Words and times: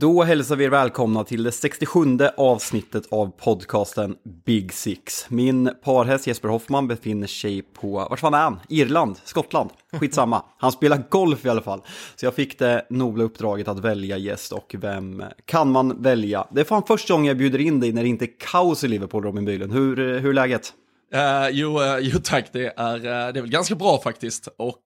Då 0.00 0.22
hälsar 0.22 0.56
vi 0.56 0.64
er 0.64 0.70
välkomna 0.70 1.24
till 1.24 1.42
det 1.42 1.52
67 1.52 2.00
avsnittet 2.36 3.02
av 3.10 3.30
podcasten 3.30 4.16
Big 4.44 4.72
Six. 4.72 5.30
Min 5.30 5.70
parhäst 5.84 6.26
Jesper 6.26 6.48
Hoffman 6.48 6.88
befinner 6.88 7.26
sig 7.26 7.62
på, 7.62 8.06
vart 8.10 8.20
fan 8.20 8.34
är 8.34 8.38
han? 8.38 8.60
Irland? 8.68 9.16
Skottland? 9.24 9.70
Skitsamma. 9.92 10.42
Han 10.58 10.72
spelar 10.72 11.02
golf 11.10 11.44
i 11.46 11.48
alla 11.48 11.60
fall. 11.60 11.80
Så 12.16 12.26
jag 12.26 12.34
fick 12.34 12.58
det 12.58 12.86
nobla 12.90 13.24
uppdraget 13.24 13.68
att 13.68 13.78
välja 13.78 14.16
gäst 14.16 14.52
och 14.52 14.74
vem 14.78 15.24
kan 15.44 15.72
man 15.72 16.02
välja? 16.02 16.46
Det 16.50 16.60
är 16.60 16.64
fan 16.64 16.82
första 16.86 17.14
gången 17.14 17.26
jag 17.26 17.38
bjuder 17.38 17.58
in 17.58 17.80
dig 17.80 17.92
när 17.92 18.02
det 18.02 18.08
inte 18.08 18.24
är 18.24 18.38
kaos 18.38 18.84
i 18.84 18.88
Liverpool, 18.88 19.24
Robin 19.24 19.44
Bylund. 19.44 19.72
Hur, 19.72 20.18
hur 20.18 20.30
är 20.30 20.34
läget? 20.34 20.72
Uh, 21.14 21.48
jo, 21.50 21.80
uh, 21.80 21.98
jo 22.00 22.18
tack, 22.18 22.52
det 22.52 22.72
är, 22.76 22.96
uh, 22.96 23.02
det 23.02 23.08
är 23.08 23.40
väl 23.40 23.50
ganska 23.50 23.74
bra 23.74 24.00
faktiskt. 24.02 24.48
Och 24.56 24.82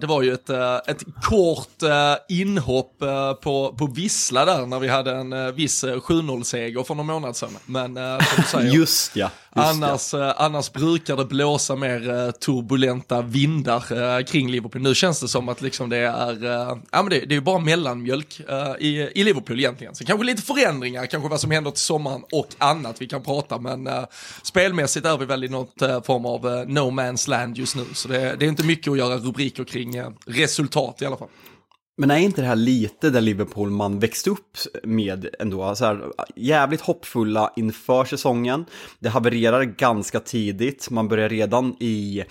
det 0.00 0.06
var 0.06 0.22
ju 0.22 0.32
ett, 0.32 0.50
ett 0.86 1.04
kort 1.22 1.82
inhopp 2.28 2.98
på, 3.42 3.74
på 3.78 3.86
Vissla 3.86 4.44
där 4.44 4.66
när 4.66 4.78
vi 4.78 4.88
hade 4.88 5.12
en 5.12 5.54
viss 5.54 5.84
7-0-seger 5.84 6.82
för 6.82 6.94
någon 6.94 7.06
månad 7.06 7.36
sedan. 7.36 7.56
Men 7.66 7.94
som 7.94 8.36
du 8.36 8.42
säger, 8.42 8.70
Just 8.74 9.16
ja. 9.16 9.30
Annars, 9.58 10.14
eh, 10.14 10.32
annars 10.36 10.72
brukar 10.72 11.16
det 11.16 11.24
blåsa 11.24 11.76
mer 11.76 12.10
eh, 12.10 12.30
turbulenta 12.30 13.22
vindar 13.22 14.18
eh, 14.18 14.24
kring 14.24 14.50
Liverpool. 14.50 14.82
Nu 14.82 14.94
känns 14.94 15.20
det 15.20 15.28
som 15.28 15.48
att 15.48 15.62
liksom 15.62 15.88
det 15.88 15.96
är, 15.96 16.44
eh, 16.44 16.78
ja 16.90 17.02
men 17.02 17.08
det, 17.10 17.20
det 17.20 17.36
är 17.36 17.40
bara 17.40 17.58
mellanmjölk 17.58 18.40
eh, 18.48 18.86
i, 18.86 19.10
i 19.14 19.24
Liverpool 19.24 19.58
egentligen. 19.58 19.94
Så 19.94 20.04
kanske 20.04 20.26
lite 20.26 20.42
förändringar, 20.42 21.06
kanske 21.06 21.28
vad 21.28 21.40
som 21.40 21.50
händer 21.50 21.70
till 21.70 21.80
sommaren 21.80 22.22
och 22.32 22.48
annat 22.58 23.02
vi 23.02 23.06
kan 23.06 23.22
prata, 23.22 23.58
men 23.58 23.86
eh, 23.86 24.04
spelmässigt 24.42 25.06
är 25.06 25.18
vi 25.18 25.26
väl 25.26 25.44
i 25.44 25.48
något 25.48 25.78
form 26.04 26.26
av 26.26 26.40
no 26.68 26.90
man's 26.90 27.28
land 27.30 27.58
just 27.58 27.76
nu. 27.76 27.84
Så 27.94 28.08
det, 28.08 28.36
det 28.38 28.44
är 28.44 28.48
inte 28.48 28.64
mycket 28.64 28.90
att 28.90 28.98
göra 28.98 29.16
rubriker 29.16 29.64
kring 29.64 30.02
resultat 30.26 31.02
i 31.02 31.06
alla 31.06 31.16
fall. 31.16 31.28
Men 32.00 32.10
är 32.10 32.18
inte 32.18 32.40
det 32.40 32.46
här 32.46 32.56
lite 32.56 33.10
där 33.10 33.20
Liverpool 33.20 33.70
man 33.70 33.98
växte 33.98 34.30
upp 34.30 34.56
med 34.82 35.28
ändå? 35.38 35.74
Så 35.74 35.84
här, 35.84 36.04
jävligt 36.36 36.80
hoppfulla 36.80 37.52
inför 37.56 38.04
säsongen. 38.04 38.64
Det 38.98 39.08
havererar 39.08 39.64
ganska 39.64 40.20
tidigt. 40.20 40.90
Man 40.90 41.08
börjar 41.08 41.28
redan 41.28 41.76
i 41.80 42.24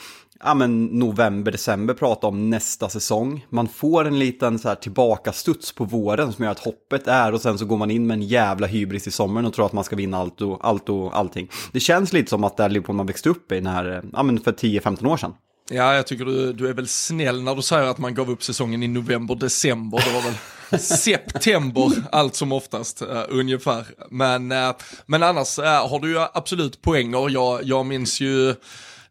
ja, 0.43 0.53
men 0.53 0.85
november, 0.85 1.51
december 1.51 1.93
prata 1.93 2.27
om 2.27 2.49
nästa 2.49 2.89
säsong. 2.89 3.45
Man 3.49 3.67
får 3.67 4.05
en 4.05 4.19
liten 4.19 4.59
så 4.59 4.67
här 4.67 4.75
tillbakastuds 4.75 5.71
på 5.71 5.85
våren 5.85 6.33
som 6.33 6.43
gör 6.45 6.51
att 6.51 6.59
hoppet 6.65 7.07
är 7.07 7.33
och 7.33 7.41
sen 7.41 7.57
så 7.57 7.65
går 7.65 7.77
man 7.77 7.91
in 7.91 8.07
med 8.07 8.15
en 8.15 8.23
jävla 8.23 8.67
hybris 8.67 9.07
i 9.07 9.11
sommaren 9.11 9.45
och 9.45 9.53
tror 9.53 9.65
att 9.65 9.73
man 9.73 9.83
ska 9.83 9.95
vinna 9.95 10.17
allt 10.17 10.41
och, 10.41 10.59
allt 10.61 10.89
och 10.89 11.17
allting. 11.17 11.49
Det 11.71 11.79
känns 11.79 12.13
lite 12.13 12.29
som 12.29 12.43
att 12.43 12.57
det 12.57 12.63
är 12.63 12.69
Liverpool 12.69 12.95
man 12.95 13.05
växte 13.05 13.29
upp 13.29 13.51
i 13.51 13.61
när, 13.61 14.03
ja, 14.13 14.23
men 14.23 14.39
för 14.39 14.51
10-15 14.51 15.07
år 15.07 15.17
sedan. 15.17 15.33
Ja, 15.69 15.95
jag 15.95 16.07
tycker 16.07 16.25
du, 16.25 16.53
du 16.53 16.69
är 16.69 16.73
väl 16.73 16.87
snäll 16.87 17.43
när 17.43 17.55
du 17.55 17.61
säger 17.61 17.87
att 17.87 17.97
man 17.97 18.13
gav 18.13 18.31
upp 18.31 18.43
säsongen 18.43 18.83
i 18.83 18.87
november, 18.87 19.35
december. 19.35 20.03
Det 20.05 20.13
var 20.13 20.21
väl 20.21 20.79
september 20.79 21.91
allt 22.11 22.35
som 22.35 22.51
oftast 22.51 23.01
uh, 23.01 23.23
ungefär. 23.29 23.85
Men, 24.09 24.51
uh, 24.51 24.75
men 25.05 25.23
annars 25.23 25.59
uh, 25.59 25.65
har 25.65 25.99
du 25.99 26.11
ju 26.11 26.19
absolut 26.33 26.81
poänger. 26.81 27.29
Jag, 27.29 27.63
jag 27.63 27.85
minns 27.85 28.21
ju 28.21 28.55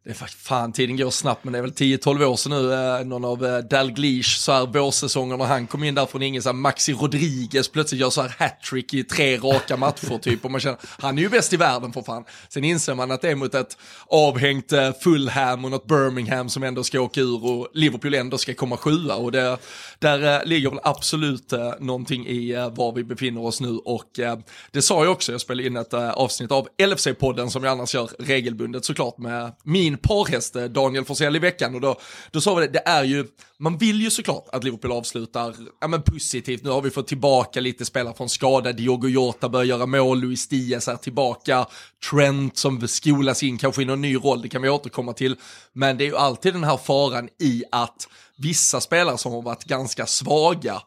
det 0.06 0.12
är 0.12 0.26
fan, 0.26 0.72
tiden 0.72 0.96
går 0.96 1.10
snabbt, 1.10 1.44
men 1.44 1.52
det 1.52 1.58
är 1.58 1.62
väl 1.62 1.72
10-12 1.72 2.24
år 2.24 2.36
sedan 2.36 2.52
nu, 2.52 2.72
eh, 2.72 3.04
någon 3.04 3.24
av 3.24 3.46
eh, 3.46 3.58
Dalglish, 3.58 4.38
så 4.38 4.52
här 4.52 4.66
vårsäsongen 4.66 5.40
och 5.40 5.46
han 5.46 5.66
kom 5.66 5.84
in 5.84 5.94
där 5.94 6.06
från 6.06 6.22
inget 6.22 6.42
så 6.42 6.48
här 6.48 6.54
Maxi 6.54 6.92
Rodriguez 6.92 7.68
plötsligt 7.68 8.00
gör 8.00 8.10
så 8.10 8.22
här 8.22 8.34
hattrick 8.38 8.94
i 8.94 9.04
tre 9.04 9.36
raka 9.36 9.76
matcher 9.76 10.18
typ, 10.18 10.44
och 10.44 10.50
man 10.50 10.60
känner, 10.60 10.78
han 10.98 11.18
är 11.18 11.22
ju 11.22 11.28
bäst 11.28 11.52
i 11.52 11.56
världen 11.56 11.92
för 11.92 12.02
fan. 12.02 12.24
Sen 12.48 12.64
inser 12.64 12.94
man 12.94 13.10
att 13.10 13.22
det 13.22 13.30
är 13.30 13.34
mot 13.34 13.54
ett 13.54 13.78
avhängt 14.06 14.72
eh, 14.72 14.92
Fulham 14.92 15.64
och 15.64 15.70
något 15.70 15.86
Birmingham 15.86 16.48
som 16.48 16.62
ändå 16.62 16.84
ska 16.84 17.00
åka 17.00 17.20
ur 17.20 17.44
och 17.44 17.68
Liverpool 17.74 18.14
ändå 18.14 18.38
ska 18.38 18.54
komma 18.54 18.76
sjua, 18.76 19.14
och 19.14 19.32
det, 19.32 19.58
där 19.98 20.40
eh, 20.40 20.44
ligger 20.44 20.70
väl 20.70 20.80
absolut 20.82 21.52
eh, 21.52 21.72
någonting 21.80 22.26
i 22.26 22.50
eh, 22.50 22.70
var 22.70 22.92
vi 22.92 23.04
befinner 23.04 23.44
oss 23.44 23.60
nu, 23.60 23.76
och 23.76 24.18
eh, 24.18 24.38
det 24.70 24.82
sa 24.82 25.04
jag 25.04 25.12
också, 25.12 25.32
jag 25.32 25.40
spelade 25.40 25.66
in 25.66 25.76
ett 25.76 25.92
eh, 25.92 26.10
avsnitt 26.10 26.52
av 26.52 26.68
LFC-podden 26.78 27.48
som 27.48 27.64
jag 27.64 27.72
annars 27.72 27.94
gör 27.94 28.10
regelbundet 28.18 28.84
såklart 28.84 29.18
med 29.18 29.52
min 29.62 29.95
parhäst 29.96 30.54
Daniel 30.54 31.04
Forsell 31.04 31.36
i 31.36 31.38
veckan 31.38 31.74
och 31.74 31.80
då, 31.80 32.00
då 32.30 32.40
sa 32.40 32.54
vi 32.54 32.66
det, 32.66 32.72
det 32.72 32.82
är 32.86 33.04
ju, 33.04 33.26
man 33.58 33.78
vill 33.78 34.02
ju 34.02 34.10
såklart 34.10 34.48
att 34.52 34.64
Liverpool 34.64 34.92
avslutar 34.92 35.54
ja, 35.80 35.88
men 35.88 36.02
positivt. 36.02 36.64
Nu 36.64 36.70
har 36.70 36.82
vi 36.82 36.90
fått 36.90 37.08
tillbaka 37.08 37.60
lite 37.60 37.84
spelare 37.84 38.14
från 38.14 38.28
skada, 38.28 38.72
Diogo 38.72 39.08
Jota 39.08 39.48
börjar 39.48 39.64
göra 39.64 39.86
mål, 39.86 40.20
Luis 40.20 40.48
Diaz 40.48 40.88
är 40.88 40.96
tillbaka, 40.96 41.66
Trent 42.10 42.56
som 42.56 42.88
skolas 42.88 43.42
in 43.42 43.58
kanske 43.58 43.82
i 43.82 43.84
någon 43.84 44.02
ny 44.02 44.16
roll, 44.16 44.42
det 44.42 44.48
kan 44.48 44.62
vi 44.62 44.68
återkomma 44.68 45.12
till. 45.12 45.36
Men 45.72 45.98
det 45.98 46.04
är 46.04 46.08
ju 46.08 46.16
alltid 46.16 46.52
den 46.52 46.64
här 46.64 46.76
faran 46.76 47.28
i 47.40 47.64
att 47.72 48.08
vissa 48.36 48.80
spelare 48.80 49.18
som 49.18 49.32
har 49.32 49.42
varit 49.42 49.64
ganska 49.64 50.06
svaga 50.06 50.82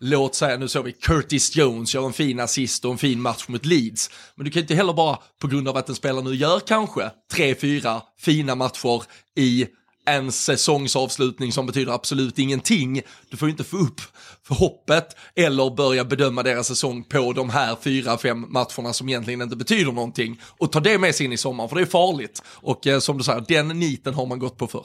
låt 0.00 0.34
säga, 0.34 0.56
nu 0.56 0.68
såg 0.68 0.84
vi 0.84 0.92
Curtis 0.92 1.56
Jones 1.56 1.94
gör 1.94 2.06
en 2.06 2.12
fin 2.12 2.40
assist 2.40 2.84
och 2.84 2.92
en 2.92 2.98
fin 2.98 3.20
match 3.20 3.48
mot 3.48 3.66
Leeds. 3.66 4.10
Men 4.34 4.44
du 4.44 4.50
kan 4.50 4.62
inte 4.62 4.74
heller 4.74 4.92
bara, 4.92 5.18
på 5.40 5.46
grund 5.46 5.68
av 5.68 5.76
att 5.76 5.88
en 5.88 5.94
spelare 5.94 6.24
nu 6.24 6.34
gör 6.34 6.60
kanske 6.60 7.10
tre, 7.32 7.54
fyra 7.54 8.02
fina 8.18 8.54
matcher 8.54 9.02
i 9.36 9.66
en 10.06 10.32
säsongsavslutning 10.32 11.52
som 11.52 11.66
betyder 11.66 11.92
absolut 11.92 12.38
ingenting. 12.38 13.02
Du 13.30 13.36
får 13.36 13.48
ju 13.48 13.50
inte 13.50 13.64
få 13.64 13.76
upp 13.76 14.00
för 14.42 14.54
hoppet 14.54 15.16
eller 15.36 15.76
börja 15.76 16.04
bedöma 16.04 16.42
deras 16.42 16.66
säsong 16.66 17.04
på 17.04 17.32
de 17.32 17.50
här 17.50 17.76
fyra, 17.82 18.18
fem 18.18 18.46
matcherna 18.48 18.92
som 18.92 19.08
egentligen 19.08 19.42
inte 19.42 19.56
betyder 19.56 19.92
någonting 19.92 20.40
och 20.58 20.72
ta 20.72 20.80
det 20.80 20.98
med 20.98 21.14
sig 21.14 21.26
in 21.26 21.32
i 21.32 21.36
sommaren 21.36 21.68
för 21.68 21.76
det 21.76 21.82
är 21.82 21.86
farligt. 21.86 22.42
Och 22.46 22.86
eh, 22.86 22.98
som 22.98 23.18
du 23.18 23.24
säger, 23.24 23.44
den 23.48 23.68
niten 23.68 24.14
har 24.14 24.26
man 24.26 24.38
gått 24.38 24.56
på 24.56 24.66
för. 24.66 24.84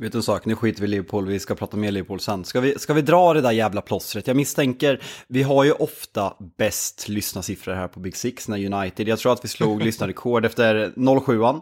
Vet 0.00 0.12
du 0.12 0.18
en 0.18 0.22
sak, 0.22 0.44
nu 0.44 0.54
skiter 0.54 0.80
vi 0.80 0.86
i 0.86 0.90
Liverpool, 0.90 1.26
vi 1.26 1.38
ska 1.38 1.54
prata 1.54 1.76
mer 1.76 1.90
Liverpool 1.90 2.20
sen. 2.20 2.44
Ska 2.44 2.60
vi, 2.60 2.78
ska 2.78 2.94
vi 2.94 3.02
dra 3.02 3.34
det 3.34 3.40
där 3.40 3.50
jävla 3.50 3.80
plåstret? 3.80 4.26
Jag 4.26 4.36
misstänker, 4.36 5.02
vi 5.28 5.42
har 5.42 5.64
ju 5.64 5.72
ofta 5.72 6.34
bäst 6.56 7.08
lyssnarsiffror 7.08 7.74
här 7.74 7.88
på 7.88 8.00
Big 8.00 8.16
Six 8.16 8.48
när 8.48 8.74
United. 8.74 9.08
Jag 9.08 9.18
tror 9.18 9.32
att 9.32 9.44
vi 9.44 9.48
slog 9.48 9.82
lyssnarrekord 9.84 10.44
efter 10.44 10.92
07an. 10.96 11.60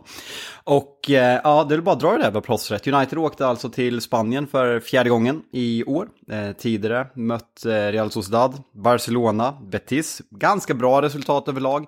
Och 0.65 1.11
eh, 1.11 1.41
ja, 1.45 1.67
det 1.69 1.75
är 1.75 1.81
bara 1.81 1.93
att 1.93 2.01
dra 2.01 2.11
det 2.11 2.17
där 2.17 2.25
jävla 2.25 2.41
plåstret. 2.41 2.87
United 2.87 3.19
åkte 3.19 3.47
alltså 3.47 3.71
till 3.71 4.01
Spanien 4.01 4.47
för 4.47 4.81
fjärde 4.81 5.11
gången 5.11 5.43
i 5.53 5.85
år. 5.85 6.09
Eh, 6.31 6.53
tidigare 6.53 7.07
mött 7.15 7.65
eh, 7.65 7.71
Real 7.71 8.11
Sociedad, 8.11 8.63
Barcelona, 8.75 9.55
Betis. 9.71 10.23
Ganska 10.31 10.75
bra 10.75 11.03
resultat 11.03 11.49
överlag. 11.49 11.87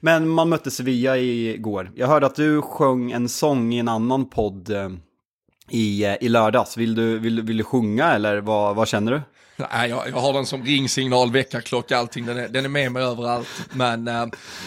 Men 0.00 0.28
man 0.28 0.48
mötte 0.48 0.70
Sevilla 0.70 1.18
igår. 1.18 1.90
Jag 1.94 2.06
hörde 2.06 2.26
att 2.26 2.36
du 2.36 2.62
sjöng 2.62 3.12
en 3.12 3.28
sång 3.28 3.72
i 3.72 3.78
en 3.78 3.88
annan 3.88 4.30
podd 4.30 4.70
eh, 4.70 4.88
i, 5.70 6.04
eh, 6.04 6.14
i 6.20 6.28
lördags. 6.28 6.76
Vill 6.76 6.94
du, 6.94 7.18
vill, 7.18 7.42
vill 7.42 7.56
du 7.56 7.64
sjunga 7.64 8.12
eller 8.12 8.40
vad, 8.40 8.76
vad 8.76 8.88
känner 8.88 9.12
du? 9.12 9.20
Nej, 9.72 9.90
jag, 9.90 10.08
jag 10.08 10.16
har 10.16 10.32
den 10.32 10.46
som 10.46 10.64
ringsignal, 10.64 11.32
väckarklocka, 11.32 11.98
allting. 11.98 12.26
Den 12.26 12.38
är, 12.38 12.48
den 12.48 12.64
är 12.64 12.68
med 12.68 12.92
mig 12.92 13.02
överallt. 13.02 13.48
Men, 13.72 14.08
äh, 14.08 14.26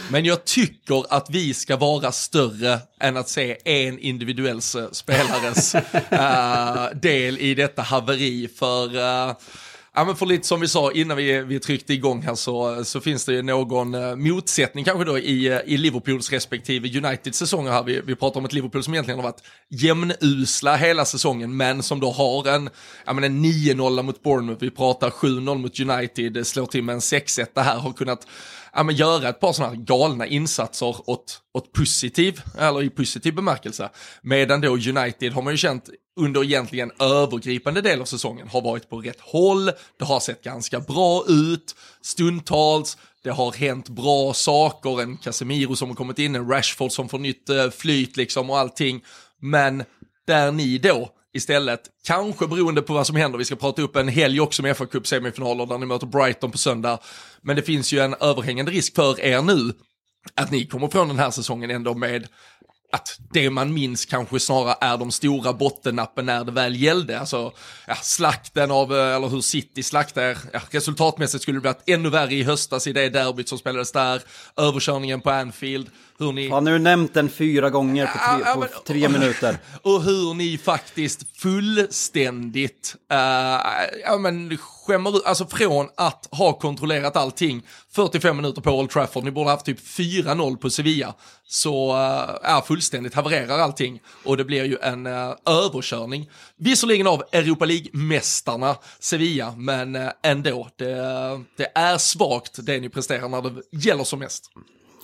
men 0.10 0.26
jag 0.26 0.46
tycker 0.46 1.14
att 1.14 1.30
vi 1.30 1.54
ska 1.54 1.78
vara 1.78 2.12
större 2.12 2.80
än 3.00 3.18
att 3.18 3.30
se 3.30 3.58
en 3.66 4.00
individuell 4.00 4.62
spelares 4.92 5.76
äh, 5.76 6.90
del 7.02 7.38
i 7.38 7.56
detta 7.56 7.82
haveri. 7.82 8.50
För 8.60 8.98
äh, 8.98 9.36
Ja 9.96 10.06
men 10.06 10.16
för 10.16 10.26
lite 10.26 10.48
som 10.48 10.60
vi 10.60 10.68
sa 10.68 10.92
innan 10.92 11.18
vi, 11.18 11.42
vi 11.42 11.60
tryckte 11.60 11.94
igång 11.94 12.22
här 12.22 12.36
så, 12.36 12.86
så 12.86 13.02
finns 13.02 13.26
det 13.26 13.34
ju 13.34 13.42
någon 13.42 13.94
eh, 13.94 14.16
motsättning 14.16 14.86
kanske 14.86 15.06
då 15.06 15.20
i, 15.20 15.48
eh, 15.48 15.60
i 15.66 15.78
Liverpools 15.78 16.32
respektive 16.32 16.98
Uniteds 16.98 17.38
säsonger 17.38 17.72
här. 17.72 17.84
Vi, 17.84 18.02
vi 18.06 18.16
pratar 18.16 18.40
om 18.40 18.46
ett 18.46 18.54
Liverpool 18.54 18.84
som 18.84 18.94
egentligen 18.94 19.20
har 19.20 19.24
varit 19.24 19.44
jämnusla 19.70 20.76
hela 20.76 21.06
säsongen 21.06 21.58
men 21.58 21.84
som 21.84 22.00
då 22.00 22.12
har 22.12 22.48
en, 22.48 22.70
ja 23.06 23.14
men 23.14 23.24
en 23.24 23.46
9-0 23.46 24.04
mot 24.04 24.24
Bournemouth, 24.24 24.62
vi 24.62 24.72
pratar 24.72 25.10
7-0 25.10 25.58
mot 25.58 25.80
United, 25.80 26.38
eh, 26.38 26.44
slår 26.44 26.66
till 26.66 26.84
med 26.84 26.94
en 26.94 27.02
6-1 27.02 27.62
här, 27.62 27.80
har 27.80 27.94
kunnat 27.94 28.28
ja, 28.74 28.84
men 28.84 28.96
göra 28.96 29.30
ett 29.30 29.40
par 29.40 29.54
sådana 29.54 29.74
här 29.74 29.82
galna 29.82 30.28
insatser 30.28 31.10
åt, 31.10 31.42
åt 31.54 31.74
positiv, 31.74 32.42
eller 32.60 32.84
i 32.84 32.90
positiv 32.90 33.36
bemärkelse. 33.36 33.90
Medan 34.22 34.62
då 34.62 34.70
United 34.70 35.34
har 35.34 35.42
man 35.42 35.54
ju 35.54 35.58
känt 35.58 35.90
under 36.16 36.44
egentligen 36.44 36.92
övergripande 37.00 37.82
del 37.82 38.02
av 38.02 38.06
säsongen 38.06 38.48
har 38.48 38.62
varit 38.62 38.90
på 38.90 39.02
rätt 39.02 39.20
håll, 39.20 39.72
det 40.00 40.06
har 40.06 40.20
sett 40.20 40.44
ganska 40.44 40.80
bra 40.80 41.24
ut, 41.28 41.76
stundtals, 42.02 42.98
det 43.24 43.30
har 43.30 43.52
hänt 43.52 43.90
bra 43.90 44.34
saker, 44.34 45.02
en 45.02 45.18
Casemiro 45.18 45.76
som 45.76 45.90
har 45.90 45.96
kommit 45.96 46.20
in, 46.20 46.36
en 46.36 46.50
Rashford 46.50 46.92
som 46.92 47.10
får 47.10 47.20
nytt 47.20 47.50
eh, 47.50 47.70
flyt 47.70 48.18
liksom 48.18 48.50
och 48.50 48.60
allting. 48.60 49.04
Men 49.40 49.84
där 50.28 50.52
ni 50.52 50.78
då 50.78 51.10
istället, 51.34 51.82
kanske 52.06 52.48
beroende 52.48 52.82
på 52.82 52.94
vad 52.94 53.08
som 53.08 53.16
händer, 53.16 53.38
vi 53.38 53.46
ska 53.46 53.56
prata 53.56 53.82
upp 53.82 53.96
en 53.96 54.08
helg 54.08 54.42
också 54.42 54.62
med 54.62 54.78
fa 54.78 54.86
Cup 54.86 55.08
semifinaler 55.08 55.66
där 55.66 55.78
ni 55.78 55.86
möter 55.86 56.08
Brighton 56.08 56.52
på 56.52 56.58
söndag. 56.58 57.00
Men 57.42 57.56
det 57.56 57.62
finns 57.62 57.94
ju 57.94 58.00
en 58.00 58.16
överhängande 58.20 58.72
risk 58.72 58.96
för 58.96 59.20
er 59.20 59.42
nu 59.42 59.74
att 60.36 60.52
ni 60.52 60.66
kommer 60.66 60.88
från 60.88 61.08
den 61.08 61.20
här 61.20 61.32
säsongen 61.32 61.72
ändå 61.72 61.94
med 61.94 62.28
att 62.94 63.20
det 63.32 63.50
man 63.50 63.74
minns 63.74 64.06
kanske 64.06 64.40
snarare 64.40 64.76
är 64.82 64.98
de 64.98 65.12
stora 65.12 65.54
bottennappen 65.54 66.26
när 66.26 66.44
det 66.44 66.52
väl 66.52 66.76
gällde. 66.76 67.20
Alltså 67.20 67.52
ja, 67.88 67.96
slakten 67.96 68.72
av, 68.72 68.96
eh, 68.96 69.16
eller 69.16 69.28
hur 69.28 69.42
City 69.42 69.84
slaktade 69.84 70.38
ja, 70.54 70.62
resultatmässigt 70.72 71.44
skulle 71.44 71.58
det 71.58 71.62
blivit 71.62 72.00
ännu 72.00 72.10
värre 72.10 72.34
i 72.34 72.44
höstas 72.44 72.88
i 72.88 72.94
det 72.94 73.10
derbyt 73.10 73.50
som 73.50 73.58
spelades 73.58 73.92
där, 73.92 74.22
överkörningen 74.58 75.22
på 75.22 75.30
Anfield, 75.30 75.90
hur 76.20 76.32
ni... 76.32 76.50
Har 76.50 76.62
nu 76.62 76.80
nämnt 76.80 77.14
den 77.14 77.30
fyra 77.30 77.70
gånger 77.70 78.06
på 78.06 78.18
tre, 78.18 78.44
Ja, 78.46 78.54
på 78.54 78.60
men- 78.60 78.70
tre 78.86 79.10
minuter. 79.10 79.58
Och 79.82 80.04
hur 80.04 80.34
ni 80.34 80.58
faktiskt 80.58 81.38
fullständigt, 81.38 82.96
uh, 83.14 83.18
ja 84.06 84.18
men 84.20 84.58
skämmer 84.58 85.18
ut, 85.18 85.26
alltså 85.26 85.46
från 85.46 85.90
att 85.98 86.28
ha 86.32 86.54
kontrollerat 86.54 87.16
allting 87.16 87.64
45 87.92 88.36
minuter 88.38 88.62
på 88.62 88.72
Old 88.72 88.90
Trafford, 88.90 89.24
ni 89.24 89.32
borde 89.32 89.50
haft 89.50 89.66
typ 89.66 89.80
4-0 89.80 90.58
på 90.58 90.70
Sevilla, 90.70 91.14
så 91.48 91.92
uh, 91.92 92.38
ja, 92.44 92.64
fullständigt 92.68 93.14
havererar 93.14 93.60
allting 93.60 94.02
och 94.24 94.38
det 94.38 94.44
blir 94.46 94.64
ju 94.64 94.78
en 94.82 95.08
uh, 95.08 95.36
överkörning. 95.46 96.30
Visserligen 96.58 97.08
av 97.08 97.24
Europa 97.32 97.66
League-mästarna 97.66 98.76
Sevilla, 99.00 99.54
men 99.58 99.96
uh, 99.96 100.10
ändå, 100.24 100.70
det, 100.76 100.96
det 101.58 101.72
är 101.76 101.98
svagt 101.98 102.66
det 102.66 102.80
ni 102.80 102.90
presterar 102.90 103.30
när 103.30 103.42
det 103.42 103.62
gäller 103.72 104.04
som 104.04 104.20
mest. 104.20 104.52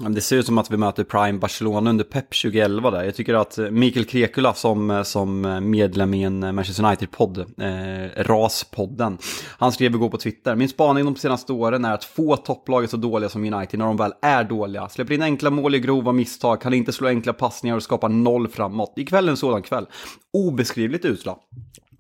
Ja, 0.02 0.10
Det 0.10 0.22
ser 0.22 0.36
ut 0.36 0.46
som 0.46 0.58
att 0.58 0.72
vi 0.72 0.78
möter 0.78 1.04
Prime 1.04 1.40
Barcelona 1.40 1.90
under 1.90 2.04
Pep 2.04 2.30
2011 2.42 2.92
där. 2.92 3.04
Jag 3.04 3.16
tycker 3.16 3.34
att 3.34 3.58
eh, 3.58 3.70
Mikael 3.70 4.06
Krekula 4.06 4.54
som, 4.54 4.92
eh, 4.92 5.04
som 5.04 5.42
medlem 5.70 6.14
i 6.14 6.24
en 6.24 6.56
Manchester 6.56 6.84
United-podd, 6.84 7.38
eh, 7.38 8.24
RAS-podden, 8.24 9.18
han 9.58 9.72
skrev 9.72 9.96
igår 9.96 10.10
på 10.10 10.18
Twitter, 10.18 10.56
min 10.56 10.70
spaning 10.70 11.06
de 11.06 11.16
senaste 11.16 11.54
åren 11.54 11.86
är 11.86 11.94
att 11.94 12.04
få 12.04 12.36
topplag 12.36 12.84
är 12.84 12.88
så 12.88 12.98
dåliga 12.98 13.30
som 13.30 13.54
United 13.54 13.80
när 13.80 13.86
de 13.86 13.98
väl 13.98 14.14
är 14.22 14.44
dåliga. 14.44 14.90
Släpper 14.90 15.14
in 15.14 15.22
enkla 15.22 15.50
mål 15.50 15.76
i 15.76 15.80
grova 15.80 16.12
misstag, 16.12 16.62
kan 16.62 16.74
inte 16.74 16.92
slå 16.92 17.08
enkla 17.08 17.34
passningar 17.34 17.76
och 17.76 17.84
skapa 17.84 18.08
noll 18.08 18.48
framåt. 18.48 18.94
Ikväll 18.96 19.28
är 19.28 19.32
en 19.32 19.38
sådan 19.38 19.62
kväll. 19.62 19.86
Obeskrivligt 20.34 21.06
usla. 21.06 21.36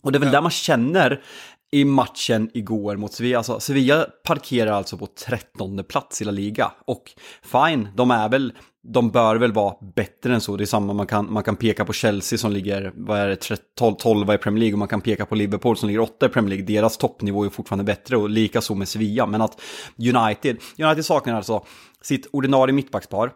Och 0.02 0.12
det 0.12 0.18
är 0.18 0.20
väl 0.20 0.32
där 0.32 0.42
man 0.42 0.52
känner 0.52 1.22
i 1.72 1.86
matchen 1.86 2.50
igår 2.54 2.96
mot 2.96 3.14
Sevilla. 3.14 3.38
Alltså, 3.38 3.60
Sevilla 3.60 4.06
parkerar 4.24 4.72
alltså 4.72 4.98
på 4.98 5.08
13 5.08 5.84
plats 5.84 6.22
i 6.22 6.26
La 6.26 6.32
Liga. 6.32 6.72
Och 6.86 7.12
fine, 7.42 7.90
de 7.96 8.12
är 8.12 8.30
väl, 8.30 8.54
de 8.84 9.12
bör 9.12 9.36
väl 9.36 9.52
vara 9.52 9.76
bättre 9.96 10.34
än 10.34 10.42
så. 10.42 10.58
Det 10.58 10.64
är 10.64 10.66
samma, 10.66 10.94
man 10.94 11.08
kan, 11.08 11.34
man 11.34 11.44
kan 11.44 11.56
peka 11.56 11.86
på 11.86 11.94
Chelsea 11.94 12.40
som 12.40 12.52
ligger, 12.52 12.92
vad 12.96 13.20
är 13.20 13.28
det, 13.28 13.76
12, 13.80 13.96
12 13.96 14.34
i 14.34 14.38
Premier 14.38 14.60
League 14.60 14.74
och 14.74 14.80
man 14.80 14.88
kan 14.88 15.02
peka 15.02 15.26
på 15.26 15.36
Liverpool 15.36 15.78
som 15.78 15.88
ligger 15.88 16.02
8 16.02 16.26
i 16.26 16.30
Premier 16.30 16.50
League. 16.50 16.76
Deras 16.76 16.98
toppnivå 16.98 17.46
är 17.46 17.50
fortfarande 17.50 17.84
bättre 17.84 18.18
och 18.18 18.30
lika 18.30 18.62
så 18.62 18.76
med 18.76 18.88
Sevilla. 18.88 19.26
Men 19.26 19.42
att 19.42 19.62
United, 19.98 20.58
United 20.78 21.06
saknar 21.06 21.36
alltså 21.36 21.66
sitt 22.02 22.28
ordinarie 22.32 22.74
mittbackspar. 22.74 23.32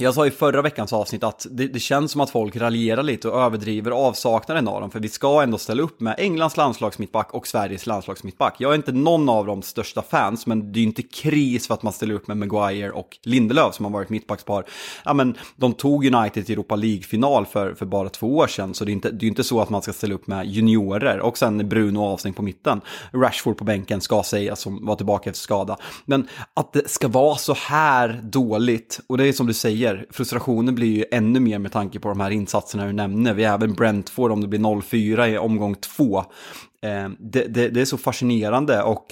Jag 0.00 0.14
sa 0.14 0.26
i 0.26 0.30
förra 0.30 0.62
veckans 0.62 0.92
avsnitt 0.92 1.24
att 1.24 1.46
det, 1.50 1.66
det, 1.66 1.80
känns 1.80 2.12
som 2.12 2.20
att 2.20 2.30
folk 2.30 2.56
raljerar 2.56 3.02
lite 3.02 3.28
och 3.28 3.40
överdriver 3.40 3.90
avsaknaden 3.90 4.68
av 4.68 4.80
dem. 4.80 4.90
För 4.90 5.00
vi 5.00 5.08
ska 5.08 5.42
ändå 5.42 5.58
ställa 5.58 5.82
upp 5.82 6.00
med 6.00 6.14
Englands 6.18 6.56
landslagsmittback 6.56 7.34
och 7.34 7.46
Sveriges 7.46 7.86
landslagsmittback. 7.86 8.54
Jag 8.58 8.70
är 8.70 8.74
inte 8.74 8.92
någon 8.92 9.28
av 9.28 9.46
de 9.46 9.62
största 9.62 10.02
fans, 10.02 10.46
men 10.46 10.72
det 10.72 10.78
är 10.78 10.80
ju 10.80 10.86
inte 10.86 11.02
kris 11.02 11.66
för 11.66 11.74
att 11.74 11.82
man 11.82 11.92
ställer 11.92 12.14
upp 12.14 12.28
med 12.28 12.36
Maguire 12.36 12.90
och 12.90 13.18
Lindelöf 13.24 13.74
som 13.74 13.84
har 13.84 13.92
varit 13.92 14.08
mittbackspar. 14.08 14.64
Ja, 15.04 15.12
men 15.12 15.34
de 15.56 15.72
tog 15.72 16.14
United 16.14 16.46
till 16.46 16.52
Europa 16.52 16.76
League-final 16.76 17.46
för, 17.46 17.74
för 17.74 17.86
bara 17.86 18.08
två 18.08 18.36
år 18.36 18.46
sedan, 18.46 18.74
så 18.74 18.84
det 18.84 18.90
är 18.90 18.92
inte, 18.92 19.10
det 19.10 19.26
är 19.26 19.28
inte 19.28 19.44
så 19.44 19.60
att 19.60 19.70
man 19.70 19.82
ska 19.82 19.92
ställa 19.92 20.14
upp 20.14 20.26
med 20.26 20.46
juniorer. 20.46 21.20
Och 21.20 21.38
sen 21.38 21.68
Bruno 21.68 21.98
avstängd 21.98 22.36
på 22.36 22.42
mitten. 22.42 22.80
Rashford 23.12 23.56
på 23.56 23.64
bänken 23.64 24.00
ska 24.00 24.22
sägas 24.22 24.60
som 24.60 24.86
var 24.86 24.96
tillbaka 24.96 25.30
efter 25.30 25.42
skada. 25.42 25.76
Men 26.04 26.28
att 26.54 26.72
det 26.72 26.90
ska 26.90 27.08
vara 27.08 27.36
så 27.36 27.54
här 27.54 28.20
dåligt, 28.22 29.00
och 29.06 29.18
det 29.18 29.26
är 29.26 29.32
som 29.32 29.46
du 29.46 29.54
säger, 29.54 29.89
frustrationen 30.10 30.74
blir 30.74 30.96
ju 30.96 31.04
ännu 31.10 31.40
mer 31.40 31.58
med 31.58 31.72
tanke 31.72 32.00
på 32.00 32.08
de 32.08 32.20
här 32.20 32.30
insatserna 32.30 32.86
du 32.86 32.92
nämner. 32.92 33.34
Vi 33.34 33.44
har 33.44 33.54
även 33.54 33.72
Brentford 33.72 34.32
om 34.32 34.40
det 34.40 34.48
blir 34.48 34.60
0-4 34.60 35.26
i 35.26 35.38
omgång 35.38 35.74
2. 35.74 36.18
Eh, 36.18 37.08
det, 37.18 37.44
det, 37.44 37.68
det 37.68 37.80
är 37.80 37.84
så 37.84 37.98
fascinerande 37.98 38.82
och 38.82 39.06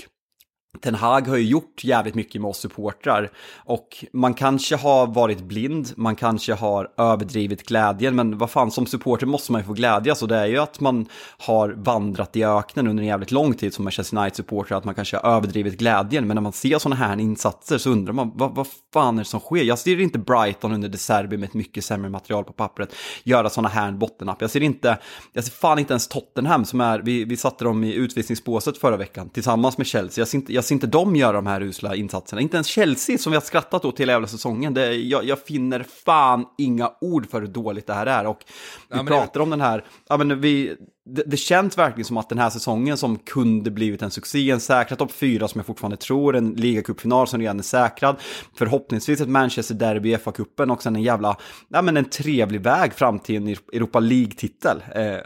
Ten 0.80 0.94
Hag 0.94 1.28
har 1.28 1.36
ju 1.36 1.44
gjort 1.44 1.84
jävligt 1.84 2.14
mycket 2.14 2.40
med 2.40 2.48
oss 2.48 2.58
supportrar 2.58 3.30
och 3.56 4.04
man 4.12 4.34
kanske 4.34 4.76
har 4.76 5.06
varit 5.06 5.40
blind, 5.40 5.92
man 5.96 6.16
kanske 6.16 6.54
har 6.54 6.90
överdrivit 6.96 7.66
glädjen, 7.68 8.16
men 8.16 8.38
vad 8.38 8.50
fan 8.50 8.70
som 8.70 8.86
supporter 8.86 9.26
måste 9.26 9.52
man 9.52 9.60
ju 9.60 9.66
få 9.66 9.72
glädjas 9.72 10.22
och 10.22 10.28
det 10.28 10.36
är 10.36 10.46
ju 10.46 10.58
att 10.58 10.80
man 10.80 11.06
har 11.38 11.68
vandrat 11.68 12.36
i 12.36 12.44
öknen 12.44 12.86
under 12.86 13.02
en 13.02 13.08
jävligt 13.08 13.30
lång 13.30 13.54
tid 13.54 13.74
som 13.74 13.84
Manchester 13.84 14.16
United-supporter, 14.16 14.74
att 14.74 14.84
man 14.84 14.94
kanske 14.94 15.16
har 15.16 15.36
överdrivit 15.36 15.78
glädjen, 15.78 16.26
men 16.26 16.34
när 16.34 16.42
man 16.42 16.52
ser 16.52 16.78
sådana 16.78 16.96
här 16.96 17.20
insatser 17.20 17.78
så 17.78 17.90
undrar 17.90 18.12
man 18.12 18.32
vad, 18.34 18.54
vad 18.54 18.66
fan 18.92 19.18
är 19.18 19.22
det 19.22 19.28
som 19.28 19.40
sker? 19.40 19.62
Jag 19.62 19.78
ser 19.78 20.00
inte 20.00 20.18
Brighton 20.18 20.72
under 20.72 20.88
De 20.88 20.98
Serbi 20.98 21.36
med 21.36 21.48
ett 21.48 21.54
mycket 21.54 21.84
sämre 21.84 22.10
material 22.10 22.44
på 22.44 22.52
pappret 22.52 22.94
göra 23.24 23.50
sådana 23.50 23.68
här 23.68 23.92
bottennapp. 23.92 24.40
Jag 24.40 24.50
ser 24.50 24.62
inte, 24.62 24.98
jag 25.32 25.44
ser 25.44 25.52
fan 25.52 25.78
inte 25.78 25.92
ens 25.92 26.08
Tottenham 26.08 26.64
som 26.64 26.80
är, 26.80 26.98
vi, 26.98 27.24
vi 27.24 27.36
satte 27.36 27.64
dem 27.64 27.84
i 27.84 27.94
utvisningsbåset 27.94 28.78
förra 28.78 28.96
veckan 28.96 29.28
tillsammans 29.28 29.78
med 29.78 29.86
Chelsea. 29.86 30.22
Jag 30.22 30.28
ser 30.28 30.38
inte, 30.38 30.52
jag 30.52 30.64
ser 30.68 30.74
inte 30.74 30.86
dem 30.86 31.16
göra 31.16 31.32
de 31.32 31.46
här 31.46 31.60
usla 31.62 31.94
insatserna. 31.96 32.40
Inte 32.42 32.56
ens 32.56 32.66
Chelsea 32.66 33.18
som 33.18 33.32
vi 33.32 33.36
har 33.36 33.42
skrattat 33.42 33.84
åt 33.84 34.00
hela 34.00 34.12
jävla 34.12 34.28
säsongen. 34.28 34.74
Det, 34.74 34.94
jag, 34.94 35.24
jag 35.24 35.38
finner 35.38 35.86
fan 36.04 36.44
inga 36.58 36.92
ord 37.00 37.30
för 37.30 37.40
hur 37.40 37.48
dåligt 37.48 37.86
det 37.86 37.94
här 37.94 38.06
är. 38.06 38.26
Och 38.26 38.38
vi 38.46 38.54
Ja, 38.88 38.96
men 38.96 39.04
det- 39.04 39.10
pratar 39.10 39.40
om 39.40 39.50
den 39.50 39.60
här, 39.60 39.84
ja 40.08 40.16
men 40.16 40.40
vi, 40.40 40.76
det, 41.08 41.22
det 41.26 41.36
känns 41.36 41.78
verkligen 41.78 42.04
som 42.04 42.16
att 42.16 42.28
den 42.28 42.38
här 42.38 42.50
säsongen 42.50 42.96
som 42.96 43.18
kunde 43.18 43.70
blivit 43.70 44.02
en 44.02 44.10
succé, 44.10 44.50
en 44.50 44.60
säkrad 44.60 44.98
topp 44.98 45.12
4 45.12 45.48
som 45.48 45.58
jag 45.58 45.66
fortfarande 45.66 45.96
tror, 45.96 46.36
en 46.36 46.50
ligacupfinal 46.50 47.28
som 47.28 47.40
redan 47.40 47.58
är 47.58 47.62
säkrad, 47.62 48.16
förhoppningsvis 48.54 49.20
ett 49.20 49.28
Manchester 49.28 49.74
Derby 49.74 50.12
i 50.12 50.16
FA-cupen 50.16 50.72
och 50.72 50.82
sen 50.82 50.96
en 50.96 51.02
jävla, 51.02 51.36
ja 51.68 51.82
men 51.82 51.96
en 51.96 52.04
trevlig 52.04 52.60
väg 52.60 52.94
fram 52.94 53.18
till 53.18 53.36
en 53.36 53.48
Europa 53.48 54.00
League-titel. 54.00 54.82
Eh, 54.94 55.16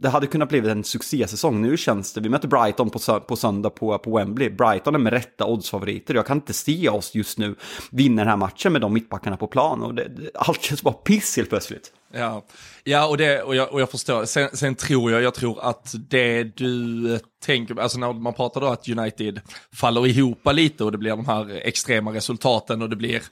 det 0.00 0.08
hade 0.08 0.26
kunnat 0.26 0.48
blivit 0.48 0.70
en 0.70 0.84
succésäsong, 0.84 1.62
nu 1.62 1.76
känns 1.76 2.12
det, 2.12 2.20
vi 2.20 2.28
möter 2.28 2.48
Brighton 2.48 2.90
på, 2.90 2.98
sö- 2.98 3.20
på 3.20 3.36
söndag 3.36 3.70
på, 3.70 3.98
på 3.98 4.16
Wembley, 4.16 4.50
Brighton 4.50 4.94
är 4.94 4.98
med 4.98 5.12
rätta 5.12 5.46
oddsfavoriter, 5.46 6.14
jag 6.14 6.26
kan 6.26 6.36
inte 6.36 6.52
se 6.52 6.88
oss 6.88 7.14
just 7.14 7.38
nu 7.38 7.54
vinna 7.90 8.22
den 8.22 8.28
här 8.28 8.36
matchen 8.36 8.72
med 8.72 8.80
de 8.80 8.92
mittbackarna 8.92 9.36
på 9.36 9.46
plan 9.46 9.82
och 9.82 9.94
det, 9.94 10.08
det, 10.08 10.30
allt 10.34 10.62
känns 10.62 10.82
bara 10.82 10.94
piss 10.94 11.36
helt 11.36 11.48
plötsligt. 11.48 11.92
Ja, 12.18 12.44
ja 12.84 13.06
och, 13.06 13.16
det, 13.16 13.42
och, 13.42 13.56
jag, 13.56 13.72
och 13.72 13.80
jag 13.80 13.90
förstår. 13.90 14.24
Sen, 14.24 14.48
sen 14.52 14.74
tror 14.74 15.12
jag, 15.12 15.22
jag 15.22 15.34
tror 15.34 15.64
att 15.64 15.94
det 16.08 16.42
du 16.42 17.14
eh, 17.14 17.20
tänker, 17.44 17.80
alltså 17.80 17.98
när 17.98 18.12
man 18.12 18.34
pratar 18.34 18.60
då 18.60 18.66
att 18.66 18.88
United 18.88 19.40
faller 19.72 20.06
ihop 20.06 20.40
lite 20.52 20.84
och 20.84 20.92
det 20.92 20.98
blir 20.98 21.10
de 21.10 21.26
här 21.26 21.60
extrema 21.64 22.12
resultaten 22.12 22.82
och 22.82 22.90
det 22.90 22.96
blir 22.96 23.22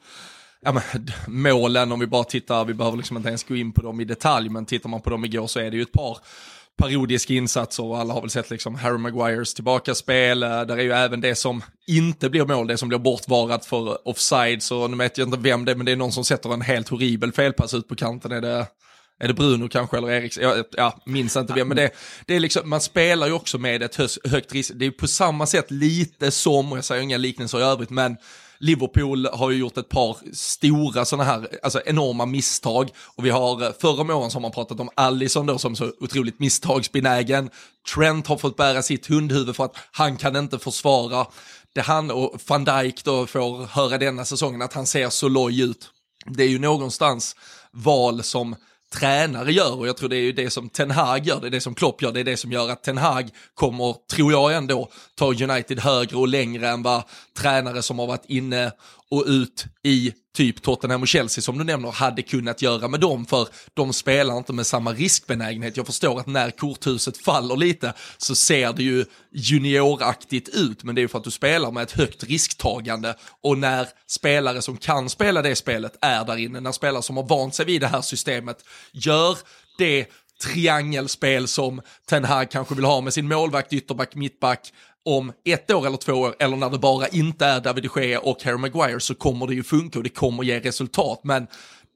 Ja, 0.64 0.72
men, 0.72 0.82
målen, 1.26 1.92
om 1.92 2.00
vi 2.00 2.06
bara 2.06 2.24
tittar, 2.24 2.64
vi 2.64 2.74
behöver 2.74 2.96
liksom 2.96 3.16
inte 3.16 3.28
ens 3.28 3.44
gå 3.44 3.56
in 3.56 3.72
på 3.72 3.82
dem 3.82 4.00
i 4.00 4.04
detalj, 4.04 4.48
men 4.48 4.66
tittar 4.66 4.88
man 4.88 5.00
på 5.00 5.10
dem 5.10 5.24
igår 5.24 5.46
så 5.46 5.60
är 5.60 5.70
det 5.70 5.76
ju 5.76 5.82
ett 5.82 5.92
par 5.92 6.18
parodiska 6.76 7.34
insatser 7.34 7.84
och 7.84 7.98
alla 7.98 8.14
har 8.14 8.20
väl 8.20 8.30
sett 8.30 8.50
liksom 8.50 8.74
Harry 8.74 8.98
Maguires 8.98 9.54
tillbakaspel. 9.54 10.40
Där 10.40 10.76
är 10.76 10.82
ju 10.82 10.92
även 10.92 11.20
det 11.20 11.34
som 11.34 11.62
inte 11.86 12.30
blir 12.30 12.44
mål, 12.44 12.66
det 12.66 12.76
som 12.76 12.88
blir 12.88 12.98
bortvarat 12.98 13.66
för 13.66 14.08
offside. 14.08 14.62
Så 14.62 14.88
nu 14.88 14.96
vet 14.96 15.18
jag 15.18 15.28
inte 15.28 15.38
vem 15.38 15.64
det 15.64 15.72
är, 15.72 15.76
men 15.76 15.86
det 15.86 15.92
är 15.92 15.96
någon 15.96 16.12
som 16.12 16.24
sätter 16.24 16.54
en 16.54 16.60
helt 16.60 16.88
horribel 16.88 17.32
felpass 17.32 17.74
ut 17.74 17.88
på 17.88 17.96
kanten. 17.96 18.32
Är 18.32 18.40
det, 18.40 18.66
är 19.20 19.28
det 19.28 19.34
Bruno 19.34 19.68
kanske 19.68 19.96
eller 19.96 20.10
Eriks, 20.10 20.38
Jag, 20.38 20.64
ja, 20.76 21.02
minns 21.06 21.36
inte 21.36 21.52
vem, 21.52 21.68
men 21.68 21.76
det, 21.76 21.90
det 22.26 22.34
är 22.36 22.40
liksom, 22.40 22.68
man 22.68 22.80
spelar 22.80 23.26
ju 23.26 23.32
också 23.32 23.58
med 23.58 23.82
ett 23.82 23.96
högt 24.24 24.52
risk. 24.52 24.72
Det 24.74 24.86
är 24.86 24.90
på 24.90 25.06
samma 25.06 25.46
sätt 25.46 25.70
lite 25.70 26.30
som, 26.30 26.72
och 26.72 26.78
jag 26.78 26.84
säger 26.84 27.02
inga 27.02 27.16
liknelser 27.16 27.58
i 27.58 27.62
övrigt, 27.62 27.90
men 27.90 28.16
Liverpool 28.58 29.26
har 29.26 29.50
ju 29.50 29.58
gjort 29.58 29.76
ett 29.76 29.88
par 29.88 30.16
stora 30.32 31.04
sådana 31.04 31.24
här, 31.24 31.48
alltså 31.62 31.80
enorma 31.86 32.26
misstag. 32.26 32.90
Och 33.16 33.26
vi 33.26 33.30
har, 33.30 33.62
eh, 33.62 33.72
förra 33.80 34.00
om 34.00 34.10
åren 34.10 34.30
så 34.30 34.36
har 34.36 34.42
man 34.42 34.50
pratat 34.50 34.80
om 34.80 34.90
Allison 34.96 35.46
då 35.46 35.58
som 35.58 35.76
så 35.76 35.92
otroligt 36.00 36.40
misstagsbenägen. 36.40 37.50
Trent 37.94 38.26
har 38.26 38.36
fått 38.36 38.56
bära 38.56 38.82
sitt 38.82 39.06
hundhuvud 39.06 39.56
för 39.56 39.64
att 39.64 39.76
han 39.92 40.16
kan 40.16 40.36
inte 40.36 40.58
försvara. 40.58 41.26
Det 41.74 41.80
han 41.80 42.10
och 42.10 42.40
van 42.46 42.64
Dijk 42.64 43.04
då 43.04 43.26
får 43.26 43.66
höra 43.66 43.98
denna 43.98 44.24
säsongen 44.24 44.62
att 44.62 44.72
han 44.72 44.86
ser 44.86 45.10
så 45.10 45.28
loj 45.28 45.60
ut. 45.60 45.90
Det 46.26 46.42
är 46.42 46.48
ju 46.48 46.58
någonstans 46.58 47.36
val 47.72 48.22
som 48.22 48.56
tränare 48.94 49.52
gör. 49.52 49.78
Och 49.78 49.88
jag 49.88 49.96
tror 49.96 50.08
det 50.08 50.16
är 50.16 50.20
ju 50.20 50.32
det 50.32 50.50
som 50.50 50.68
Ten 50.68 50.90
Hag 50.90 51.26
gör, 51.26 51.40
det 51.40 51.46
är 51.46 51.50
det 51.50 51.60
som 51.60 51.74
Klopp 51.74 52.02
gör, 52.02 52.12
det 52.12 52.20
är 52.20 52.24
det 52.24 52.36
som 52.36 52.52
gör 52.52 52.70
att 52.70 52.82
Ten 52.82 52.98
Hag 52.98 53.30
kommer, 53.54 53.96
tror 54.12 54.32
jag 54.32 54.54
ändå, 54.54 54.90
ta 55.14 55.26
United 55.26 55.80
högre 55.80 56.16
och 56.16 56.28
längre 56.28 56.68
än 56.68 56.82
vad 56.82 57.02
tränare 57.38 57.82
som 57.82 57.98
har 57.98 58.06
varit 58.06 58.24
inne 58.26 58.72
och 59.14 59.24
ut 59.26 59.66
i 59.82 60.12
typ 60.36 60.62
Tottenham 60.62 61.02
och 61.02 61.08
Chelsea 61.08 61.42
som 61.42 61.58
du 61.58 61.64
nämner 61.64 61.90
hade 61.90 62.22
kunnat 62.22 62.62
göra 62.62 62.88
med 62.88 63.00
dem 63.00 63.26
för 63.26 63.48
de 63.74 63.92
spelar 63.92 64.38
inte 64.38 64.52
med 64.52 64.66
samma 64.66 64.92
riskbenägenhet. 64.92 65.76
Jag 65.76 65.86
förstår 65.86 66.20
att 66.20 66.26
när 66.26 66.50
korthuset 66.50 67.18
faller 67.18 67.56
lite 67.56 67.92
så 68.18 68.34
ser 68.34 68.72
det 68.72 68.82
ju 68.82 69.04
junioraktigt 69.32 70.48
ut 70.48 70.84
men 70.84 70.94
det 70.94 71.00
är 71.00 71.02
ju 71.02 71.08
för 71.08 71.18
att 71.18 71.24
du 71.24 71.30
spelar 71.30 71.70
med 71.70 71.82
ett 71.82 71.92
högt 71.92 72.24
risktagande 72.24 73.14
och 73.42 73.58
när 73.58 73.88
spelare 74.06 74.62
som 74.62 74.76
kan 74.76 75.10
spela 75.10 75.42
det 75.42 75.56
spelet 75.56 75.96
är 76.00 76.24
där 76.24 76.36
inne, 76.36 76.60
när 76.60 76.72
spelare 76.72 77.02
som 77.02 77.16
har 77.16 77.24
vant 77.24 77.54
sig 77.54 77.66
vid 77.66 77.80
det 77.80 77.86
här 77.86 78.02
systemet 78.02 78.64
gör 78.92 79.38
det 79.78 80.06
triangelspel 80.42 81.48
som 81.48 81.80
Ten 82.08 82.24
Hag 82.24 82.50
kanske 82.50 82.74
vill 82.74 82.84
ha 82.84 83.00
med 83.00 83.14
sin 83.14 83.28
målvakt, 83.28 83.72
ytterback, 83.72 84.14
mittback 84.14 84.72
om 85.04 85.32
ett 85.44 85.70
år 85.70 85.86
eller 85.86 85.96
två 85.96 86.12
år, 86.12 86.34
eller 86.38 86.56
när 86.56 86.70
det 86.70 86.78
bara 86.78 87.08
inte 87.08 87.46
är 87.46 87.60
David 87.60 87.90
de 87.94 88.02
Gea 88.02 88.20
och 88.20 88.42
Harry 88.42 88.56
Maguire 88.56 89.00
så 89.00 89.14
kommer 89.14 89.46
det 89.46 89.54
ju 89.54 89.62
funka 89.62 89.98
och 89.98 90.02
det 90.02 90.08
kommer 90.08 90.42
ge 90.42 90.60
resultat. 90.60 91.20
Men 91.24 91.46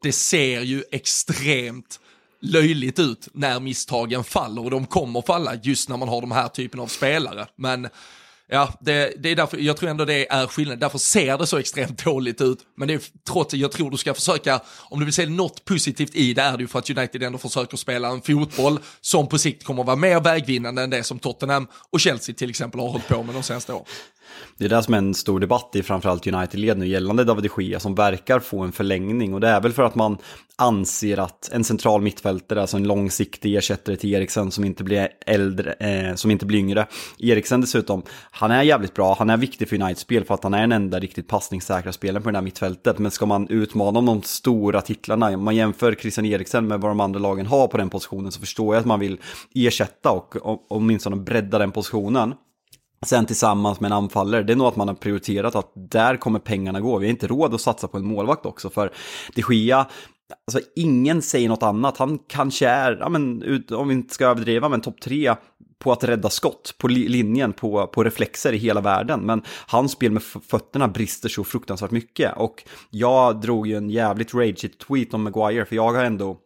det 0.02 0.12
ser 0.12 0.60
ju 0.60 0.84
extremt 0.92 2.00
löjligt 2.40 2.98
ut 2.98 3.28
när 3.32 3.60
misstagen 3.60 4.24
faller 4.24 4.64
och 4.64 4.70
de 4.70 4.86
kommer 4.86 5.22
falla 5.22 5.54
just 5.54 5.88
när 5.88 5.96
man 5.96 6.08
har 6.08 6.20
de 6.20 6.32
här 6.32 6.48
typen 6.48 6.80
av 6.80 6.86
spelare. 6.86 7.46
Men 7.56 7.88
Ja, 8.50 8.74
det, 8.80 9.12
det, 9.18 9.28
är 9.28 9.36
därför, 9.36 9.56
jag 9.56 9.76
tror 9.76 9.90
ändå 9.90 10.04
det 10.04 10.32
är 10.32 10.46
skillnad, 10.46 10.78
Därför 10.80 10.98
ser 10.98 11.38
det 11.38 11.46
så 11.46 11.58
extremt 11.58 12.04
dåligt 12.04 12.40
ut. 12.40 12.58
Men 12.76 12.88
det 12.88 12.94
är 12.94 13.00
trots 13.28 13.54
jag 13.54 13.72
tror 13.72 13.90
du 13.90 13.96
ska 13.96 14.14
försöka, 14.14 14.60
om 14.78 14.98
du 14.98 15.04
vill 15.04 15.14
se 15.14 15.26
något 15.26 15.64
positivt 15.64 16.14
i 16.14 16.34
det 16.34 16.42
är 16.42 16.56
det 16.56 16.62
ju 16.62 16.68
för 16.68 16.78
att 16.78 16.90
United 16.90 17.22
ändå 17.22 17.38
försöker 17.38 17.76
spela 17.76 18.08
en 18.08 18.22
fotboll 18.22 18.78
som 19.00 19.28
på 19.28 19.38
sikt 19.38 19.64
kommer 19.64 19.82
att 19.82 19.86
vara 19.86 19.96
mer 19.96 20.20
vägvinnande 20.20 20.82
än 20.82 20.90
det 20.90 21.02
som 21.02 21.18
Tottenham 21.18 21.68
och 21.90 22.00
Chelsea 22.00 22.34
till 22.34 22.50
exempel 22.50 22.80
har 22.80 22.88
hållit 22.88 23.08
på 23.08 23.22
med 23.22 23.34
de 23.34 23.42
senaste 23.42 23.72
åren. 23.72 23.84
Det 24.56 24.64
är 24.64 24.68
det 24.68 24.82
som 24.82 24.94
är 24.94 24.98
en 24.98 25.14
stor 25.14 25.40
debatt 25.40 25.70
i 25.74 25.82
framförallt 25.82 26.26
United-led 26.26 26.78
nu 26.78 26.86
gällande 26.86 27.24
David 27.24 27.50
de 27.56 27.62
Gea 27.62 27.80
som 27.80 27.94
verkar 27.94 28.40
få 28.40 28.60
en 28.60 28.72
förlängning 28.72 29.34
och 29.34 29.40
det 29.40 29.48
är 29.48 29.60
väl 29.60 29.72
för 29.72 29.82
att 29.82 29.94
man 29.94 30.18
anser 30.60 31.18
att 31.18 31.50
en 31.52 31.64
central 31.64 32.02
mittfältare, 32.02 32.60
alltså 32.60 32.76
en 32.76 32.84
långsiktig 32.84 33.56
ersättare 33.56 33.96
till 33.96 34.14
Eriksen 34.14 34.50
som 34.50 34.64
inte 34.64 34.84
blir 34.84 35.08
äldre, 35.26 35.72
eh, 35.72 36.14
som 36.14 36.30
inte 36.30 36.46
blir 36.46 36.58
yngre. 36.58 36.86
Eriksen 37.18 37.60
dessutom, 37.60 38.02
han 38.30 38.50
är 38.50 38.62
jävligt 38.62 38.94
bra, 38.94 39.16
han 39.18 39.30
är 39.30 39.36
viktig 39.36 39.68
för 39.68 39.76
Uniteds 39.76 40.00
spel 40.00 40.24
för 40.24 40.34
att 40.34 40.42
han 40.42 40.54
är 40.54 40.60
den 40.60 40.72
enda 40.72 41.00
riktigt 41.00 41.28
passningssäkra 41.28 41.92
spelaren 41.92 42.22
på 42.22 42.30
det 42.30 42.36
här 42.36 42.42
mittfältet. 42.42 42.98
Men 42.98 43.10
ska 43.10 43.26
man 43.26 43.48
utmana 43.48 43.98
om 43.98 44.06
de 44.06 44.22
stora 44.22 44.80
titlarna, 44.80 45.26
om 45.26 45.44
man 45.44 45.56
jämför 45.56 45.94
Christian 45.94 46.26
Eriksen 46.26 46.68
med 46.68 46.80
vad 46.80 46.90
de 46.90 47.00
andra 47.00 47.20
lagen 47.20 47.46
har 47.46 47.68
på 47.68 47.76
den 47.76 47.90
positionen 47.90 48.32
så 48.32 48.40
förstår 48.40 48.74
jag 48.74 48.80
att 48.80 48.86
man 48.86 49.00
vill 49.00 49.18
ersätta 49.54 50.10
och, 50.10 50.36
och 50.36 50.66
åtminstone 50.68 51.16
bredda 51.16 51.58
den 51.58 51.72
positionen. 51.72 52.34
Sen 53.06 53.26
tillsammans 53.26 53.80
med 53.80 53.88
en 53.88 53.96
anfallare, 53.96 54.42
det 54.42 54.52
är 54.52 54.56
nog 54.56 54.66
att 54.66 54.76
man 54.76 54.88
har 54.88 54.94
prioriterat 54.94 55.54
att 55.54 55.72
där 55.74 56.16
kommer 56.16 56.38
pengarna 56.38 56.80
gå. 56.80 56.98
Vi 56.98 57.06
har 57.06 57.10
inte 57.10 57.26
råd 57.26 57.54
att 57.54 57.60
satsa 57.60 57.88
på 57.88 57.96
en 57.96 58.06
målvakt 58.06 58.46
också 58.46 58.70
för 58.70 58.92
de 59.34 59.42
Gia, 59.42 59.86
alltså 60.46 60.70
ingen 60.76 61.22
säger 61.22 61.48
något 61.48 61.62
annat. 61.62 61.96
Han 61.96 62.18
kanske 62.28 62.68
är, 62.68 62.96
ja, 63.00 63.08
men, 63.08 63.42
om 63.70 63.88
vi 63.88 63.94
inte 63.94 64.14
ska 64.14 64.26
överdriva, 64.26 64.68
men 64.68 64.80
topp 64.80 65.00
tre 65.00 65.34
på 65.78 65.92
att 65.92 66.04
rädda 66.04 66.30
skott 66.30 66.74
på 66.78 66.88
linjen, 66.88 67.52
på, 67.52 67.86
på 67.86 68.04
reflexer 68.04 68.52
i 68.52 68.56
hela 68.56 68.80
världen. 68.80 69.20
Men 69.20 69.42
hans 69.66 69.92
spel 69.92 70.12
med 70.12 70.22
fötterna 70.22 70.88
brister 70.88 71.28
så 71.28 71.44
fruktansvärt 71.44 71.90
mycket. 71.90 72.36
Och 72.36 72.64
jag 72.90 73.40
drog 73.40 73.66
ju 73.66 73.76
en 73.76 73.90
jävligt 73.90 74.34
rageigt 74.34 74.86
tweet 74.86 75.14
om 75.14 75.22
Maguire, 75.22 75.64
för 75.64 75.76
jag 75.76 75.92
har 75.92 76.04
ändå 76.04 76.36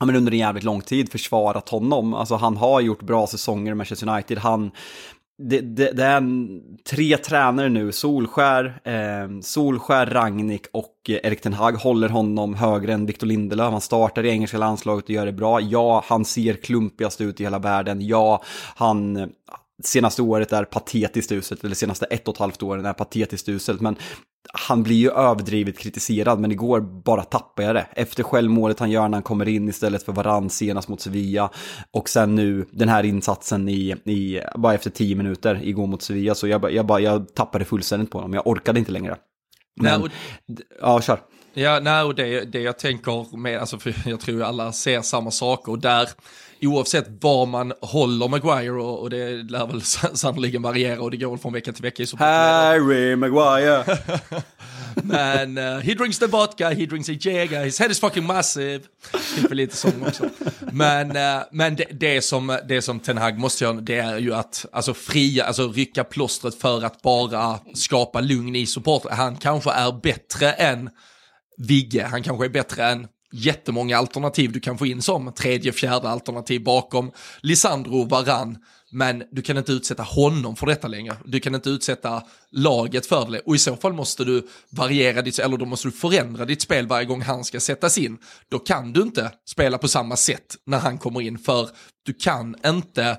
ja, 0.00 0.06
men 0.06 0.16
under 0.16 0.32
en 0.32 0.38
jävligt 0.38 0.64
lång 0.64 0.80
tid 0.80 1.12
försvarat 1.12 1.68
honom. 1.68 2.14
Alltså 2.14 2.34
han 2.34 2.56
har 2.56 2.80
gjort 2.80 3.02
bra 3.02 3.26
säsonger 3.26 3.72
i 3.72 3.74
Manchester 3.74 4.08
United. 4.08 4.38
Han 4.38 4.70
det, 5.38 5.60
det, 5.60 5.92
det, 5.92 6.04
är 6.04 6.22
tre 6.84 7.16
tränare 7.16 7.68
nu, 7.68 7.92
Solskär, 7.92 8.80
ehm, 8.84 9.36
eh, 9.36 9.40
Solskär, 9.40 10.06
Ragnik 10.06 10.66
och 10.72 10.94
Erik 11.08 11.40
Ten 11.40 11.52
Hag 11.52 11.72
håller 11.72 12.08
honom 12.08 12.54
högre 12.54 12.92
än 12.92 13.06
Victor 13.06 13.26
Lindelöf. 13.26 13.72
Han 13.72 13.80
startar 13.80 14.24
i 14.24 14.28
engelska 14.28 14.58
landslaget 14.58 15.04
och 15.04 15.10
gör 15.10 15.26
det 15.26 15.32
bra. 15.32 15.60
Ja, 15.60 16.04
han 16.06 16.24
ser 16.24 16.54
klumpigast 16.54 17.20
ut 17.20 17.40
i 17.40 17.44
hela 17.44 17.58
världen. 17.58 18.06
Ja, 18.06 18.42
han 18.76 19.30
senaste 19.84 20.22
året 20.22 20.52
är 20.52 20.64
patetiskt 20.64 21.32
uselt, 21.32 21.64
eller 21.64 21.74
senaste 21.74 22.06
ett 22.06 22.28
och 22.28 22.34
ett 22.34 22.40
halvt 22.40 22.62
åren 22.62 22.86
är 22.86 22.92
patetiskt 22.92 23.48
uselt, 23.48 23.80
men 23.80 23.96
han 24.52 24.82
blir 24.82 24.96
ju 24.96 25.10
överdrivet 25.10 25.78
kritiserad, 25.78 26.40
men 26.40 26.52
igår 26.52 26.80
bara 26.80 27.22
tappade 27.22 27.66
jag 27.66 27.74
det. 27.74 27.86
Efter 27.92 28.22
självmålet 28.22 28.78
han 28.78 28.90
gör 28.90 29.08
när 29.08 29.16
han 29.16 29.22
kommer 29.22 29.48
in 29.48 29.68
istället 29.68 30.02
för 30.02 30.12
varann 30.12 30.50
senast 30.50 30.88
mot 30.88 31.00
Sevilla. 31.00 31.50
Och 31.90 32.08
sen 32.08 32.34
nu 32.34 32.66
den 32.70 32.88
här 32.88 33.04
insatsen 33.04 33.68
i, 33.68 33.90
i 34.04 34.40
bara 34.54 34.74
efter 34.74 34.90
tio 34.90 35.16
minuter 35.16 35.60
igår 35.62 35.86
mot 35.86 36.02
Sevilla. 36.02 36.34
Så 36.34 36.48
jag, 36.48 36.72
jag, 36.72 36.86
bara, 36.86 37.00
jag 37.00 37.34
tappade 37.34 37.64
fullständigt 37.64 38.10
på 38.10 38.18
honom, 38.18 38.34
jag 38.34 38.46
orkade 38.46 38.78
inte 38.78 38.92
längre. 38.92 39.16
Men, 39.80 40.00
nej, 40.00 40.10
och, 40.48 40.60
ja, 40.80 41.00
kör. 41.00 41.20
Ja, 41.58 41.80
nej, 41.80 42.02
och 42.02 42.14
det, 42.14 42.44
det 42.44 42.60
jag 42.60 42.78
tänker 42.78 43.36
med, 43.36 43.60
alltså 43.60 43.78
för 43.78 43.94
jag 44.06 44.20
tror 44.20 44.42
alla 44.42 44.72
ser 44.72 45.02
samma 45.02 45.30
saker 45.30 45.72
och 45.72 45.78
där, 45.78 46.08
oavsett 46.60 47.06
var 47.20 47.46
man 47.46 47.72
håller 47.80 48.28
Maguire 48.28 48.70
och, 48.70 49.00
och 49.00 49.10
det 49.10 49.30
lär 49.30 49.66
väl 49.66 49.82
sannoliken 50.16 50.62
variera 50.62 51.00
och 51.00 51.10
det 51.10 51.16
går 51.16 51.30
väl 51.30 51.38
från 51.38 51.52
vecka 51.52 51.72
till 51.72 51.82
vecka 51.82 52.02
i 52.02 52.06
Harry 52.18 53.16
Maguire! 53.16 53.84
Men 55.02 55.58
uh, 55.58 55.80
he 55.80 55.94
drinks 55.94 56.18
the 56.18 56.26
vodka, 56.26 56.70
he 56.70 56.86
drinks 56.86 57.08
a 57.08 57.12
Jäger, 57.12 57.64
his 57.64 57.78
head 57.78 57.90
is 57.90 58.00
fucking 58.00 58.26
massive. 58.26 58.80
Fick 59.12 59.50
väl 59.50 59.56
lite 59.56 59.76
sång 59.76 60.06
också. 60.06 60.28
Men, 60.72 61.16
uh, 61.16 61.42
men 61.52 61.76
det, 61.76 61.84
det, 61.90 62.22
som, 62.22 62.58
det 62.68 62.82
som 62.82 63.00
Ten 63.00 63.18
Hag 63.18 63.38
måste 63.38 63.64
göra, 63.64 63.74
det 63.74 63.98
är 63.98 64.18
ju 64.18 64.34
att 64.34 64.66
alltså, 64.72 64.94
fria, 64.94 65.44
alltså 65.44 65.68
rycka 65.68 66.04
plåstret 66.04 66.60
för 66.60 66.84
att 66.84 67.02
bara 67.02 67.58
skapa 67.74 68.20
lugn 68.20 68.56
i 68.56 68.66
support. 68.66 69.02
Han 69.10 69.36
kanske 69.36 69.70
är 69.70 70.00
bättre 70.02 70.52
än 70.52 70.90
Vigge, 71.58 72.04
han 72.04 72.22
kanske 72.22 72.44
är 72.44 72.48
bättre 72.48 72.84
än 72.84 73.06
jättemånga 73.32 73.98
alternativ 73.98 74.52
du 74.52 74.60
kan 74.60 74.78
få 74.78 74.86
in 74.86 75.02
som 75.02 75.32
tredje, 75.32 75.72
fjärde 75.72 76.08
alternativ 76.08 76.64
bakom 76.64 77.12
Lisandro 77.40 78.04
Varann. 78.04 78.58
Men 78.92 79.22
du 79.32 79.42
kan 79.42 79.58
inte 79.58 79.72
utsätta 79.72 80.02
honom 80.02 80.56
för 80.56 80.66
detta 80.66 80.88
längre. 80.88 81.16
Du 81.24 81.40
kan 81.40 81.54
inte 81.54 81.70
utsätta 81.70 82.22
laget 82.50 83.06
för 83.06 83.30
det. 83.30 83.38
Och 83.38 83.54
i 83.54 83.58
så 83.58 83.76
fall 83.76 83.92
måste 83.92 84.24
du 84.24 84.48
variera 84.70 85.22
ditt, 85.22 85.38
eller 85.38 85.56
då 85.56 85.64
måste 85.64 85.88
du 85.88 85.92
förändra 85.92 86.44
ditt 86.44 86.62
spel 86.62 86.86
varje 86.86 87.04
gång 87.04 87.22
han 87.22 87.44
ska 87.44 87.60
sättas 87.60 87.98
in. 87.98 88.18
Då 88.48 88.58
kan 88.58 88.92
du 88.92 89.02
inte 89.02 89.32
spela 89.48 89.78
på 89.78 89.88
samma 89.88 90.16
sätt 90.16 90.56
när 90.66 90.78
han 90.78 90.98
kommer 90.98 91.20
in, 91.20 91.38
för 91.38 91.68
du 92.06 92.12
kan 92.12 92.56
inte 92.66 93.18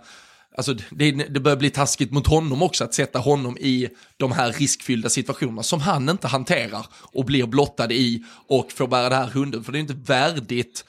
Alltså 0.58 0.74
det, 0.90 1.12
det 1.12 1.40
börjar 1.40 1.58
bli 1.58 1.70
taskigt 1.70 2.12
mot 2.12 2.28
honom 2.28 2.62
också 2.62 2.84
att 2.84 2.94
sätta 2.94 3.20
honom 3.20 3.58
i 3.58 3.90
de 4.18 4.32
här 4.32 4.52
riskfyllda 4.52 5.10
situationerna 5.10 5.64
som 5.64 5.82
han 5.82 6.10
inte 6.10 6.28
hanterar 6.28 6.86
och 6.94 7.26
blir 7.26 7.46
blottad 7.46 7.92
i 7.92 8.24
och 8.48 8.72
får 8.72 8.88
bära 8.88 9.10
det 9.10 9.16
här 9.16 9.28
hunden. 9.28 9.64
För 9.64 9.72
det 9.72 9.78
är 9.78 9.80
inte 9.80 9.94
värdigt 9.94 10.86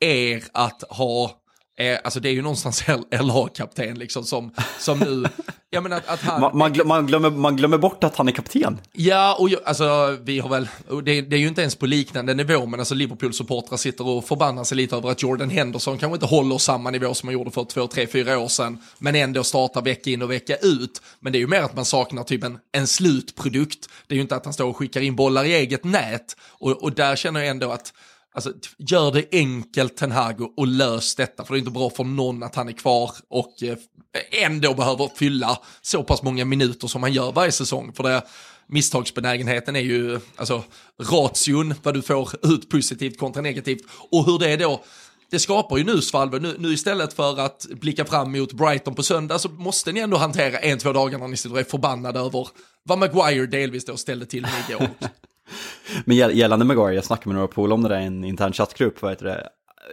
er 0.00 0.44
att 0.52 0.82
ha 0.88 1.41
Eh, 1.82 1.98
alltså 2.04 2.20
det 2.20 2.28
är 2.28 2.32
ju 2.32 2.42
någonstans 2.42 2.84
LH-kapten 3.10 3.98
liksom 3.98 4.24
som, 4.24 4.54
som 4.78 4.98
nu, 4.98 5.24
jag 5.70 5.82
menar 5.82 5.96
att, 5.96 6.08
att 6.08 6.20
han... 6.20 6.40
Man, 6.40 6.58
man, 6.58 6.72
man, 6.84 7.06
glömmer, 7.06 7.30
man 7.30 7.56
glömmer 7.56 7.78
bort 7.78 8.04
att 8.04 8.16
han 8.16 8.28
är 8.28 8.32
kapten. 8.32 8.80
Ja, 8.92 9.36
och 9.38 9.48
alltså 9.64 10.18
vi 10.22 10.38
har 10.38 10.48
väl, 10.48 10.68
det, 11.04 11.20
det, 11.20 11.36
är 11.36 11.40
ju 11.40 11.48
inte 11.48 11.60
ens 11.60 11.76
på 11.76 11.86
liknande 11.86 12.34
nivå, 12.34 12.66
men 12.66 12.80
alltså 12.80 12.94
Liverpool-supportrar 12.94 13.76
sitter 13.76 14.06
och 14.06 14.24
förbannar 14.24 14.64
sig 14.64 14.76
lite 14.76 14.96
över 14.96 15.10
att 15.10 15.22
Jordan 15.22 15.50
Henderson 15.50 15.98
kanske 15.98 16.14
inte 16.14 16.26
håller 16.26 16.58
samma 16.58 16.90
nivå 16.90 17.14
som 17.14 17.28
han 17.28 17.34
gjorde 17.34 17.50
för 17.50 17.64
två, 17.64 17.86
tre, 17.86 18.06
fyra 18.06 18.38
år 18.38 18.48
sedan, 18.48 18.78
men 18.98 19.14
ändå 19.14 19.44
startar 19.44 19.82
vecka 19.82 20.10
in 20.10 20.22
och 20.22 20.30
vecka 20.30 20.56
ut. 20.56 21.02
Men 21.20 21.32
det 21.32 21.38
är 21.38 21.40
ju 21.40 21.46
mer 21.46 21.62
att 21.62 21.76
man 21.76 21.84
saknar 21.84 22.24
typ 22.24 22.44
en, 22.44 22.58
en 22.72 22.86
slutprodukt. 22.86 23.88
Det 24.06 24.14
är 24.14 24.16
ju 24.16 24.22
inte 24.22 24.36
att 24.36 24.44
han 24.44 24.54
står 24.54 24.66
och 24.66 24.76
skickar 24.76 25.00
in 25.00 25.16
bollar 25.16 25.44
i 25.44 25.54
eget 25.54 25.84
nät. 25.84 26.36
Och, 26.48 26.82
och 26.82 26.92
där 26.92 27.16
känner 27.16 27.40
jag 27.40 27.48
ändå 27.48 27.70
att 27.70 27.92
Alltså, 28.34 28.52
gör 28.78 29.12
det 29.12 29.24
enkelt 29.32 29.96
Ten 29.96 30.12
Hag 30.12 30.58
och 30.58 30.66
lös 30.66 31.14
detta, 31.14 31.44
för 31.44 31.54
det 31.54 31.58
är 31.58 31.60
inte 31.60 31.70
bra 31.70 31.90
för 31.90 32.04
någon 32.04 32.42
att 32.42 32.54
han 32.54 32.68
är 32.68 32.72
kvar 32.72 33.10
och 33.28 33.62
eh, 33.62 33.76
ändå 34.44 34.74
behöver 34.74 35.10
fylla 35.16 35.58
så 35.82 36.02
pass 36.02 36.22
många 36.22 36.44
minuter 36.44 36.88
som 36.88 37.02
han 37.02 37.12
gör 37.12 37.32
varje 37.32 37.52
säsong. 37.52 37.92
För 37.92 38.02
det, 38.02 38.22
misstagsbenägenheten 38.66 39.76
är 39.76 39.80
ju, 39.80 40.20
alltså 40.36 40.64
ration, 41.02 41.74
vad 41.82 41.94
du 41.94 42.02
får 42.02 42.28
ut 42.42 42.70
positivt 42.70 43.18
kontra 43.18 43.42
negativt 43.42 43.82
och 44.10 44.26
hur 44.26 44.38
det 44.38 44.50
är 44.50 44.58
då 44.58 44.84
det 45.30 45.38
skapar 45.38 45.76
ju 45.76 45.84
nusvalve. 45.84 46.38
Nu, 46.38 46.56
nu 46.58 46.72
istället 46.72 47.12
för 47.12 47.40
att 47.40 47.66
blicka 47.70 48.04
fram 48.04 48.32
mot 48.32 48.52
Brighton 48.52 48.94
på 48.94 49.02
söndag 49.02 49.38
så 49.38 49.48
måste 49.48 49.92
ni 49.92 50.00
ändå 50.00 50.16
hantera 50.16 50.58
en, 50.58 50.78
två 50.78 50.92
dagar 50.92 51.18
när 51.18 51.28
ni 51.28 51.36
sitter 51.36 51.54
och 51.54 51.60
är 51.60 51.64
förbannade 51.64 52.20
över 52.20 52.48
vad 52.82 52.98
Maguire 52.98 53.46
delvis 53.46 53.84
då 53.84 53.96
ställde 53.96 54.26
till 54.26 54.42
med 54.42 54.64
igår. 54.68 54.88
Men 56.04 56.16
gällande 56.16 56.64
Maguire, 56.64 56.94
jag 56.94 57.04
snackade 57.04 57.28
med 57.28 57.34
några 57.34 57.48
polare 57.48 57.74
om 57.74 57.82
det 57.82 57.88
där 57.88 58.00
i 58.00 58.04
en 58.04 58.24
intern 58.24 58.52
chattgrupp, 58.52 59.02
vad 59.02 59.12
heter 59.12 59.24
det? 59.24 59.48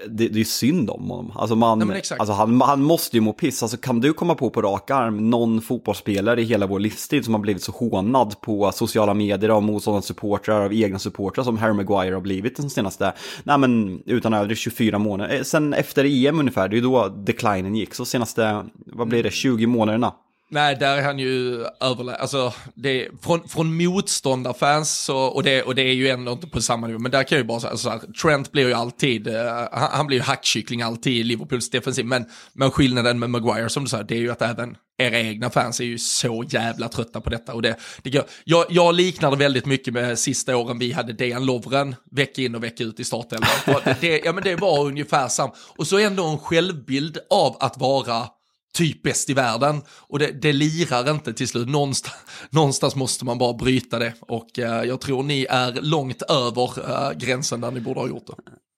Det, 0.08 0.28
det 0.28 0.40
är 0.40 0.44
synd 0.44 0.90
om 0.90 1.10
honom. 1.10 1.32
Alltså, 1.36 1.56
man, 1.56 1.80
Nej, 1.80 2.02
alltså 2.20 2.34
han, 2.34 2.62
han 2.62 2.84
måste 2.84 3.18
ju 3.18 3.22
må 3.22 3.34
piss. 3.34 3.64
Alltså, 3.64 3.78
kan 3.78 4.02
du 4.02 4.14
komma 4.14 4.36
på 4.36 4.50
på 4.50 4.62
rak 4.62 4.92
arm 4.92 5.30
någon 5.30 5.62
fotbollsspelare 5.62 6.42
i 6.42 6.44
hela 6.44 6.68
vår 6.68 6.80
livstid 6.80 7.26
som 7.26 7.34
har 7.34 7.42
blivit 7.42 7.64
så 7.64 7.72
hånad 7.72 8.42
på 8.42 8.72
sociala 8.72 9.14
medier 9.14 9.50
av 9.50 9.64
motståndande 9.64 10.08
supportrar, 10.08 10.66
av 10.66 10.74
egna 10.74 11.00
supportrar 11.00 11.44
som 11.44 11.58
Harry 11.58 11.74
Maguire 11.74 12.14
har 12.14 12.22
blivit 12.22 12.58
den 12.58 12.70
senaste, 12.70 13.14
nej 13.44 13.58
men 13.58 14.04
utan 14.06 14.34
överdrift 14.34 14.62
24 14.62 15.00
månader. 15.00 15.36
Eh, 15.36 15.42
sen 15.42 15.74
efter 15.74 16.28
EM 16.28 16.40
ungefär, 16.40 16.68
det 16.68 16.74
är 16.74 16.78
ju 16.78 16.84
då 16.84 17.08
declinen 17.08 17.76
gick. 17.76 17.94
Så 17.94 18.06
senaste, 18.06 18.66
vad 18.86 19.08
blir 19.08 19.24
det, 19.24 19.32
20 19.32 19.68
månaderna 19.68 20.14
Nej, 20.52 20.76
där 20.76 20.98
är 20.98 21.02
han 21.02 21.20
ju 21.20 21.66
överlägsen. 21.80 22.22
Alltså, 22.22 22.54
det, 22.76 23.08
från, 23.22 23.50
från 23.50 23.78
motståndarfans, 23.78 25.00
så, 25.00 25.18
och, 25.18 25.44
det, 25.44 25.64
och 25.64 25.76
det 25.76 25.82
är 25.82 25.94
ju 25.94 26.10
ändå 26.10 26.32
inte 26.32 26.48
på 26.48 26.62
samma 26.62 26.88
nivå, 26.88 27.00
men 27.00 27.12
där 27.12 27.24
kan 27.24 27.36
jag 27.36 27.44
ju 27.44 27.48
bara 27.48 27.60
säga, 27.60 27.72
alltså, 27.72 28.02
Trent 28.22 28.52
blir 28.52 28.68
ju 28.68 28.74
alltid, 28.74 29.28
uh, 29.28 29.36
han, 29.72 29.90
han, 29.92 30.08
blir 30.08 30.18
ju 30.18 30.24
hackkyckling 30.24 30.82
alltid 30.82 31.14
i 31.14 31.24
Liverpools 31.24 31.70
defensiv, 31.70 32.06
men, 32.06 32.26
men 32.54 32.72
skillnaden 32.72 33.20
med 33.20 33.30
Maguire 33.30 33.70
som 33.70 33.84
du 33.84 33.90
säger, 33.90 34.04
det 34.04 34.16
är 34.16 34.20
ju 34.20 34.32
att 34.32 34.42
även 34.42 34.76
era 34.98 35.20
egna 35.20 35.50
fans 35.50 35.80
är 35.80 35.84
ju 35.84 35.98
så 35.98 36.46
jävla 36.50 36.90
trötta 36.90 37.22
på 37.22 37.30
detta. 37.30 37.54
Och 37.54 37.62
det, 37.62 37.76
det 38.02 38.28
jag, 38.44 38.66
jag 38.70 38.96
liknar 38.96 39.32
det 39.32 39.38
väldigt 39.38 39.66
mycket 39.66 39.94
med 39.94 40.20
sista 40.20 40.58
åren 40.58 40.80
vi 40.80 40.92
hade 40.92 41.14
Dejan 41.14 41.46
Lovren 41.46 41.96
vecka 42.12 42.42
in 42.42 42.56
och 42.56 42.64
vecka 42.64 42.84
ut 42.84 43.00
i 43.00 43.04
startelvan. 43.04 43.50
Det, 44.02 44.22
ja, 44.26 44.34
men 44.34 44.44
det 44.44 44.56
var 44.56 44.86
ungefär 44.86 45.28
samma. 45.28 45.54
Och 45.78 45.88
så 45.88 45.98
ändå 45.98 46.26
en 46.26 46.38
självbild 46.38 47.18
av 47.30 47.58
att 47.60 47.78
vara 47.78 48.28
typ 48.74 49.04
bäst 49.04 49.30
i 49.30 49.34
världen. 49.34 49.82
Och 49.90 50.20
det, 50.20 50.42
det 50.42 50.54
lirar 50.54 51.12
inte 51.12 51.34
till 51.34 51.48
slut. 51.48 51.70
Någonstans, 51.70 52.16
någonstans 52.50 52.96
måste 52.96 53.26
man 53.26 53.38
bara 53.38 53.54
bryta 53.54 54.00
det. 54.00 54.14
Och 54.22 54.60
eh, 54.60 54.84
jag 54.84 55.02
tror 55.02 55.24
ni 55.24 55.46
är 55.50 55.82
långt 55.82 56.22
över 56.22 56.90
eh, 56.90 57.18
gränsen 57.18 57.62
där 57.62 57.72
ni 57.72 57.80
borde 57.80 58.00
ha 58.00 58.08
gjort 58.08 58.28
det. 58.28 58.34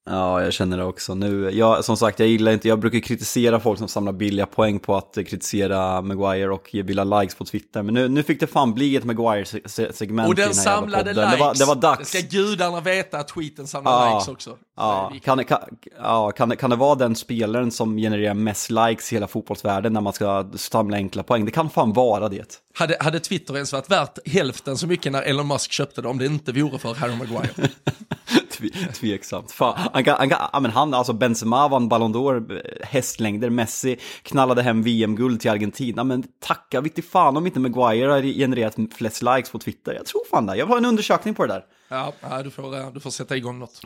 Ja, 0.05 0.43
jag 0.43 0.53
känner 0.53 0.77
det 0.77 0.83
också. 0.83 1.15
Nu, 1.15 1.49
jag, 1.49 1.85
som 1.85 1.97
sagt, 1.97 2.19
jag 2.19 2.27
gillar 2.27 2.51
inte, 2.51 2.67
jag 2.67 2.79
brukar 2.79 2.99
kritisera 2.99 3.59
folk 3.59 3.79
som 3.79 3.87
samlar 3.87 4.11
billiga 4.11 4.45
poäng 4.45 4.79
på 4.79 4.95
att 4.95 5.17
kritisera 5.27 6.01
Maguire 6.01 6.49
och 6.49 6.73
ge 6.73 6.83
billiga 6.83 7.03
likes 7.03 7.35
på 7.35 7.45
Twitter. 7.45 7.83
Men 7.83 7.93
nu, 7.93 8.09
nu 8.09 8.23
fick 8.23 8.39
det 8.39 8.47
fan 8.47 8.73
bli 8.73 8.95
ett 8.95 9.03
Maguire-segment 9.03 10.27
Och 10.27 10.35
den, 10.35 10.53
samlade 10.53 11.13
likes. 11.13 11.31
Det 11.31 11.37
var, 11.37 11.55
det 11.55 11.65
var 11.65 11.75
dags. 11.75 12.11
Det 12.11 12.17
ska 12.17 12.27
gudarna 12.37 12.81
veta 12.81 13.17
att 13.17 13.27
tweeten 13.27 13.67
samlar 13.67 13.91
ja, 13.91 14.15
likes 14.15 14.27
också. 14.27 14.57
Ja, 14.77 15.13
kan, 15.23 15.45
kan, 15.45 15.59
ja 15.97 16.31
kan, 16.31 16.57
kan 16.57 16.69
det 16.69 16.75
vara 16.75 16.95
den 16.95 17.15
spelaren 17.15 17.71
som 17.71 17.97
genererar 17.97 18.33
mest 18.33 18.69
likes 18.69 19.13
i 19.13 19.15
hela 19.15 19.27
fotbollsvärlden 19.27 19.93
när 19.93 20.01
man 20.01 20.13
ska 20.13 20.49
samla 20.55 20.97
enkla 20.97 21.23
poäng? 21.23 21.45
Det 21.45 21.51
kan 21.51 21.69
fan 21.69 21.93
vara 21.93 22.29
det. 22.29 22.61
Hade, 22.75 22.97
hade 22.99 23.19
Twitter 23.19 23.53
ens 23.53 23.73
varit 23.73 23.91
värt 23.91 24.27
hälften 24.27 24.77
så 24.77 24.87
mycket 24.87 25.11
när 25.11 25.21
Elon 25.21 25.47
Musk 25.47 25.71
köpte 25.71 26.01
det 26.01 26.07
om 26.07 26.17
det 26.17 26.25
inte 26.25 26.51
vore 26.51 26.79
för 26.79 26.93
Harry 26.93 27.15
Maguire? 27.15 27.49
Tveksamt. 28.69 29.51
Fan, 29.51 29.73
han, 29.93 30.03
kan, 30.03 30.15
han, 30.17 30.29
kan, 30.29 30.49
ja, 30.53 30.59
men 30.59 30.71
han, 30.71 30.93
alltså 30.93 31.13
Benzema 31.13 31.67
vann 31.67 31.89
Ballon 31.89 32.15
d'Or, 32.15 32.51
eh, 32.51 32.87
hästlängder, 32.87 33.49
Messi 33.49 33.97
knallade 34.23 34.61
hem 34.61 34.83
VM-guld 34.83 35.41
till 35.41 35.51
Argentina, 35.51 36.03
men 36.03 36.23
tacka 36.39 36.81
vitt 36.81 37.05
fan 37.05 37.37
om 37.37 37.45
inte 37.45 37.59
Maguire 37.59 38.11
har 38.11 38.21
genererat 38.21 38.75
flest 38.97 39.21
likes 39.21 39.51
på 39.51 39.59
Twitter. 39.59 39.93
Jag 39.93 40.05
tror 40.05 40.21
fan 40.29 40.45
det. 40.45 40.55
Jag 40.55 40.65
vill 40.65 40.71
ha 40.71 40.77
en 40.77 40.85
undersökning 40.85 41.33
på 41.33 41.45
det 41.45 41.53
där. 41.53 41.65
Ja, 41.89 42.43
du 42.43 42.51
får, 42.51 42.77
eh, 42.77 42.91
du 42.93 42.99
får 42.99 43.09
sätta 43.09 43.37
igång 43.37 43.59
något. 43.59 43.81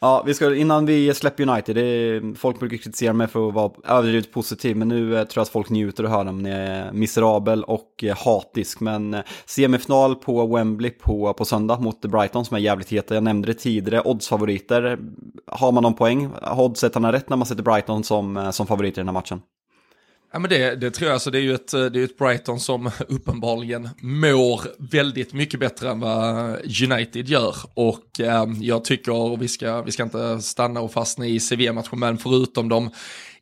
Ja, 0.00 0.22
vi 0.26 0.34
ska, 0.34 0.54
innan 0.54 0.86
vi 0.86 1.14
släpper 1.14 1.48
United, 1.48 1.76
det 1.76 1.82
är, 1.82 2.34
folk 2.34 2.58
brukar 2.58 2.76
kritisera 2.76 3.12
mig 3.12 3.26
för 3.26 3.48
att 3.48 3.54
vara 3.54 3.72
överdrivet 3.84 4.32
positiv, 4.32 4.76
men 4.76 4.88
nu 4.88 5.16
eh, 5.16 5.24
tror 5.24 5.40
jag 5.40 5.42
att 5.42 5.48
folk 5.48 5.70
njuter 5.70 6.04
att 6.04 6.10
höra 6.10 6.30
om 6.30 6.46
jag 6.46 6.58
är 6.58 6.92
miserabel 6.92 7.64
och 7.64 8.04
eh, 8.04 8.16
hatisk. 8.16 8.80
Men 8.80 9.14
eh, 9.14 9.20
semifinal 9.46 10.14
på 10.14 10.46
Wembley 10.46 10.90
på, 10.90 11.34
på 11.34 11.44
söndag 11.44 11.80
mot 11.80 12.00
Brighton 12.00 12.44
som 12.44 12.54
är 12.54 12.60
jävligt 12.60 12.88
heta. 12.88 13.14
Jag 13.14 13.22
nämnde 13.22 13.46
det 13.46 13.54
tidigare, 13.54 14.02
oddsfavoriter. 14.04 14.98
Har 15.46 15.72
man 15.72 15.82
någon 15.82 15.94
poäng? 15.94 16.30
Har 16.42 16.64
oddsättarna 16.64 17.12
rätt 17.12 17.28
när 17.28 17.36
man 17.36 17.46
sätter 17.46 17.62
Brighton 17.62 18.04
som, 18.04 18.50
som 18.52 18.66
favorit 18.66 18.98
i 18.98 19.00
den 19.00 19.08
här 19.08 19.12
matchen? 19.12 19.40
Ja 20.32 20.38
men 20.38 20.50
det, 20.50 20.74
det 20.76 20.90
tror 20.90 21.08
jag, 21.08 21.14
alltså 21.14 21.30
det 21.30 21.38
är 21.38 21.42
ju 21.42 21.54
ett, 21.54 21.70
det 21.70 22.00
är 22.00 22.04
ett 22.04 22.18
Brighton 22.18 22.60
som 22.60 22.90
uppenbarligen 23.08 23.88
mår 24.00 24.60
väldigt 24.78 25.32
mycket 25.32 25.60
bättre 25.60 25.90
än 25.90 26.00
vad 26.00 26.50
United 26.90 27.28
gör. 27.28 27.56
Och 27.74 28.20
eh, 28.20 28.46
jag 28.60 28.84
tycker, 28.84 29.36
vi 29.36 29.48
ska, 29.48 29.82
vi 29.82 29.92
ska 29.92 30.02
inte 30.02 30.40
stanna 30.40 30.80
och 30.80 30.92
fastna 30.92 31.26
i 31.26 31.40
CV-matchen, 31.40 31.98
men 31.98 32.18
förutom 32.18 32.68
de 32.68 32.90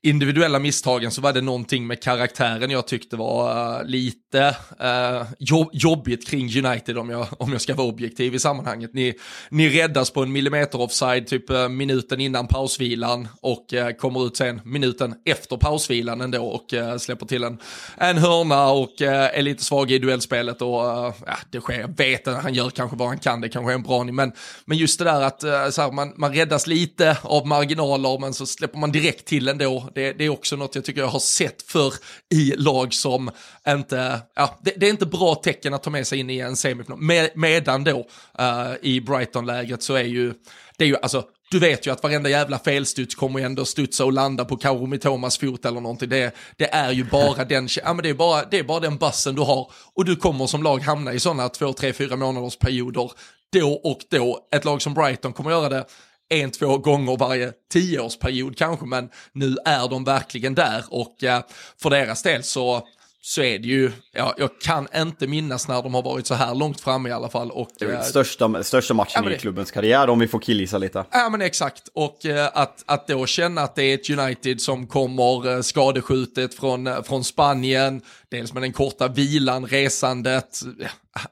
individuella 0.03 0.59
misstagen 0.59 1.11
så 1.11 1.21
var 1.21 1.33
det 1.33 1.41
någonting 1.41 1.87
med 1.87 2.03
karaktären 2.03 2.71
jag 2.71 2.87
tyckte 2.87 3.17
var 3.17 3.79
eh, 3.81 3.85
lite 3.85 4.57
eh, 4.81 5.23
jobb, 5.39 5.71
jobbigt 5.73 6.29
kring 6.29 6.67
United 6.67 6.99
om 6.99 7.11
jag, 7.11 7.27
om 7.39 7.53
jag 7.53 7.61
ska 7.61 7.75
vara 7.75 7.87
objektiv 7.87 8.35
i 8.35 8.39
sammanhanget. 8.39 8.95
Ni, 8.95 9.15
ni 9.51 9.69
räddas 9.69 10.11
på 10.11 10.23
en 10.23 10.33
millimeter 10.33 10.81
offside 10.81 11.27
typ 11.27 11.51
eh, 11.51 11.69
minuten 11.69 12.21
innan 12.21 12.49
pausvilan 12.49 13.29
och 13.41 13.75
eh, 13.75 13.91
kommer 13.91 14.27
ut 14.27 14.37
sen 14.37 14.61
minuten 14.65 15.15
efter 15.25 15.57
pausvilan 15.57 16.21
ändå 16.21 16.47
och 16.47 16.75
eh, 16.75 16.97
släpper 16.97 17.27
till 17.27 17.45
en, 17.45 17.59
en 17.97 18.19
hörna 18.19 18.71
och 18.71 19.01
är 19.01 19.43
lite 19.43 19.65
svag 19.65 19.91
i 19.91 19.99
duellspelet 19.99 20.63
och 20.63 20.69
ja, 20.69 21.15
det 21.51 21.61
sker, 21.61 21.81
jag 21.81 21.97
vet 21.97 22.29
att 22.29 22.43
han 22.43 22.55
gör 22.55 22.71
kanske 22.71 22.97
vad 22.97 23.09
han 23.09 23.19
kan, 23.19 23.41
det 23.41 23.49
kanske 23.49 23.73
är 23.73 23.75
en 23.75 23.83
bra 23.83 24.05
men, 24.05 24.33
men 24.65 24.79
just 24.79 24.99
det 24.99 25.05
där 25.05 25.23
att 25.23 25.41
så 25.75 25.83
här, 25.83 25.93
man, 25.93 26.13
man 26.17 26.35
räddas 26.35 26.67
lite 26.67 27.17
av 27.23 27.47
marginaler 27.47 28.19
men 28.19 28.35
så 28.35 28.47
släpper 28.47 28.79
man 28.79 28.93
direkt 28.93 29.27
till 29.27 29.49
ändå 29.49 29.88
det, 29.95 30.13
det, 30.13 30.25
är 30.25 30.29
också 30.29 30.57
något 30.57 30.75
jag 30.75 30.85
tycker 30.85 31.01
jag 31.01 31.09
har 31.09 31.21
sett 31.21 31.63
för 31.63 31.95
i 32.35 32.55
lag 32.57 32.95
som 32.95 33.31
inte, 33.69 34.21
ja, 34.35 34.59
det, 34.63 34.73
det 34.77 34.87
är 34.87 34.91
inte 34.91 35.07
bra 35.07 35.35
tecken 35.35 35.75
att 35.75 35.83
ta 35.83 35.91
med 35.91 36.07
sig 36.07 36.19
in 36.19 36.31
i 36.31 36.39
en 36.39 36.57
semifinal. 36.57 37.01
Med, 37.01 37.31
medan 37.35 37.85
då 37.85 37.99
uh, 38.41 38.75
i 38.83 39.01
Brighton-lägret 39.01 39.83
så 39.83 39.95
är 39.95 40.05
ju, 40.05 40.35
det 40.79 40.85
är 40.85 40.89
ju 40.89 40.97
alltså, 40.97 41.25
du 41.51 41.59
vet 41.59 41.87
ju 41.87 41.91
att 41.91 42.03
varenda 42.03 42.31
jävla 42.31 42.59
felstuds 42.59 43.15
kommer 43.15 43.39
ju 43.39 43.45
ändå 43.45 43.65
studsa 43.65 44.05
och 44.05 44.13
landa 44.13 44.45
på 44.45 44.57
Kaomi 44.57 44.87
Mitomas 44.87 45.39
fot 45.39 45.65
eller 45.65 45.81
någonting. 45.81 46.09
Det, 46.09 46.35
det 46.57 46.75
är 46.75 46.93
ju 46.93 47.05
bara 47.05 47.45
den, 47.45 47.69
ja, 47.85 47.93
men 47.95 48.03
det, 48.03 48.09
är 48.09 48.15
bara, 48.15 48.45
det 48.51 48.59
är 48.59 48.65
bara 48.65 48.81
den 48.81 48.97
bussen 48.97 49.35
du 49.35 49.43
har. 49.43 49.71
Och 49.95 50.05
du 50.05 50.17
kommer 50.17 50.47
som 50.47 50.63
lag 50.63 50.79
hamna 50.79 51.13
i 51.13 51.21
sådana 51.21 51.49
två, 51.49 51.73
tre, 51.73 51.93
fyra 51.93 52.17
månaders 52.17 52.57
perioder 52.57 53.11
då 53.53 53.73
och 53.73 53.99
då. 54.11 54.49
Ett 54.55 54.65
lag 54.65 54.83
som 54.83 54.95
Brighton 54.95 55.33
kommer 55.33 55.51
göra 55.51 55.69
det 55.69 55.85
en, 56.29 56.51
två 56.51 56.79
gånger 56.79 57.17
varje 57.17 57.53
tioårsperiod 57.73 58.57
kanske, 58.59 58.87
men 58.87 59.09
nu 59.33 59.57
är 59.65 59.89
de 59.89 60.05
verkligen 60.05 60.55
där 60.55 60.85
och 60.91 61.25
eh, 61.25 61.43
för 61.83 61.91
deras 61.91 62.23
del 62.23 62.43
så 62.43 62.87
så 63.21 63.43
är 63.43 63.59
det 63.59 63.69
ju, 63.69 63.93
ja, 64.13 64.35
jag 64.39 64.51
kan 64.61 64.89
inte 64.97 65.27
minnas 65.27 65.69
när 65.69 65.83
de 65.83 65.95
har 65.95 66.03
varit 66.03 66.27
så 66.27 66.35
här 66.35 66.55
långt 66.55 66.81
framme 66.81 67.09
i 67.09 67.13
alla 67.13 67.29
fall. 67.29 67.51
Och, 67.51 67.69
det 67.79 67.85
är 67.85 67.93
äh, 67.93 68.03
största, 68.03 68.63
största 68.63 68.95
matchen 68.95 69.25
ja, 69.25 69.31
i 69.31 69.39
klubbens 69.39 69.71
karriär 69.71 70.11
om 70.11 70.19
vi 70.19 70.29
får 70.29 70.39
killgissa 70.39 70.79
lite. 70.79 71.05
Ja 71.11 71.29
men 71.31 71.43
exakt, 71.43 71.89
och 71.93 72.27
äh, 72.27 72.49
att, 72.55 72.85
att 72.87 73.07
då 73.07 73.27
känna 73.27 73.61
att 73.61 73.75
det 73.75 73.83
är 73.83 73.95
ett 73.95 74.11
United 74.11 74.61
som 74.61 74.87
kommer 74.87 75.63
skadeskjutet 75.63 76.55
från, 76.55 77.05
från 77.05 77.25
Spanien, 77.25 78.03
dels 78.31 78.53
med 78.53 78.63
den 78.63 78.73
korta 78.73 79.09
vilan, 79.09 79.67
resandet, 79.67 80.61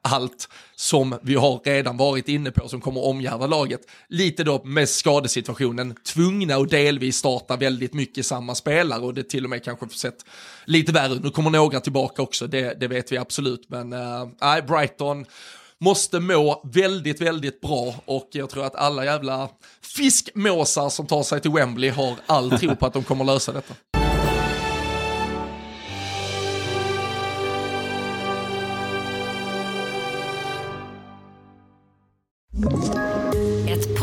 allt 0.03 0.49
som 0.77 1.19
vi 1.23 1.35
har 1.35 1.61
redan 1.65 1.97
varit 1.97 2.29
inne 2.29 2.51
på 2.51 2.69
som 2.69 2.81
kommer 2.81 3.05
omgärda 3.05 3.47
laget. 3.47 3.81
Lite 4.09 4.45
då 4.45 4.65
med 4.65 4.89
skadesituationen, 4.89 5.95
tvungna 6.07 6.59
och 6.59 6.69
delvis 6.69 7.17
starta 7.17 7.57
väldigt 7.57 7.95
mycket 7.95 8.27
samma 8.27 8.55
spelare 8.55 9.01
och 9.01 9.15
det 9.15 9.29
till 9.29 9.45
och 9.45 9.51
med 9.51 9.65
kanske 9.65 9.89
sett 9.89 10.25
lite 10.65 10.93
värre 10.93 11.21
Nu 11.23 11.31
kommer 11.31 11.51
några 11.51 11.81
tillbaka 11.81 12.23
också, 12.23 12.47
det, 12.47 12.81
det 12.81 12.89
vet 12.89 13.13
vi 13.13 13.19
absolut. 13.19 13.69
Men 13.69 13.93
äh, 13.93 14.67
Brighton 14.69 15.27
måste 15.79 16.21
må 16.21 16.63
väldigt, 16.65 17.21
väldigt 17.21 17.61
bra 17.61 17.95
och 18.05 18.29
jag 18.33 18.51
tror 18.51 18.65
att 18.65 18.77
alla 18.77 19.05
jävla 19.05 19.49
fiskmåsar 19.83 20.89
som 20.89 21.07
tar 21.07 21.23
sig 21.23 21.41
till 21.41 21.51
Wembley 21.51 21.91
har 21.91 22.15
all 22.27 22.51
tro 22.51 22.77
på 22.77 22.87
att 22.87 22.93
de 22.93 23.05
kommer 23.05 23.25
lösa 23.25 23.53
detta. 23.53 24.06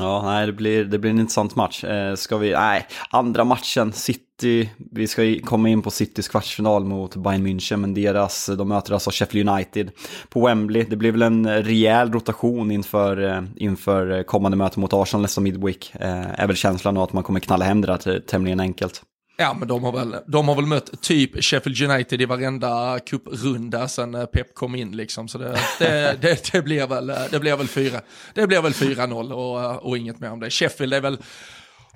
Ja, 0.00 0.22
nej, 0.22 0.46
det 0.46 0.52
blir, 0.52 0.84
det 0.84 0.98
blir 0.98 1.10
en 1.10 1.18
intressant 1.18 1.56
match. 1.56 1.84
Eh, 1.84 2.14
ska 2.14 2.36
vi, 2.36 2.52
nej, 2.52 2.86
andra 3.10 3.44
matchen, 3.44 3.92
City, 3.92 4.70
vi 4.92 5.06
ska 5.06 5.22
komma 5.44 5.68
in 5.68 5.82
på 5.82 5.90
Citys 5.90 6.28
kvartsfinal 6.28 6.84
mot 6.84 7.16
Bayern 7.16 7.46
München, 7.46 7.76
men 7.76 7.94
deras, 7.94 8.48
eh, 8.48 8.56
de 8.56 8.68
möter 8.68 8.92
alltså 8.92 9.10
Sheffield 9.10 9.48
United 9.48 9.90
på 10.28 10.46
Wembley. 10.46 10.84
Det 10.90 10.96
blir 10.96 11.12
väl 11.12 11.22
en 11.22 11.46
eh, 11.46 11.62
rejäl 11.62 12.12
rotation 12.12 12.70
inför, 12.70 13.22
eh, 13.28 13.42
inför 13.56 14.18
eh, 14.18 14.22
kommande 14.22 14.56
möte 14.56 14.80
mot 14.80 14.92
Arsenal 14.92 15.22
nästa 15.22 15.40
midweek. 15.40 15.92
Eh, 15.94 16.40
är 16.40 16.46
väl 16.46 16.56
känslan 16.56 16.96
att 16.96 17.12
man 17.12 17.22
kommer 17.22 17.40
knalla 17.40 17.64
hem 17.64 17.80
det 17.80 17.86
där 17.86 18.20
tämligen 18.20 18.60
enkelt. 18.60 19.02
Ja, 19.36 19.54
men 19.54 19.68
de 19.68 19.84
har, 19.84 19.92
väl, 19.92 20.16
de 20.26 20.48
har 20.48 20.54
väl 20.54 20.66
mött 20.66 21.02
typ 21.02 21.44
Sheffield 21.44 21.90
United 21.90 22.20
i 22.20 22.24
varenda 22.24 22.98
cuprunda 23.06 23.88
sen 23.88 24.14
eh, 24.14 24.26
Pep 24.26 24.54
kom 24.54 24.74
in 24.74 24.96
liksom. 24.96 25.28
Så 25.28 25.38
det, 25.38 25.58
det, 25.78 26.16
det, 26.20 26.52
det 26.52 26.62
blir 26.62 26.86
väl, 26.86 27.10
eh, 27.10 27.16
det 27.30 27.40
blir 27.40 27.56
väl 27.56 27.68
4 27.68 28.00
det 28.34 28.46
blir 28.46 28.62
väl 28.62 28.72
4-0 28.72 29.32
och, 29.32 29.62
eh, 29.62 29.76
och 29.76 29.98
inget 29.98 30.20
mer 30.20 30.30
om 30.30 30.40
det. 30.40 30.50
Sheffield 30.50 30.94
är 30.94 31.00
väl 31.00 31.18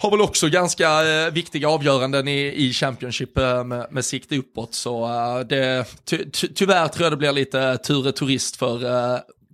har 0.00 0.10
väl 0.10 0.20
också 0.20 0.48
ganska 0.48 1.08
eh, 1.08 1.32
viktiga 1.32 1.68
avgöranden 1.68 2.28
i, 2.28 2.66
i 2.66 2.72
Championship 2.72 3.38
eh, 3.38 3.64
med, 3.64 3.86
med 3.90 4.04
sikte 4.04 4.36
uppåt. 4.36 4.74
Så 4.74 5.04
eh, 5.04 5.40
det, 5.40 5.84
ty, 6.04 6.30
ty, 6.30 6.48
tyvärr 6.48 6.88
tror 6.88 7.04
jag 7.04 7.12
det 7.12 7.16
blir 7.16 7.32
lite 7.32 7.76
Ture 7.76 8.12
Turist 8.12 8.56
för 8.56 8.78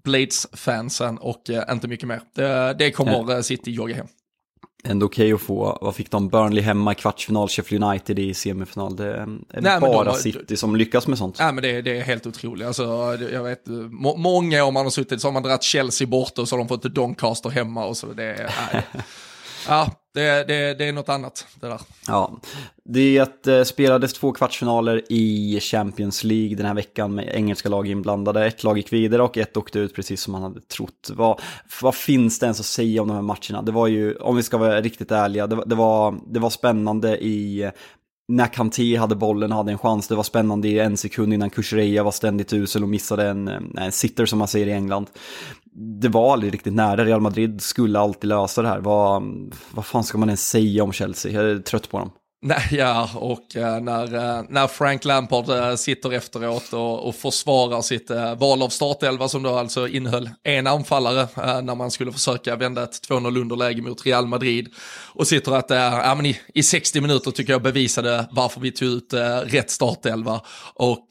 Blades-fansen 0.04 1.18
och 1.18 1.50
inte 1.70 1.88
mycket 1.88 2.08
mer. 2.08 2.20
Det, 2.34 2.74
det 2.78 2.90
kommer 2.90 3.42
City 3.42 3.70
jogga 3.70 3.94
hem. 3.94 4.06
Ändå 4.84 5.06
okej 5.06 5.32
att 5.32 5.40
få, 5.40 5.78
vad 5.80 5.94
fick 5.94 6.10
de, 6.10 6.28
Burnley 6.28 6.62
hemma 6.62 6.92
i 6.92 6.94
kvartsfinal, 6.94 7.48
Sheffield 7.48 7.84
United 7.84 8.18
i 8.18 8.34
semifinal. 8.34 8.96
Det 8.96 9.16
är 9.16 9.26
Nej, 9.60 9.80
bara 9.80 10.04
de- 10.04 10.14
City 10.16 10.56
som 10.56 10.76
lyckas 10.76 11.06
med 11.06 11.18
sånt. 11.18 11.36
Ja, 11.38 11.52
men 11.52 11.62
det, 11.62 11.82
det 11.82 11.98
är 11.98 12.02
helt 12.02 12.26
otroligt. 12.26 12.66
Alltså, 12.66 12.84
jag 13.32 13.42
vet, 13.42 13.66
må, 13.90 14.16
många 14.16 14.64
år 14.64 14.72
man 14.72 14.86
har 14.86 14.90
suttit 14.90 15.20
så 15.20 15.26
har 15.28 15.32
man 15.32 15.42
dragit 15.42 15.62
Chelsea 15.62 16.06
bort 16.06 16.38
och 16.38 16.48
så 16.48 16.54
har 16.56 16.58
de 16.58 16.68
fått 16.68 16.82
Doncaster 16.82 17.50
hemma 17.50 17.84
och 17.84 17.96
så. 17.96 18.06
Det, 18.06 18.50
nej. 18.72 18.82
ja, 19.68 19.90
det, 20.14 20.48
det, 20.48 20.74
det 20.74 20.84
är 20.88 20.92
något 20.92 21.08
annat 21.08 21.46
det 21.60 21.66
där. 21.68 21.80
Ja, 22.06 22.40
det 22.88 23.46
eh, 23.46 23.62
spelades 23.64 24.12
två 24.12 24.32
kvartsfinaler 24.32 25.02
i 25.12 25.58
Champions 25.60 26.24
League 26.24 26.56
den 26.56 26.66
här 26.66 26.74
veckan 26.74 27.14
med 27.14 27.28
engelska 27.34 27.68
lag 27.68 27.86
inblandade. 27.88 28.46
Ett 28.46 28.64
lag 28.64 28.76
gick 28.76 28.92
vidare 28.92 29.22
och 29.22 29.38
ett 29.38 29.56
åkte 29.56 29.78
ut 29.78 29.94
precis 29.94 30.20
som 30.22 30.32
man 30.32 30.42
hade 30.42 30.60
trott. 30.60 31.10
Vad, 31.14 31.40
vad 31.82 31.94
finns 31.94 32.38
det 32.38 32.46
ens 32.46 32.60
att 32.60 32.66
säga 32.66 33.02
om 33.02 33.08
de 33.08 33.14
här 33.14 33.22
matcherna? 33.22 33.62
Det 33.62 33.72
var 33.72 33.86
ju, 33.86 34.14
om 34.16 34.36
vi 34.36 34.42
ska 34.42 34.58
vara 34.58 34.80
riktigt 34.80 35.10
ärliga, 35.10 35.46
det, 35.46 35.56
var- 35.56 35.64
det, 35.66 35.74
var, 35.74 36.14
det 36.26 36.40
var 36.40 36.50
spännande 36.50 37.24
i 37.24 37.70
när 38.28 38.46
Kanté 38.46 38.96
hade 38.96 39.16
bollen 39.16 39.52
och 39.52 39.56
hade 39.58 39.72
en 39.72 39.78
chans. 39.78 40.08
Det 40.08 40.14
var 40.14 40.22
spännande 40.22 40.68
i 40.68 40.78
en 40.78 40.96
sekund 40.96 41.34
innan 41.34 41.50
Kukureya 41.50 42.02
var 42.02 42.10
ständigt 42.10 42.52
usel 42.52 42.82
och 42.82 42.88
missade 42.88 43.26
en, 43.28 43.48
eh, 43.48 43.84
en 43.84 43.92
sitter 43.92 44.26
som 44.26 44.38
man 44.38 44.48
säger 44.48 44.66
i 44.66 44.72
England. 44.72 45.06
Det 46.00 46.08
var 46.08 46.32
aldrig 46.32 46.54
riktigt 46.54 46.74
nära. 46.74 47.04
Real 47.04 47.20
Madrid 47.20 47.62
skulle 47.62 47.98
alltid 47.98 48.28
lösa 48.28 48.62
det 48.62 48.68
här. 48.68 48.80
Vad, 48.80 49.22
vad 49.74 49.86
fan 49.86 50.04
ska 50.04 50.18
man 50.18 50.28
ens 50.28 50.48
säga 50.50 50.82
om 50.84 50.92
Chelsea? 50.92 51.32
Jag 51.32 51.50
är 51.50 51.58
trött 51.58 51.90
på 51.90 51.98
dem. 51.98 52.10
Nej, 52.46 52.68
ja, 52.70 53.10
och 53.14 53.56
eh, 53.56 53.80
när, 53.80 54.14
eh, 54.14 54.42
när 54.48 54.66
Frank 54.66 55.04
Lampard 55.04 55.48
eh, 55.48 55.74
sitter 55.74 56.12
efteråt 56.12 56.72
och, 56.72 57.08
och 57.08 57.14
försvarar 57.14 57.82
sitt 57.82 58.10
val 58.36 58.62
av 58.62 58.68
startelva 58.68 59.28
som 59.28 59.42
då 59.42 59.58
alltså 59.58 59.88
innehöll 59.88 60.30
en 60.42 60.66
anfallare 60.66 61.28
när 61.62 61.74
man 61.74 61.90
skulle 61.90 62.12
försöka 62.12 62.56
vända 62.56 62.82
ett 62.82 63.08
2-0 63.08 63.40
underläge 63.40 63.82
mot 63.82 64.06
Real 64.06 64.26
Madrid. 64.26 64.68
Och 65.14 65.26
sitter 65.26 65.52
att, 65.52 65.70
ja 65.70 66.14
men 66.14 66.26
i, 66.26 66.40
i 66.54 66.62
60 66.62 67.00
minuter 67.00 67.30
tycker 67.30 67.52
jag 67.52 67.62
bevisade 67.62 68.28
varför 68.30 68.60
vi 68.60 68.72
tog 68.72 68.88
ut 68.88 69.14
rätt 69.44 69.70
startelva. 69.70 70.40
Och 70.74 71.06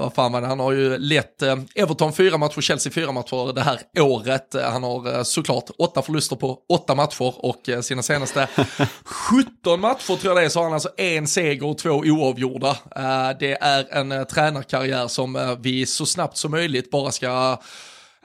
vad 0.00 0.14
fan 0.14 0.32
var 0.32 0.40
det, 0.40 0.46
han 0.46 0.60
har 0.60 0.72
ju 0.72 0.98
lett 0.98 1.42
Everton 1.74 2.12
fyra 2.12 2.38
matcher, 2.38 2.60
Chelsea 2.60 2.92
fyra 2.92 3.12
matcher 3.12 3.52
det 3.52 3.62
här 3.62 3.80
året. 3.98 4.54
Han 4.72 4.82
har 4.82 5.24
såklart 5.24 5.70
åtta 5.78 6.02
förluster 6.02 6.36
på 6.36 6.58
åtta 6.68 6.94
matcher 6.94 7.34
och 7.46 7.70
sina 7.82 8.02
senaste 8.02 8.48
17 9.04 9.80
matcher 9.80 10.16
tror 10.16 10.18
jag 10.24 10.36
det 10.36 10.44
är, 10.44 10.48
så 10.48 10.69
han 10.70 10.74
alltså 10.74 10.90
en 10.96 11.26
seger 11.26 11.66
och 11.66 11.78
två 11.78 11.90
oavgjorda. 11.90 12.70
Eh, 12.96 13.30
Det 13.40 13.58
är 13.60 13.86
en 13.90 14.12
eh, 14.12 14.24
tränarkarriär 14.24 15.08
som 15.08 15.36
eh, 15.36 15.56
vi 15.60 15.86
så 15.86 16.06
snabbt 16.06 16.36
som 16.36 16.50
möjligt 16.50 16.90
bara 16.90 17.12
ska 17.12 17.58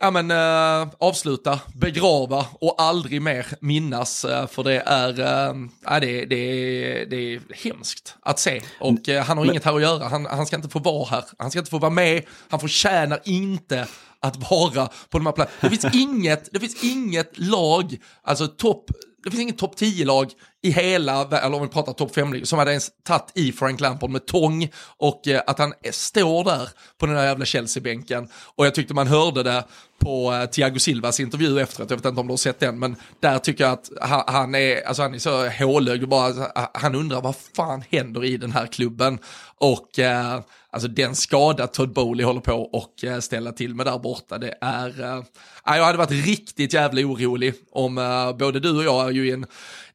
ja, 0.02 0.12
men, 0.12 0.32
eh, 0.32 0.94
avsluta, 1.00 1.60
begrava 1.74 2.46
och 2.54 2.76
aldrig 2.82 3.22
mer 3.22 3.46
minnas. 3.60 4.22
för 4.50 4.64
det 4.64 4.84
är, 4.86 5.20
eh, 5.20 6.00
det, 6.02 6.26
det, 6.26 7.06
det 7.06 7.16
är 7.34 7.42
hemskt 7.64 8.16
att 8.22 8.40
se. 8.40 8.62
Och 8.80 9.10
eh, 9.10 9.24
han 9.24 9.38
har 9.38 9.46
inget 9.46 9.66
här 9.66 9.76
att 9.76 9.82
göra. 9.82 10.08
Han, 10.08 10.26
han 10.26 10.46
ska 10.46 10.56
inte 10.56 10.70
få 10.70 10.80
vara 10.80 11.06
här. 11.06 11.24
Han 11.38 11.52
ska 11.52 11.60
inte 11.60 11.72
få 11.72 11.80
vara 11.80 11.92
med. 11.92 12.24
Han 12.50 12.60
förtjänar 12.60 13.20
inte 13.24 13.88
att 14.20 14.52
vara 14.52 14.88
på 15.10 15.18
de 15.18 15.26
här 15.26 15.34
platserna. 15.34 15.58
Det 15.62 15.70
finns 15.70 15.96
inget, 15.96 16.50
det 16.54 16.60
finns 16.60 16.84
inget 16.84 17.38
lag, 17.38 17.98
alltså 18.24 18.48
topp, 18.48 18.92
det 19.26 19.32
finns 19.32 19.42
inget 19.42 19.58
topp 19.58 19.76
10-lag 19.78 20.32
i 20.62 20.72
hela, 20.72 21.40
eller 21.40 21.56
om 21.56 21.62
vi 21.62 21.68
pratar 21.68 21.94
topp 21.94 22.16
5 22.16 22.46
som 22.46 22.60
hade 22.60 22.72
ens 22.72 22.92
tagit 23.04 23.32
i 23.34 23.52
Frank 23.52 23.80
Lampard 23.80 24.10
med 24.10 24.26
tång 24.26 24.70
och 24.98 25.28
eh, 25.28 25.42
att 25.48 25.60
han 25.60 25.74
står 25.92 26.44
där 26.44 26.70
på 26.98 27.06
den 27.06 27.16
där 27.16 27.24
jävla 27.24 27.46
Chelsea-bänken. 27.46 28.28
Och 28.56 28.66
jag 28.66 28.76
tyckte 28.76 28.94
man 28.94 29.08
hörde 29.08 29.44
det 29.44 29.64
på 30.00 30.34
eh, 30.34 30.46
Thiago 30.46 30.80
Silvas 30.80 31.20
intervju 31.20 31.60
efteråt, 31.60 31.90
jag 31.90 31.98
vet 31.98 32.06
inte 32.06 32.22
om 32.22 32.28
du 32.28 32.32
har 32.32 32.38
sett 32.38 32.60
den, 32.60 32.80
men 32.80 32.96
där 33.20 33.40
tycker 33.40 33.64
jag 33.64 33.74
att 33.74 33.90
han, 34.02 34.24
han 34.28 34.56
är, 34.56 34.88
alltså 34.88 35.02
han 35.04 35.14
är 35.14 35.20
så 35.20 35.50
hålögd 35.50 36.04
och 36.04 36.10
bara, 36.10 36.52
han 36.74 36.96
undrar 36.96 37.22
vad 37.22 37.36
fan 37.56 37.84
händer 37.90 38.26
i 38.26 38.38
den 38.38 38.52
här 38.52 38.68
klubben. 38.68 39.20
Och 39.58 40.00
eh, 40.00 40.40
alltså 40.76 40.88
den 40.88 41.16
skada 41.16 41.68
Todd 41.68 41.94
Bowley 41.94 42.26
håller 42.26 42.42
på 42.42 42.54
och 42.54 43.04
eh, 43.04 43.20
ställa 43.20 43.52
till 43.52 43.76
med 43.76 43.86
där 43.86 44.00
borta, 44.00 44.38
det 44.38 44.58
är, 44.62 45.02
äh, 45.02 45.24
jag 45.66 45.86
hade 45.86 45.98
varit 45.98 46.26
riktigt 46.26 46.74
jävla 46.74 47.02
orolig 47.02 47.54
om 47.72 47.98
äh, 47.98 48.38
både 48.38 48.60
du 48.60 48.78
och 48.78 48.84
jag 48.84 49.08
är 49.08 49.12
ju 49.12 49.28
i 49.28 49.32
en 49.32 49.46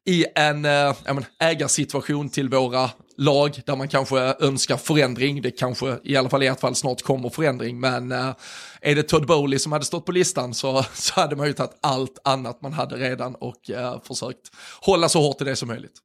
i 0.05 0.25
en 0.35 0.65
äh, 0.65 0.95
ägarsituation 1.39 2.29
till 2.29 2.49
våra 2.49 2.89
lag 3.17 3.61
där 3.65 3.75
man 3.75 3.87
kanske 3.87 4.19
önskar 4.19 4.77
förändring. 4.77 5.41
Det 5.41 5.51
kanske 5.51 5.97
i 6.03 6.15
alla 6.15 6.29
fall 6.29 6.43
i 6.43 6.47
ett 6.47 6.59
fall 6.59 6.75
snart 6.75 7.01
kommer 7.01 7.29
förändring. 7.29 7.79
Men 7.79 8.11
äh, 8.11 8.35
är 8.81 8.95
det 8.95 9.03
Todd 9.03 9.27
Bowley 9.27 9.59
som 9.59 9.71
hade 9.71 9.85
stått 9.85 10.05
på 10.05 10.11
listan 10.11 10.53
så, 10.53 10.85
så 10.93 11.13
hade 11.21 11.35
man 11.35 11.47
ju 11.47 11.53
tagit 11.53 11.77
allt 11.81 12.19
annat 12.23 12.61
man 12.61 12.73
hade 12.73 12.95
redan 12.95 13.35
och 13.35 13.69
äh, 13.69 14.01
försökt 14.03 14.51
hålla 14.81 15.09
så 15.09 15.21
hårt 15.21 15.41
i 15.41 15.43
det 15.43 15.55
som 15.55 15.67
möjligt. 15.67 16.01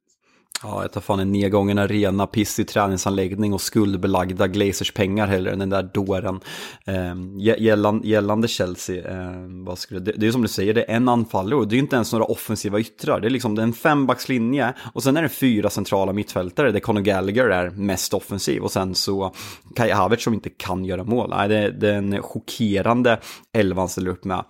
Ja, 0.63 0.81
jag 0.81 0.91
tar 0.91 1.01
fan 1.01 1.19
en 1.19 1.31
nedgången 1.31 1.77
arena, 1.77 2.27
pissig 2.27 2.67
träningsanläggning 2.67 3.53
och 3.53 3.61
skuldbelagda 3.61 4.47
Glazers 4.47 4.91
pengar 4.93 5.27
heller 5.27 5.51
än 5.51 5.59
den 5.59 5.69
där 5.69 5.83
dåren. 5.93 6.39
Eh, 6.85 7.15
gällande, 7.57 8.07
gällande 8.07 8.47
Chelsea, 8.47 9.11
eh, 9.11 9.47
vad 9.47 9.77
skulle, 9.77 9.99
det, 9.99 10.11
det 10.11 10.27
är 10.27 10.31
som 10.31 10.41
du 10.41 10.47
säger, 10.47 10.73
det 10.73 10.91
är 10.91 10.95
en 10.95 11.09
anfallare 11.09 11.59
och 11.59 11.67
det 11.67 11.75
är 11.75 11.79
inte 11.79 11.95
ens 11.95 12.13
några 12.13 12.25
offensiva 12.25 12.79
yttrar. 12.79 13.19
Det 13.19 13.27
är 13.27 13.29
liksom 13.29 13.55
det 13.55 13.61
är 13.61 13.63
en 13.63 13.73
fembackslinje 13.73 14.73
och 14.93 15.03
sen 15.03 15.17
är 15.17 15.21
det 15.21 15.29
fyra 15.29 15.69
centrala 15.69 16.13
mittfältare 16.13 16.71
där 16.71 16.79
Conor 16.79 17.01
Gallagher 17.01 17.49
är 17.49 17.69
mest 17.69 18.13
offensiv 18.13 18.63
och 18.63 18.71
sen 18.71 18.95
så 18.95 19.33
Kai 19.75 19.91
Havertz 19.91 20.23
som 20.23 20.33
inte 20.33 20.49
kan 20.49 20.85
göra 20.85 21.03
mål. 21.03 21.29
Nej, 21.29 21.49
det, 21.49 21.71
det 21.71 21.89
är 21.89 21.97
en 21.97 22.21
chockerande 22.21 23.19
elvan 23.53 23.89
ställer 23.89 24.11
upp 24.11 24.25
med. 24.25 24.43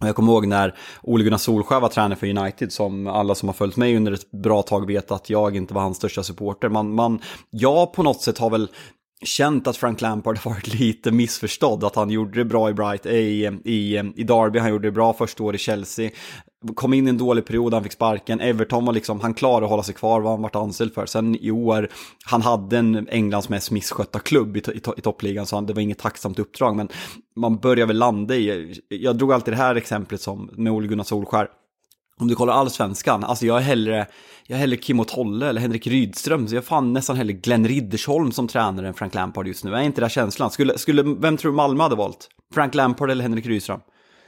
Och 0.00 0.08
jag 0.08 0.16
kommer 0.16 0.32
ihåg 0.32 0.46
när 0.46 0.74
Ole 1.02 1.24
Gunnar 1.24 1.38
Solskjaer 1.38 1.80
var 1.80 1.88
tränare 1.88 2.18
för 2.18 2.38
United, 2.38 2.72
som 2.72 3.06
alla 3.06 3.34
som 3.34 3.48
har 3.48 3.54
följt 3.54 3.76
mig 3.76 3.96
under 3.96 4.12
ett 4.12 4.30
bra 4.30 4.62
tag 4.62 4.86
vet 4.86 5.10
att 5.10 5.30
jag 5.30 5.56
inte 5.56 5.74
var 5.74 5.82
hans 5.82 5.96
största 5.96 6.22
supporter. 6.22 6.68
Man, 6.68 6.94
man, 6.94 7.20
jag 7.50 7.92
på 7.92 8.02
något 8.02 8.22
sätt 8.22 8.38
har 8.38 8.50
väl 8.50 8.68
känt 9.24 9.66
att 9.66 9.76
Frank 9.76 10.00
Lampard 10.00 10.38
har 10.38 10.50
varit 10.50 10.74
lite 10.80 11.10
missförstådd, 11.12 11.84
att 11.84 11.96
han 11.96 12.10
gjorde 12.10 12.38
det 12.38 12.44
bra 12.44 12.70
i 12.70 12.74
Bright, 12.74 13.06
eh, 13.06 13.12
i, 13.14 13.46
i, 13.64 13.96
i 14.16 14.24
Derby, 14.24 14.58
han 14.58 14.70
gjorde 14.70 14.88
det 14.88 14.92
bra 14.92 15.12
första 15.12 15.42
året 15.44 15.60
i 15.60 15.64
Chelsea, 15.64 16.10
kom 16.74 16.94
in 16.94 17.06
i 17.06 17.10
en 17.10 17.18
dålig 17.18 17.46
period, 17.46 17.74
han 17.74 17.82
fick 17.82 17.92
sparken, 17.92 18.40
Everton 18.40 18.84
var 18.84 18.92
liksom, 18.92 19.20
han 19.20 19.34
klarade 19.34 19.66
att 19.66 19.70
hålla 19.70 19.82
sig 19.82 19.94
kvar, 19.94 20.20
vad 20.20 20.32
han 20.32 20.42
varit 20.42 20.56
anställd 20.56 20.94
för. 20.94 21.06
Sen 21.06 21.36
i 21.36 21.50
år, 21.50 21.88
han 22.24 22.42
hade 22.42 22.78
en 22.78 23.08
Englands 23.08 23.48
mest 23.48 23.70
misskötta 23.70 24.18
klubb 24.18 24.56
i, 24.56 24.60
to- 24.60 24.72
i, 24.72 24.78
to- 24.78 24.94
i 24.98 25.00
toppligan, 25.00 25.46
så 25.46 25.56
han, 25.56 25.66
det 25.66 25.72
var 25.72 25.82
inget 25.82 25.98
tacksamt 25.98 26.38
uppdrag, 26.38 26.76
men 26.76 26.88
man 27.36 27.56
börjar 27.56 27.86
väl 27.86 27.98
landa 27.98 28.34
i, 28.36 28.74
jag 28.88 29.16
drog 29.16 29.32
alltid 29.32 29.54
det 29.54 29.58
här 29.58 29.74
exemplet 29.74 30.20
som 30.20 30.50
med 30.52 30.72
Ole 30.72 30.88
Gunnar 30.88 31.04
Solskjaer, 31.04 31.48
om 32.20 32.28
du 32.28 32.34
kollar 32.34 32.52
allsvenskan, 32.54 33.24
alltså 33.24 33.46
jag 33.46 33.56
är 33.56 33.60
hellre, 33.62 34.06
jag 34.46 34.56
är 34.56 34.60
hellre 34.60 34.76
Kim 34.76 35.00
och 35.00 35.08
Tolle 35.08 35.48
eller 35.48 35.60
Henrik 35.60 35.86
Rydström, 35.86 36.48
så 36.48 36.54
jag 36.54 36.62
är 36.62 36.66
fan 36.66 36.92
nästan 36.92 37.16
hellre 37.16 37.32
Glenn 37.32 37.68
Riddersholm 37.68 38.32
som 38.32 38.48
tränare 38.48 38.88
än 38.88 38.94
Frank 38.94 39.14
Lampard 39.14 39.46
just 39.48 39.64
nu. 39.64 39.74
Är 39.74 39.80
inte 39.80 40.00
det 40.00 40.08
känslan? 40.08 40.50
Skulle, 40.50 40.78
skulle, 40.78 41.02
vem 41.02 41.36
tror 41.36 41.50
du 41.52 41.56
Malmö 41.56 41.82
hade 41.82 41.96
valt? 41.96 42.28
Frank 42.54 42.74
Lampard 42.74 43.10
eller 43.10 43.22
Henrik 43.22 43.46
Rydström? 43.46 43.80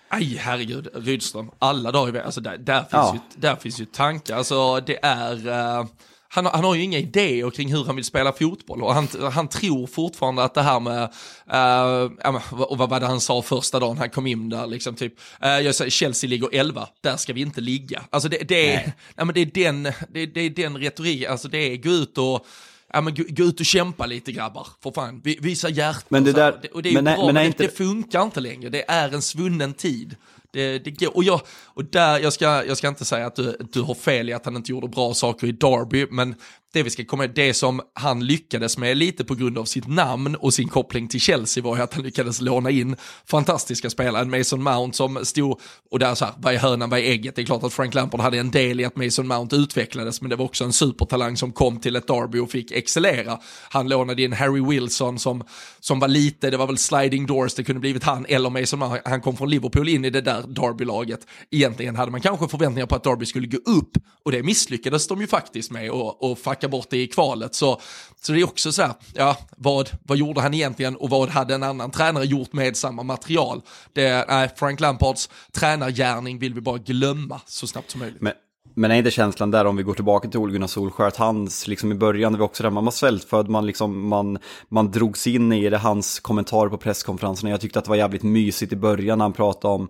Aj, 0.08 0.36
herregud, 0.40 0.88
Rydström, 0.94 1.50
alla 1.58 1.92
dagar 1.92 2.22
alltså 2.22 2.40
där, 2.40 2.58
där, 2.58 2.80
finns 2.80 2.90
Ja. 2.92 3.14
ju, 3.14 3.40
där 3.40 3.56
finns 3.56 3.80
ju 3.80 3.84
tankar, 3.84 4.36
alltså 4.36 4.80
det 4.80 5.04
är, 5.04 5.48
eh, 5.48 5.86
han, 6.28 6.44
har- 6.44 6.52
han 6.52 6.64
har 6.64 6.74
ju 6.74 6.82
inga 6.82 6.98
idéer 6.98 7.50
kring 7.50 7.72
hur 7.72 7.84
han 7.84 7.96
vill 7.96 8.04
spela 8.04 8.32
fotboll 8.32 8.82
och 8.82 8.94
han, 8.94 9.08
han 9.32 9.48
tror 9.48 9.86
fortfarande 9.86 10.42
att 10.44 10.54
det 10.54 10.62
här 10.62 10.80
med, 10.80 11.02
eh, 11.50 12.10
ja, 12.24 12.42
vad- 12.50 12.90
var 12.90 13.00
det 13.00 13.06
han 13.06 13.20
sa 13.20 13.42
första 13.42 13.80
dagen 13.80 13.98
han 13.98 14.10
kom 14.10 14.26
in 14.26 14.48
där, 14.48 14.66
liksom 14.66 14.94
typ, 14.94 15.14
eh, 15.42 15.48
jag 15.50 15.74
säger 15.74 15.90
Chelsea 15.90 16.30
ligger 16.30 16.48
11, 16.52 16.88
där 17.00 17.16
ska 17.16 17.32
vi 17.32 17.40
inte 17.40 17.60
ligga. 17.60 18.02
Alltså 18.10 18.28
det, 18.28 18.48
det, 18.48 18.72
är, 18.74 18.92
nej. 19.16 19.26
men 19.26 19.34
det 19.34 19.40
är 19.40 19.46
den, 19.46 19.82
det, 19.82 20.26
det 20.26 20.40
är 20.40 20.50
den 20.50 20.78
retoriken, 20.78 21.32
alltså 21.32 21.48
det 21.48 21.58
är 21.58 21.76
gå 21.76 21.90
ut 21.90 22.18
och 22.18 22.46
Ja 22.92 23.00
men 23.00 23.14
gå, 23.14 23.24
gå 23.28 23.44
ut 23.44 23.60
och 23.60 23.66
kämpa 23.66 24.06
lite 24.06 24.32
grabbar, 24.32 24.66
för 24.82 24.90
fan. 24.90 25.20
Vi, 25.24 25.38
visa 25.40 25.68
hjärta. 25.68 26.06
Men 26.08 26.24
det 26.24 26.32
där- 26.32 26.60
och 26.74 26.82
det 26.82 26.88
är 26.88 26.90
ju 26.90 26.94
men 26.94 27.04
nej- 27.04 27.16
bra, 27.16 27.26
men 27.26 27.34
men, 27.34 27.42
det, 27.42 27.46
inte- 27.46 27.62
det 27.62 27.76
funkar 27.76 28.22
inte 28.22 28.40
längre. 28.40 28.68
Det 28.70 28.90
är 28.90 29.14
en 29.14 29.22
svunnen 29.22 29.74
tid. 29.74 30.16
Det, 30.52 30.78
det 30.78 30.90
går, 30.90 31.16
och 31.16 31.24
jag, 31.24 31.40
och 31.66 31.84
där, 31.84 32.18
jag, 32.18 32.32
ska, 32.32 32.64
jag 32.64 32.76
ska 32.76 32.88
inte 32.88 33.04
säga 33.04 33.26
att 33.26 33.36
du, 33.36 33.56
du 33.72 33.82
har 33.82 33.94
fel 33.94 34.28
i 34.28 34.32
att 34.32 34.44
han 34.44 34.56
inte 34.56 34.70
gjorde 34.72 34.88
bra 34.88 35.14
saker 35.14 35.46
i 35.46 35.52
Derby, 35.52 36.06
men 36.10 36.34
det 36.72 36.82
vi 36.82 36.90
ska 36.90 37.04
komma 37.04 37.26
det 37.26 37.54
som 37.54 37.80
han 37.94 38.26
lyckades 38.26 38.78
med 38.78 38.96
lite 38.96 39.24
på 39.24 39.34
grund 39.34 39.58
av 39.58 39.64
sitt 39.64 39.86
namn 39.86 40.36
och 40.36 40.54
sin 40.54 40.68
koppling 40.68 41.08
till 41.08 41.20
Chelsea 41.20 41.64
var 41.64 41.76
ju 41.76 41.82
att 41.82 41.94
han 41.94 42.02
lyckades 42.02 42.40
låna 42.40 42.70
in 42.70 42.96
fantastiska 43.26 43.90
spelare. 43.90 44.22
En 44.22 44.30
Mason 44.30 44.62
Mount 44.62 44.96
som 44.96 45.24
stod, 45.24 45.60
och 45.90 45.98
där 45.98 46.14
så 46.14 46.24
här, 46.24 46.34
vad 46.38 46.54
är 46.54 46.58
hönan, 46.58 46.90
vad 46.90 46.98
är 46.98 47.04
ägget? 47.04 47.36
Det 47.36 47.42
är 47.42 47.46
klart 47.46 47.62
att 47.62 47.72
Frank 47.72 47.94
Lampard 47.94 48.20
hade 48.20 48.38
en 48.38 48.50
del 48.50 48.80
i 48.80 48.84
att 48.84 48.96
Mason 48.96 49.28
Mount 49.28 49.56
utvecklades, 49.56 50.20
men 50.20 50.30
det 50.30 50.36
var 50.36 50.44
också 50.44 50.64
en 50.64 50.72
supertalang 50.72 51.36
som 51.36 51.52
kom 51.52 51.80
till 51.80 51.96
ett 51.96 52.06
Derby 52.06 52.38
och 52.38 52.50
fick 52.50 52.70
excellera. 52.70 53.38
Han 53.70 53.88
lånade 53.88 54.22
in 54.22 54.32
Harry 54.32 54.60
Wilson 54.60 55.18
som, 55.18 55.44
som 55.80 56.00
var 56.00 56.08
lite, 56.08 56.50
det 56.50 56.56
var 56.56 56.66
väl 56.66 56.78
sliding 56.78 57.26
doors, 57.26 57.54
det 57.54 57.64
kunde 57.64 57.80
blivit 57.80 58.04
han 58.04 58.26
eller 58.28 58.50
Mason 58.50 58.78
Mount. 58.78 59.02
Han 59.04 59.20
kom 59.20 59.36
från 59.36 59.50
Liverpool 59.50 59.88
in 59.88 60.04
i 60.04 60.10
det 60.10 60.20
där 60.20 60.42
derbylaget. 60.42 61.20
Egentligen 61.50 61.96
hade 61.96 62.10
man 62.10 62.20
kanske 62.20 62.48
förväntningar 62.48 62.86
på 62.86 62.94
att 62.94 63.04
Derby 63.04 63.26
skulle 63.26 63.46
gå 63.46 63.56
upp 63.56 63.90
och 64.24 64.32
det 64.32 64.42
misslyckades 64.42 65.06
de 65.06 65.20
ju 65.20 65.26
faktiskt 65.26 65.70
med 65.70 65.90
och, 65.90 66.30
och 66.30 66.38
fucka 66.58 66.68
bort 66.68 66.86
det 66.90 66.96
i 66.96 67.06
kvalet. 67.06 67.54
Så, 67.54 67.80
så 68.20 68.32
det 68.32 68.40
är 68.40 68.44
också 68.44 68.72
så 68.72 68.82
här, 68.82 68.92
ja, 69.14 69.36
vad, 69.56 69.90
vad 70.02 70.18
gjorde 70.18 70.40
han 70.40 70.54
egentligen 70.54 70.96
och 70.96 71.10
vad 71.10 71.28
hade 71.28 71.54
en 71.54 71.62
annan 71.62 71.90
tränare 71.90 72.24
gjort 72.24 72.52
med 72.52 72.76
samma 72.76 73.02
material? 73.02 73.62
Det, 73.92 74.24
nej, 74.28 74.50
Frank 74.56 74.80
Lampards 74.80 75.30
tränargärning 75.52 76.38
vill 76.38 76.54
vi 76.54 76.60
bara 76.60 76.78
glömma 76.78 77.40
så 77.46 77.66
snabbt 77.66 77.90
som 77.90 78.00
möjligt. 78.00 78.20
Men, 78.20 78.32
Men 78.74 78.90
är 78.90 78.94
inte 78.94 79.10
känslan 79.10 79.50
där 79.50 79.64
om 79.64 79.76
vi 79.76 79.82
går 79.82 79.94
tillbaka 79.94 80.28
till 80.28 80.40
Ole 80.40 80.52
Gunnar 80.52 80.66
Solskjaer 80.66 81.08
att 81.08 81.16
hans, 81.16 81.66
liksom 81.66 81.92
i 81.92 81.94
början, 81.94 82.32
det 82.32 82.38
var 82.38 82.46
också 82.46 82.62
där 82.62 82.70
man 82.70 82.84
var 82.84 82.92
svältfödd, 82.92 83.48
man 83.48 83.66
liksom, 83.66 84.08
man, 84.08 84.38
man 84.68 84.90
drogs 84.90 85.26
in 85.26 85.52
i 85.52 85.70
det, 85.70 85.78
hans 85.78 86.20
kommentarer 86.20 86.70
på 86.70 86.76
presskonferenserna. 86.76 87.50
Jag 87.50 87.60
tyckte 87.60 87.78
att 87.78 87.84
det 87.84 87.88
var 87.88 87.96
jävligt 87.96 88.22
mysigt 88.22 88.72
i 88.72 88.76
början 88.76 89.18
när 89.18 89.24
han 89.24 89.32
pratade 89.32 89.74
om 89.74 89.88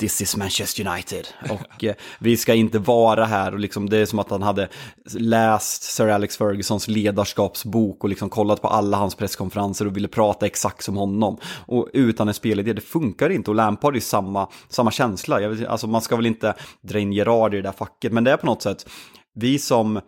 This 0.00 0.20
is 0.20 0.36
Manchester 0.36 0.88
United. 0.88 1.26
Och 1.50 1.84
eh, 1.84 1.94
vi 2.18 2.36
ska 2.36 2.54
inte 2.54 2.78
vara 2.78 3.24
här. 3.24 3.52
Och 3.52 3.58
liksom, 3.58 3.88
det 3.88 3.96
är 3.96 4.06
som 4.06 4.18
att 4.18 4.30
han 4.30 4.42
hade 4.42 4.68
läst 5.14 5.82
Sir 5.82 6.08
Alex 6.08 6.36
Fergusons 6.36 6.88
ledarskapsbok 6.88 8.04
och 8.04 8.10
liksom 8.10 8.30
kollat 8.30 8.62
på 8.62 8.68
alla 8.68 8.96
hans 8.96 9.14
presskonferenser 9.14 9.86
och 9.86 9.96
ville 9.96 10.08
prata 10.08 10.46
exakt 10.46 10.84
som 10.84 10.96
honom. 10.96 11.38
Och 11.66 11.88
utan 11.92 12.28
en 12.28 12.34
spelidé, 12.34 12.72
det 12.72 12.80
funkar 12.80 13.30
inte. 13.30 13.50
Och 13.50 13.54
Lampard 13.54 13.96
är 13.96 14.00
samma, 14.00 14.48
samma 14.68 14.90
känsla. 14.90 15.40
Jag 15.40 15.50
vet, 15.50 15.68
alltså, 15.68 15.86
man 15.86 16.02
ska 16.02 16.16
väl 16.16 16.26
inte 16.26 16.54
dra 16.82 16.98
in 16.98 17.12
Gerard 17.12 17.54
i 17.54 17.56
det 17.56 17.62
där 17.62 17.72
facket, 17.72 18.12
men 18.12 18.24
det 18.24 18.30
är 18.30 18.36
på 18.36 18.46
något 18.46 18.62
sätt, 18.62 18.88
vi 19.34 19.58
som 19.58 20.00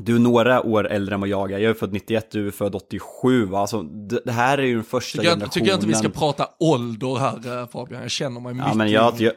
du 0.00 0.14
är 0.14 0.18
några 0.18 0.62
år 0.66 0.88
äldre 0.88 1.14
än 1.14 1.20
vad 1.20 1.28
jag 1.28 1.52
är. 1.52 1.58
Jag 1.58 1.70
är 1.70 1.74
född 1.74 1.92
91, 1.92 2.30
du 2.30 2.46
är 2.46 2.50
född 2.50 2.74
87. 2.74 3.54
Alltså, 3.54 3.82
det, 4.24 4.30
här 4.32 4.58
är 4.58 4.62
ju 4.62 4.74
den 4.74 4.84
första 4.84 5.18
tycker 5.18 5.24
jag, 5.30 5.34
generationen. 5.34 5.50
Tycker 5.50 5.66
jag 5.68 5.76
inte 5.76 5.86
vi 5.86 5.94
ska 5.94 6.08
prata 6.08 6.48
ålder 6.60 7.16
här 7.18 7.60
eh, 7.62 7.68
Fabian, 7.68 8.02
jag 8.02 8.10
känner 8.10 8.40
mig 8.40 8.54
mycket. 8.54 8.68
Ja, 8.68 8.74
men 8.74 8.90
jag, 8.90 9.14
jag, 9.20 9.32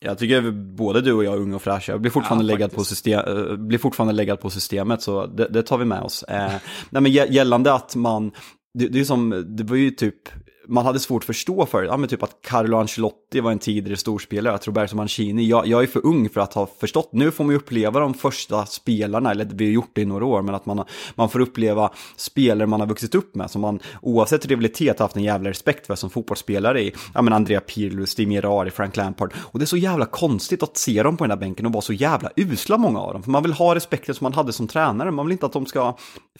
jag 0.00 0.18
tycker 0.18 0.50
både 0.76 1.00
du 1.00 1.12
och 1.12 1.24
jag 1.24 1.34
är 1.34 1.38
unga 1.38 1.56
och 1.56 1.62
fräscha. 1.62 1.92
Jag 1.92 2.00
blir 2.00 2.10
fortfarande, 2.10 2.44
Ja, 2.44 2.52
läggad, 2.54 2.72
på 2.72 2.84
system, 2.84 3.20
eh, 3.50 3.56
blir 3.56 3.78
fortfarande 3.78 4.12
läggad 4.14 4.40
på 4.40 4.50
systemet, 4.50 5.02
så 5.02 5.26
det, 5.26 5.48
det 5.48 5.62
tar 5.62 5.78
vi 5.78 5.84
med 5.84 6.00
oss. 6.00 6.22
Eh, 6.22 6.52
nej, 6.90 7.02
men 7.02 7.06
gä- 7.12 7.30
gällande 7.32 7.72
att 7.74 7.96
man, 7.96 8.32
det, 8.78 8.88
det 8.88 9.00
är 9.00 9.04
som, 9.04 9.44
det 9.56 9.64
var 9.64 9.76
ju 9.76 9.90
typ, 9.90 10.28
man 10.66 10.86
hade 10.86 10.98
svårt 11.00 11.22
att 11.22 11.26
förstå 11.26 11.66
för 11.66 11.82
ja, 11.82 11.96
men 11.96 12.08
typ 12.08 12.22
att 12.22 12.36
Carlo 12.42 12.76
Ancelotti 12.76 13.40
var 13.40 13.52
en 13.52 13.58
tidigare 13.58 13.96
storspelare, 13.96 14.54
att 14.54 14.66
Roberto 14.66 14.96
Mancini, 14.96 15.44
jag, 15.44 15.66
jag 15.66 15.82
är 15.82 15.86
för 15.86 16.06
ung 16.06 16.28
för 16.28 16.40
att 16.40 16.54
ha 16.54 16.68
förstått, 16.80 17.08
nu 17.12 17.30
får 17.30 17.44
man 17.44 17.50
ju 17.50 17.56
uppleva 17.56 18.00
de 18.00 18.14
första 18.14 18.66
spelarna, 18.66 19.30
eller 19.30 19.44
vi 19.44 19.64
har 19.64 19.72
gjort 19.72 19.90
det 19.92 20.00
i 20.00 20.04
några 20.04 20.24
år, 20.24 20.42
men 20.42 20.54
att 20.54 20.66
man, 20.66 20.84
man 21.14 21.28
får 21.28 21.40
uppleva 21.40 21.90
spelare 22.16 22.66
man 22.66 22.80
har 22.80 22.86
vuxit 22.86 23.14
upp 23.14 23.34
med, 23.34 23.50
som 23.50 23.60
man 23.60 23.80
oavsett 24.02 24.46
rivalitet 24.46 24.98
haft 24.98 25.16
en 25.16 25.22
jävla 25.22 25.50
respekt 25.50 25.86
för 25.86 25.94
som 25.94 26.10
fotbollsspelare 26.10 26.82
i, 26.82 26.92
ja 27.14 27.22
men 27.22 27.32
Andrea 27.32 27.60
Pirlo, 27.60 28.06
Steve 28.06 28.32
Gerrard, 28.32 28.72
Frank 28.72 28.96
Lampard, 28.96 29.32
och 29.36 29.58
det 29.58 29.64
är 29.64 29.66
så 29.66 29.76
jävla 29.76 30.06
konstigt 30.06 30.62
att 30.62 30.76
se 30.76 31.02
dem 31.02 31.16
på 31.16 31.24
den 31.24 31.28
där 31.28 31.36
bänken 31.36 31.66
och 31.66 31.72
vara 31.72 31.82
så 31.82 31.92
jävla 31.92 32.30
usla 32.36 32.78
många 32.78 33.00
av 33.00 33.12
dem, 33.12 33.22
för 33.22 33.30
man 33.30 33.42
vill 33.42 33.52
ha 33.52 33.74
respekten 33.74 34.14
som 34.14 34.24
man 34.24 34.32
hade 34.32 34.52
som 34.52 34.68
tränare, 34.68 35.10
man 35.10 35.26
vill 35.26 35.32
inte 35.32 35.46
att 35.46 35.52
de 35.52 35.66
ska 35.66 35.96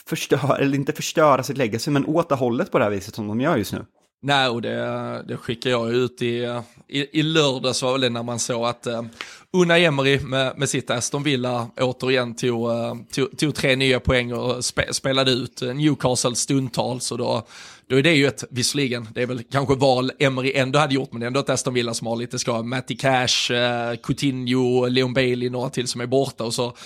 förstöra, 0.07 0.59
eller 0.59 0.79
inte 0.79 0.93
förstöra 0.93 1.43
sitt 1.43 1.59
legacy, 1.59 1.91
men 1.91 2.07
åt 2.07 2.29
det 2.29 2.35
hållet 2.35 2.71
på 2.71 2.79
det 2.79 2.85
här 2.85 2.91
viset 2.91 3.15
som 3.15 3.29
de 3.29 3.41
gör 3.41 3.57
just 3.57 3.73
nu. 3.73 3.85
Nej, 4.27 4.49
och 4.49 4.63
det, 4.63 5.25
det 5.29 5.37
skickar 5.37 5.71
jag 5.71 5.93
ut 5.93 6.23
i, 6.23 6.61
i, 6.89 7.21
i 7.21 7.23
lördags 7.23 7.83
var 7.83 7.93
väl 7.93 8.01
det 8.01 8.09
när 8.09 8.23
man 8.23 8.39
såg 8.39 8.67
att 8.67 8.87
eh, 8.87 8.99
uh, 8.99 9.07
Una 9.53 9.79
Emery 9.79 10.21
med, 10.21 10.59
med 10.59 10.69
sitt 10.69 10.91
Aston 10.91 11.23
Villa 11.23 11.71
återigen 11.81 12.35
tog, 12.35 12.71
uh, 12.71 12.95
tog, 13.15 13.39
tog 13.39 13.55
tre 13.55 13.77
nya 13.77 14.01
poäng 14.01 14.33
och 14.33 14.65
spe, 14.65 14.95
spelade 14.95 15.31
ut 15.31 15.61
Newcastle 15.61 16.35
stundtals. 16.35 17.13
Och 17.13 17.19
då, 17.19 17.47
då 17.87 17.99
är 17.99 18.03
det 18.03 18.15
ju 18.15 18.27
ett, 18.27 18.45
visserligen, 18.51 19.09
det 19.15 19.23
är 19.23 19.27
väl 19.27 19.43
kanske 19.43 19.75
val 19.75 20.13
Emery 20.19 20.53
ändå 20.55 20.79
hade 20.79 20.95
gjort, 20.95 21.13
men 21.13 21.21
det 21.21 21.25
är 21.25 21.29
ändå 21.29 21.41
ett 21.41 21.51
Aston 21.51 21.75
Villa 21.75 21.95
som 21.95 22.07
har 22.07 22.17
lite 22.17 22.39
ska, 22.39 22.63
Matty 22.63 22.97
Cash, 22.97 23.51
uh, 23.53 23.97
Coutinho, 24.03 24.87
Leon 24.87 25.15
Bailey, 25.15 25.51
några 25.51 25.71
till 25.71 25.89
som 25.89 26.01
är 26.01 26.07
borta 26.07 26.45
och 26.45 26.55
så 26.55 26.77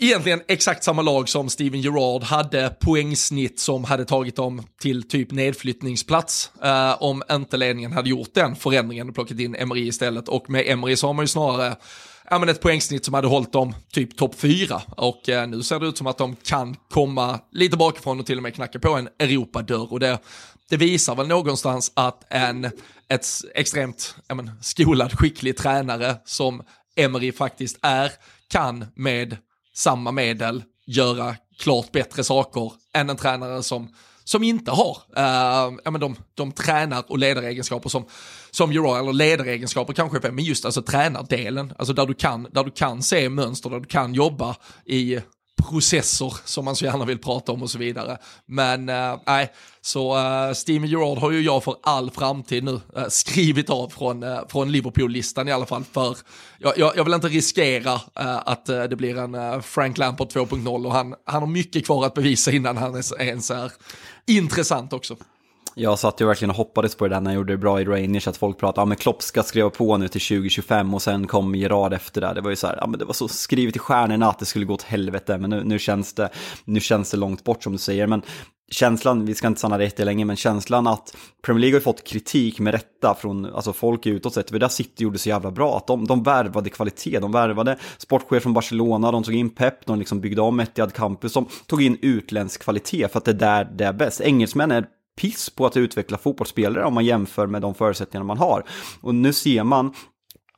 egentligen 0.00 0.40
exakt 0.48 0.84
samma 0.84 1.02
lag 1.02 1.28
som 1.28 1.48
Steven 1.48 1.80
Gerrard 1.80 2.22
hade 2.22 2.76
poängsnitt 2.80 3.60
som 3.60 3.84
hade 3.84 4.04
tagit 4.04 4.36
dem 4.36 4.62
till 4.80 5.08
typ 5.08 5.30
nedflyttningsplats 5.30 6.50
eh, 6.62 7.02
om 7.02 7.22
inte 7.30 7.56
ledningen 7.56 7.92
hade 7.92 8.10
gjort 8.10 8.34
den 8.34 8.56
förändringen 8.56 9.08
och 9.08 9.14
plockat 9.14 9.38
in 9.38 9.54
Emery 9.54 9.88
istället. 9.88 10.28
Och 10.28 10.50
med 10.50 10.64
Emery 10.66 10.96
så 10.96 11.06
har 11.06 11.14
man 11.14 11.22
ju 11.22 11.28
snarare 11.28 11.76
ja, 12.30 12.38
men 12.38 12.48
ett 12.48 12.60
poängsnitt 12.60 13.04
som 13.04 13.14
hade 13.14 13.28
hållit 13.28 13.52
dem 13.52 13.74
typ 13.92 14.16
topp 14.16 14.34
fyra. 14.34 14.82
Och 14.96 15.28
eh, 15.28 15.48
nu 15.48 15.62
ser 15.62 15.80
det 15.80 15.86
ut 15.86 15.98
som 15.98 16.06
att 16.06 16.18
de 16.18 16.36
kan 16.36 16.76
komma 16.90 17.40
lite 17.52 17.76
bakifrån 17.76 18.20
och 18.20 18.26
till 18.26 18.36
och 18.36 18.42
med 18.42 18.54
knacka 18.54 18.78
på 18.78 18.94
en 18.94 19.08
Europadörr. 19.18 19.92
Och 19.92 20.00
det, 20.00 20.18
det 20.70 20.76
visar 20.76 21.14
väl 21.14 21.28
någonstans 21.28 21.92
att 21.94 22.32
en 22.32 22.70
ett 23.08 23.26
extremt 23.54 24.14
ja, 24.26 24.34
men, 24.34 24.50
skolad, 24.60 25.18
skicklig 25.18 25.56
tränare 25.56 26.16
som 26.24 26.62
Emery 26.96 27.32
faktiskt 27.32 27.78
är, 27.82 28.12
kan 28.50 28.86
med 28.94 29.36
samma 29.80 30.12
medel 30.12 30.62
göra 30.86 31.36
klart 31.58 31.92
bättre 31.92 32.24
saker 32.24 32.72
än 32.94 33.10
en 33.10 33.16
tränare 33.16 33.62
som, 33.62 33.88
som 34.24 34.42
inte 34.42 34.70
har 34.70 34.96
uh, 35.18 35.78
ja, 35.84 35.90
men 35.90 36.00
de, 36.00 36.16
de 36.34 36.52
tränar 36.52 37.04
och 37.08 37.18
ledaregenskaper 37.18 37.88
som, 37.88 38.06
som 38.50 38.70
Uriah, 38.70 38.98
eller 38.98 39.12
ledaregenskaper 39.12 39.92
kanske 39.92 40.30
men 40.30 40.44
just 40.44 40.64
alltså 40.64 40.82
tränardelen, 40.82 41.72
alltså 41.78 41.94
där 41.94 42.06
du, 42.06 42.14
kan, 42.14 42.48
där 42.52 42.64
du 42.64 42.70
kan 42.70 43.02
se 43.02 43.28
mönster, 43.28 43.70
där 43.70 43.80
du 43.80 43.86
kan 43.86 44.14
jobba 44.14 44.56
i 44.86 45.20
processer 45.62 46.34
som 46.44 46.64
man 46.64 46.76
så 46.76 46.84
gärna 46.84 47.04
vill 47.04 47.18
prata 47.18 47.52
om 47.52 47.62
och 47.62 47.70
så 47.70 47.78
vidare. 47.78 48.18
Men 48.46 48.88
eh, 48.88 49.18
nej, 49.26 49.52
så 49.80 50.18
uh, 50.18 50.52
Steven 50.52 50.88
Gerrard 50.88 51.18
har 51.18 51.30
ju 51.30 51.40
jag 51.40 51.64
för 51.64 51.76
all 51.82 52.10
framtid 52.10 52.64
nu 52.64 52.72
uh, 52.72 53.08
skrivit 53.08 53.70
av 53.70 53.88
från, 53.88 54.22
uh, 54.22 54.40
från 54.48 54.72
Liverpool-listan 54.72 55.48
i 55.48 55.52
alla 55.52 55.66
fall. 55.66 55.84
För 55.92 56.16
jag, 56.58 56.78
jag, 56.78 56.96
jag 56.96 57.04
vill 57.04 57.14
inte 57.14 57.28
riskera 57.28 57.94
uh, 57.94 58.00
att 58.48 58.70
uh, 58.70 58.82
det 58.82 58.96
blir 58.96 59.18
en 59.18 59.34
uh, 59.34 59.60
Frank 59.60 59.98
Lampard 59.98 60.28
2.0 60.28 60.86
och 60.86 60.92
han, 60.92 61.14
han 61.24 61.42
har 61.42 61.48
mycket 61.48 61.86
kvar 61.86 62.06
att 62.06 62.14
bevisa 62.14 62.52
innan 62.52 62.76
han 62.76 62.90
ens 62.90 63.12
är 63.12 63.70
intressant 64.26 64.92
också. 64.92 65.16
Jag 65.80 65.98
satt 65.98 66.20
ju 66.20 66.26
verkligen 66.26 66.50
och 66.50 66.56
hoppades 66.56 66.94
på 66.94 67.08
det 67.08 67.14
där 67.14 67.20
när 67.20 67.30
jag 67.30 67.36
gjorde 67.36 67.52
det 67.52 67.58
bra 67.58 67.80
i 67.80 67.84
Rangers, 67.84 68.28
att 68.28 68.36
folk 68.36 68.58
pratade, 68.58 68.80
ja 68.80 68.84
men 68.84 68.96
Klopp 68.96 69.22
ska 69.22 69.42
skriva 69.42 69.70
på 69.70 69.96
nu 69.96 70.08
till 70.08 70.20
2025 70.20 70.94
och 70.94 71.02
sen 71.02 71.26
kom 71.26 71.54
Gerard 71.54 71.92
efter 71.92 72.20
det. 72.20 72.32
Det 72.34 72.40
var 72.40 72.50
ju 72.50 72.56
så 72.56 72.66
här, 72.66 72.78
ja 72.80 72.86
men 72.86 72.98
det 72.98 73.04
var 73.04 73.12
så 73.12 73.28
skrivet 73.28 73.76
i 73.76 73.78
stjärnorna 73.78 74.28
att 74.28 74.38
det 74.38 74.46
skulle 74.46 74.64
gå 74.64 74.74
åt 74.74 74.82
helvete, 74.82 75.38
men 75.38 75.50
nu, 75.50 75.62
nu, 75.64 75.78
känns 75.78 76.12
det, 76.12 76.28
nu 76.64 76.80
känns 76.80 77.10
det 77.10 77.16
långt 77.16 77.44
bort 77.44 77.62
som 77.62 77.72
du 77.72 77.78
säger. 77.78 78.06
Men 78.06 78.22
känslan, 78.70 79.26
vi 79.26 79.34
ska 79.34 79.46
inte 79.46 79.58
stanna 79.58 79.78
där 79.78 80.04
länge, 80.04 80.24
men 80.24 80.36
känslan 80.36 80.86
att 80.86 81.16
Premier 81.42 81.60
League 81.60 81.76
har 81.76 81.80
fått 81.80 82.06
kritik 82.06 82.60
med 82.60 82.74
rätta 82.74 83.14
från 83.14 83.54
alltså 83.54 83.72
folk 83.72 84.06
utåt 84.06 84.34
sett. 84.34 84.50
För 84.50 84.58
det 84.58 84.64
där 84.64 84.68
City 84.68 85.04
gjorde 85.04 85.18
så 85.18 85.28
jävla 85.28 85.50
bra, 85.50 85.76
att 85.76 85.86
de, 85.86 86.06
de 86.06 86.22
värvade 86.22 86.70
kvalitet, 86.70 87.18
de 87.18 87.32
värvade 87.32 87.78
sportchef 87.98 88.42
från 88.42 88.54
Barcelona, 88.54 89.12
de 89.12 89.22
tog 89.22 89.34
in 89.34 89.50
Pep, 89.50 89.86
de 89.86 89.98
liksom 89.98 90.20
byggde 90.20 90.42
om 90.42 90.60
Etihad 90.60 90.92
Campus, 90.92 91.32
de 91.32 91.46
tog 91.66 91.82
in 91.82 91.98
utländsk 92.02 92.62
kvalitet 92.62 93.08
för 93.08 93.18
att 93.18 93.24
det 93.24 93.30
är 93.30 93.34
där 93.34 93.64
det 93.64 93.84
är 93.84 93.92
bäst. 93.92 94.20
Engelsmän 94.20 94.70
är 94.70 94.86
piss 95.20 95.50
på 95.50 95.66
att 95.66 95.76
utveckla 95.76 96.18
fotbollsspelare 96.18 96.84
om 96.84 96.94
man 96.94 97.04
jämför 97.04 97.46
med 97.46 97.62
de 97.62 97.74
förutsättningar 97.74 98.24
man 98.24 98.38
har. 98.38 98.64
Och 99.00 99.14
nu 99.14 99.32
ser 99.32 99.64
man 99.64 99.92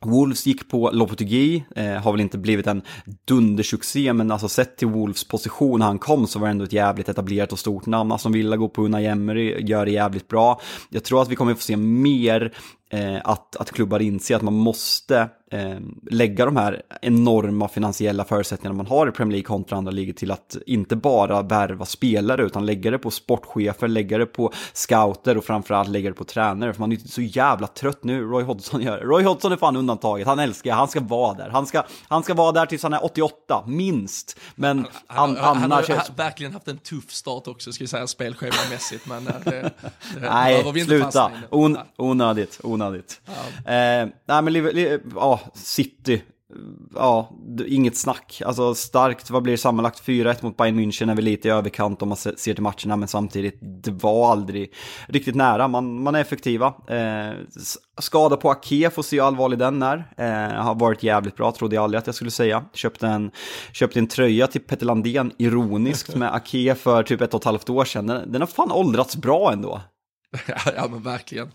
Wolves 0.05 0.45
gick 0.45 0.69
på 0.69 0.89
Lopetegui, 0.93 1.63
eh, 1.75 1.85
har 1.85 2.11
väl 2.11 2.21
inte 2.21 2.37
blivit 2.37 2.67
en 2.67 2.81
dundersuccé, 3.25 4.13
men 4.13 4.31
alltså 4.31 4.49
sett 4.49 4.77
till 4.77 4.87
Wolves 4.87 5.23
position 5.23 5.79
när 5.79 5.85
han 5.85 5.99
kom 5.99 6.27
så 6.27 6.39
var 6.39 6.47
det 6.47 6.51
ändå 6.51 6.65
ett 6.65 6.73
jävligt 6.73 7.09
etablerat 7.09 7.51
och 7.51 7.59
stort 7.59 7.85
namn. 7.85 8.11
Alltså 8.11 8.29
Villa 8.29 8.57
går 8.57 8.69
på 8.69 8.85
Unai 8.85 9.05
Emery, 9.05 9.65
gör 9.65 9.85
det 9.85 9.91
jävligt 9.91 10.27
bra. 10.27 10.61
Jag 10.89 11.03
tror 11.03 11.21
att 11.21 11.29
vi 11.29 11.35
kommer 11.35 11.53
få 11.53 11.61
se 11.61 11.77
mer 11.77 12.53
att, 13.23 13.55
att 13.55 13.71
klubbar 13.71 13.99
inser 13.99 14.35
att 14.35 14.41
man 14.41 14.53
måste 14.53 15.29
eh, 15.53 15.77
lägga 16.11 16.45
de 16.45 16.57
här 16.57 16.81
enorma 17.01 17.67
finansiella 17.67 18.23
förutsättningarna 18.25 18.77
man 18.77 18.87
har 18.87 19.07
i 19.07 19.11
Premier 19.11 19.31
League 19.31 19.45
kontra 19.45 19.77
andra 19.77 19.91
ligor 19.91 20.13
till 20.13 20.31
att 20.31 20.57
inte 20.65 20.95
bara 20.95 21.41
värva 21.41 21.85
spelare 21.85 22.43
utan 22.43 22.65
lägga 22.65 22.91
det 22.91 22.97
på 22.97 23.11
sportchefer, 23.11 23.87
lägga 23.87 24.17
det 24.17 24.25
på 24.25 24.53
scouter 24.73 25.37
och 25.37 25.43
framförallt 25.43 25.89
lägga 25.89 26.09
det 26.09 26.15
på 26.15 26.23
tränare. 26.23 26.73
För 26.73 26.79
man 26.79 26.91
är 26.91 26.97
så 26.97 27.21
jävla 27.21 27.67
trött 27.67 28.03
nu, 28.03 28.21
Roy 28.23 28.43
Hodgson 28.43 28.81
gör 28.81 28.97
det. 28.97 29.03
Roy 29.03 29.23
Hodgson 29.23 29.51
är 29.51 29.57
fan 29.57 29.75
undantaget, 29.75 30.27
han 30.27 30.39
älskar, 30.39 30.73
han 30.73 30.87
ska 30.87 30.99
vara 30.99 31.33
där. 31.33 31.49
Han 31.49 31.65
ska, 31.65 31.83
han 32.07 32.23
ska 32.23 32.33
vara 32.33 32.51
där 32.51 32.65
tills 32.65 32.83
han 32.83 32.93
är 32.93 33.05
88, 33.05 33.63
minst. 33.67 34.39
Men 34.55 34.77
Han, 35.07 35.29
an, 35.29 35.37
han, 35.37 35.57
han, 35.57 35.63
annars... 35.71 35.89
har, 35.89 35.95
har 35.95 36.05
verkligen 36.15 36.53
haft 36.53 36.67
en 36.67 36.77
tuff 36.77 37.11
start 37.11 37.47
också, 37.47 37.71
ska 37.71 37.83
jag 37.83 37.89
säga, 37.89 38.07
spelschemamässigt. 38.07 39.07
Men 39.07 39.27
eh, 39.27 39.33
det, 39.45 39.51
det 39.51 39.71
Nej, 40.19 40.63
vi 40.73 40.79
inte 40.79 40.85
sluta. 40.85 41.05
fastna 41.05 41.29
i 41.37 41.39
nu. 41.41 41.47
On, 41.49 41.71
Nej. 41.71 41.83
Onödigt, 42.87 43.21
onödigt. 43.27 43.67
Eh, 43.67 44.17
nej, 44.27 44.41
men 44.41 45.01
ja, 45.15 45.39
City. 45.53 46.21
Ja, 46.95 47.29
inget 47.67 47.97
snack. 47.97 48.41
Alltså 48.45 48.75
starkt, 48.75 49.29
vad 49.29 49.43
blir 49.43 49.53
det 49.53 49.57
sammanlagt? 49.57 50.05
4-1 50.05 50.35
mot 50.41 50.57
Bayern 50.57 50.79
München 50.79 51.11
är 51.11 51.15
väl 51.15 51.25
lite 51.25 51.47
i 51.47 51.51
överkant 51.51 52.01
om 52.01 52.09
man 52.09 52.17
se- 52.17 52.37
ser 52.37 52.53
till 52.53 52.63
matcherna, 52.63 52.95
men 52.95 53.07
samtidigt, 53.07 53.57
det 53.61 53.91
var 53.91 54.31
aldrig 54.31 54.73
riktigt 55.07 55.35
nära. 55.35 55.67
Man, 55.67 56.03
man 56.03 56.15
är 56.15 56.19
effektiva. 56.21 56.67
Eh, 56.87 57.33
skada 57.99 58.37
på 58.37 58.51
Ake, 58.51 58.89
får 58.89 59.03
se 59.03 59.15
hur 59.15 59.27
allvarlig 59.27 59.59
den 59.59 59.81
är. 59.81 59.97
Eh, 60.17 60.61
har 60.63 60.75
varit 60.75 61.03
jävligt 61.03 61.35
bra, 61.35 61.51
trodde 61.51 61.75
jag 61.75 61.83
aldrig 61.83 61.99
att 61.99 62.05
jag 62.07 62.15
skulle 62.15 62.31
säga. 62.31 62.63
Köpte 62.73 63.07
en, 63.07 63.31
köpte 63.71 63.99
en 63.99 64.07
tröja 64.07 64.47
till 64.47 64.61
Petter 64.61 64.85
Landén, 64.85 65.31
ironiskt, 65.37 66.15
med 66.15 66.33
Ake 66.35 66.75
för 66.75 67.03
typ 67.03 67.21
ett 67.21 67.33
och 67.33 67.41
ett 67.41 67.45
halvt 67.45 67.69
år 67.69 67.85
sedan. 67.85 68.07
Den, 68.07 68.31
den 68.31 68.41
har 68.41 68.47
fan 68.47 68.71
åldrats 68.71 69.15
bra 69.15 69.51
ändå. 69.53 69.81
Ja, 70.47 70.55
ja 70.75 70.87
men 70.91 71.03
verkligen. 71.03 71.51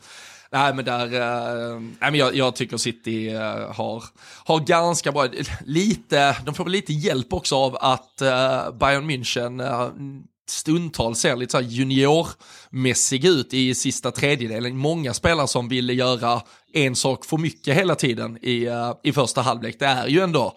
Nej 0.52 0.74
men 0.74 0.84
där, 0.84 1.04
uh, 1.04 1.80
nej, 1.80 2.10
men 2.10 2.14
jag, 2.14 2.34
jag 2.34 2.56
tycker 2.56 2.76
City 2.76 3.34
uh, 3.34 3.40
har, 3.72 4.04
har 4.44 4.60
ganska 4.60 5.12
bra, 5.12 5.28
lite, 5.64 6.36
de 6.44 6.54
får 6.54 6.64
väl 6.64 6.72
lite 6.72 6.92
hjälp 6.92 7.32
också 7.32 7.56
av 7.56 7.76
att 7.80 8.22
uh, 8.22 8.78
Bayern 8.78 9.10
München 9.10 10.22
stundtals 10.48 11.18
ser 11.18 11.36
lite 11.36 11.50
så 11.50 11.58
här 11.58 11.64
juniormässig 11.64 13.24
ut 13.24 13.54
i 13.54 13.74
sista 13.74 14.10
tredjedelen. 14.10 14.76
Många 14.76 15.14
spelare 15.14 15.48
som 15.48 15.68
ville 15.68 15.92
göra 15.92 16.42
en 16.72 16.96
sak 16.96 17.24
för 17.24 17.36
mycket 17.36 17.76
hela 17.76 17.94
tiden 17.94 18.38
i, 18.44 18.68
i 19.02 19.12
första 19.12 19.42
halvlek. 19.42 19.76
Det 19.78 19.86
är 19.86 20.06
ju 20.06 20.20
ändå 20.20 20.56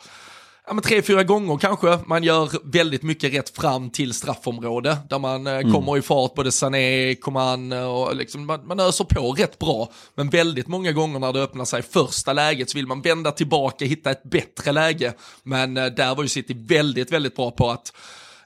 ja, 0.68 0.74
men 0.74 0.84
tre, 0.84 1.02
fyra 1.02 1.24
gånger 1.24 1.58
kanske. 1.58 2.00
Man 2.06 2.24
gör 2.24 2.50
väldigt 2.72 3.04
mycket 3.04 3.34
rätt 3.34 3.50
fram 3.50 3.90
till 3.90 4.14
straffområde 4.14 4.98
där 5.10 5.20
man 5.20 5.48
eh, 5.48 5.54
mm. 5.54 5.74
kommer 5.74 5.98
i 5.98 6.02
fart, 6.02 6.34
både 6.36 6.52
Sané, 6.52 7.16
Coman 7.16 7.72
och 7.72 8.16
liksom, 8.16 8.46
man, 8.46 8.68
man 8.68 8.80
öser 8.80 9.04
på 9.04 9.32
rätt 9.32 9.60
bra. 9.60 9.92
Men 10.16 10.30
väldigt 10.30 10.68
många 10.68 10.92
gånger 10.92 11.20
när 11.20 11.34
det 11.34 11.42
öppnar 11.44 11.66
sig 11.66 11.82
första 11.82 12.34
läget 12.34 12.70
så 12.70 12.78
vill 12.78 12.88
man 12.88 13.02
vända 13.02 13.32
tillbaka, 13.32 13.86
hitta 13.86 14.12
ett 14.12 14.24
bättre 14.24 14.72
läge. 14.72 15.14
Men 15.44 15.78
eh, 15.78 15.86
där 15.86 16.16
var 16.16 16.24
ju 16.24 16.30
City 16.30 16.54
väldigt, 16.58 17.12
väldigt 17.12 17.36
bra 17.36 17.52
på 17.52 17.70
att 17.70 17.94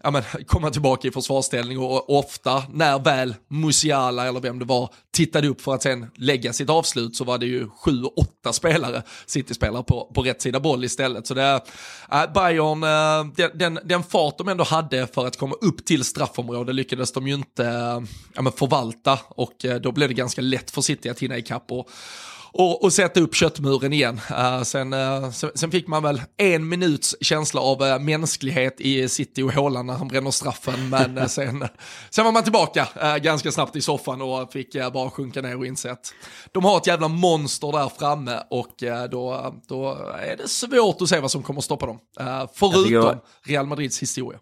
ja, 0.05 0.11
men, 0.11 0.23
komma 0.47 0.71
tillbaka 0.71 1.07
i 1.07 1.11
försvarsställning 1.11 1.79
och 1.79 2.17
ofta 2.19 2.63
när 2.69 2.99
väl 2.99 3.35
Musiala 3.47 4.27
eller 4.27 4.39
vem 4.39 4.59
det 4.59 4.65
var 4.65 4.89
tittade 5.13 5.47
upp 5.47 5.61
för 5.61 5.73
att 5.73 5.83
sen 5.83 6.11
lägga 6.15 6.53
sitt 6.53 6.69
avslut 6.69 7.15
så 7.15 7.23
var 7.23 7.37
det 7.37 7.45
ju 7.45 7.69
sju, 7.69 8.03
åtta 8.03 8.53
spelare, 8.53 9.03
City-spelare 9.25 9.83
på, 9.83 10.11
på 10.13 10.21
rätt 10.21 10.41
sida 10.41 10.59
boll 10.59 10.83
istället. 10.83 11.27
Så 11.27 11.33
det 11.33 11.61
äh, 12.11 12.33
Bayern, 12.33 12.83
äh, 12.83 13.33
den, 13.35 13.51
den, 13.53 13.79
den, 13.83 14.03
fart 14.03 14.37
de 14.37 14.47
ändå 14.47 14.63
hade 14.63 15.07
för 15.07 15.27
att 15.27 15.37
komma 15.37 15.55
upp 15.61 15.85
till 15.85 16.03
straffområde 16.03 16.73
lyckades 16.73 17.11
de 17.11 17.27
ju 17.27 17.33
inte 17.33 17.65
äh, 17.65 18.01
ja, 18.33 18.41
men 18.41 18.51
förvalta 18.51 19.19
och 19.29 19.65
äh, 19.65 19.75
då 19.75 19.91
blev 19.91 20.09
det 20.09 20.15
ganska 20.15 20.41
lätt 20.41 20.71
för 20.71 20.81
City 20.81 21.09
att 21.09 21.19
hinna 21.19 21.37
ikapp. 21.37 21.71
Och, 21.71 21.89
och, 22.57 22.83
och 22.83 22.93
sätta 22.93 23.19
upp 23.19 23.35
köttmuren 23.35 23.93
igen. 23.93 24.21
Uh, 24.31 24.63
sen, 24.63 24.93
uh, 24.93 25.29
sen, 25.31 25.71
fick 25.71 25.87
man 25.87 26.03
väl 26.03 26.21
en 26.37 26.69
minuts 26.69 27.15
känsla 27.21 27.61
av 27.61 27.83
uh, 27.83 27.99
mänsklighet 27.99 28.81
i 28.81 29.09
City 29.09 29.41
och 29.41 29.53
Håland 29.53 29.87
när 29.87 29.93
han 29.93 30.07
bränner 30.07 30.31
straffen. 30.31 30.89
Men 30.89 31.29
sen, 31.29 31.67
sen 32.09 32.25
var 32.25 32.31
man 32.31 32.43
tillbaka 32.43 32.87
ganska 33.21 33.51
snabbt 33.51 33.75
i 33.75 33.81
soffan 33.81 34.21
och 34.21 34.51
fick 34.51 34.75
bara 34.93 35.09
sjunka 35.09 35.41
ner 35.41 35.57
och 35.57 35.65
inse 35.65 35.91
att 35.91 36.13
de 36.51 36.65
har 36.65 36.77
ett 36.77 36.87
jävla 36.87 37.07
monster 37.07 37.71
där 37.71 37.91
framme 37.99 38.39
och 38.49 38.73
då, 39.11 39.55
då 39.67 39.93
är 40.19 40.37
det 40.37 40.47
svårt 40.47 41.01
att 41.01 41.09
se 41.09 41.19
vad 41.19 41.31
som 41.31 41.43
kommer 41.43 41.57
att 41.57 41.65
stoppa 41.65 41.85
dem. 41.85 41.99
förutom 42.53 43.19
Real 43.43 43.65
Madrids 43.65 44.01
historia. 44.01 44.39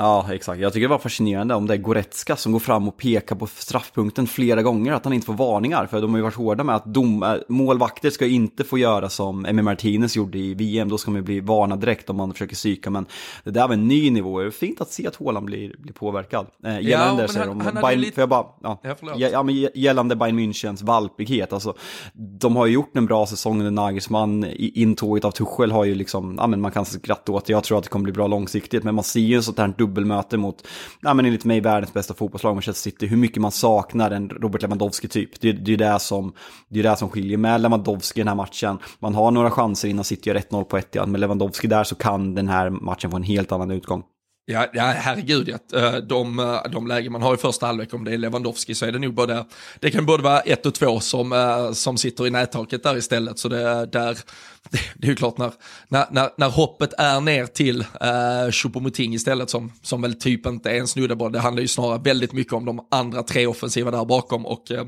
Ja, 0.00 0.26
exakt. 0.32 0.60
Jag 0.60 0.72
tycker 0.72 0.88
det 0.88 0.90
var 0.90 0.98
fascinerande 0.98 1.54
om 1.54 1.66
det 1.66 1.74
är 1.74 1.78
Goretzka 1.78 2.36
som 2.36 2.52
går 2.52 2.58
fram 2.58 2.88
och 2.88 2.96
pekar 2.96 3.36
på 3.36 3.46
straffpunkten 3.46 4.26
flera 4.26 4.62
gånger, 4.62 4.92
att 4.92 5.04
han 5.04 5.12
inte 5.12 5.26
får 5.26 5.34
varningar. 5.34 5.86
För 5.86 6.00
de 6.00 6.10
har 6.10 6.18
ju 6.18 6.22
varit 6.22 6.34
hårda 6.34 6.64
med 6.64 6.76
att 6.76 6.84
dom, 6.84 7.22
äh, 7.22 7.34
målvakter 7.48 8.10
ska 8.10 8.26
inte 8.26 8.64
få 8.64 8.78
göra 8.78 9.08
som 9.08 9.44
Emi 9.44 9.62
Martinez 9.62 10.16
gjorde 10.16 10.38
i 10.38 10.54
VM, 10.54 10.88
då 10.88 10.98
ska 10.98 11.10
man 11.10 11.18
ju 11.18 11.24
bli 11.24 11.40
varnad 11.40 11.80
direkt 11.80 12.10
om 12.10 12.16
man 12.16 12.32
försöker 12.32 12.54
psyka. 12.54 12.90
Men 12.90 13.06
det 13.44 13.50
där 13.50 13.68
var 13.68 13.74
en 13.74 13.88
ny 13.88 14.10
nivå, 14.10 14.40
det 14.40 14.46
är 14.46 14.50
fint 14.50 14.80
att 14.80 14.92
se 14.92 15.06
att 15.06 15.16
Haaland 15.16 15.46
blir, 15.46 15.74
blir 15.78 15.92
påverkad. 15.92 16.46
Eh, 16.64 16.80
gällande, 16.80 17.22
ja, 17.22 17.28
säger 17.28 17.46
de, 17.46 17.58
Bayern, 17.58 18.00
lite... 18.00 18.14
för 18.14 18.22
jag 18.22 18.28
bara, 18.28 18.46
ja, 18.62 18.80
ja, 18.82 19.28
ja, 19.32 19.42
men 19.42 19.68
gällande 19.74 20.16
Bayern 20.16 20.38
Münchens 20.38 20.84
valpighet, 20.84 21.52
alltså 21.52 21.74
de 22.14 22.56
har 22.56 22.66
ju 22.66 22.72
gjort 22.72 22.96
en 22.96 23.06
bra 23.06 23.26
säsong 23.26 23.58
under 23.58 23.70
Nagelsmann, 23.70 24.46
intåget 24.56 25.24
av 25.24 25.30
Tuchel 25.30 25.72
har 25.72 25.84
ju 25.84 25.94
liksom, 25.94 26.34
ja 26.38 26.46
men 26.46 26.60
man 26.60 26.70
kan 26.70 26.84
skratta 26.84 27.32
åt 27.32 27.46
det, 27.46 27.52
jag 27.52 27.64
tror 27.64 27.78
att 27.78 27.84
det 27.84 27.90
kommer 27.90 28.04
bli 28.04 28.12
bra 28.12 28.26
långsiktigt, 28.26 28.84
men 28.84 28.94
man 28.94 29.04
ser 29.04 29.20
ju 29.20 29.42
sånt 29.42 29.58
här 29.58 29.74
dubbelmöte 29.90 30.36
mot, 30.36 30.66
ja 31.00 31.14
men 31.14 31.26
enligt 31.26 31.44
mig 31.44 31.60
världens 31.60 31.92
bästa 31.92 32.14
fotbollslag, 32.14 32.54
Manchester 32.54 32.90
City, 32.90 33.06
hur 33.06 33.16
mycket 33.16 33.42
man 33.42 33.52
saknar 33.52 34.10
en 34.10 34.28
Robert 34.28 34.62
Lewandowski-typ. 34.62 35.40
Det, 35.40 35.52
det 35.52 35.72
är 35.72 35.76
det 35.76 35.98
som, 35.98 36.32
det 36.68 36.78
är 36.78 36.82
det 36.82 36.96
som 36.96 37.08
skiljer 37.08 37.38
med 37.38 37.60
Lewandowski 37.60 38.20
i 38.20 38.22
den 38.22 38.28
här 38.28 38.34
matchen. 38.34 38.78
Man 38.98 39.14
har 39.14 39.30
några 39.30 39.50
chanser 39.50 39.88
innan 39.88 40.04
City 40.04 40.30
gör 40.30 40.36
1-0 40.36 40.64
på 40.64 40.76
ett 40.76 40.96
men 41.06 41.20
Lewandowski 41.20 41.66
där 41.66 41.84
så 41.84 41.94
kan 41.94 42.34
den 42.34 42.48
här 42.48 42.70
matchen 42.70 43.10
få 43.10 43.16
en 43.16 43.22
helt 43.22 43.52
annan 43.52 43.70
utgång. 43.70 44.02
Ja, 44.50 44.66
ja 44.72 44.82
herregud 44.82 45.48
ja. 45.48 45.78
Eh, 45.78 45.96
de, 45.96 46.38
eh, 46.38 46.62
de 46.72 46.86
lägen 46.86 47.12
man 47.12 47.22
har 47.22 47.34
i 47.34 47.36
första 47.36 47.66
halvlek, 47.66 47.94
om 47.94 48.04
det 48.04 48.12
är 48.12 48.18
Lewandowski 48.18 48.74
så 48.74 48.86
är 48.86 48.92
det 48.92 48.98
nog 48.98 49.14
både, 49.14 49.44
det 49.80 49.90
kan 49.90 50.06
både 50.06 50.22
vara 50.22 50.40
ett 50.40 50.66
och 50.66 50.74
två 50.74 51.00
som, 51.00 51.32
eh, 51.32 51.72
som 51.72 51.96
sitter 51.96 52.26
i 52.26 52.30
nättaket 52.30 52.82
där 52.82 52.96
istället. 52.96 53.38
Så 53.38 53.48
det, 53.48 53.86
där, 53.86 54.18
det, 54.94 55.06
är 55.06 55.10
ju 55.10 55.16
klart 55.16 55.38
när, 55.38 55.52
när, 55.88 56.06
när, 56.10 56.30
när 56.36 56.48
hoppet 56.48 56.92
är 56.98 57.20
ner 57.20 57.46
till 57.46 57.80
eh, 57.80 58.50
Choupo-Moting 58.50 59.14
istället 59.14 59.50
som, 59.50 59.72
som 59.82 60.02
väl 60.02 60.14
typ 60.14 60.46
inte 60.46 60.70
är 60.70 60.78
en 60.78 60.88
snudde 60.88 61.30
Det 61.30 61.38
handlar 61.38 61.60
ju 61.60 61.68
snarare 61.68 62.00
väldigt 62.04 62.32
mycket 62.32 62.52
om 62.52 62.64
de 62.64 62.86
andra 62.90 63.22
tre 63.22 63.46
offensiva 63.46 63.90
där 63.90 64.04
bakom. 64.04 64.46
Och 64.46 64.70
eh, 64.70 64.84